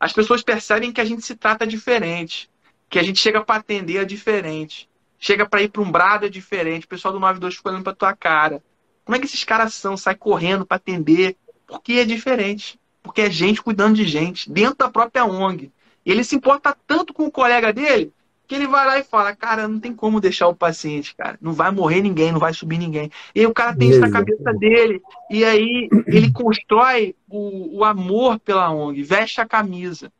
as 0.00 0.14
pessoas 0.14 0.42
percebem 0.42 0.92
que 0.92 1.00
a 1.00 1.04
gente 1.04 1.22
se 1.22 1.36
trata 1.36 1.66
diferente, 1.66 2.50
que 2.88 2.98
a 2.98 3.02
gente 3.02 3.20
chega 3.20 3.44
para 3.44 3.60
atender 3.60 3.98
a 3.98 4.04
diferente, 4.04 4.88
chega 5.18 5.46
para 5.46 5.60
ir 5.60 5.68
para 5.68 5.82
um 5.82 5.92
brado 5.92 6.24
é 6.24 6.30
diferente, 6.30 6.86
o 6.86 6.88
pessoal 6.88 7.12
do 7.12 7.20
92 7.20 7.56
fica 7.56 7.68
olhando 7.68 7.84
para 7.84 7.94
tua 7.94 8.16
cara. 8.16 8.64
Como 9.04 9.14
é 9.14 9.18
que 9.18 9.26
esses 9.26 9.44
caras 9.44 9.74
são? 9.74 9.94
Sai 9.94 10.14
correndo 10.14 10.64
para 10.64 10.78
atender? 10.78 11.36
Porque 11.66 11.92
é 11.92 12.04
diferente. 12.06 12.80
Porque 13.02 13.20
é 13.20 13.30
gente 13.30 13.62
cuidando 13.62 13.96
de 13.96 14.06
gente, 14.06 14.50
dentro 14.50 14.78
da 14.78 14.90
própria 14.90 15.26
ONG. 15.26 15.70
Ele 16.10 16.24
se 16.24 16.34
importa 16.34 16.76
tanto 16.86 17.14
com 17.14 17.24
o 17.24 17.30
colega 17.30 17.72
dele 17.72 18.12
que 18.50 18.56
ele 18.56 18.66
vai 18.66 18.84
lá 18.84 18.98
e 18.98 19.04
fala, 19.04 19.36
cara, 19.36 19.68
não 19.68 19.78
tem 19.78 19.94
como 19.94 20.20
deixar 20.20 20.48
o 20.48 20.54
paciente, 20.56 21.14
cara. 21.14 21.38
Não 21.40 21.52
vai 21.52 21.70
morrer 21.70 22.02
ninguém, 22.02 22.32
não 22.32 22.40
vai 22.40 22.52
subir 22.52 22.78
ninguém. 22.78 23.08
E 23.32 23.46
o 23.46 23.54
cara 23.54 23.76
tem 23.76 23.90
isso 23.90 24.00
na 24.00 24.10
cabeça 24.10 24.52
dele. 24.54 25.00
E 25.30 25.44
aí 25.44 25.88
ele 26.08 26.32
constrói 26.32 27.14
o, 27.28 27.78
o 27.78 27.84
amor 27.84 28.40
pela 28.40 28.68
ONG, 28.72 29.04
veste 29.04 29.40
a 29.40 29.46
camisa. 29.46 30.12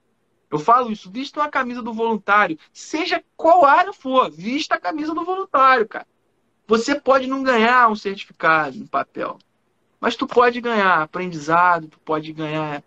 Eu 0.49 0.61
falo 0.61 0.93
isso, 0.93 1.11
vista 1.11 1.41
uma 1.41 1.49
camisa 1.49 1.83
do 1.83 1.93
voluntário, 1.93 2.57
seja 2.73 3.21
qual 3.37 3.65
área 3.65 3.93
for, 3.93 4.31
vista 4.31 4.77
a 4.77 4.81
camisa 4.81 5.13
do 5.13 5.25
voluntário, 5.25 5.89
cara. 5.89 6.07
Você 6.69 7.01
pode 7.01 7.27
não 7.27 7.43
ganhar 7.43 7.91
um 7.91 7.97
certificado 7.97 8.79
no 8.79 8.87
papel, 8.87 9.39
mas 10.01 10.15
tu 10.15 10.25
pode 10.25 10.61
ganhar 10.61 11.03
aprendizado, 11.03 11.89
tu 11.89 11.99
pode 11.99 12.33
ganhar 12.33 12.81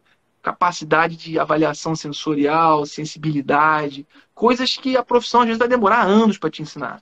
capacidade 0.43 1.15
de 1.15 1.39
avaliação 1.39 1.95
sensorial, 1.95 2.85
sensibilidade, 2.85 4.05
coisas 4.35 4.75
que 4.75 4.97
a 4.97 5.03
profissão 5.03 5.39
às 5.39 5.47
vezes 5.47 5.59
vai 5.59 5.69
demorar 5.69 6.03
anos 6.03 6.37
para 6.37 6.49
te 6.49 6.61
ensinar. 6.61 7.01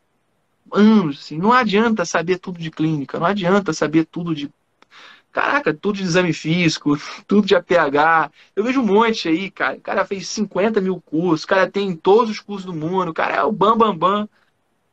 Anos, 0.71 1.19
assim. 1.19 1.39
Não 1.39 1.51
adianta 1.51 2.05
saber 2.05 2.37
tudo 2.37 2.59
de 2.59 2.69
clínica, 2.69 3.19
não 3.19 3.25
adianta 3.25 3.73
saber 3.73 4.05
tudo 4.05 4.35
de. 4.35 4.49
Caraca, 5.31 5.73
tudo 5.73 5.97
de 5.97 6.03
exame 6.03 6.33
físico, 6.33 6.95
tudo 7.27 7.47
de 7.47 7.55
APH. 7.55 8.31
Eu 8.55 8.63
vejo 8.63 8.79
um 8.79 8.85
monte 8.85 9.27
aí, 9.27 9.49
cara. 9.49 9.77
O 9.77 9.81
cara 9.81 10.05
fez 10.05 10.27
50 10.27 10.79
mil 10.79 11.01
cursos, 11.01 11.43
o 11.43 11.47
cara 11.47 11.69
tem 11.69 11.95
todos 11.95 12.29
os 12.29 12.39
cursos 12.39 12.65
do 12.65 12.73
mundo, 12.73 13.09
o 13.09 13.13
cara 13.13 13.35
é 13.37 13.43
o 13.43 13.51
bam, 13.51 13.75
bam, 13.75 13.97
bam. 13.97 14.29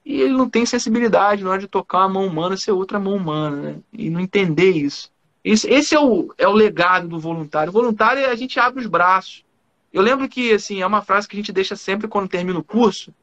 E 0.07 0.22
ele 0.22 0.32
não 0.32 0.49
tem 0.49 0.64
sensibilidade 0.64 1.44
na 1.44 1.51
hora 1.51 1.61
de 1.61 1.68
tocar 1.68 1.99
uma 1.99 2.09
mão 2.09 2.26
humana 2.26 2.57
ser 2.57 2.72
outra 2.72 2.99
mão 2.99 3.14
humana, 3.14 3.57
né? 3.57 3.76
E 3.92 4.09
não 4.09 4.20
entender 4.20 4.70
isso. 4.70 5.11
Esse, 5.51 5.66
esse 5.72 5.94
é, 5.94 5.99
o, 5.99 6.34
é 6.36 6.46
o 6.46 6.53
legado 6.53 7.09
do 7.09 7.18
voluntário. 7.18 7.70
O 7.70 7.72
voluntário 7.72 8.28
a 8.28 8.34
gente 8.34 8.61
abre 8.61 8.82
os 8.82 8.86
braços. 8.86 9.46
Eu 9.90 10.03
lembro 10.03 10.28
que 10.28 10.53
assim 10.53 10.82
é 10.82 10.86
uma 10.86 11.01
frase 11.01 11.26
que 11.26 11.34
a 11.34 11.38
gente 11.38 11.55
deixa 11.55 11.74
sempre 11.74 12.07
quando 12.07 12.28
termina 12.28 12.59
o 12.59 12.62
curso. 12.62 13.14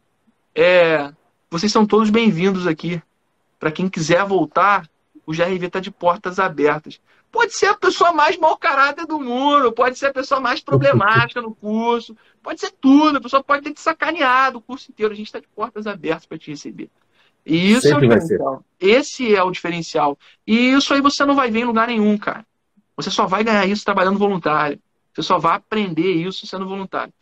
É, 0.56 1.14
vocês 1.52 1.72
são 1.72 1.86
todos 1.86 2.10
bem-vindos 2.10 2.66
aqui. 2.66 3.00
Para 3.60 3.72
quem 3.72 3.88
quiser 3.88 4.26
voltar, 4.26 4.90
o 5.24 5.34
GRV 5.34 5.68
está 5.68 5.80
de 5.80 5.92
portas 5.92 6.40
abertas. 6.40 7.00
Pode 7.32 7.54
ser 7.54 7.68
a 7.68 7.78
pessoa 7.78 8.12
mais 8.12 8.36
mau 8.40 8.58
caráter 8.58 9.06
do 9.06 9.20
mundo, 9.20 9.72
pode 9.72 9.96
ser 9.96 10.08
a 10.08 10.14
pessoa 10.14 10.42
mais 10.42 10.60
problemática 10.60 11.44
no 11.44 11.54
curso, 11.54 12.18
pode 12.42 12.60
ser 12.60 12.72
tudo. 12.72 13.20
A 13.20 13.22
pessoa 13.22 13.44
pode 13.44 13.62
ter 13.62 13.72
te 13.72 13.82
sacaneado 13.82 14.58
o 14.58 14.62
curso 14.62 14.90
inteiro. 14.90 15.14
A 15.14 15.16
gente 15.16 15.28
está 15.28 15.40
de 15.40 15.48
portas 15.50 15.86
abertas 15.86 16.26
para 16.26 16.40
te 16.40 16.50
receber. 16.50 16.90
E 17.46 17.72
isso 17.72 17.82
Sempre 17.82 18.08
é 18.08 18.10
o 18.10 18.20
diferencial. 18.20 18.64
Esse 18.80 19.36
é 19.36 19.44
o 19.44 19.52
diferencial. 19.52 20.18
E 20.48 20.72
isso 20.72 20.94
aí 20.94 21.02
você 21.02 21.24
não 21.26 21.36
vai 21.36 21.52
ver 21.52 21.60
em 21.60 21.66
lugar 21.66 21.88
nenhum, 21.88 22.18
cara. 22.18 22.46
Você 22.98 23.12
só 23.12 23.28
vai 23.28 23.44
ganhar 23.44 23.66
isso 23.68 23.86
trabalhando 23.86 24.18
voluntário. 24.18 24.80
Você 25.14 25.22
só 25.22 25.38
vai 25.38 25.56
aprender 25.56 26.12
isso 26.12 26.48
sendo 26.48 26.68
voluntário. 26.68 27.14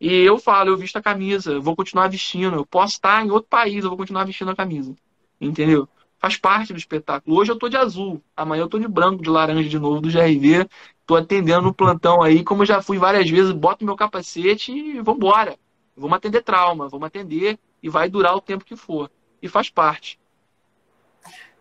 E 0.00 0.12
eu 0.12 0.38
falo, 0.38 0.70
eu 0.70 0.76
visto 0.76 0.96
a 0.96 1.02
camisa, 1.02 1.58
vou 1.60 1.74
continuar 1.74 2.08
vestindo. 2.08 2.56
Eu 2.56 2.66
posso 2.66 2.94
estar 2.94 3.24
em 3.24 3.30
outro 3.30 3.48
país, 3.48 3.82
eu 3.82 3.90
vou 3.90 3.98
continuar 3.98 4.24
vestindo 4.24 4.50
a 4.50 4.56
camisa. 4.56 4.94
Entendeu? 5.40 5.88
Faz 6.18 6.36
parte 6.36 6.72
do 6.72 6.78
espetáculo. 6.78 7.36
Hoje 7.36 7.52
eu 7.52 7.58
tô 7.58 7.68
de 7.68 7.76
azul, 7.76 8.22
amanhã 8.36 8.62
eu 8.62 8.68
tô 8.68 8.78
de 8.78 8.88
branco, 8.88 9.22
de 9.22 9.28
laranja 9.28 9.68
de 9.68 9.78
novo, 9.78 10.00
do 10.00 10.10
GRV. 10.10 10.68
Tô 11.06 11.16
atendendo 11.16 11.62
no 11.62 11.74
plantão 11.74 12.22
aí, 12.22 12.42
como 12.42 12.62
eu 12.62 12.66
já 12.66 12.80
fui 12.80 12.96
várias 12.96 13.28
vezes, 13.28 13.52
boto 13.52 13.84
meu 13.84 13.96
capacete 13.96 14.72
e 14.72 15.02
vambora. 15.02 15.56
Vamos 15.96 16.16
atender 16.16 16.42
trauma, 16.42 16.88
vamos 16.88 17.06
atender 17.06 17.58
e 17.82 17.88
vai 17.88 18.08
durar 18.08 18.34
o 18.34 18.40
tempo 18.40 18.64
que 18.64 18.74
for. 18.74 19.10
E 19.44 19.48
faz 19.48 19.68
parte. 19.68 20.18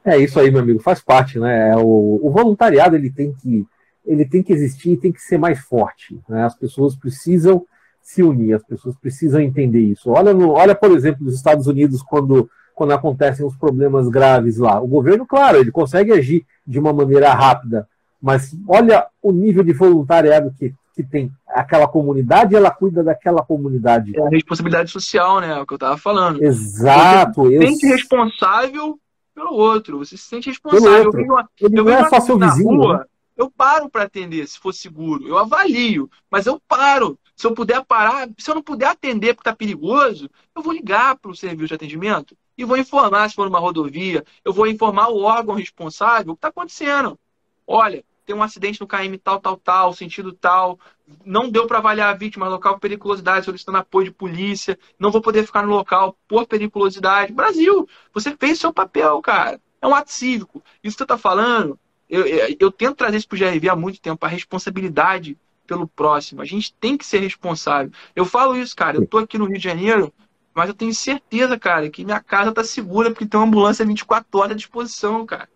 É 0.05 0.17
isso 0.17 0.39
aí, 0.39 0.49
meu 0.49 0.61
amigo, 0.61 0.79
faz 0.79 1.01
parte, 1.01 1.37
né? 1.37 1.71
É 1.71 1.75
o, 1.75 2.17
o 2.23 2.31
voluntariado 2.31 2.95
ele 2.95 3.11
tem 3.11 3.33
que 3.33 3.67
ele 4.05 4.25
tem 4.25 4.41
que 4.41 4.53
existir, 4.53 4.95
tem 4.95 5.11
que 5.11 5.21
ser 5.21 5.37
mais 5.37 5.59
forte. 5.59 6.17
Né? 6.29 6.45
As 6.45 6.55
pessoas 6.55 6.95
precisam 6.95 7.65
se 8.01 8.23
unir, 8.23 8.53
as 8.53 8.63
pessoas 8.63 8.97
precisam 8.97 9.41
entender 9.41 9.81
isso. 9.81 10.11
Olha, 10.11 10.33
no, 10.33 10.51
olha 10.51 10.73
por 10.73 10.91
exemplo, 10.91 11.25
nos 11.25 11.35
Estados 11.35 11.67
Unidos 11.67 12.01
quando 12.01 12.49
quando 12.73 12.93
acontecem 12.93 13.45
os 13.45 13.55
problemas 13.55 14.07
graves 14.09 14.57
lá, 14.57 14.81
o 14.81 14.87
governo, 14.87 15.27
claro, 15.27 15.57
ele 15.57 15.71
consegue 15.71 16.11
agir 16.11 16.43
de 16.65 16.79
uma 16.79 16.91
maneira 16.91 17.31
rápida, 17.31 17.87
mas 18.19 18.55
olha 18.67 19.05
o 19.21 19.31
nível 19.31 19.63
de 19.63 19.73
voluntariado 19.73 20.53
que 20.57 20.73
que 20.95 21.03
tem 21.03 21.31
aquela 21.53 21.87
comunidade, 21.87 22.55
ela 22.55 22.71
cuida 22.71 23.03
daquela 23.03 23.43
comunidade. 23.43 24.17
É 24.17 24.21
a 24.21 24.29
responsabilidade 24.29 24.91
social, 24.91 25.39
né? 25.39 25.57
É 25.57 25.61
o 25.61 25.65
que 25.65 25.73
eu 25.73 25.77
estava 25.77 25.97
falando. 25.97 26.43
Exato. 26.43 27.43
Você 27.43 27.59
se 27.59 27.65
sente 27.65 27.85
responsável 27.87 28.99
pelo 29.33 29.53
outro. 29.53 29.99
Você 29.99 30.17
se 30.17 30.23
sente 30.23 30.49
responsável. 30.49 31.03
Eu 31.03 31.11
vejo 31.11 31.31
uma, 31.31 31.49
Ele 31.61 31.79
eu 31.79 31.83
não 31.83 31.91
é 31.91 32.09
só 32.09 32.19
seu 32.19 32.37
vizinho. 32.37 32.81
Rua, 32.81 32.97
né? 32.99 33.05
Eu 33.35 33.49
paro 33.49 33.89
para 33.89 34.03
atender, 34.03 34.47
se 34.47 34.59
for 34.59 34.73
seguro. 34.73 35.27
Eu 35.27 35.37
avalio, 35.37 36.09
mas 36.29 36.45
eu 36.45 36.61
paro. 36.67 37.17
Se 37.35 37.47
eu 37.47 37.53
puder 37.53 37.83
parar, 37.83 38.29
se 38.37 38.49
eu 38.49 38.55
não 38.55 38.61
puder 38.61 38.87
atender 38.87 39.33
porque 39.33 39.49
está 39.49 39.55
perigoso, 39.55 40.29
eu 40.55 40.61
vou 40.61 40.71
ligar 40.71 41.17
para 41.17 41.31
o 41.31 41.35
serviço 41.35 41.69
de 41.69 41.73
atendimento 41.73 42.37
e 42.55 42.63
vou 42.63 42.77
informar 42.77 43.27
se 43.29 43.35
for 43.35 43.45
numa 43.45 43.59
rodovia. 43.59 44.23
Eu 44.45 44.53
vou 44.53 44.67
informar 44.67 45.09
o 45.09 45.23
órgão 45.23 45.55
responsável 45.55 46.33
o 46.33 46.35
que 46.35 46.39
está 46.39 46.49
acontecendo. 46.49 47.17
Olha, 47.65 48.03
tem 48.25 48.35
um 48.35 48.43
acidente 48.43 48.79
no 48.79 48.87
KM 48.87 49.17
tal, 49.17 49.39
tal, 49.39 49.57
tal, 49.57 49.93
sentido 49.93 50.33
tal, 50.33 50.79
não 51.25 51.49
deu 51.49 51.67
para 51.67 51.79
avaliar 51.79 52.09
a 52.09 52.17
vítima, 52.17 52.47
local 52.47 52.79
periculosidade, 52.79 53.45
solicitando 53.45 53.77
apoio 53.77 54.05
de 54.05 54.11
polícia, 54.11 54.77
não 54.97 55.11
vou 55.11 55.21
poder 55.21 55.45
ficar 55.45 55.63
no 55.63 55.71
local 55.71 56.17
por 56.27 56.47
periculosidade. 56.47 57.33
Brasil, 57.33 57.87
você 58.13 58.35
fez 58.37 58.59
seu 58.59 58.73
papel, 58.73 59.21
cara. 59.21 59.59
É 59.81 59.87
um 59.87 59.93
ato 59.93 60.11
cívico. 60.11 60.63
Isso 60.83 60.95
que 60.95 60.99
você 60.99 61.03
está 61.03 61.17
falando, 61.17 61.77
eu, 62.09 62.25
eu, 62.25 62.55
eu, 62.59 62.71
tento 62.71 62.95
trazer 62.95 63.17
isso 63.17 63.27
para 63.27 63.35
o 63.35 63.39
GRV 63.39 63.69
há 63.69 63.75
muito 63.75 63.99
tempo, 63.99 64.25
a 64.25 64.29
responsabilidade 64.29 65.37
pelo 65.67 65.87
próximo. 65.87 66.41
A 66.41 66.45
gente 66.45 66.73
tem 66.73 66.97
que 66.97 67.05
ser 67.05 67.19
responsável. 67.19 67.91
Eu 68.15 68.25
falo 68.25 68.55
isso, 68.55 68.75
cara, 68.75 68.97
eu 68.97 69.05
tô 69.05 69.17
aqui 69.17 69.37
no 69.37 69.45
Rio 69.45 69.57
de 69.57 69.63
Janeiro, 69.63 70.13
mas 70.53 70.69
eu 70.69 70.73
tenho 70.73 70.93
certeza, 70.93 71.57
cara, 71.57 71.89
que 71.89 72.05
minha 72.05 72.21
casa 72.21 72.51
tá 72.51 72.63
segura 72.63 73.09
porque 73.09 73.25
tem 73.25 73.39
uma 73.39 73.45
ambulância 73.47 73.85
24 73.85 74.39
horas 74.39 74.51
à 74.51 74.55
disposição, 74.55 75.25
cara. 75.25 75.49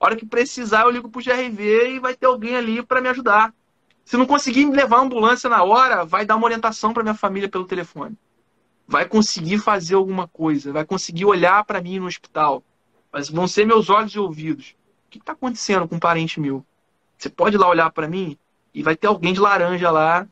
Hora 0.00 0.16
que 0.16 0.24
precisar, 0.24 0.82
eu 0.82 0.90
ligo 0.90 1.08
pro 1.08 1.22
GRV 1.22 1.94
e 1.94 1.98
vai 1.98 2.14
ter 2.14 2.26
alguém 2.26 2.56
ali 2.56 2.82
para 2.82 3.00
me 3.00 3.08
ajudar. 3.08 3.52
Se 4.04 4.16
não 4.16 4.26
conseguir 4.26 4.64
me 4.64 4.74
levar 4.74 4.98
a 4.98 5.02
ambulância 5.02 5.50
na 5.50 5.62
hora, 5.62 6.04
vai 6.04 6.24
dar 6.24 6.36
uma 6.36 6.46
orientação 6.46 6.92
para 6.92 7.02
minha 7.02 7.14
família 7.14 7.48
pelo 7.48 7.64
telefone. 7.64 8.16
Vai 8.86 9.04
conseguir 9.06 9.58
fazer 9.58 9.96
alguma 9.96 10.26
coisa, 10.26 10.72
vai 10.72 10.84
conseguir 10.84 11.24
olhar 11.24 11.64
para 11.64 11.80
mim 11.80 11.98
no 11.98 12.06
hospital. 12.06 12.62
Mas 13.12 13.28
vão 13.28 13.46
ser 13.46 13.66
meus 13.66 13.90
olhos 13.90 14.12
e 14.12 14.18
ouvidos. 14.18 14.76
O 15.06 15.10
que 15.10 15.18
está 15.18 15.32
acontecendo 15.32 15.86
com 15.88 15.96
um 15.96 16.00
parente 16.00 16.40
meu? 16.40 16.64
Você 17.18 17.28
pode 17.28 17.56
ir 17.56 17.58
lá 17.58 17.68
olhar 17.68 17.90
para 17.90 18.06
mim 18.08 18.38
e 18.72 18.82
vai 18.82 18.96
ter 18.96 19.08
alguém 19.08 19.32
de 19.32 19.40
laranja 19.40 19.90
lá 19.90 20.26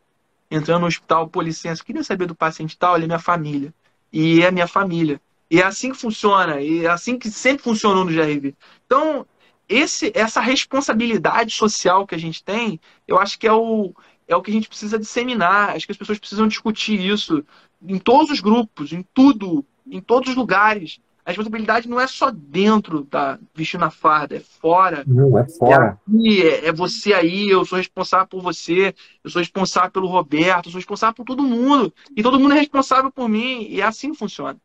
entrando 0.50 0.82
no 0.82 0.86
hospital, 0.86 1.28
pô, 1.28 1.40
licença, 1.40 1.84
queria 1.84 2.04
saber 2.04 2.26
do 2.26 2.34
paciente 2.34 2.78
tal, 2.78 2.96
ele 2.96 3.04
é 3.04 3.08
minha 3.08 3.18
família. 3.18 3.74
E 4.12 4.42
é 4.42 4.50
minha 4.50 4.68
família. 4.68 5.20
E 5.50 5.60
é 5.60 5.64
assim 5.64 5.90
que 5.92 5.98
funciona, 5.98 6.60
e 6.60 6.84
é 6.84 6.88
assim 6.88 7.18
que 7.18 7.30
sempre 7.30 7.62
funcionou 7.62 8.04
no 8.04 8.12
GRV. 8.12 8.54
Então, 8.86 9.26
esse, 9.68 10.12
essa 10.14 10.40
responsabilidade 10.40 11.52
social 11.52 12.06
que 12.06 12.14
a 12.14 12.18
gente 12.18 12.42
tem, 12.42 12.80
eu 13.06 13.18
acho 13.18 13.38
que 13.38 13.46
é 13.46 13.52
o, 13.52 13.92
é 14.28 14.36
o 14.36 14.42
que 14.42 14.50
a 14.50 14.54
gente 14.54 14.68
precisa 14.68 14.98
disseminar. 14.98 15.70
Acho 15.70 15.86
que 15.86 15.92
as 15.92 15.98
pessoas 15.98 16.18
precisam 16.18 16.46
discutir 16.46 17.00
isso 17.00 17.44
em 17.86 17.98
todos 17.98 18.30
os 18.30 18.40
grupos, 18.40 18.92
em 18.92 19.04
tudo, 19.14 19.64
em 19.86 20.00
todos 20.00 20.30
os 20.30 20.36
lugares. 20.36 21.00
A 21.24 21.30
responsabilidade 21.30 21.88
não 21.88 22.00
é 22.00 22.06
só 22.06 22.30
dentro 22.30 23.02
da 23.02 23.36
vestindo 23.52 23.84
a 23.84 23.90
farda, 23.90 24.36
é 24.36 24.40
fora. 24.40 25.02
Não, 25.04 25.36
é 25.36 25.48
fora. 25.48 25.98
É, 26.08 26.16
aqui, 26.16 26.42
é, 26.42 26.66
é, 26.66 26.72
você 26.72 27.12
aí, 27.12 27.48
eu 27.48 27.64
sou 27.64 27.78
responsável 27.78 28.28
por 28.28 28.40
você, 28.40 28.94
eu 29.24 29.30
sou 29.30 29.40
responsável 29.40 29.90
pelo 29.90 30.06
Roberto, 30.06 30.66
eu 30.66 30.72
sou 30.72 30.78
responsável 30.78 31.16
por 31.16 31.24
todo 31.24 31.42
mundo. 31.42 31.92
E 32.16 32.22
todo 32.22 32.38
mundo 32.38 32.54
é 32.54 32.58
responsável 32.60 33.10
por 33.10 33.28
mim. 33.28 33.66
E 33.68 33.80
é 33.80 33.84
assim 33.84 34.12
que 34.12 34.18
funciona. 34.18 34.56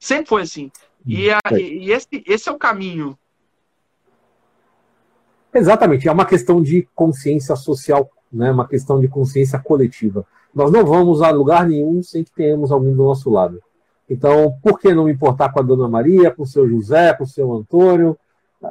Sempre 0.00 0.26
foi 0.26 0.42
assim. 0.42 0.72
E, 1.06 1.30
a, 1.30 1.38
e 1.52 1.92
esse, 1.92 2.08
esse 2.26 2.48
é 2.48 2.52
o 2.52 2.58
caminho 2.58 3.16
Exatamente, 5.52 6.08
é 6.08 6.12
uma 6.12 6.24
questão 6.24 6.62
de 6.62 6.86
consciência 6.94 7.56
social, 7.56 8.08
né? 8.32 8.50
uma 8.50 8.66
questão 8.66 9.00
de 9.00 9.08
consciência 9.08 9.58
coletiva. 9.58 10.24
Nós 10.54 10.70
não 10.70 10.84
vamos 10.84 11.22
a 11.22 11.30
lugar 11.30 11.66
nenhum 11.68 12.02
sem 12.02 12.22
que 12.22 12.32
tenhamos 12.32 12.70
alguém 12.70 12.92
do 12.94 13.04
nosso 13.04 13.30
lado. 13.30 13.60
Então, 14.08 14.56
por 14.62 14.78
que 14.78 14.92
não 14.92 15.04
me 15.04 15.12
importar 15.12 15.52
com 15.52 15.60
a 15.60 15.62
Dona 15.62 15.88
Maria, 15.88 16.30
com 16.30 16.42
o 16.42 16.46
seu 16.46 16.68
José, 16.68 17.12
com 17.14 17.24
o 17.24 17.28
seu 17.28 17.52
Antônio? 17.52 18.16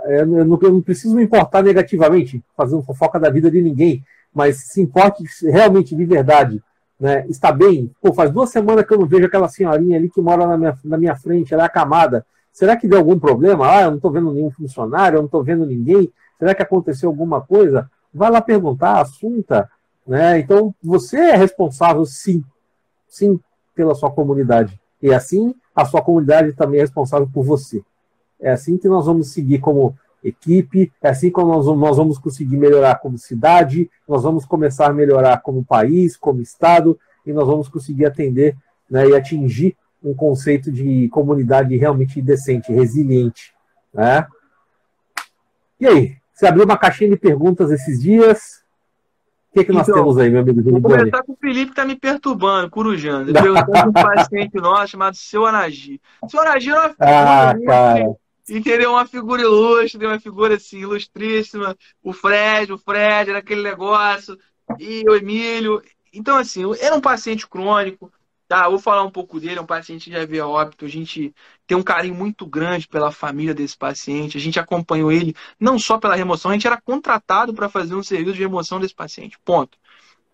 É, 0.06 0.22
eu 0.22 0.26
não, 0.26 0.60
eu 0.62 0.72
não 0.72 0.82
preciso 0.82 1.16
me 1.16 1.24
importar 1.24 1.64
negativamente, 1.64 2.44
fazendo 2.56 2.84
fofoca 2.84 3.20
da 3.20 3.30
vida 3.30 3.50
de 3.50 3.62
ninguém, 3.62 4.04
mas 4.34 4.58
se 4.58 4.82
importe 4.82 5.24
realmente 5.44 5.96
de 5.96 6.06
verdade, 6.06 6.62
né? 7.00 7.26
está 7.28 7.52
bem. 7.52 7.92
Pô, 8.02 8.14
faz 8.14 8.32
duas 8.32 8.50
semanas 8.50 8.86
que 8.86 8.94
eu 8.94 9.00
não 9.00 9.08
vejo 9.08 9.26
aquela 9.26 9.48
senhorinha 9.48 9.98
ali 9.98 10.10
que 10.10 10.22
mora 10.22 10.46
na 10.46 10.58
minha, 10.58 10.78
na 10.84 10.98
minha 10.98 11.16
frente, 11.16 11.54
ela 11.54 11.64
é 11.64 11.66
acamada. 11.66 12.26
Será 12.52 12.76
que 12.76 12.88
deu 12.88 13.00
algum 13.00 13.18
problema? 13.18 13.72
Ah, 13.72 13.84
eu 13.84 13.92
não 13.92 13.98
estou 13.98 14.12
vendo 14.12 14.34
nenhum 14.34 14.52
funcionário, 14.52 15.16
eu 15.18 15.22
não 15.22 15.28
estou 15.28 15.44
vendo 15.44 15.66
ninguém. 15.66 16.12
Será 16.40 16.56
que 16.56 16.64
aconteceu 16.64 17.10
alguma 17.10 17.42
coisa? 17.42 17.92
Vai 18.14 18.32
lá 18.32 18.42
perguntar, 18.42 19.02
assunta. 19.02 19.70
Né? 20.08 20.40
Então, 20.40 20.74
você 20.82 21.18
é 21.18 21.36
responsável, 21.36 22.06
sim, 22.06 22.44
sim, 23.08 23.40
pela 23.76 23.94
sua 23.94 24.10
comunidade. 24.10 24.80
E 25.02 25.14
assim, 25.14 25.54
a 25.76 25.86
sua 25.86 26.02
comunidade 26.02 26.54
também 26.54 26.80
é 26.80 26.84
responsável 26.84 27.30
por 27.32 27.44
você. 27.44 27.84
É 28.40 28.52
assim 28.52 28.78
que 28.78 28.88
nós 28.88 29.06
vamos 29.06 29.32
seguir 29.32 29.60
como 29.60 29.96
equipe, 30.24 30.92
é 31.02 31.10
assim 31.10 31.32
que 31.32 31.42
nós, 31.42 31.66
nós 31.66 31.98
vamos 31.98 32.18
conseguir 32.18 32.58
melhorar 32.58 32.96
como 32.96 33.18
cidade, 33.18 33.90
nós 34.08 34.24
vamos 34.24 34.46
começar 34.46 34.88
a 34.88 34.94
melhorar 34.94 35.42
como 35.42 35.64
país, 35.64 36.18
como 36.18 36.42
estado, 36.42 37.00
e 37.26 37.32
nós 37.32 37.48
vamos 37.48 37.70
conseguir 37.70 38.06
atender 38.06 38.56
né, 38.90 39.08
e 39.08 39.16
atingir 39.16 39.78
um 40.04 40.14
conceito 40.14 40.72
de 40.72 41.08
comunidade 41.10 41.76
realmente 41.76 42.22
decente, 42.22 42.72
resiliente. 42.72 43.54
Né? 43.94 44.26
E 45.80 45.88
aí, 45.88 46.18
você 46.40 46.48
abriu 46.48 46.64
uma 46.64 46.78
caixinha 46.78 47.10
de 47.10 47.18
perguntas 47.18 47.70
esses 47.70 48.02
dias. 48.02 48.64
O 49.52 49.60
que, 49.60 49.66
que 49.66 49.72
nós 49.74 49.90
então, 49.90 50.00
temos 50.00 50.18
aí, 50.18 50.30
meu 50.30 50.40
amigo 50.40 50.62
Vou 50.62 50.82
começar 50.82 51.22
com 51.24 51.34
o 51.34 51.38
Felipe 51.38 51.66
que 51.66 51.72
está 51.72 51.84
me 51.84 51.98
perturbando, 51.98 52.70
corujando. 52.70 53.30
Ele 53.30 53.42
perguntou 53.42 53.90
um 53.90 53.92
paciente 53.92 54.56
nosso 54.56 54.92
chamado 54.92 55.18
Seu 55.18 55.46
Anagi. 55.46 56.00
Seu 56.30 56.40
Anagi 56.40 56.70
era 56.70 56.80
uma 56.80 56.90
figura. 56.90 57.50
Ah, 57.50 57.56
cara. 57.66 58.16
Entendeu? 58.50 58.92
Uma 58.92 59.06
figura 59.06 59.42
ilustre, 59.42 60.06
uma 60.06 60.20
figura 60.20 60.56
assim, 60.56 60.80
ilustríssima. 60.80 61.76
O 62.02 62.14
Fred, 62.14 62.72
o 62.72 62.78
Fred, 62.78 63.32
era 63.32 63.40
aquele 63.40 63.62
negócio. 63.62 64.38
E 64.80 65.04
o 65.10 65.16
Emílio. 65.16 65.82
Então, 66.14 66.38
assim, 66.38 66.64
era 66.80 66.96
um 66.96 67.02
paciente 67.02 67.46
crônico. 67.46 68.10
Tá, 68.50 68.68
vou 68.68 68.80
falar 68.80 69.04
um 69.04 69.12
pouco 69.12 69.40
dele, 69.40 69.60
é 69.60 69.62
um 69.62 69.66
paciente 69.66 70.06
que 70.06 70.12
já 70.12 70.26
veio 70.26 70.44
a 70.44 70.48
óbito. 70.48 70.84
A 70.84 70.88
gente 70.88 71.36
tem 71.68 71.78
um 71.78 71.84
carinho 71.84 72.16
muito 72.16 72.48
grande 72.48 72.88
pela 72.88 73.12
família 73.12 73.54
desse 73.54 73.78
paciente. 73.78 74.38
A 74.38 74.42
gente 74.42 74.60
acompanhou 74.60 75.12
ele 75.12 75.36
não 75.60 75.78
só 75.78 76.00
pela 76.00 76.16
remoção, 76.16 76.50
a 76.50 76.56
gente 76.56 76.66
era 76.66 76.82
contratado 76.82 77.54
para 77.54 77.70
fazer 77.70 77.94
um 77.94 78.02
serviço 78.02 78.38
de 78.38 78.42
remoção 78.42 78.80
desse 78.80 78.96
paciente. 78.96 79.38
Ponto. 79.46 79.78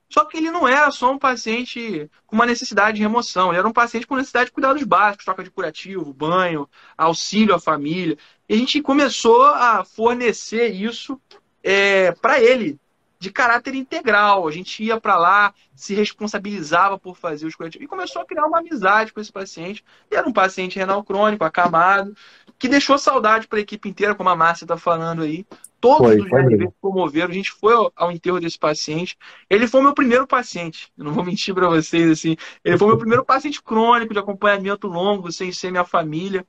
Só 0.09 0.23
que 0.23 0.37
ele 0.37 0.49
não 0.49 0.65
era 0.65 0.89
só 0.91 1.11
um 1.11 1.19
paciente 1.19 2.09
com 2.25 2.37
uma 2.37 2.45
necessidade 2.45 2.95
de 2.95 3.03
remoção, 3.03 3.49
ele 3.49 3.57
era 3.57 3.67
um 3.67 3.73
paciente 3.73 4.07
com 4.07 4.15
necessidade 4.15 4.45
de 4.45 4.53
cuidados 4.53 4.81
básicos, 4.83 5.25
troca 5.25 5.43
de 5.43 5.51
curativo, 5.51 6.13
banho, 6.13 6.69
auxílio 6.97 7.53
à 7.53 7.59
família. 7.59 8.17
E 8.47 8.53
a 8.53 8.57
gente 8.57 8.81
começou 8.81 9.43
a 9.43 9.83
fornecer 9.83 10.69
isso 10.69 11.19
é, 11.61 12.13
para 12.13 12.39
ele, 12.41 12.79
de 13.19 13.31
caráter 13.31 13.75
integral. 13.75 14.47
A 14.47 14.51
gente 14.51 14.83
ia 14.83 14.99
para 14.99 15.17
lá, 15.17 15.53
se 15.75 15.93
responsabilizava 15.93 16.97
por 16.97 17.15
fazer 17.15 17.45
os 17.45 17.55
coletivos 17.55 17.85
e 17.85 17.87
começou 17.87 18.21
a 18.21 18.25
criar 18.25 18.45
uma 18.45 18.59
amizade 18.59 19.13
com 19.13 19.19
esse 19.19 19.31
paciente. 19.31 19.83
E 20.11 20.15
era 20.15 20.27
um 20.27 20.33
paciente 20.33 20.77
renal 20.77 21.03
crônico, 21.03 21.43
acamado, 21.43 22.15
que 22.57 22.67
deixou 22.67 22.97
saudade 22.97 23.47
para 23.47 23.59
a 23.59 23.61
equipe 23.61 23.89
inteira, 23.89 24.15
como 24.15 24.29
a 24.29 24.35
Márcia 24.35 24.65
está 24.65 24.77
falando 24.77 25.23
aí. 25.23 25.45
Todos 25.79 26.07
foi, 26.07 26.19
os 26.19 26.29
GRV 26.29 26.71
promoveram, 26.81 27.29
a 27.29 27.33
gente 27.33 27.51
foi 27.51 27.73
ao, 27.95 28.11
enterro 28.11 28.39
desse 28.39 28.57
paciente. 28.57 29.17
Ele 29.49 29.67
foi 29.67 29.81
meu 29.81 29.93
primeiro 29.93 30.25
paciente, 30.25 30.91
eu 30.97 31.05
não 31.05 31.13
vou 31.13 31.23
mentir 31.25 31.53
para 31.53 31.67
vocês 31.67 32.09
assim. 32.09 32.35
Ele 32.63 32.77
foi 32.77 32.87
meu 32.87 32.97
primeiro 32.97 33.23
paciente 33.23 33.61
crônico 33.61 34.13
de 34.13 34.19
acompanhamento 34.19 34.87
longo, 34.87 35.31
sem 35.31 35.51
ser 35.51 35.71
minha 35.71 35.85
família. 35.85 36.45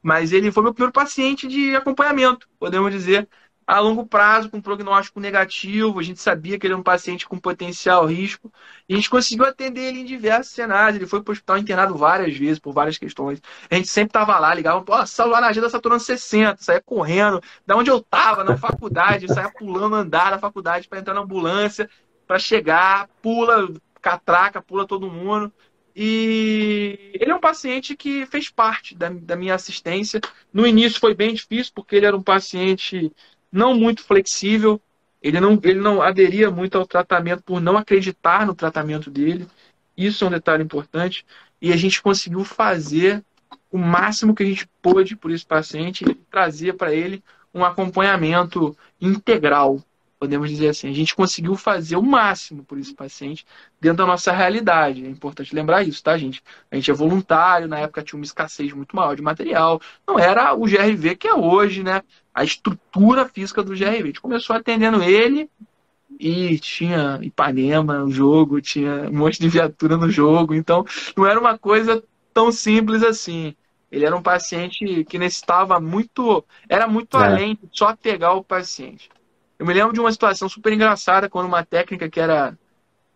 Mas 0.00 0.32
ele 0.32 0.50
foi 0.52 0.62
meu 0.62 0.72
primeiro 0.72 0.92
paciente 0.92 1.48
de 1.48 1.74
acompanhamento, 1.74 2.48
podemos 2.58 2.90
dizer 2.92 3.28
a 3.68 3.80
longo 3.80 4.06
prazo, 4.06 4.48
com 4.48 4.62
prognóstico 4.62 5.20
negativo. 5.20 6.00
A 6.00 6.02
gente 6.02 6.22
sabia 6.22 6.58
que 6.58 6.66
ele 6.66 6.72
era 6.72 6.80
um 6.80 6.82
paciente 6.82 7.28
com 7.28 7.38
potencial 7.38 8.06
risco. 8.06 8.50
E 8.88 8.94
a 8.94 8.96
gente 8.96 9.10
conseguiu 9.10 9.44
atender 9.44 9.88
ele 9.88 10.00
em 10.00 10.04
diversos 10.06 10.54
cenários. 10.54 10.96
Ele 10.96 11.06
foi 11.06 11.22
para 11.22 11.30
o 11.30 11.34
hospital 11.34 11.58
internado 11.58 11.94
várias 11.94 12.34
vezes, 12.34 12.58
por 12.58 12.72
várias 12.72 12.96
questões. 12.96 13.42
A 13.70 13.74
gente 13.74 13.88
sempre 13.88 14.08
estava 14.08 14.38
lá, 14.38 14.54
ligava, 14.54 14.80
pô, 14.80 15.04
celular 15.04 15.42
na 15.42 15.48
agenda 15.48 15.68
saturando 15.68 16.02
60, 16.02 16.62
saía 16.62 16.80
correndo. 16.80 17.42
Da 17.66 17.76
onde 17.76 17.90
eu 17.90 17.98
estava, 17.98 18.42
na 18.42 18.56
faculdade, 18.56 19.28
saía 19.28 19.50
pulando 19.50 19.96
andar 19.96 20.30
na 20.30 20.38
faculdade 20.38 20.88
para 20.88 21.00
entrar 21.00 21.12
na 21.12 21.20
ambulância, 21.20 21.90
para 22.26 22.38
chegar, 22.38 23.06
pula, 23.20 23.68
catraca, 24.00 24.62
pula 24.62 24.86
todo 24.86 25.10
mundo. 25.10 25.52
E 25.94 27.10
ele 27.20 27.30
é 27.32 27.34
um 27.34 27.40
paciente 27.40 27.94
que 27.94 28.24
fez 28.24 28.48
parte 28.48 28.94
da, 28.94 29.10
da 29.10 29.36
minha 29.36 29.54
assistência. 29.54 30.22
No 30.50 30.66
início 30.66 30.98
foi 30.98 31.14
bem 31.14 31.34
difícil, 31.34 31.72
porque 31.74 31.96
ele 31.96 32.06
era 32.06 32.16
um 32.16 32.22
paciente 32.22 33.12
não 33.50 33.74
muito 33.74 34.02
flexível, 34.02 34.80
ele 35.22 35.40
não, 35.40 35.58
ele 35.62 35.80
não 35.80 36.00
aderia 36.00 36.50
muito 36.50 36.78
ao 36.78 36.86
tratamento 36.86 37.42
por 37.42 37.60
não 37.60 37.76
acreditar 37.76 38.46
no 38.46 38.54
tratamento 38.54 39.10
dele. 39.10 39.46
Isso 39.96 40.24
é 40.24 40.28
um 40.28 40.30
detalhe 40.30 40.62
importante. 40.62 41.26
E 41.60 41.72
a 41.72 41.76
gente 41.76 42.00
conseguiu 42.00 42.44
fazer 42.44 43.24
o 43.70 43.78
máximo 43.78 44.34
que 44.34 44.42
a 44.42 44.46
gente 44.46 44.68
pôde 44.80 45.16
por 45.16 45.30
esse 45.30 45.44
paciente 45.44 46.04
e 46.08 46.14
trazer 46.14 46.74
para 46.74 46.94
ele 46.94 47.22
um 47.52 47.64
acompanhamento 47.64 48.76
integral, 49.00 49.82
podemos 50.18 50.48
dizer 50.48 50.68
assim. 50.68 50.88
A 50.88 50.94
gente 50.94 51.14
conseguiu 51.14 51.56
fazer 51.56 51.96
o 51.96 52.02
máximo 52.02 52.64
por 52.64 52.78
esse 52.78 52.94
paciente 52.94 53.44
dentro 53.80 53.98
da 53.98 54.06
nossa 54.06 54.32
realidade. 54.32 55.04
É 55.04 55.08
importante 55.08 55.54
lembrar 55.54 55.82
isso, 55.82 56.02
tá, 56.02 56.16
gente? 56.16 56.42
A 56.70 56.76
gente 56.76 56.90
é 56.90 56.94
voluntário, 56.94 57.68
na 57.68 57.78
época 57.80 58.02
tinha 58.02 58.18
uma 58.18 58.24
escassez 58.24 58.72
muito 58.72 58.94
maior 58.94 59.16
de 59.16 59.22
material. 59.22 59.80
Não 60.06 60.18
era 60.18 60.54
o 60.54 60.64
GRV 60.64 61.16
que 61.16 61.28
é 61.28 61.34
hoje, 61.34 61.82
né? 61.82 62.02
A 62.38 62.44
estrutura 62.44 63.28
física 63.28 63.64
do 63.64 63.72
GRV. 63.72 63.86
A 63.86 64.06
gente 64.06 64.20
começou 64.20 64.54
atendendo 64.54 65.02
ele 65.02 65.50
e 66.20 66.56
tinha 66.60 67.18
Ipanema 67.20 67.98
no 67.98 68.12
jogo, 68.12 68.60
tinha 68.60 69.08
um 69.10 69.16
monte 69.18 69.40
de 69.40 69.48
viatura 69.48 69.96
no 69.96 70.08
jogo, 70.08 70.54
então 70.54 70.84
não 71.16 71.26
era 71.26 71.38
uma 71.38 71.58
coisa 71.58 72.02
tão 72.32 72.52
simples 72.52 73.02
assim. 73.02 73.56
Ele 73.90 74.04
era 74.04 74.16
um 74.16 74.22
paciente 74.22 75.04
que 75.04 75.18
necessitava 75.18 75.80
muito, 75.80 76.44
era 76.68 76.86
muito 76.86 77.18
é. 77.18 77.24
além 77.26 77.54
de 77.54 77.68
só 77.72 77.96
pegar 77.96 78.34
o 78.34 78.44
paciente. 78.44 79.10
Eu 79.58 79.66
me 79.66 79.74
lembro 79.74 79.92
de 79.92 79.98
uma 79.98 80.12
situação 80.12 80.48
super 80.48 80.72
engraçada 80.72 81.28
quando 81.28 81.46
uma 81.46 81.64
técnica 81.64 82.08
que 82.08 82.20
era 82.20 82.56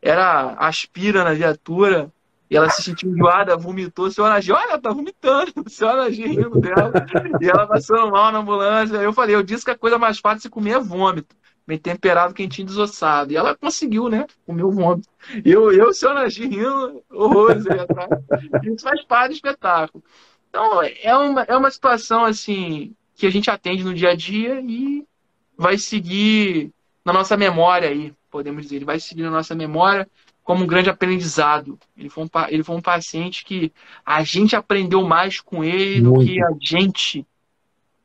era 0.05 0.57
aspira 0.59 1.23
na 1.23 1.33
viatura 1.33 2.13
e 2.53 2.57
ela 2.57 2.69
se 2.69 2.83
sentiu 2.83 3.11
enjoada, 3.11 3.57
vomitou. 3.57 4.11
Seu 4.11 4.27
Anagi, 4.27 4.53
olha, 4.53 4.79
tá 4.79 4.91
vomitando. 4.91 5.51
Seu 5.69 5.89
Anagi 5.89 6.23
rindo 6.27 6.61
dela. 6.61 6.93
e 7.41 7.49
ela 7.49 7.67
passando 7.67 8.11
mal 8.11 8.31
na 8.31 8.41
ambulância. 8.41 8.97
Eu 8.97 9.11
falei, 9.11 9.35
eu 9.35 9.43
disse 9.43 9.65
que 9.65 9.71
a 9.71 9.79
coisa 9.79 9.99
mais 9.99 10.19
fácil 10.19 10.37
de 10.37 10.43
se 10.43 10.51
comer 10.51 10.73
é 10.73 10.79
vômito. 10.79 11.35
Bem 11.67 11.79
temperado, 11.79 12.35
quentinho, 12.35 12.67
desossado. 12.67 13.33
E 13.33 13.37
ela 13.37 13.57
conseguiu, 13.57 14.11
né? 14.11 14.27
Comer 14.45 14.65
o 14.65 14.71
vômito. 14.71 15.09
E 15.43 15.51
eu, 15.51 15.73
eu 15.73 15.95
seu 15.95 16.11
Anagi 16.11 16.47
rindo, 16.47 17.03
horrores 17.11 17.67
aí 17.67 17.81
atrás. 17.81 18.11
Isso 18.65 18.85
faz 18.85 19.03
parte 19.07 19.31
do 19.31 19.35
espetáculo. 19.37 20.05
Então, 20.51 20.83
é 20.83 21.17
uma, 21.17 21.43
é 21.45 21.57
uma 21.57 21.71
situação, 21.71 22.23
assim, 22.23 22.95
que 23.15 23.27
a 23.27 23.31
gente 23.31 23.51
atende 23.51 23.83
no 23.83 23.95
dia 23.95 24.11
a 24.11 24.15
dia 24.15 24.61
e 24.61 25.07
vai 25.57 25.79
seguir 25.79 26.71
na 27.03 27.15
nossa 27.15 27.35
memória 27.35 27.89
aí, 27.89 28.13
podemos 28.31 28.65
dizer. 28.65 28.77
Ele 28.77 28.85
vai 28.85 29.01
seguir 29.01 29.23
na 29.23 29.31
nossa 29.31 29.55
memória 29.55 30.07
como 30.43 30.65
um 30.65 30.67
grande 30.67 30.91
aprendizado. 30.91 31.79
Ele 31.97 32.09
foi 32.09 32.25
um, 32.25 32.29
ele 32.49 32.63
foi 32.63 32.77
um 32.77 32.81
paciente 32.81 33.45
que 33.45 33.73
a 34.05 34.23
gente 34.23 34.57
aprendeu 34.57 35.03
mais 35.07 35.41
com 35.41 35.63
ele 35.63 36.01
muito. 36.01 36.21
do 36.21 36.27
que 36.27 36.43
a 36.43 36.51
gente 36.61 37.27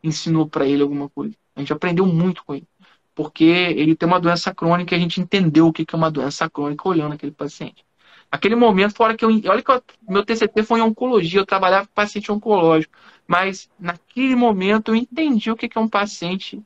ensinou 0.04 0.48
para 0.48 0.66
ele 0.66 0.84
alguma 0.84 1.10
coisa. 1.10 1.36
A 1.56 1.60
gente 1.60 1.74
aprendeu 1.74 2.06
muito 2.06 2.44
com 2.46 2.56
ele. 2.56 2.68
Porque 3.16 3.44
ele 3.44 3.96
tem 3.96 4.08
uma 4.08 4.20
doença 4.20 4.54
crônica 4.54 4.94
e 4.94 4.98
a 4.98 5.02
gente 5.02 5.20
entendeu 5.20 5.68
o 5.68 5.74
que 5.74 5.86
é 5.92 5.98
uma 5.98 6.12
doença 6.12 6.48
crônica 6.48 6.88
olhando 6.88 7.14
aquele 7.14 7.32
paciente. 7.32 7.84
Aquele 8.32 8.56
momento, 8.56 8.94
fora 8.94 9.16
que 9.16 9.26
eu. 9.26 9.30
Olha 9.30 9.64
que 9.64 9.72
eu, 9.72 9.82
meu 10.08 10.24
TCT 10.24 10.62
foi 10.64 10.80
em 10.80 10.84
oncologia, 10.84 11.40
eu 11.40 11.46
trabalhava 11.46 11.88
com 11.88 11.94
paciente 11.94 12.32
oncológico. 12.32 12.94
Mas 13.26 13.70
naquele 13.80 14.36
momento 14.36 14.90
eu 14.90 14.96
entendi 14.96 15.50
o 15.50 15.56
que 15.56 15.70
é 15.74 15.80
um 15.82 15.88
paciente, 15.88 16.62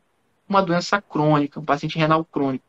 uma 0.49 0.61
doença 0.61 1.02
crônica, 1.02 1.60
um 1.60 1.65
paciente 1.65 1.98
renal 1.98 2.26
crônico 2.26 2.65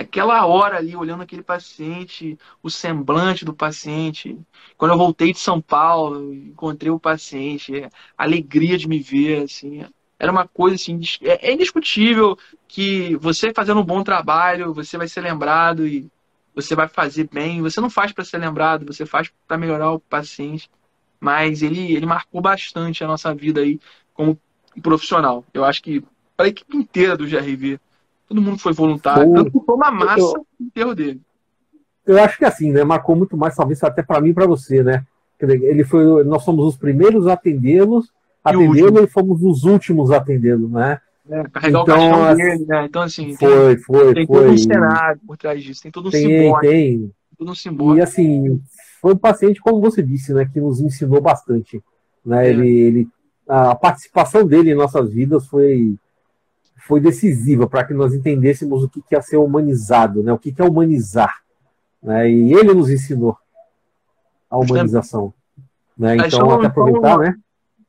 aquela 0.00 0.46
hora 0.46 0.76
ali, 0.78 0.96
olhando 0.96 1.22
aquele 1.22 1.42
paciente, 1.42 2.38
o 2.62 2.70
semblante 2.70 3.44
do 3.44 3.54
paciente. 3.54 4.38
Quando 4.76 4.92
eu 4.92 4.98
voltei 4.98 5.32
de 5.32 5.38
São 5.38 5.60
Paulo, 5.60 6.32
encontrei 6.34 6.90
o 6.90 7.00
paciente, 7.00 7.84
a 8.16 8.24
alegria 8.24 8.78
de 8.78 8.88
me 8.88 8.98
ver, 8.98 9.44
assim, 9.44 9.84
era 10.18 10.30
uma 10.30 10.46
coisa 10.46 10.76
assim, 10.76 11.00
é, 11.22 11.48
é 11.48 11.52
indiscutível 11.52 12.38
que 12.68 13.16
você 13.16 13.52
fazendo 13.54 13.80
um 13.80 13.84
bom 13.84 14.02
trabalho, 14.02 14.74
você 14.74 14.98
vai 14.98 15.08
ser 15.08 15.22
lembrado 15.22 15.86
e 15.86 16.10
você 16.54 16.74
vai 16.74 16.88
fazer 16.88 17.28
bem. 17.32 17.62
Você 17.62 17.80
não 17.80 17.90
faz 17.90 18.12
para 18.12 18.24
ser 18.24 18.38
lembrado, 18.38 18.86
você 18.86 19.06
faz 19.06 19.32
para 19.48 19.58
melhorar 19.58 19.92
o 19.92 20.00
paciente. 20.00 20.70
Mas 21.18 21.62
ele, 21.62 21.92
ele 21.94 22.06
marcou 22.06 22.40
bastante 22.40 23.04
a 23.04 23.06
nossa 23.06 23.34
vida 23.34 23.60
aí 23.60 23.80
como 24.14 24.38
profissional. 24.82 25.44
Eu 25.52 25.64
acho 25.64 25.82
que 25.82 26.02
para 26.36 26.46
a 26.46 26.48
equipe 26.48 26.76
inteira 26.76 27.16
do 27.16 27.26
GRV 27.26 27.78
Todo 28.30 28.40
mundo 28.40 28.58
foi 28.58 28.72
voluntário. 28.72 29.24
Foi, 29.24 29.44
tanto 29.44 29.64
uma 29.66 29.90
massa 29.90 30.20
eu, 30.20 30.46
o 30.60 30.64
enterro 30.64 30.94
dele. 30.94 31.20
Eu 32.06 32.22
acho 32.22 32.38
que 32.38 32.44
assim, 32.44 32.70
né? 32.70 32.84
Marcou 32.84 33.16
muito 33.16 33.36
mais, 33.36 33.56
talvez 33.56 33.82
até 33.82 34.04
para 34.04 34.20
mim 34.20 34.30
e 34.30 34.34
para 34.34 34.46
você, 34.46 34.84
né? 34.84 35.04
Ele 35.40 35.82
foi, 35.82 36.22
nós 36.22 36.44
fomos 36.44 36.64
os 36.64 36.76
primeiros 36.76 37.26
a 37.26 37.32
atendê-los, 37.32 38.12
atendê-lo 38.44 39.02
e 39.02 39.08
fomos 39.08 39.42
os 39.42 39.64
últimos 39.64 40.12
a 40.12 40.18
atendê-lo, 40.18 40.68
né? 40.68 41.00
É, 41.28 41.42
carregar 41.48 41.82
então, 41.82 41.82
o 41.82 41.86
caixão 41.86 42.36
dele, 42.36 42.66
né? 42.66 42.84
Então, 42.84 43.02
assim, 43.02 43.34
foi, 43.34 43.74
tem, 43.74 43.84
foi, 43.84 44.14
tem 44.14 44.26
foi. 44.28 44.36
todo 44.36 44.52
um 44.52 44.58
cenário 44.58 45.20
por 45.26 45.36
trás 45.36 45.60
disso, 45.64 45.82
tem 45.82 45.90
todo 45.90 46.06
um 46.06 46.10
tem, 46.12 46.22
simbólico. 46.22 46.60
Tem. 46.60 47.12
Todo 47.36 47.50
um 47.50 47.54
simbólico. 47.56 47.98
E 47.98 48.00
assim, 48.00 48.62
foi 49.02 49.12
um 49.14 49.18
paciente, 49.18 49.60
como 49.60 49.80
você 49.80 50.04
disse, 50.04 50.32
né, 50.32 50.48
que 50.52 50.60
nos 50.60 50.78
ensinou 50.80 51.20
bastante. 51.20 51.82
Né? 52.24 52.46
É. 52.46 52.50
Ele, 52.50 52.68
ele, 52.80 53.08
a 53.48 53.74
participação 53.74 54.46
dele 54.46 54.70
em 54.70 54.76
nossas 54.76 55.10
vidas 55.10 55.48
foi, 55.48 55.96
foi 56.90 57.00
decisiva 57.00 57.68
para 57.68 57.84
que 57.84 57.94
nós 57.94 58.12
entendêssemos 58.12 58.82
o 58.82 58.88
que 58.88 59.14
é 59.14 59.20
ser 59.20 59.36
humanizado, 59.36 60.24
né? 60.24 60.32
o 60.32 60.38
que 60.38 60.52
é 60.58 60.64
humanizar. 60.64 61.36
Né? 62.02 62.28
E 62.28 62.52
ele 62.52 62.74
nos 62.74 62.90
ensinou 62.90 63.38
a 64.50 64.58
humanização. 64.58 65.32
Né? 65.96 66.16
Então, 66.16 66.50
até 66.50 66.66
aproveitar, 66.66 67.16
né? 67.18 67.36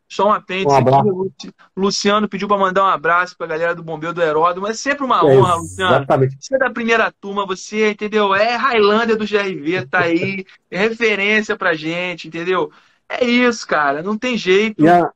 Só 0.08 0.28
um 0.28 0.34
apêndice 0.34 0.76
um 0.76 1.24
aqui. 1.24 1.52
Luciano 1.76 2.28
pediu 2.30 2.48
para 2.48 2.58
mandar 2.58 2.84
um 2.84 2.90
abraço 2.90 3.36
para 3.36 3.48
a 3.48 3.50
galera 3.50 3.74
do 3.74 3.82
Bombeiro 3.82 4.14
do 4.14 4.22
Heródoto. 4.22 4.68
É 4.68 4.74
sempre 4.74 5.04
uma 5.04 5.26
honra, 5.26 5.54
é, 5.54 5.56
Luciano. 5.56 5.96
Exatamente. 5.96 6.38
Você 6.40 6.56
é 6.56 6.60
da 6.60 6.70
primeira 6.70 7.12
turma, 7.20 7.48
você, 7.48 7.92
entendeu? 7.92 8.36
É 8.36 8.56
Highlander 8.56 9.18
do 9.18 9.26
GRV, 9.26 9.88
tá 9.90 10.02
aí. 10.02 10.46
É 10.70 10.78
referência 10.78 11.58
pra 11.58 11.74
gente, 11.74 12.28
entendeu? 12.28 12.72
É 13.10 13.26
isso, 13.26 13.68
cara. 13.68 14.04
Não 14.04 14.18
tem 14.18 14.38
jeito. 14.38 14.84
Tá? 14.86 15.12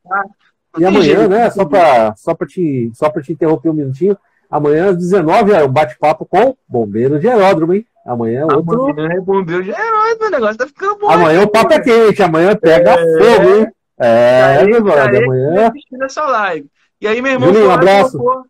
E 0.78 0.86
amanhã, 0.86 1.28
né, 1.28 1.50
só 1.50 1.66
para 1.66 2.16
só 2.16 2.36
te, 2.36 2.92
só 2.94 3.10
te 3.10 3.32
interromper 3.32 3.70
um 3.70 3.74
minutinho, 3.74 4.18
amanhã 4.50 4.90
às 4.90 4.98
19 4.98 5.52
é 5.52 5.64
um 5.64 5.72
bate-papo 5.72 6.26
com 6.26 6.56
Bombeiro 6.68 7.20
de 7.20 7.28
Aeródromo, 7.28 7.74
hein? 7.74 7.86
Amanhã 8.06 8.42
é 8.42 8.56
outro. 8.56 8.90
Amanhã 8.90 9.10
é 9.14 9.22
Bombeiro 9.22 9.64
de 9.64 9.74
Aeródromo, 9.74 10.28
o 10.28 10.32
negócio 10.32 10.58
tá 10.58 10.68
ficando 10.68 10.98
bom. 11.00 11.10
Amanhã 11.10 11.42
o 11.44 11.48
papo 11.50 11.74
é 11.74 11.80
quente, 11.80 12.22
amanhã 12.22 12.56
pega 12.56 12.92
é... 12.92 13.18
fogo, 13.18 13.50
hein? 13.56 13.68
É, 13.98 14.58
é 14.60 14.66
verdade, 14.66 15.24
amanhã. 15.24 15.72
Nessa 15.92 16.26
live. 16.26 16.68
E 17.00 17.08
aí, 17.08 17.22
meu 17.22 17.32
irmão, 17.32 17.50
Julinho, 17.50 17.70
um 17.70 17.74
abraço. 17.74 18.18
Colocou, 18.18 18.42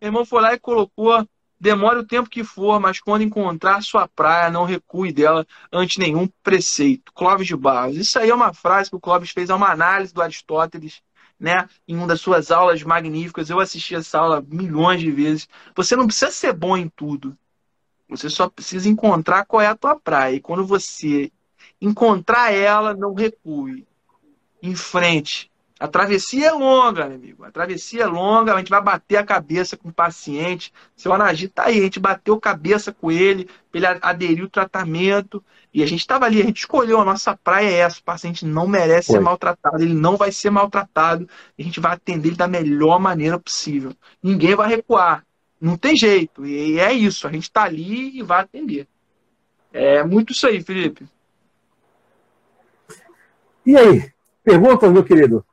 meu 0.00 0.08
irmão 0.08 0.24
foi 0.24 0.40
lá 0.40 0.54
e 0.54 0.58
colocou 0.58 1.26
demore 1.62 2.00
o 2.00 2.04
tempo 2.04 2.28
que 2.28 2.42
for, 2.42 2.80
mas 2.80 2.98
quando 2.98 3.22
encontrar 3.22 3.80
sua 3.84 4.08
praia, 4.08 4.50
não 4.50 4.64
recue 4.64 5.12
dela 5.12 5.46
ante 5.72 6.00
nenhum 6.00 6.28
preceito. 6.42 7.12
Clóvis 7.14 7.46
de 7.46 7.54
Barros. 7.54 7.96
Isso 7.96 8.18
aí 8.18 8.30
é 8.30 8.34
uma 8.34 8.52
frase 8.52 8.90
que 8.90 8.96
o 8.96 9.00
Clóvis 9.00 9.30
fez, 9.30 9.48
é 9.48 9.54
uma 9.54 9.70
análise 9.70 10.12
do 10.12 10.20
Aristóteles 10.20 11.00
né, 11.42 11.68
em 11.88 11.96
uma 11.96 12.06
das 12.06 12.20
suas 12.20 12.52
aulas 12.52 12.84
magníficas. 12.84 13.50
Eu 13.50 13.58
assisti 13.58 13.96
essa 13.96 14.20
aula 14.20 14.44
milhões 14.48 15.00
de 15.00 15.10
vezes. 15.10 15.48
Você 15.74 15.96
não 15.96 16.06
precisa 16.06 16.30
ser 16.30 16.52
bom 16.52 16.76
em 16.76 16.88
tudo. 16.88 17.36
Você 18.08 18.30
só 18.30 18.48
precisa 18.48 18.88
encontrar 18.88 19.44
qual 19.44 19.60
é 19.60 19.66
a 19.66 19.74
tua 19.74 19.98
praia. 19.98 20.36
E 20.36 20.40
quando 20.40 20.64
você 20.64 21.32
encontrar 21.80 22.52
ela, 22.54 22.94
não 22.94 23.12
recue. 23.12 23.84
Em 24.62 24.76
frente. 24.76 25.50
A 25.82 25.88
travessia 25.88 26.46
é 26.46 26.52
longa, 26.52 27.06
meu 27.06 27.16
amigo. 27.16 27.44
A 27.44 27.50
travessia 27.50 28.04
é 28.04 28.06
longa, 28.06 28.54
a 28.54 28.58
gente 28.58 28.70
vai 28.70 28.80
bater 28.80 29.16
a 29.16 29.24
cabeça 29.24 29.76
com 29.76 29.88
o 29.88 29.92
paciente. 29.92 30.72
Seu 30.94 31.12
Anagi 31.12 31.48
tá 31.48 31.64
aí, 31.64 31.80
a 31.80 31.82
gente 31.82 31.98
bateu 31.98 32.38
cabeça 32.38 32.92
com 32.92 33.10
ele, 33.10 33.48
ele 33.74 33.86
aderiu 34.00 34.44
o 34.44 34.48
tratamento. 34.48 35.42
E 35.74 35.82
a 35.82 35.86
gente 35.86 35.98
estava 35.98 36.24
ali, 36.24 36.40
a 36.40 36.44
gente 36.44 36.58
escolheu 36.58 37.00
a 37.00 37.04
nossa 37.04 37.36
praia 37.36 37.66
é 37.66 37.78
essa. 37.78 37.98
O 37.98 38.04
paciente 38.04 38.46
não 38.46 38.68
merece 38.68 39.08
Foi. 39.08 39.16
ser 39.16 39.20
maltratado, 39.24 39.82
ele 39.82 39.92
não 39.92 40.16
vai 40.16 40.30
ser 40.30 40.50
maltratado. 40.50 41.28
E 41.58 41.62
a 41.62 41.64
gente 41.64 41.80
vai 41.80 41.94
atender 41.94 42.28
ele 42.28 42.36
da 42.36 42.46
melhor 42.46 43.00
maneira 43.00 43.36
possível. 43.36 43.92
Ninguém 44.22 44.54
vai 44.54 44.68
recuar. 44.68 45.26
Não 45.60 45.76
tem 45.76 45.96
jeito. 45.96 46.46
E 46.46 46.78
é 46.78 46.92
isso, 46.92 47.26
a 47.26 47.32
gente 47.32 47.42
está 47.42 47.64
ali 47.64 48.16
e 48.16 48.22
vai 48.22 48.42
atender. 48.42 48.86
É 49.72 50.04
muito 50.04 50.32
isso 50.32 50.46
aí, 50.46 50.62
Felipe. 50.62 51.08
E 53.66 53.76
aí? 53.76 54.12
Perguntas, 54.44 54.88
meu 54.92 55.02
querido? 55.02 55.44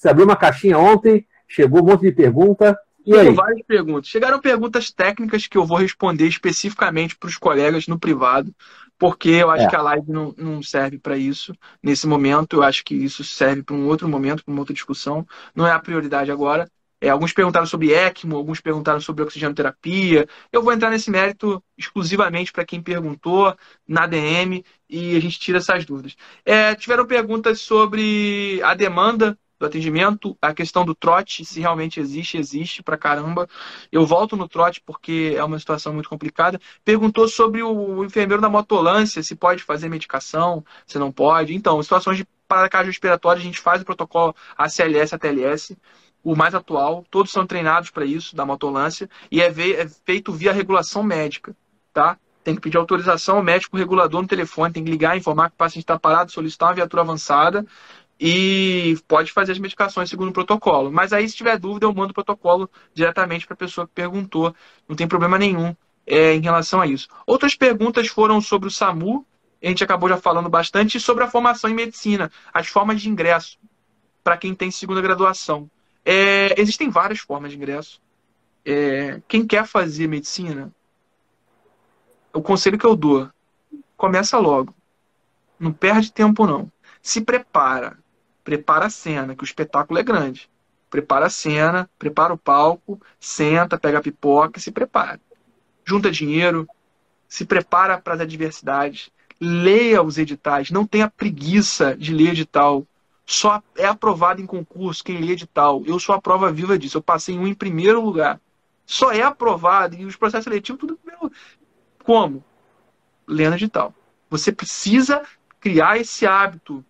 Você 0.00 0.08
abriu 0.08 0.24
uma 0.24 0.34
caixinha 0.34 0.78
ontem, 0.78 1.26
chegou 1.46 1.82
um 1.82 1.84
monte 1.84 2.00
de 2.00 2.12
pergunta. 2.12 2.74
E 3.04 3.14
aí? 3.14 3.34
várias 3.34 3.60
perguntas. 3.66 4.08
Chegaram 4.08 4.40
perguntas 4.40 4.90
técnicas 4.90 5.46
que 5.46 5.58
eu 5.58 5.66
vou 5.66 5.76
responder 5.76 6.26
especificamente 6.26 7.14
para 7.14 7.28
os 7.28 7.36
colegas 7.36 7.86
no 7.86 7.98
privado, 7.98 8.50
porque 8.98 9.28
eu 9.28 9.50
acho 9.50 9.66
é. 9.66 9.68
que 9.68 9.76
a 9.76 9.82
live 9.82 10.10
não, 10.10 10.34
não 10.38 10.62
serve 10.62 10.98
para 10.98 11.18
isso 11.18 11.54
nesse 11.82 12.06
momento. 12.06 12.56
Eu 12.56 12.62
acho 12.62 12.82
que 12.82 12.94
isso 12.94 13.22
serve 13.22 13.62
para 13.62 13.76
um 13.76 13.86
outro 13.88 14.08
momento, 14.08 14.42
para 14.42 14.50
uma 14.50 14.62
outra 14.62 14.72
discussão. 14.72 15.26
Não 15.54 15.66
é 15.66 15.70
a 15.70 15.78
prioridade 15.78 16.32
agora. 16.32 16.66
É, 16.98 17.10
alguns 17.10 17.34
perguntaram 17.34 17.66
sobre 17.66 17.92
ECMO, 17.92 18.36
alguns 18.36 18.58
perguntaram 18.62 19.00
sobre 19.00 19.22
oxigenoterapia. 19.22 20.26
Eu 20.50 20.62
vou 20.62 20.72
entrar 20.72 20.88
nesse 20.88 21.10
mérito 21.10 21.62
exclusivamente 21.76 22.52
para 22.52 22.64
quem 22.64 22.82
perguntou 22.82 23.54
na 23.86 24.06
DM 24.06 24.64
e 24.88 25.14
a 25.14 25.20
gente 25.20 25.38
tira 25.38 25.58
essas 25.58 25.84
dúvidas. 25.84 26.16
É, 26.42 26.74
tiveram 26.74 27.04
perguntas 27.04 27.60
sobre 27.60 28.62
a 28.64 28.72
demanda 28.72 29.36
do 29.60 29.66
atendimento, 29.66 30.36
a 30.40 30.54
questão 30.54 30.86
do 30.86 30.94
trote, 30.94 31.44
se 31.44 31.60
realmente 31.60 32.00
existe, 32.00 32.38
existe 32.38 32.82
pra 32.82 32.96
caramba. 32.96 33.46
Eu 33.92 34.06
volto 34.06 34.34
no 34.34 34.48
trote 34.48 34.80
porque 34.80 35.34
é 35.36 35.44
uma 35.44 35.58
situação 35.58 35.92
muito 35.92 36.08
complicada. 36.08 36.58
Perguntou 36.82 37.28
sobre 37.28 37.62
o 37.62 38.02
enfermeiro 38.02 38.40
da 38.40 38.48
motolância, 38.48 39.22
se 39.22 39.36
pode 39.36 39.62
fazer 39.62 39.90
medicação, 39.90 40.64
se 40.86 40.98
não 40.98 41.12
pode. 41.12 41.54
Então, 41.54 41.80
situações 41.82 42.16
de 42.16 42.26
parada 42.48 42.70
cardiorrespiratória, 42.70 43.38
a 43.38 43.44
gente 43.44 43.60
faz 43.60 43.82
o 43.82 43.84
protocolo 43.84 44.34
ACLS, 44.56 45.14
ATLS, 45.14 45.76
o 46.24 46.34
mais 46.34 46.54
atual, 46.54 47.04
todos 47.10 47.30
são 47.30 47.46
treinados 47.46 47.90
para 47.90 48.06
isso, 48.06 48.34
da 48.34 48.46
motolância, 48.46 49.08
e 49.30 49.42
é, 49.42 49.48
é 49.48 49.88
feito 50.06 50.32
via 50.32 50.52
regulação 50.52 51.02
médica, 51.02 51.54
tá? 51.92 52.16
Tem 52.42 52.54
que 52.54 52.60
pedir 52.62 52.78
autorização 52.78 53.36
ao 53.36 53.42
médico 53.42 53.76
regulador 53.76 54.22
no 54.22 54.28
telefone, 54.28 54.72
tem 54.72 54.82
que 54.82 54.90
ligar, 54.90 55.16
informar 55.16 55.50
que 55.50 55.54
o 55.54 55.58
paciente 55.58 55.84
está 55.84 55.98
parado, 55.98 56.32
solicitar 56.32 56.70
uma 56.70 56.74
viatura 56.74 57.02
avançada 57.02 57.66
e 58.20 58.98
pode 59.08 59.32
fazer 59.32 59.52
as 59.52 59.58
medicações 59.58 60.10
segundo 60.10 60.28
o 60.28 60.32
protocolo. 60.32 60.92
Mas 60.92 61.10
aí, 61.10 61.26
se 61.26 61.34
tiver 61.34 61.58
dúvida, 61.58 61.86
eu 61.86 61.94
mando 61.94 62.10
o 62.10 62.14
protocolo 62.14 62.68
diretamente 62.92 63.46
para 63.46 63.54
a 63.54 63.56
pessoa 63.56 63.86
que 63.86 63.94
perguntou. 63.94 64.54
Não 64.86 64.94
tem 64.94 65.08
problema 65.08 65.38
nenhum 65.38 65.74
é, 66.06 66.34
em 66.34 66.40
relação 66.42 66.82
a 66.82 66.86
isso. 66.86 67.08
Outras 67.26 67.54
perguntas 67.54 68.08
foram 68.08 68.38
sobre 68.38 68.68
o 68.68 68.70
SAMU, 68.70 69.26
a 69.62 69.68
gente 69.68 69.82
acabou 69.82 70.06
já 70.06 70.18
falando 70.18 70.50
bastante, 70.50 70.98
e 70.98 71.00
sobre 71.00 71.24
a 71.24 71.30
formação 71.30 71.70
em 71.70 71.74
medicina, 71.74 72.30
as 72.52 72.66
formas 72.66 73.00
de 73.00 73.08
ingresso 73.08 73.58
para 74.22 74.36
quem 74.36 74.54
tem 74.54 74.70
segunda 74.70 75.00
graduação. 75.00 75.70
É, 76.04 76.60
existem 76.60 76.90
várias 76.90 77.20
formas 77.20 77.52
de 77.52 77.56
ingresso. 77.56 78.02
É, 78.66 79.22
quem 79.26 79.46
quer 79.46 79.66
fazer 79.66 80.06
medicina, 80.06 80.70
o 82.34 82.42
conselho 82.42 82.78
que 82.78 82.86
eu 82.86 82.94
dou, 82.94 83.30
começa 83.96 84.38
logo. 84.38 84.74
Não 85.58 85.72
perde 85.72 86.12
tempo, 86.12 86.46
não. 86.46 86.70
Se 87.00 87.22
prepara 87.22 87.98
prepara 88.44 88.86
a 88.86 88.90
cena, 88.90 89.34
que 89.34 89.42
o 89.42 89.44
espetáculo 89.44 89.98
é 89.98 90.02
grande. 90.02 90.50
Prepara 90.88 91.26
a 91.26 91.30
cena, 91.30 91.88
prepara 91.98 92.34
o 92.34 92.38
palco, 92.38 93.00
senta, 93.18 93.78
pega 93.78 93.98
a 93.98 94.02
pipoca 94.02 94.58
e 94.58 94.62
se 94.62 94.72
prepara. 94.72 95.20
Junta 95.84 96.10
dinheiro, 96.10 96.68
se 97.28 97.44
prepara 97.44 97.98
para 97.98 98.14
as 98.14 98.20
adversidades, 98.20 99.10
leia 99.40 100.02
os 100.02 100.18
editais, 100.18 100.70
não 100.70 100.84
tenha 100.86 101.08
preguiça 101.08 101.96
de 101.96 102.12
ler 102.12 102.30
edital. 102.30 102.86
Só 103.24 103.62
é 103.76 103.86
aprovado 103.86 104.42
em 104.42 104.46
concurso 104.46 105.04
quem 105.04 105.20
lê 105.20 105.32
edital. 105.32 105.82
Eu 105.86 106.00
sou 106.00 106.14
a 106.14 106.20
prova 106.20 106.50
viva 106.50 106.76
disso. 106.76 106.98
Eu 106.98 107.02
passei 107.02 107.38
um 107.38 107.46
em 107.46 107.54
primeiro 107.54 108.00
lugar. 108.04 108.40
Só 108.84 109.12
é 109.12 109.22
aprovado 109.22 109.94
e 109.94 110.04
os 110.04 110.16
processos 110.16 110.44
seletivos 110.44 110.80
tudo. 110.80 110.98
Como? 112.02 112.44
Lendo 113.28 113.54
edital. 113.54 113.94
Você 114.28 114.50
precisa 114.50 115.22
criar 115.60 115.98
esse 115.98 116.26
hábito 116.26 116.84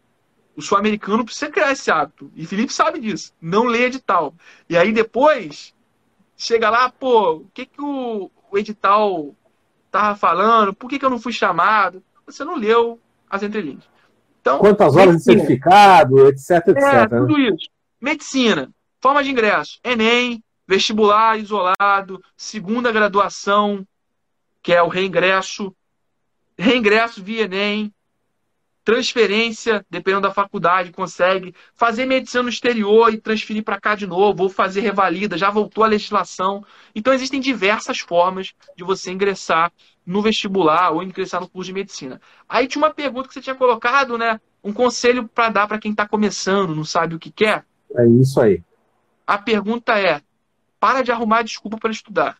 o 0.56 0.62
sul-americano 0.62 1.24
precisa 1.24 1.50
criar 1.50 1.72
esse 1.72 1.90
hábito. 1.90 2.30
E 2.34 2.46
Felipe 2.46 2.72
sabe 2.72 3.00
disso. 3.00 3.32
Não 3.40 3.64
lê 3.64 3.84
edital. 3.84 4.34
E 4.68 4.76
aí 4.76 4.92
depois, 4.92 5.74
chega 6.36 6.70
lá, 6.70 6.90
pô, 6.90 7.36
o 7.36 7.50
que, 7.52 7.66
que 7.66 7.80
o, 7.80 8.30
o 8.50 8.58
edital 8.58 9.34
tava 9.90 10.16
falando? 10.16 10.74
Por 10.74 10.88
que, 10.88 10.98
que 10.98 11.04
eu 11.04 11.10
não 11.10 11.18
fui 11.18 11.32
chamado? 11.32 12.02
Você 12.26 12.44
não 12.44 12.56
leu 12.56 13.00
as 13.28 13.42
entrelinhas. 13.42 13.84
Então, 14.40 14.58
Quantas 14.58 14.96
horas 14.96 15.12
medicina. 15.12 15.34
de 15.34 15.40
certificado, 15.40 16.28
etc, 16.28 16.50
etc. 16.50 16.76
É, 16.76 17.00
né? 17.00 17.08
tudo 17.08 17.38
isso. 17.38 17.68
Medicina, 18.00 18.70
forma 19.00 19.22
de 19.22 19.30
ingresso, 19.30 19.78
Enem, 19.84 20.42
vestibular 20.66 21.38
isolado, 21.38 22.22
segunda 22.36 22.90
graduação, 22.90 23.86
que 24.62 24.72
é 24.72 24.82
o 24.82 24.88
reingresso, 24.88 25.74
reingresso 26.58 27.22
via 27.22 27.44
Enem, 27.44 27.92
transferência, 28.90 29.86
dependendo 29.88 30.22
da 30.22 30.34
faculdade, 30.34 30.90
consegue 30.90 31.54
fazer 31.76 32.06
medicina 32.06 32.42
no 32.42 32.48
exterior 32.48 33.14
e 33.14 33.18
transferir 33.18 33.62
para 33.62 33.78
cá 33.78 33.94
de 33.94 34.04
novo, 34.04 34.42
ou 34.42 34.48
fazer 34.48 34.80
revalida, 34.80 35.38
já 35.38 35.48
voltou 35.48 35.84
a 35.84 35.86
legislação. 35.86 36.64
Então 36.92 37.14
existem 37.14 37.40
diversas 37.40 38.00
formas 38.00 38.52
de 38.76 38.82
você 38.82 39.12
ingressar 39.12 39.72
no 40.04 40.20
vestibular 40.20 40.90
ou 40.90 41.04
ingressar 41.04 41.40
no 41.40 41.48
curso 41.48 41.68
de 41.68 41.74
medicina. 41.74 42.20
Aí 42.48 42.66
tinha 42.66 42.82
uma 42.82 42.92
pergunta 42.92 43.28
que 43.28 43.34
você 43.34 43.40
tinha 43.40 43.54
colocado, 43.54 44.18
né? 44.18 44.40
Um 44.62 44.72
conselho 44.72 45.28
para 45.28 45.50
dar 45.50 45.68
para 45.68 45.78
quem 45.78 45.92
está 45.92 46.04
começando, 46.04 46.74
não 46.74 46.84
sabe 46.84 47.14
o 47.14 47.18
que 47.20 47.30
quer. 47.30 47.64
É 47.96 48.04
isso 48.20 48.40
aí. 48.40 48.60
A 49.24 49.38
pergunta 49.38 49.96
é: 50.00 50.20
para 50.80 51.02
de 51.02 51.12
arrumar 51.12 51.42
desculpa 51.42 51.78
para 51.78 51.92
estudar. 51.92 52.38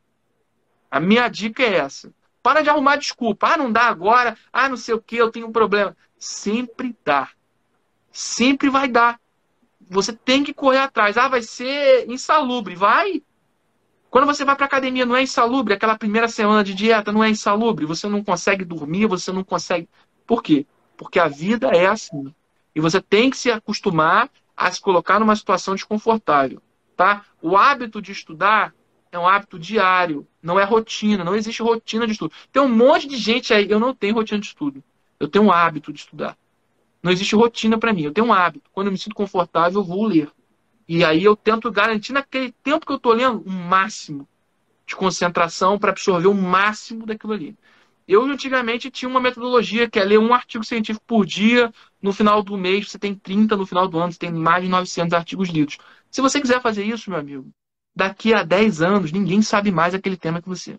A 0.90 0.98
minha 0.98 1.28
dica 1.28 1.62
é 1.62 1.76
essa. 1.76 2.12
Para 2.42 2.62
de 2.62 2.70
arrumar 2.70 2.96
desculpa. 2.96 3.48
Ah, 3.48 3.56
não 3.56 3.70
dá 3.70 3.82
agora. 3.82 4.36
Ah, 4.52 4.68
não 4.68 4.76
sei 4.76 4.94
o 4.94 5.00
que, 5.00 5.16
eu 5.16 5.30
tenho 5.30 5.48
um 5.48 5.52
problema. 5.52 5.96
Sempre 6.18 6.96
dá. 7.04 7.30
Sempre 8.10 8.68
vai 8.68 8.88
dar. 8.88 9.20
Você 9.88 10.12
tem 10.12 10.42
que 10.42 10.54
correr 10.54 10.78
atrás. 10.78 11.16
Ah, 11.16 11.28
vai 11.28 11.42
ser 11.42 12.08
insalubre. 12.08 12.74
Vai. 12.74 13.22
Quando 14.10 14.26
você 14.26 14.44
vai 14.44 14.56
para 14.56 14.66
academia, 14.66 15.06
não 15.06 15.16
é 15.16 15.22
insalubre. 15.22 15.74
Aquela 15.74 15.96
primeira 15.96 16.28
semana 16.28 16.64
de 16.64 16.74
dieta 16.74 17.12
não 17.12 17.22
é 17.22 17.30
insalubre. 17.30 17.86
Você 17.86 18.08
não 18.08 18.24
consegue 18.24 18.64
dormir, 18.64 19.06
você 19.06 19.30
não 19.30 19.44
consegue. 19.44 19.88
Por 20.26 20.42
quê? 20.42 20.66
Porque 20.96 21.18
a 21.18 21.28
vida 21.28 21.68
é 21.68 21.86
assim. 21.86 22.34
E 22.74 22.80
você 22.80 23.00
tem 23.00 23.30
que 23.30 23.36
se 23.36 23.50
acostumar 23.50 24.28
a 24.56 24.70
se 24.70 24.80
colocar 24.80 25.20
numa 25.20 25.36
situação 25.36 25.74
desconfortável. 25.74 26.60
Tá? 26.96 27.24
O 27.40 27.56
hábito 27.56 28.02
de 28.02 28.12
estudar 28.12 28.74
é 29.12 29.18
um 29.18 29.26
hábito 29.26 29.58
diário, 29.58 30.26
não 30.42 30.58
é 30.58 30.64
rotina, 30.64 31.24
não 31.24 31.34
existe 31.34 31.62
rotina 31.62 32.06
de 32.06 32.12
estudo. 32.12 32.32
Tem 32.52 32.62
um 32.62 32.68
monte 32.68 33.08
de 33.08 33.16
gente 33.16 33.52
aí, 33.52 33.70
eu 33.70 33.80
não 33.80 33.94
tenho 33.94 34.14
rotina 34.14 34.40
de 34.40 34.46
estudo. 34.46 34.82
Eu 35.18 35.28
tenho 35.28 35.44
um 35.44 35.52
hábito 35.52 35.92
de 35.92 36.00
estudar. 36.00 36.36
Não 37.02 37.10
existe 37.10 37.34
rotina 37.34 37.78
para 37.78 37.92
mim. 37.92 38.02
Eu 38.02 38.12
tenho 38.12 38.26
um 38.26 38.32
hábito. 38.32 38.70
Quando 38.72 38.86
eu 38.86 38.92
me 38.92 38.98
sinto 38.98 39.14
confortável, 39.14 39.80
eu 39.80 39.84
vou 39.84 40.06
ler. 40.06 40.30
E 40.88 41.04
aí 41.04 41.22
eu 41.22 41.36
tento 41.36 41.70
garantir 41.70 42.12
naquele 42.12 42.52
tempo 42.62 42.86
que 42.86 42.92
eu 42.92 42.96
estou 42.96 43.12
lendo 43.12 43.42
um 43.46 43.52
máximo 43.52 44.28
de 44.86 44.96
concentração 44.96 45.78
para 45.78 45.90
absorver 45.90 46.26
o 46.26 46.34
máximo 46.34 47.06
daquilo 47.06 47.32
ali. 47.32 47.56
Eu 48.08 48.24
antigamente 48.24 48.90
tinha 48.90 49.08
uma 49.08 49.20
metodologia 49.20 49.88
que 49.88 50.00
é 50.00 50.04
ler 50.04 50.18
um 50.18 50.34
artigo 50.34 50.64
científico 50.64 51.04
por 51.06 51.24
dia. 51.24 51.72
No 52.02 52.12
final 52.12 52.42
do 52.42 52.56
mês 52.56 52.90
você 52.90 52.98
tem 52.98 53.14
30, 53.14 53.56
no 53.56 53.64
final 53.64 53.86
do 53.86 53.98
ano 53.98 54.12
você 54.12 54.18
tem 54.18 54.32
mais 54.32 54.64
de 54.64 54.68
900 54.68 55.12
artigos 55.12 55.48
lidos. 55.48 55.78
Se 56.10 56.20
você 56.20 56.40
quiser 56.40 56.60
fazer 56.60 56.82
isso, 56.82 57.08
meu 57.08 57.20
amigo, 57.20 57.48
daqui 57.94 58.32
a 58.34 58.42
10 58.42 58.82
anos 58.82 59.12
ninguém 59.12 59.42
sabe 59.42 59.70
mais 59.70 59.94
aquele 59.94 60.16
tema 60.16 60.40
que 60.40 60.48
você. 60.48 60.78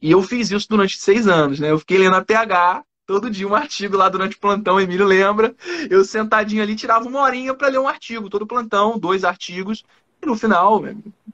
E 0.00 0.10
eu 0.10 0.22
fiz 0.22 0.50
isso 0.50 0.68
durante 0.68 0.98
seis 0.98 1.26
anos, 1.26 1.58
né? 1.60 1.70
Eu 1.70 1.78
fiquei 1.78 1.98
lendo 1.98 2.16
a 2.16 2.24
TH 2.24 2.84
Todo 3.06 3.28
dia 3.28 3.46
um 3.46 3.54
artigo 3.54 3.98
lá 3.98 4.08
durante 4.08 4.36
o 4.36 4.40
plantão, 4.40 4.80
Emílio 4.80 5.04
lembra. 5.04 5.54
Eu 5.90 6.04
sentadinho 6.04 6.62
ali 6.62 6.74
tirava 6.74 7.06
uma 7.06 7.20
horinha 7.20 7.52
para 7.52 7.68
ler 7.68 7.78
um 7.78 7.86
artigo, 7.86 8.30
todo 8.30 8.46
plantão, 8.46 8.98
dois 8.98 9.24
artigos. 9.24 9.84
E 10.22 10.26
no 10.26 10.34
final, 10.34 10.82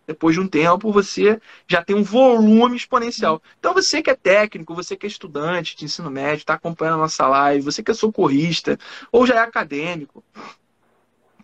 depois 0.05 0.35
de 0.35 0.41
um 0.41 0.49
tempo, 0.49 0.91
você 0.91 1.41
já 1.69 1.81
tem 1.81 1.95
um 1.95 2.03
volume 2.03 2.77
exponencial. 2.77 3.41
Então, 3.61 3.73
você 3.73 4.03
que 4.03 4.11
é 4.11 4.17
técnico, 4.17 4.75
você 4.75 4.97
que 4.97 5.07
é 5.07 5.09
estudante 5.09 5.77
de 5.77 5.85
ensino 5.85 6.11
médio, 6.11 6.43
está 6.43 6.55
acompanhando 6.55 6.95
a 6.95 7.03
nossa 7.03 7.25
live, 7.29 7.65
você 7.65 7.85
que 7.85 7.93
é 7.93 7.95
socorrista 7.95 8.77
ou 9.13 9.25
já 9.25 9.37
é 9.37 9.39
acadêmico, 9.39 10.25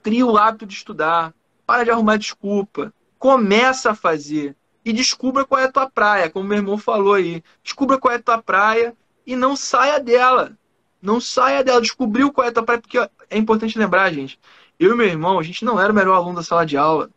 cria 0.02 0.26
o 0.26 0.36
hábito 0.36 0.66
de 0.66 0.74
estudar, 0.74 1.32
para 1.64 1.84
de 1.84 1.90
arrumar 1.92 2.16
desculpa, 2.16 2.92
começa 3.26 3.90
a 3.90 3.94
fazer 3.96 4.54
e 4.84 4.92
descubra 4.92 5.44
qual 5.44 5.60
é 5.60 5.64
a 5.64 5.72
tua 5.72 5.90
praia, 5.90 6.30
como 6.30 6.46
meu 6.46 6.58
irmão 6.58 6.78
falou 6.78 7.14
aí. 7.14 7.42
Descubra 7.60 7.98
qual 7.98 8.14
é 8.14 8.18
a 8.18 8.22
tua 8.22 8.40
praia 8.40 8.94
e 9.26 9.34
não 9.34 9.56
saia 9.56 9.98
dela. 9.98 10.56
Não 11.02 11.20
saia 11.20 11.64
dela. 11.64 11.80
Descobriu 11.80 12.32
qual 12.32 12.46
é 12.46 12.50
a 12.50 12.52
tua 12.52 12.62
praia, 12.62 12.80
porque 12.80 12.96
é 12.98 13.36
importante 13.36 13.76
lembrar, 13.76 14.12
gente. 14.12 14.38
Eu 14.78 14.92
e 14.92 14.96
meu 14.96 15.08
irmão, 15.08 15.40
a 15.40 15.42
gente 15.42 15.64
não 15.64 15.80
era 15.80 15.92
o 15.92 15.94
melhor 15.94 16.14
aluno 16.14 16.36
da 16.36 16.44
sala 16.44 16.64
de 16.64 16.76
aula. 16.76 17.10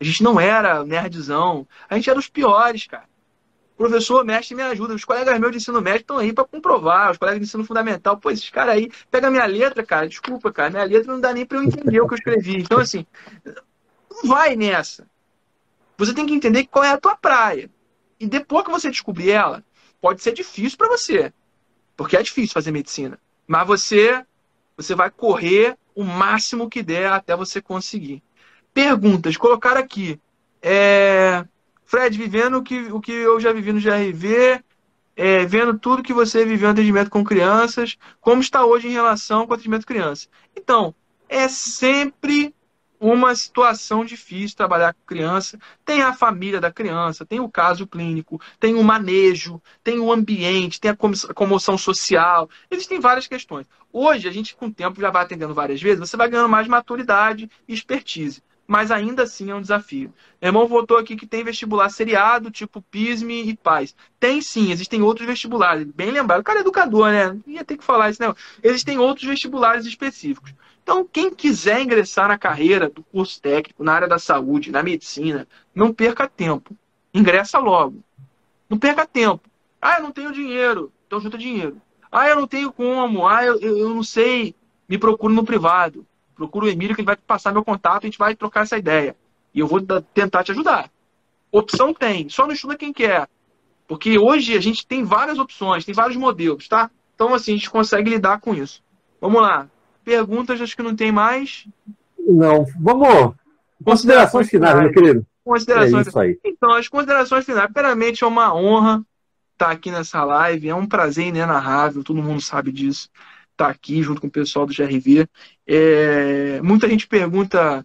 A 0.00 0.04
gente 0.04 0.20
não 0.24 0.40
era 0.40 0.84
nerdzão. 0.84 1.64
A 1.88 1.94
gente 1.94 2.10
era 2.10 2.18
os 2.18 2.28
piores, 2.28 2.88
cara. 2.88 3.04
Professor, 3.76 4.24
mestre, 4.24 4.56
me 4.56 4.62
ajuda. 4.64 4.96
Os 4.96 5.04
colegas 5.04 5.38
meus 5.38 5.52
de 5.52 5.58
ensino 5.58 5.80
médio 5.80 6.00
estão 6.00 6.18
aí 6.18 6.32
para 6.32 6.44
comprovar. 6.44 7.12
Os 7.12 7.18
colegas 7.18 7.38
de 7.38 7.46
ensino 7.46 7.64
fundamental. 7.64 8.16
Pô, 8.16 8.32
esses 8.32 8.50
caras 8.50 8.74
aí, 8.74 8.90
pega 9.12 9.30
minha 9.30 9.46
letra, 9.46 9.86
cara. 9.86 10.08
Desculpa, 10.08 10.50
cara. 10.52 10.70
Minha 10.70 10.82
letra 10.82 11.12
não 11.12 11.20
dá 11.20 11.32
nem 11.32 11.46
para 11.46 11.58
eu 11.58 11.62
entender 11.62 12.00
o 12.00 12.08
que 12.08 12.14
eu 12.14 12.18
escrevi. 12.18 12.56
Então, 12.56 12.80
assim, 12.80 13.06
não 14.10 14.24
vai 14.24 14.56
nessa. 14.56 15.11
Você 15.96 16.14
tem 16.14 16.26
que 16.26 16.34
entender 16.34 16.66
qual 16.66 16.84
é 16.84 16.90
a 16.90 16.98
tua 16.98 17.16
praia. 17.16 17.70
E 18.18 18.26
depois 18.26 18.64
que 18.64 18.70
você 18.70 18.90
descobrir 18.90 19.30
ela, 19.30 19.64
pode 20.00 20.22
ser 20.22 20.32
difícil 20.32 20.78
para 20.78 20.88
você. 20.88 21.32
Porque 21.96 22.16
é 22.16 22.22
difícil 22.22 22.54
fazer 22.54 22.70
medicina. 22.70 23.18
Mas 23.46 23.66
você, 23.66 24.24
você 24.76 24.94
vai 24.94 25.10
correr 25.10 25.76
o 25.94 26.04
máximo 26.04 26.68
que 26.68 26.82
der 26.82 27.12
até 27.12 27.36
você 27.36 27.60
conseguir. 27.60 28.22
Perguntas. 28.72 29.36
Colocar 29.36 29.76
aqui. 29.76 30.20
É... 30.60 31.44
Fred, 31.84 32.16
vivendo 32.16 32.56
o 32.56 32.62
que, 32.62 32.80
o 32.90 33.00
que 33.00 33.12
eu 33.12 33.38
já 33.38 33.52
vivi 33.52 33.72
no 33.72 33.80
GRV, 33.80 34.62
é, 35.14 35.44
vendo 35.44 35.78
tudo 35.78 36.02
que 36.02 36.14
você 36.14 36.44
viveu 36.44 36.68
no 36.68 36.72
atendimento 36.72 37.10
com 37.10 37.22
crianças, 37.22 37.98
como 38.20 38.40
está 38.40 38.64
hoje 38.64 38.88
em 38.88 38.92
relação 38.92 39.46
com 39.46 39.52
o 39.52 39.54
atendimento 39.54 39.86
criança. 39.86 40.26
Então, 40.56 40.94
é 41.28 41.48
sempre 41.48 42.54
uma 43.02 43.34
situação 43.34 44.04
difícil 44.04 44.56
trabalhar 44.56 44.94
com 44.94 45.00
criança. 45.04 45.58
Tem 45.84 46.02
a 46.02 46.14
família 46.14 46.60
da 46.60 46.70
criança, 46.70 47.26
tem 47.26 47.40
o 47.40 47.48
caso 47.48 47.84
clínico, 47.84 48.40
tem 48.60 48.76
o 48.76 48.84
manejo, 48.84 49.60
tem 49.82 49.98
o 49.98 50.12
ambiente, 50.12 50.80
tem 50.80 50.92
a 50.92 50.96
comoção 51.34 51.76
social. 51.76 52.48
Existem 52.70 53.00
várias 53.00 53.26
questões. 53.26 53.66
Hoje, 53.92 54.28
a 54.28 54.30
gente, 54.30 54.54
com 54.54 54.66
o 54.66 54.72
tempo, 54.72 55.00
já 55.00 55.10
vai 55.10 55.24
atendendo 55.24 55.52
várias 55.52 55.82
vezes, 55.82 55.98
você 55.98 56.16
vai 56.16 56.28
ganhando 56.28 56.48
mais 56.48 56.68
maturidade 56.68 57.50
e 57.66 57.74
expertise. 57.74 58.40
Mas 58.66 58.92
ainda 58.92 59.24
assim 59.24 59.50
é 59.50 59.54
um 59.54 59.60
desafio. 59.60 60.14
Meu 60.40 60.48
irmão 60.48 60.68
voltou 60.68 60.96
aqui 60.96 61.16
que 61.16 61.26
tem 61.26 61.42
vestibular 61.42 61.90
seriado, 61.90 62.50
tipo 62.50 62.80
PISME 62.80 63.42
e 63.48 63.56
PAIS. 63.56 63.94
Tem 64.20 64.40
sim, 64.40 64.70
existem 64.70 65.02
outros 65.02 65.26
vestibulares. 65.26 65.84
Bem 65.92 66.12
lembrado. 66.12 66.40
O 66.40 66.44
cara 66.44 66.60
é 66.60 66.62
educador, 66.62 67.10
né? 67.10 67.36
Ia 67.48 67.64
ter 67.64 67.76
que 67.76 67.84
falar 67.84 68.10
isso, 68.10 68.22
não. 68.22 68.34
Existem 68.62 68.96
outros 68.98 69.26
vestibulares 69.26 69.84
específicos. 69.84 70.54
Então, 70.82 71.04
quem 71.04 71.32
quiser 71.32 71.80
ingressar 71.80 72.28
na 72.28 72.36
carreira 72.36 72.88
do 72.88 73.02
curso 73.04 73.40
técnico, 73.40 73.84
na 73.84 73.92
área 73.92 74.08
da 74.08 74.18
saúde, 74.18 74.72
na 74.72 74.82
medicina, 74.82 75.46
não 75.74 75.92
perca 75.92 76.28
tempo. 76.28 76.76
Ingressa 77.14 77.58
logo. 77.58 78.02
Não 78.68 78.78
perca 78.78 79.06
tempo. 79.06 79.48
Ah, 79.80 79.96
eu 79.98 80.02
não 80.02 80.12
tenho 80.12 80.32
dinheiro. 80.32 80.92
Então 81.06 81.20
junta 81.20 81.38
dinheiro. 81.38 81.80
Ah, 82.10 82.28
eu 82.28 82.36
não 82.36 82.46
tenho 82.46 82.72
como. 82.72 83.26
Ah, 83.26 83.44
eu, 83.44 83.60
eu, 83.60 83.78
eu 83.78 83.88
não 83.90 84.02
sei. 84.02 84.54
Me 84.88 84.98
procure 84.98 85.34
no 85.34 85.44
privado. 85.44 86.06
Procura 86.34 86.66
o 86.66 86.68
Emílio 86.68 86.94
que 86.94 87.00
ele 87.00 87.06
vai 87.06 87.16
passar 87.16 87.52
meu 87.52 87.64
contato 87.64 88.04
a 88.04 88.06
gente 88.06 88.18
vai 88.18 88.34
trocar 88.34 88.62
essa 88.62 88.78
ideia. 88.78 89.16
E 89.54 89.60
eu 89.60 89.66
vou 89.66 89.80
tentar 90.14 90.42
te 90.42 90.52
ajudar. 90.52 90.90
Opção 91.50 91.92
tem. 91.92 92.28
Só 92.28 92.46
não 92.46 92.54
estuda 92.54 92.76
quem 92.76 92.92
quer. 92.92 93.28
Porque 93.86 94.18
hoje 94.18 94.56
a 94.56 94.60
gente 94.60 94.86
tem 94.86 95.04
várias 95.04 95.38
opções, 95.38 95.84
tem 95.84 95.94
vários 95.94 96.16
modelos, 96.16 96.66
tá? 96.66 96.90
Então, 97.14 97.34
assim, 97.34 97.52
a 97.52 97.56
gente 97.56 97.70
consegue 97.70 98.08
lidar 98.08 98.40
com 98.40 98.54
isso. 98.54 98.82
Vamos 99.20 99.42
lá. 99.42 99.68
Perguntas, 100.04 100.60
acho 100.60 100.76
que 100.76 100.82
não 100.82 100.96
tem 100.96 101.12
mais. 101.12 101.66
Não, 102.18 102.66
vamos. 102.80 103.34
Considerações 103.84 104.48
finais, 104.48 104.78
meu 104.78 104.92
querido. 104.92 105.26
Considerações. 105.44 106.06
É 106.06 106.10
isso 106.10 106.18
aí. 106.18 106.38
Então, 106.44 106.72
as 106.72 106.88
considerações 106.88 107.44
finais. 107.44 107.70
Primeiramente, 107.72 108.22
é 108.22 108.26
uma 108.26 108.54
honra 108.54 109.04
estar 109.52 109.70
aqui 109.70 109.90
nessa 109.90 110.24
live. 110.24 110.68
É 110.68 110.74
um 110.74 110.86
prazer 110.86 111.26
inenarrável, 111.26 112.04
todo 112.04 112.22
mundo 112.22 112.40
sabe 112.40 112.70
disso. 112.72 113.08
Estar 113.50 113.68
aqui 113.68 114.02
junto 114.02 114.20
com 114.20 114.26
o 114.28 114.30
pessoal 114.30 114.66
do 114.66 114.74
GRV. 114.74 115.26
É... 115.66 116.60
Muita 116.62 116.88
gente 116.88 117.06
pergunta 117.06 117.84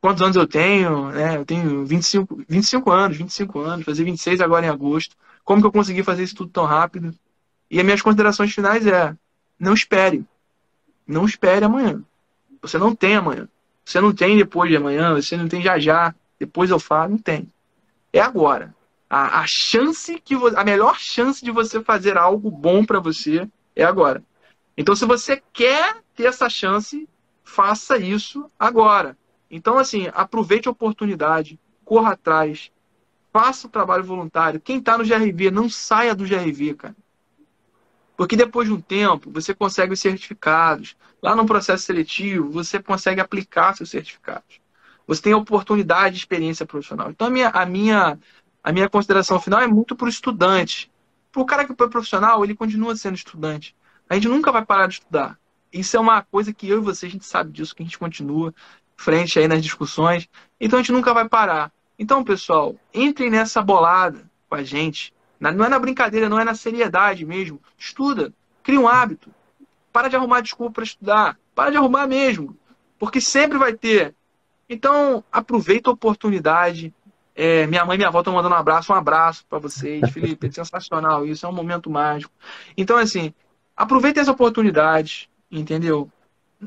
quantos 0.00 0.22
anos 0.22 0.36
eu 0.36 0.46
tenho, 0.46 1.08
né? 1.10 1.36
Eu 1.36 1.44
tenho 1.44 1.84
25, 1.84 2.44
25 2.48 2.90
anos, 2.90 3.16
25 3.16 3.58
anos, 3.60 3.84
fazer 3.84 4.04
26 4.04 4.40
agora 4.40 4.66
em 4.66 4.68
agosto. 4.68 5.16
Como 5.44 5.60
que 5.60 5.66
eu 5.66 5.72
consegui 5.72 6.02
fazer 6.02 6.22
isso 6.22 6.36
tudo 6.36 6.50
tão 6.50 6.64
rápido? 6.64 7.14
E 7.70 7.78
as 7.78 7.84
minhas 7.84 8.02
considerações 8.02 8.52
finais 8.52 8.86
é: 8.86 9.14
não 9.58 9.74
espere. 9.74 10.24
Não 11.06 11.24
espere 11.24 11.64
amanhã. 11.64 12.02
Você 12.60 12.78
não 12.78 12.94
tem 12.94 13.16
amanhã. 13.16 13.48
Você 13.84 14.00
não 14.00 14.12
tem 14.12 14.36
depois 14.36 14.68
de 14.68 14.76
amanhã, 14.76 15.14
você 15.14 15.36
não 15.36 15.46
tem 15.46 15.62
já 15.62 15.78
já, 15.78 16.12
depois 16.40 16.70
eu 16.70 16.80
falo, 16.80 17.10
não 17.12 17.18
tem. 17.18 17.50
É 18.12 18.20
agora. 18.20 18.74
A, 19.08 19.40
a 19.40 19.46
chance 19.46 20.18
que 20.18 20.34
a 20.34 20.64
melhor 20.64 20.98
chance 20.98 21.44
de 21.44 21.52
você 21.52 21.80
fazer 21.80 22.18
algo 22.18 22.50
bom 22.50 22.84
para 22.84 22.98
você 22.98 23.48
é 23.76 23.84
agora. 23.84 24.24
Então, 24.76 24.96
se 24.96 25.06
você 25.06 25.40
quer 25.52 25.98
ter 26.14 26.24
essa 26.24 26.50
chance, 26.50 27.08
faça 27.44 27.96
isso 27.96 28.50
agora. 28.58 29.16
Então, 29.48 29.78
assim, 29.78 30.08
aproveite 30.12 30.66
a 30.66 30.72
oportunidade, 30.72 31.58
corra 31.84 32.12
atrás, 32.12 32.72
faça 33.32 33.66
o 33.68 33.70
trabalho 33.70 34.02
voluntário. 34.02 34.60
Quem 34.60 34.78
está 34.78 34.98
no 34.98 35.04
GRV, 35.04 35.50
não 35.50 35.68
saia 35.68 36.14
do 36.14 36.24
GRV, 36.24 36.74
cara. 36.74 36.96
Porque 38.16 38.36
depois 38.36 38.66
de 38.68 38.74
um 38.74 38.80
tempo, 38.80 39.30
você 39.30 39.54
consegue 39.54 39.92
os 39.92 40.00
certificados. 40.00 40.96
Lá 41.22 41.34
no 41.34 41.44
processo 41.44 41.84
seletivo, 41.84 42.50
você 42.50 42.82
consegue 42.82 43.20
aplicar 43.20 43.76
seus 43.76 43.90
certificados. 43.90 44.60
Você 45.06 45.22
tem 45.22 45.34
oportunidade 45.34 46.14
de 46.14 46.20
experiência 46.20 46.66
profissional. 46.66 47.10
Então, 47.10 47.26
a 47.26 47.30
minha, 47.30 47.48
a 47.50 47.66
minha, 47.66 48.18
a 48.62 48.72
minha 48.72 48.88
consideração 48.88 49.40
final 49.40 49.60
é 49.60 49.66
muito 49.66 49.94
para 49.94 50.06
o 50.06 50.08
estudante. 50.08 50.90
Para 51.30 51.42
o 51.42 51.46
cara 51.46 51.64
que 51.64 51.74
foi 51.74 51.88
profissional, 51.88 52.42
ele 52.42 52.54
continua 52.54 52.96
sendo 52.96 53.14
estudante. 53.14 53.76
A 54.08 54.14
gente 54.14 54.28
nunca 54.28 54.50
vai 54.50 54.64
parar 54.64 54.86
de 54.86 54.94
estudar. 54.94 55.38
Isso 55.72 55.96
é 55.96 56.00
uma 56.00 56.22
coisa 56.22 56.52
que 56.52 56.68
eu 56.68 56.78
e 56.78 56.80
você, 56.80 57.06
a 57.06 57.10
gente 57.10 57.26
sabe 57.26 57.52
disso, 57.52 57.74
que 57.74 57.82
a 57.82 57.86
gente 57.86 57.98
continua 57.98 58.54
frente 58.96 59.38
aí 59.38 59.46
nas 59.46 59.62
discussões. 59.62 60.28
Então, 60.60 60.78
a 60.78 60.82
gente 60.82 60.92
nunca 60.92 61.12
vai 61.12 61.28
parar. 61.28 61.70
Então, 61.98 62.24
pessoal, 62.24 62.74
entrem 62.92 63.30
nessa 63.30 63.62
bolada 63.62 64.28
com 64.48 64.54
a 64.54 64.62
gente. 64.62 65.12
Não 65.38 65.64
é 65.64 65.68
na 65.68 65.78
brincadeira, 65.78 66.28
não 66.28 66.40
é 66.40 66.44
na 66.44 66.54
seriedade 66.54 67.24
mesmo. 67.24 67.60
Estuda, 67.76 68.32
cria 68.62 68.80
um 68.80 68.88
hábito. 68.88 69.30
Para 69.92 70.08
de 70.08 70.16
arrumar 70.16 70.40
desculpa 70.40 70.74
para 70.74 70.84
estudar. 70.84 71.38
Para 71.54 71.70
de 71.70 71.76
arrumar 71.76 72.06
mesmo. 72.06 72.56
Porque 72.98 73.20
sempre 73.20 73.58
vai 73.58 73.74
ter. 73.74 74.14
Então, 74.68 75.22
aproveita 75.30 75.90
a 75.90 75.92
oportunidade. 75.92 76.92
É, 77.34 77.66
minha 77.66 77.84
mãe 77.84 77.96
e 77.96 77.98
minha 77.98 78.08
avó 78.08 78.20
estão 78.20 78.34
mandando 78.34 78.54
um 78.54 78.58
abraço. 78.58 78.92
Um 78.92 78.96
abraço 78.96 79.44
para 79.48 79.58
vocês, 79.58 80.08
Felipe. 80.12 80.46
É 80.46 80.50
sensacional 80.50 81.26
isso. 81.26 81.44
É 81.44 81.48
um 81.48 81.52
momento 81.52 81.90
mágico. 81.90 82.32
Então, 82.76 82.96
assim, 82.96 83.32
aproveita 83.76 84.20
essa 84.20 84.32
oportunidade. 84.32 85.30
Entendeu? 85.50 86.10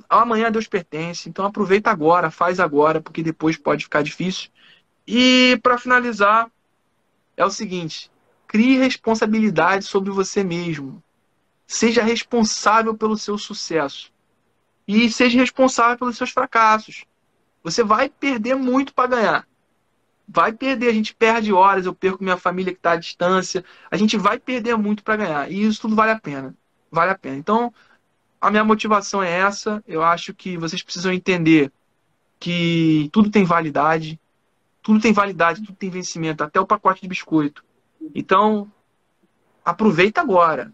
Amanhã 0.08 0.52
Deus 0.52 0.68
pertence. 0.68 1.28
Então, 1.28 1.46
aproveita 1.46 1.90
agora. 1.90 2.30
Faz 2.30 2.60
agora, 2.60 3.02
porque 3.02 3.24
depois 3.24 3.58
pode 3.58 3.84
ficar 3.84 4.04
difícil. 4.04 4.50
E, 5.08 5.60
para 5.64 5.78
finalizar, 5.78 6.50
é 7.36 7.44
o 7.44 7.50
seguinte 7.50 8.09
Crie 8.50 8.80
responsabilidade 8.80 9.86
sobre 9.86 10.10
você 10.10 10.44
mesmo. 10.44 11.04
Seja 11.68 12.02
responsável 12.02 12.96
pelo 12.96 13.16
seu 13.16 13.38
sucesso. 13.38 14.12
E 14.88 15.08
seja 15.12 15.38
responsável 15.38 16.00
pelos 16.00 16.18
seus 16.18 16.32
fracassos. 16.32 17.06
Você 17.64 17.84
vai 17.84 18.10
perder 18.10 18.56
muito 18.56 18.92
para 18.92 19.08
ganhar. 19.08 19.48
Vai 20.28 20.52
perder, 20.52 20.88
a 20.88 20.94
gente 20.94 21.14
perde 21.14 21.54
horas, 21.54 21.86
eu 21.86 21.94
perco 21.94 22.24
minha 22.24 22.38
família 22.38 22.74
que 22.74 22.80
está 22.80 22.94
à 22.94 22.96
distância. 22.96 23.64
A 23.92 23.96
gente 23.96 24.18
vai 24.18 24.40
perder 24.40 24.76
muito 24.76 25.04
para 25.04 25.18
ganhar. 25.18 25.52
E 25.52 25.64
isso 25.64 25.82
tudo 25.82 25.96
vale 25.96 26.14
a 26.14 26.20
pena. 26.20 26.56
Vale 26.90 27.12
a 27.12 27.18
pena. 27.20 27.36
Então, 27.36 27.72
a 28.42 28.50
minha 28.50 28.64
motivação 28.64 29.22
é 29.22 29.30
essa. 29.32 29.84
Eu 29.88 30.02
acho 30.02 30.34
que 30.34 30.58
vocês 30.58 30.82
precisam 30.82 31.14
entender 31.14 31.72
que 32.40 33.12
tudo 33.14 33.30
tem 33.30 33.44
validade. 33.44 34.20
Tudo 34.82 35.00
tem 35.00 35.14
validade, 35.14 35.62
tudo 35.64 35.76
tem 35.76 35.92
vencimento, 35.92 36.44
até 36.44 36.60
o 36.60 36.66
pacote 36.66 37.00
de 37.04 37.08
biscoito. 37.08 37.69
Então, 38.14 38.72
aproveita 39.64 40.22
agora. 40.22 40.74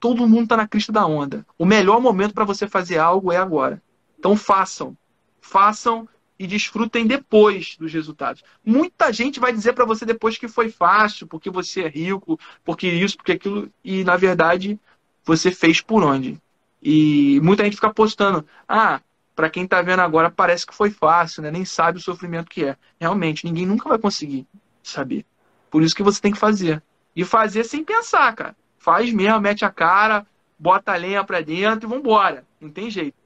Todo 0.00 0.28
mundo 0.28 0.44
está 0.44 0.56
na 0.56 0.68
crista 0.68 0.92
da 0.92 1.06
onda. 1.06 1.44
O 1.58 1.66
melhor 1.66 2.00
momento 2.00 2.34
para 2.34 2.44
você 2.44 2.68
fazer 2.68 2.98
algo 2.98 3.32
é 3.32 3.36
agora. 3.36 3.82
Então 4.18 4.36
façam. 4.36 4.96
Façam 5.40 6.08
e 6.38 6.46
desfrutem 6.46 7.06
depois 7.06 7.76
dos 7.76 7.92
resultados. 7.92 8.44
Muita 8.64 9.12
gente 9.12 9.40
vai 9.40 9.52
dizer 9.52 9.72
para 9.72 9.84
você 9.84 10.04
depois 10.06 10.38
que 10.38 10.46
foi 10.46 10.70
fácil, 10.70 11.26
porque 11.26 11.50
você 11.50 11.82
é 11.82 11.88
rico, 11.88 12.38
porque 12.64 12.86
isso, 12.86 13.16
porque 13.16 13.32
aquilo, 13.32 13.68
e 13.82 14.04
na 14.04 14.16
verdade 14.16 14.78
você 15.24 15.50
fez 15.50 15.80
por 15.80 16.04
onde. 16.04 16.40
E 16.80 17.40
muita 17.42 17.64
gente 17.64 17.74
fica 17.74 17.92
postando: 17.92 18.46
"Ah, 18.68 19.00
para 19.34 19.50
quem 19.50 19.64
está 19.64 19.82
vendo 19.82 20.00
agora 20.00 20.30
parece 20.30 20.64
que 20.64 20.74
foi 20.74 20.90
fácil, 20.90 21.42
né? 21.42 21.50
Nem 21.50 21.64
sabe 21.64 21.98
o 21.98 22.02
sofrimento 22.02 22.48
que 22.48 22.64
é". 22.64 22.76
Realmente, 23.00 23.44
ninguém 23.44 23.66
nunca 23.66 23.88
vai 23.88 23.98
conseguir 23.98 24.46
saber. 24.82 25.26
Por 25.70 25.82
isso 25.82 25.94
que 25.94 26.02
você 26.02 26.20
tem 26.20 26.32
que 26.32 26.38
fazer. 26.38 26.82
E 27.14 27.24
fazer 27.24 27.64
sem 27.64 27.84
pensar, 27.84 28.34
cara. 28.34 28.56
Faz 28.78 29.12
mesmo, 29.12 29.40
mete 29.40 29.64
a 29.64 29.70
cara, 29.70 30.26
bota 30.58 30.92
a 30.92 30.96
lenha 30.96 31.24
pra 31.24 31.40
dentro 31.40 31.88
e 31.88 31.90
vambora. 31.90 32.44
Não 32.60 32.70
tem 32.70 32.90
jeito. 32.90 33.16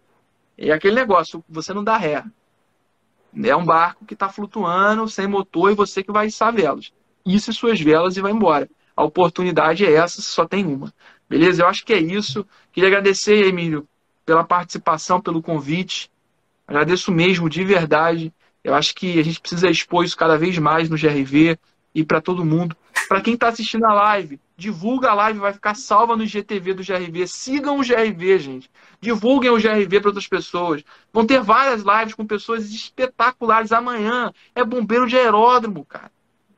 É 0.56 0.72
aquele 0.72 0.94
negócio, 0.94 1.44
você 1.48 1.72
não 1.72 1.84
dá 1.84 1.96
ré. 1.96 2.24
É 3.42 3.56
um 3.56 3.64
barco 3.64 4.04
que 4.04 4.14
está 4.14 4.28
flutuando, 4.28 5.08
sem 5.08 5.26
motor, 5.26 5.70
e 5.70 5.74
você 5.74 6.02
que 6.02 6.12
vai 6.12 6.26
içar 6.26 6.52
velas. 6.52 6.92
Isso 7.24 7.50
e 7.50 7.54
suas 7.54 7.80
velas 7.80 8.16
e 8.16 8.20
vai 8.20 8.32
embora. 8.32 8.68
A 8.94 9.04
oportunidade 9.04 9.86
é 9.86 9.92
essa, 9.92 10.20
só 10.20 10.46
tem 10.46 10.66
uma. 10.66 10.92
Beleza? 11.28 11.62
Eu 11.62 11.68
acho 11.68 11.84
que 11.84 11.94
é 11.94 11.98
isso. 11.98 12.46
Queria 12.72 12.88
agradecer, 12.88 13.46
Emílio, 13.46 13.88
pela 14.26 14.44
participação, 14.44 15.20
pelo 15.20 15.42
convite. 15.42 16.10
Agradeço 16.66 17.10
mesmo, 17.10 17.48
de 17.48 17.64
verdade. 17.64 18.32
Eu 18.62 18.74
acho 18.74 18.94
que 18.94 19.18
a 19.18 19.24
gente 19.24 19.40
precisa 19.40 19.70
expor 19.70 20.04
isso 20.04 20.16
cada 20.16 20.36
vez 20.36 20.58
mais 20.58 20.90
no 20.90 20.96
GRV 20.96 21.58
e 21.94 22.04
para 22.04 22.20
todo 22.20 22.44
mundo. 22.44 22.76
Para 23.08 23.20
quem 23.20 23.34
está 23.34 23.48
assistindo 23.48 23.84
a 23.84 23.92
live, 23.92 24.40
divulga 24.56 25.10
a 25.10 25.14
live, 25.14 25.38
vai 25.38 25.52
ficar 25.52 25.74
salva 25.74 26.16
no 26.16 26.24
GTV 26.24 26.74
do 26.74 26.84
GRV. 26.84 27.26
Sigam 27.26 27.78
o 27.78 27.84
GRV, 27.84 28.38
gente. 28.38 28.70
Divulguem 29.00 29.50
o 29.50 29.60
GRV 29.60 30.00
para 30.00 30.08
outras 30.08 30.28
pessoas. 30.28 30.82
Vão 31.12 31.26
ter 31.26 31.40
várias 31.40 31.82
lives 31.82 32.14
com 32.14 32.26
pessoas 32.26 32.70
espetaculares 32.70 33.72
amanhã. 33.72 34.32
É 34.54 34.64
bombeiro 34.64 35.06
de 35.06 35.16
aeródromo, 35.16 35.84
cara. 35.84 36.10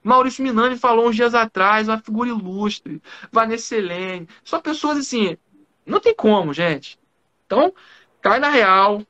Maurício 0.03 0.45
Minani 0.45 0.77
falou 0.77 1.09
uns 1.09 1.17
dias 1.17 1.35
atrás, 1.35 1.89
uma 1.89 1.99
figura 1.99 2.29
ilustre. 2.29 3.03
Vanessa 3.33 3.75
Helene. 3.75 4.29
Só 4.45 4.61
pessoas 4.61 4.99
assim. 4.99 5.39
Não 5.87 5.99
tem 5.99 6.15
como, 6.15 6.53
gente. 6.53 6.99
Então, 7.47 7.73
cai 8.21 8.39
na 8.39 8.51
real. 8.51 9.03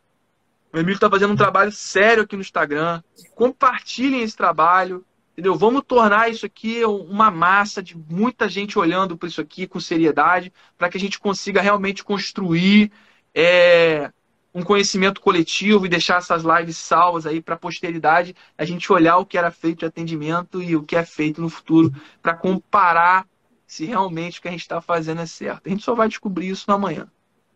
O 0.73 0.79
Emílio 0.79 0.95
está 0.95 1.11
fazendo 1.11 1.33
um 1.33 1.37
trabalho 1.37 1.73
sério 1.73 2.23
aqui 2.23 2.37
no 2.37 2.43
Instagram. 2.43 3.03
Compartilhem 3.35 4.23
esse 4.23 4.37
trabalho. 4.37 5.05
Entendeu? 5.35 5.57
Vamos 5.57 5.83
tornar 5.85 6.31
isso 6.31 6.47
aqui 6.47 6.85
uma 6.85 7.29
massa 7.29 7.83
de 7.83 7.97
muita 7.97 8.49
gente 8.49 8.79
olhando 8.79 9.19
para 9.19 9.29
isso 9.29 9.41
aqui 9.41 9.67
com 9.67 9.81
seriedade, 9.81 10.53
para 10.79 10.89
que 10.89 10.97
a 10.97 11.01
gente 11.01 11.19
consiga 11.19 11.61
realmente 11.61 12.05
construir 12.05 12.93
é, 13.35 14.13
um 14.55 14.63
conhecimento 14.63 15.21
coletivo 15.21 15.85
e 15.85 15.89
deixar 15.89 16.19
essas 16.19 16.45
lives 16.45 16.77
salvas 16.77 17.27
aí 17.27 17.43
para 17.43 17.57
a 17.57 17.59
posteridade, 17.59 18.37
a 18.57 18.65
gente 18.65 18.93
olhar 18.93 19.19
o 19.19 19.27
que 19.27 19.37
era 19.37 19.51
feito 19.51 19.81
de 19.81 19.87
atendimento 19.87 20.63
e 20.63 20.77
o 20.77 20.85
que 20.85 20.95
é 20.95 21.05
feito 21.05 21.43
no 21.43 21.49
futuro, 21.49 21.93
para 22.23 22.35
comparar 22.35 23.27
se 23.67 23.85
realmente 23.85 24.39
o 24.39 24.43
que 24.43 24.47
a 24.47 24.53
gente 24.53 24.61
está 24.61 24.81
fazendo 24.81 25.21
é 25.21 25.27
certo. 25.27 25.67
A 25.67 25.71
gente 25.71 25.83
só 25.83 25.97
vai 25.97 26.07
descobrir 26.07 26.49
isso 26.49 26.67
na 26.69 26.79
manhã. 26.79 27.09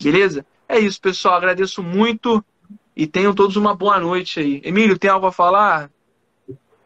Beleza? 0.02 0.44
É 0.68 0.76
isso, 0.80 1.00
pessoal. 1.00 1.36
Agradeço 1.36 1.80
muito 1.80 2.44
e 2.96 3.06
tenham 3.06 3.32
todos 3.32 3.54
uma 3.54 3.76
boa 3.76 4.00
noite 4.00 4.40
aí. 4.40 4.60
Emílio, 4.64 4.98
tem 4.98 5.08
algo 5.08 5.26
a 5.26 5.32
falar? 5.32 5.88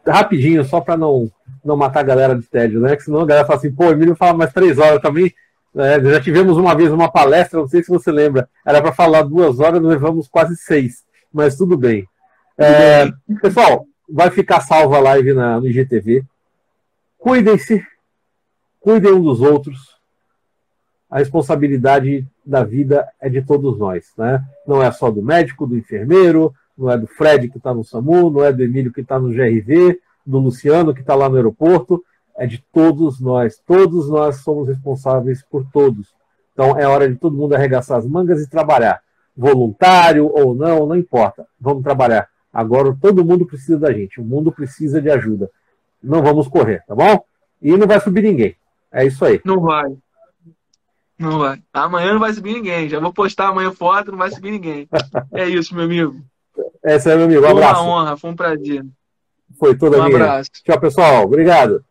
Rapidinho, 0.07 0.65
só 0.65 0.81
para 0.81 0.97
não, 0.97 1.31
não 1.65 1.77
matar 1.77 2.01
a 2.01 2.05
galera 2.05 2.35
de 2.35 2.47
tédio, 2.47 2.81
né? 2.81 2.97
Que 2.97 3.05
senão 3.05 3.21
a 3.21 3.27
galera 3.27 3.47
fala 3.47 3.59
assim, 3.59 3.73
pô, 3.73 3.85
Emílio 3.91 4.17
fala 4.17 4.37
mais 4.37 4.53
três 4.53 4.79
horas 4.79 5.01
também. 5.01 5.33
É, 5.75 6.01
já 6.01 6.21
tivemos 6.21 6.57
uma 6.57 6.75
vez 6.75 6.91
uma 6.91 7.11
palestra, 7.11 7.61
não 7.61 7.69
sei 7.69 7.83
se 7.83 7.89
você 7.89 8.13
lembra, 8.13 8.49
era 8.67 8.83
para 8.83 8.93
falar 8.93 9.23
duas 9.23 9.59
horas, 9.59 9.81
levamos 9.81 10.29
quase 10.29 10.55
seis, 10.57 11.03
mas 11.33 11.57
tudo 11.57 11.79
bem. 11.79 12.07
É, 12.59 13.11
pessoal, 13.41 13.87
vai 14.09 14.31
ficar 14.31 14.61
salva 14.61 14.99
a 14.99 15.01
live 15.01 15.33
na, 15.33 15.59
no 15.59 15.67
IGTV. 15.67 16.25
Cuidem-se, 17.19 17.83
cuidem 18.81 19.13
um 19.13 19.23
dos 19.23 19.41
outros. 19.41 19.93
A 21.11 21.19
responsabilidade 21.19 22.27
da 22.45 22.65
vida 22.65 23.09
é 23.21 23.29
de 23.29 23.43
todos 23.43 23.79
nós, 23.79 24.13
né? 24.17 24.43
Não 24.67 24.83
é 24.83 24.91
só 24.91 25.11
do 25.11 25.23
médico, 25.23 25.67
do 25.67 25.77
enfermeiro, 25.77 26.55
não 26.77 26.91
é 26.91 26.97
do 26.97 27.07
Fred 27.07 27.49
que 27.49 27.59
está 27.59 27.75
no 27.75 27.85
SAMU, 27.85 28.31
não 28.31 28.45
é 28.45 28.53
do 28.53 28.63
Emílio 28.63 28.93
que 28.93 29.01
está 29.01 29.19
no 29.19 29.29
GRV, 29.29 30.01
do 30.25 30.39
Luciano 30.39 30.95
que 30.95 31.01
está 31.01 31.15
lá 31.15 31.29
no 31.29 31.37
aeroporto, 31.37 32.03
é 32.37 32.47
de 32.47 32.65
todos 32.73 33.21
nós. 33.21 33.61
Todos 33.67 34.09
nós 34.09 34.37
somos 34.37 34.69
responsáveis 34.69 35.43
por 35.43 35.65
todos. 35.73 36.15
Então 36.53 36.79
é 36.79 36.87
hora 36.87 37.09
de 37.09 37.17
todo 37.17 37.37
mundo 37.37 37.55
arregaçar 37.55 37.99
as 37.99 38.07
mangas 38.07 38.41
e 38.41 38.49
trabalhar. 38.49 39.01
Voluntário 39.37 40.27
ou 40.27 40.55
não, 40.55 40.87
não 40.87 40.97
importa. 40.97 41.47
Vamos 41.61 41.83
trabalhar. 41.83 42.29
Agora 42.53 42.97
todo 43.01 43.25
mundo 43.25 43.47
precisa 43.47 43.79
da 43.79 43.93
gente. 43.93 44.21
O 44.21 44.25
mundo 44.25 44.53
precisa 44.53 45.01
de 45.01 45.11
ajuda. 45.11 45.51
Não 46.03 46.23
vamos 46.23 46.49
correr, 46.49 46.85
tá 46.87 46.95
bom? 46.95 47.25
E 47.61 47.77
não 47.77 47.87
vai 47.87 48.01
subir 48.01 48.23
ninguém. 48.23 48.57
É 48.91 49.07
isso 49.07 49.25
aí. 49.25 49.41
Não 49.45 49.61
vai. 49.61 49.97
Não 51.19 51.39
vai. 51.39 51.63
Amanhã 51.73 52.13
não 52.13 52.21
vai 52.21 52.33
subir 52.33 52.53
ninguém. 52.53 52.89
Já 52.89 52.99
vou 52.99 53.13
postar 53.13 53.49
amanhã 53.49 53.71
foto, 53.73 54.11
não 54.11 54.19
vai 54.19 54.31
subir 54.31 54.51
ninguém. 54.51 54.89
É 55.33 55.49
isso, 55.49 55.75
meu 55.75 55.85
amigo. 55.85 56.21
Essa 56.83 57.13
é, 57.13 57.17
meu 57.17 57.25
amigo. 57.27 57.41
Um 57.41 57.45
foi 57.45 57.51
abraço. 57.53 57.83
uma 57.83 57.91
honra, 58.03 58.17
foi 58.17 58.31
um 58.31 58.37
prazer. 58.37 58.85
Foi 59.59 59.77
toda 59.77 60.01
um 60.01 60.05
minha. 60.05 60.17
abraço. 60.17 60.51
Tchau, 60.65 60.81
pessoal. 60.81 61.25
Obrigado. 61.25 61.85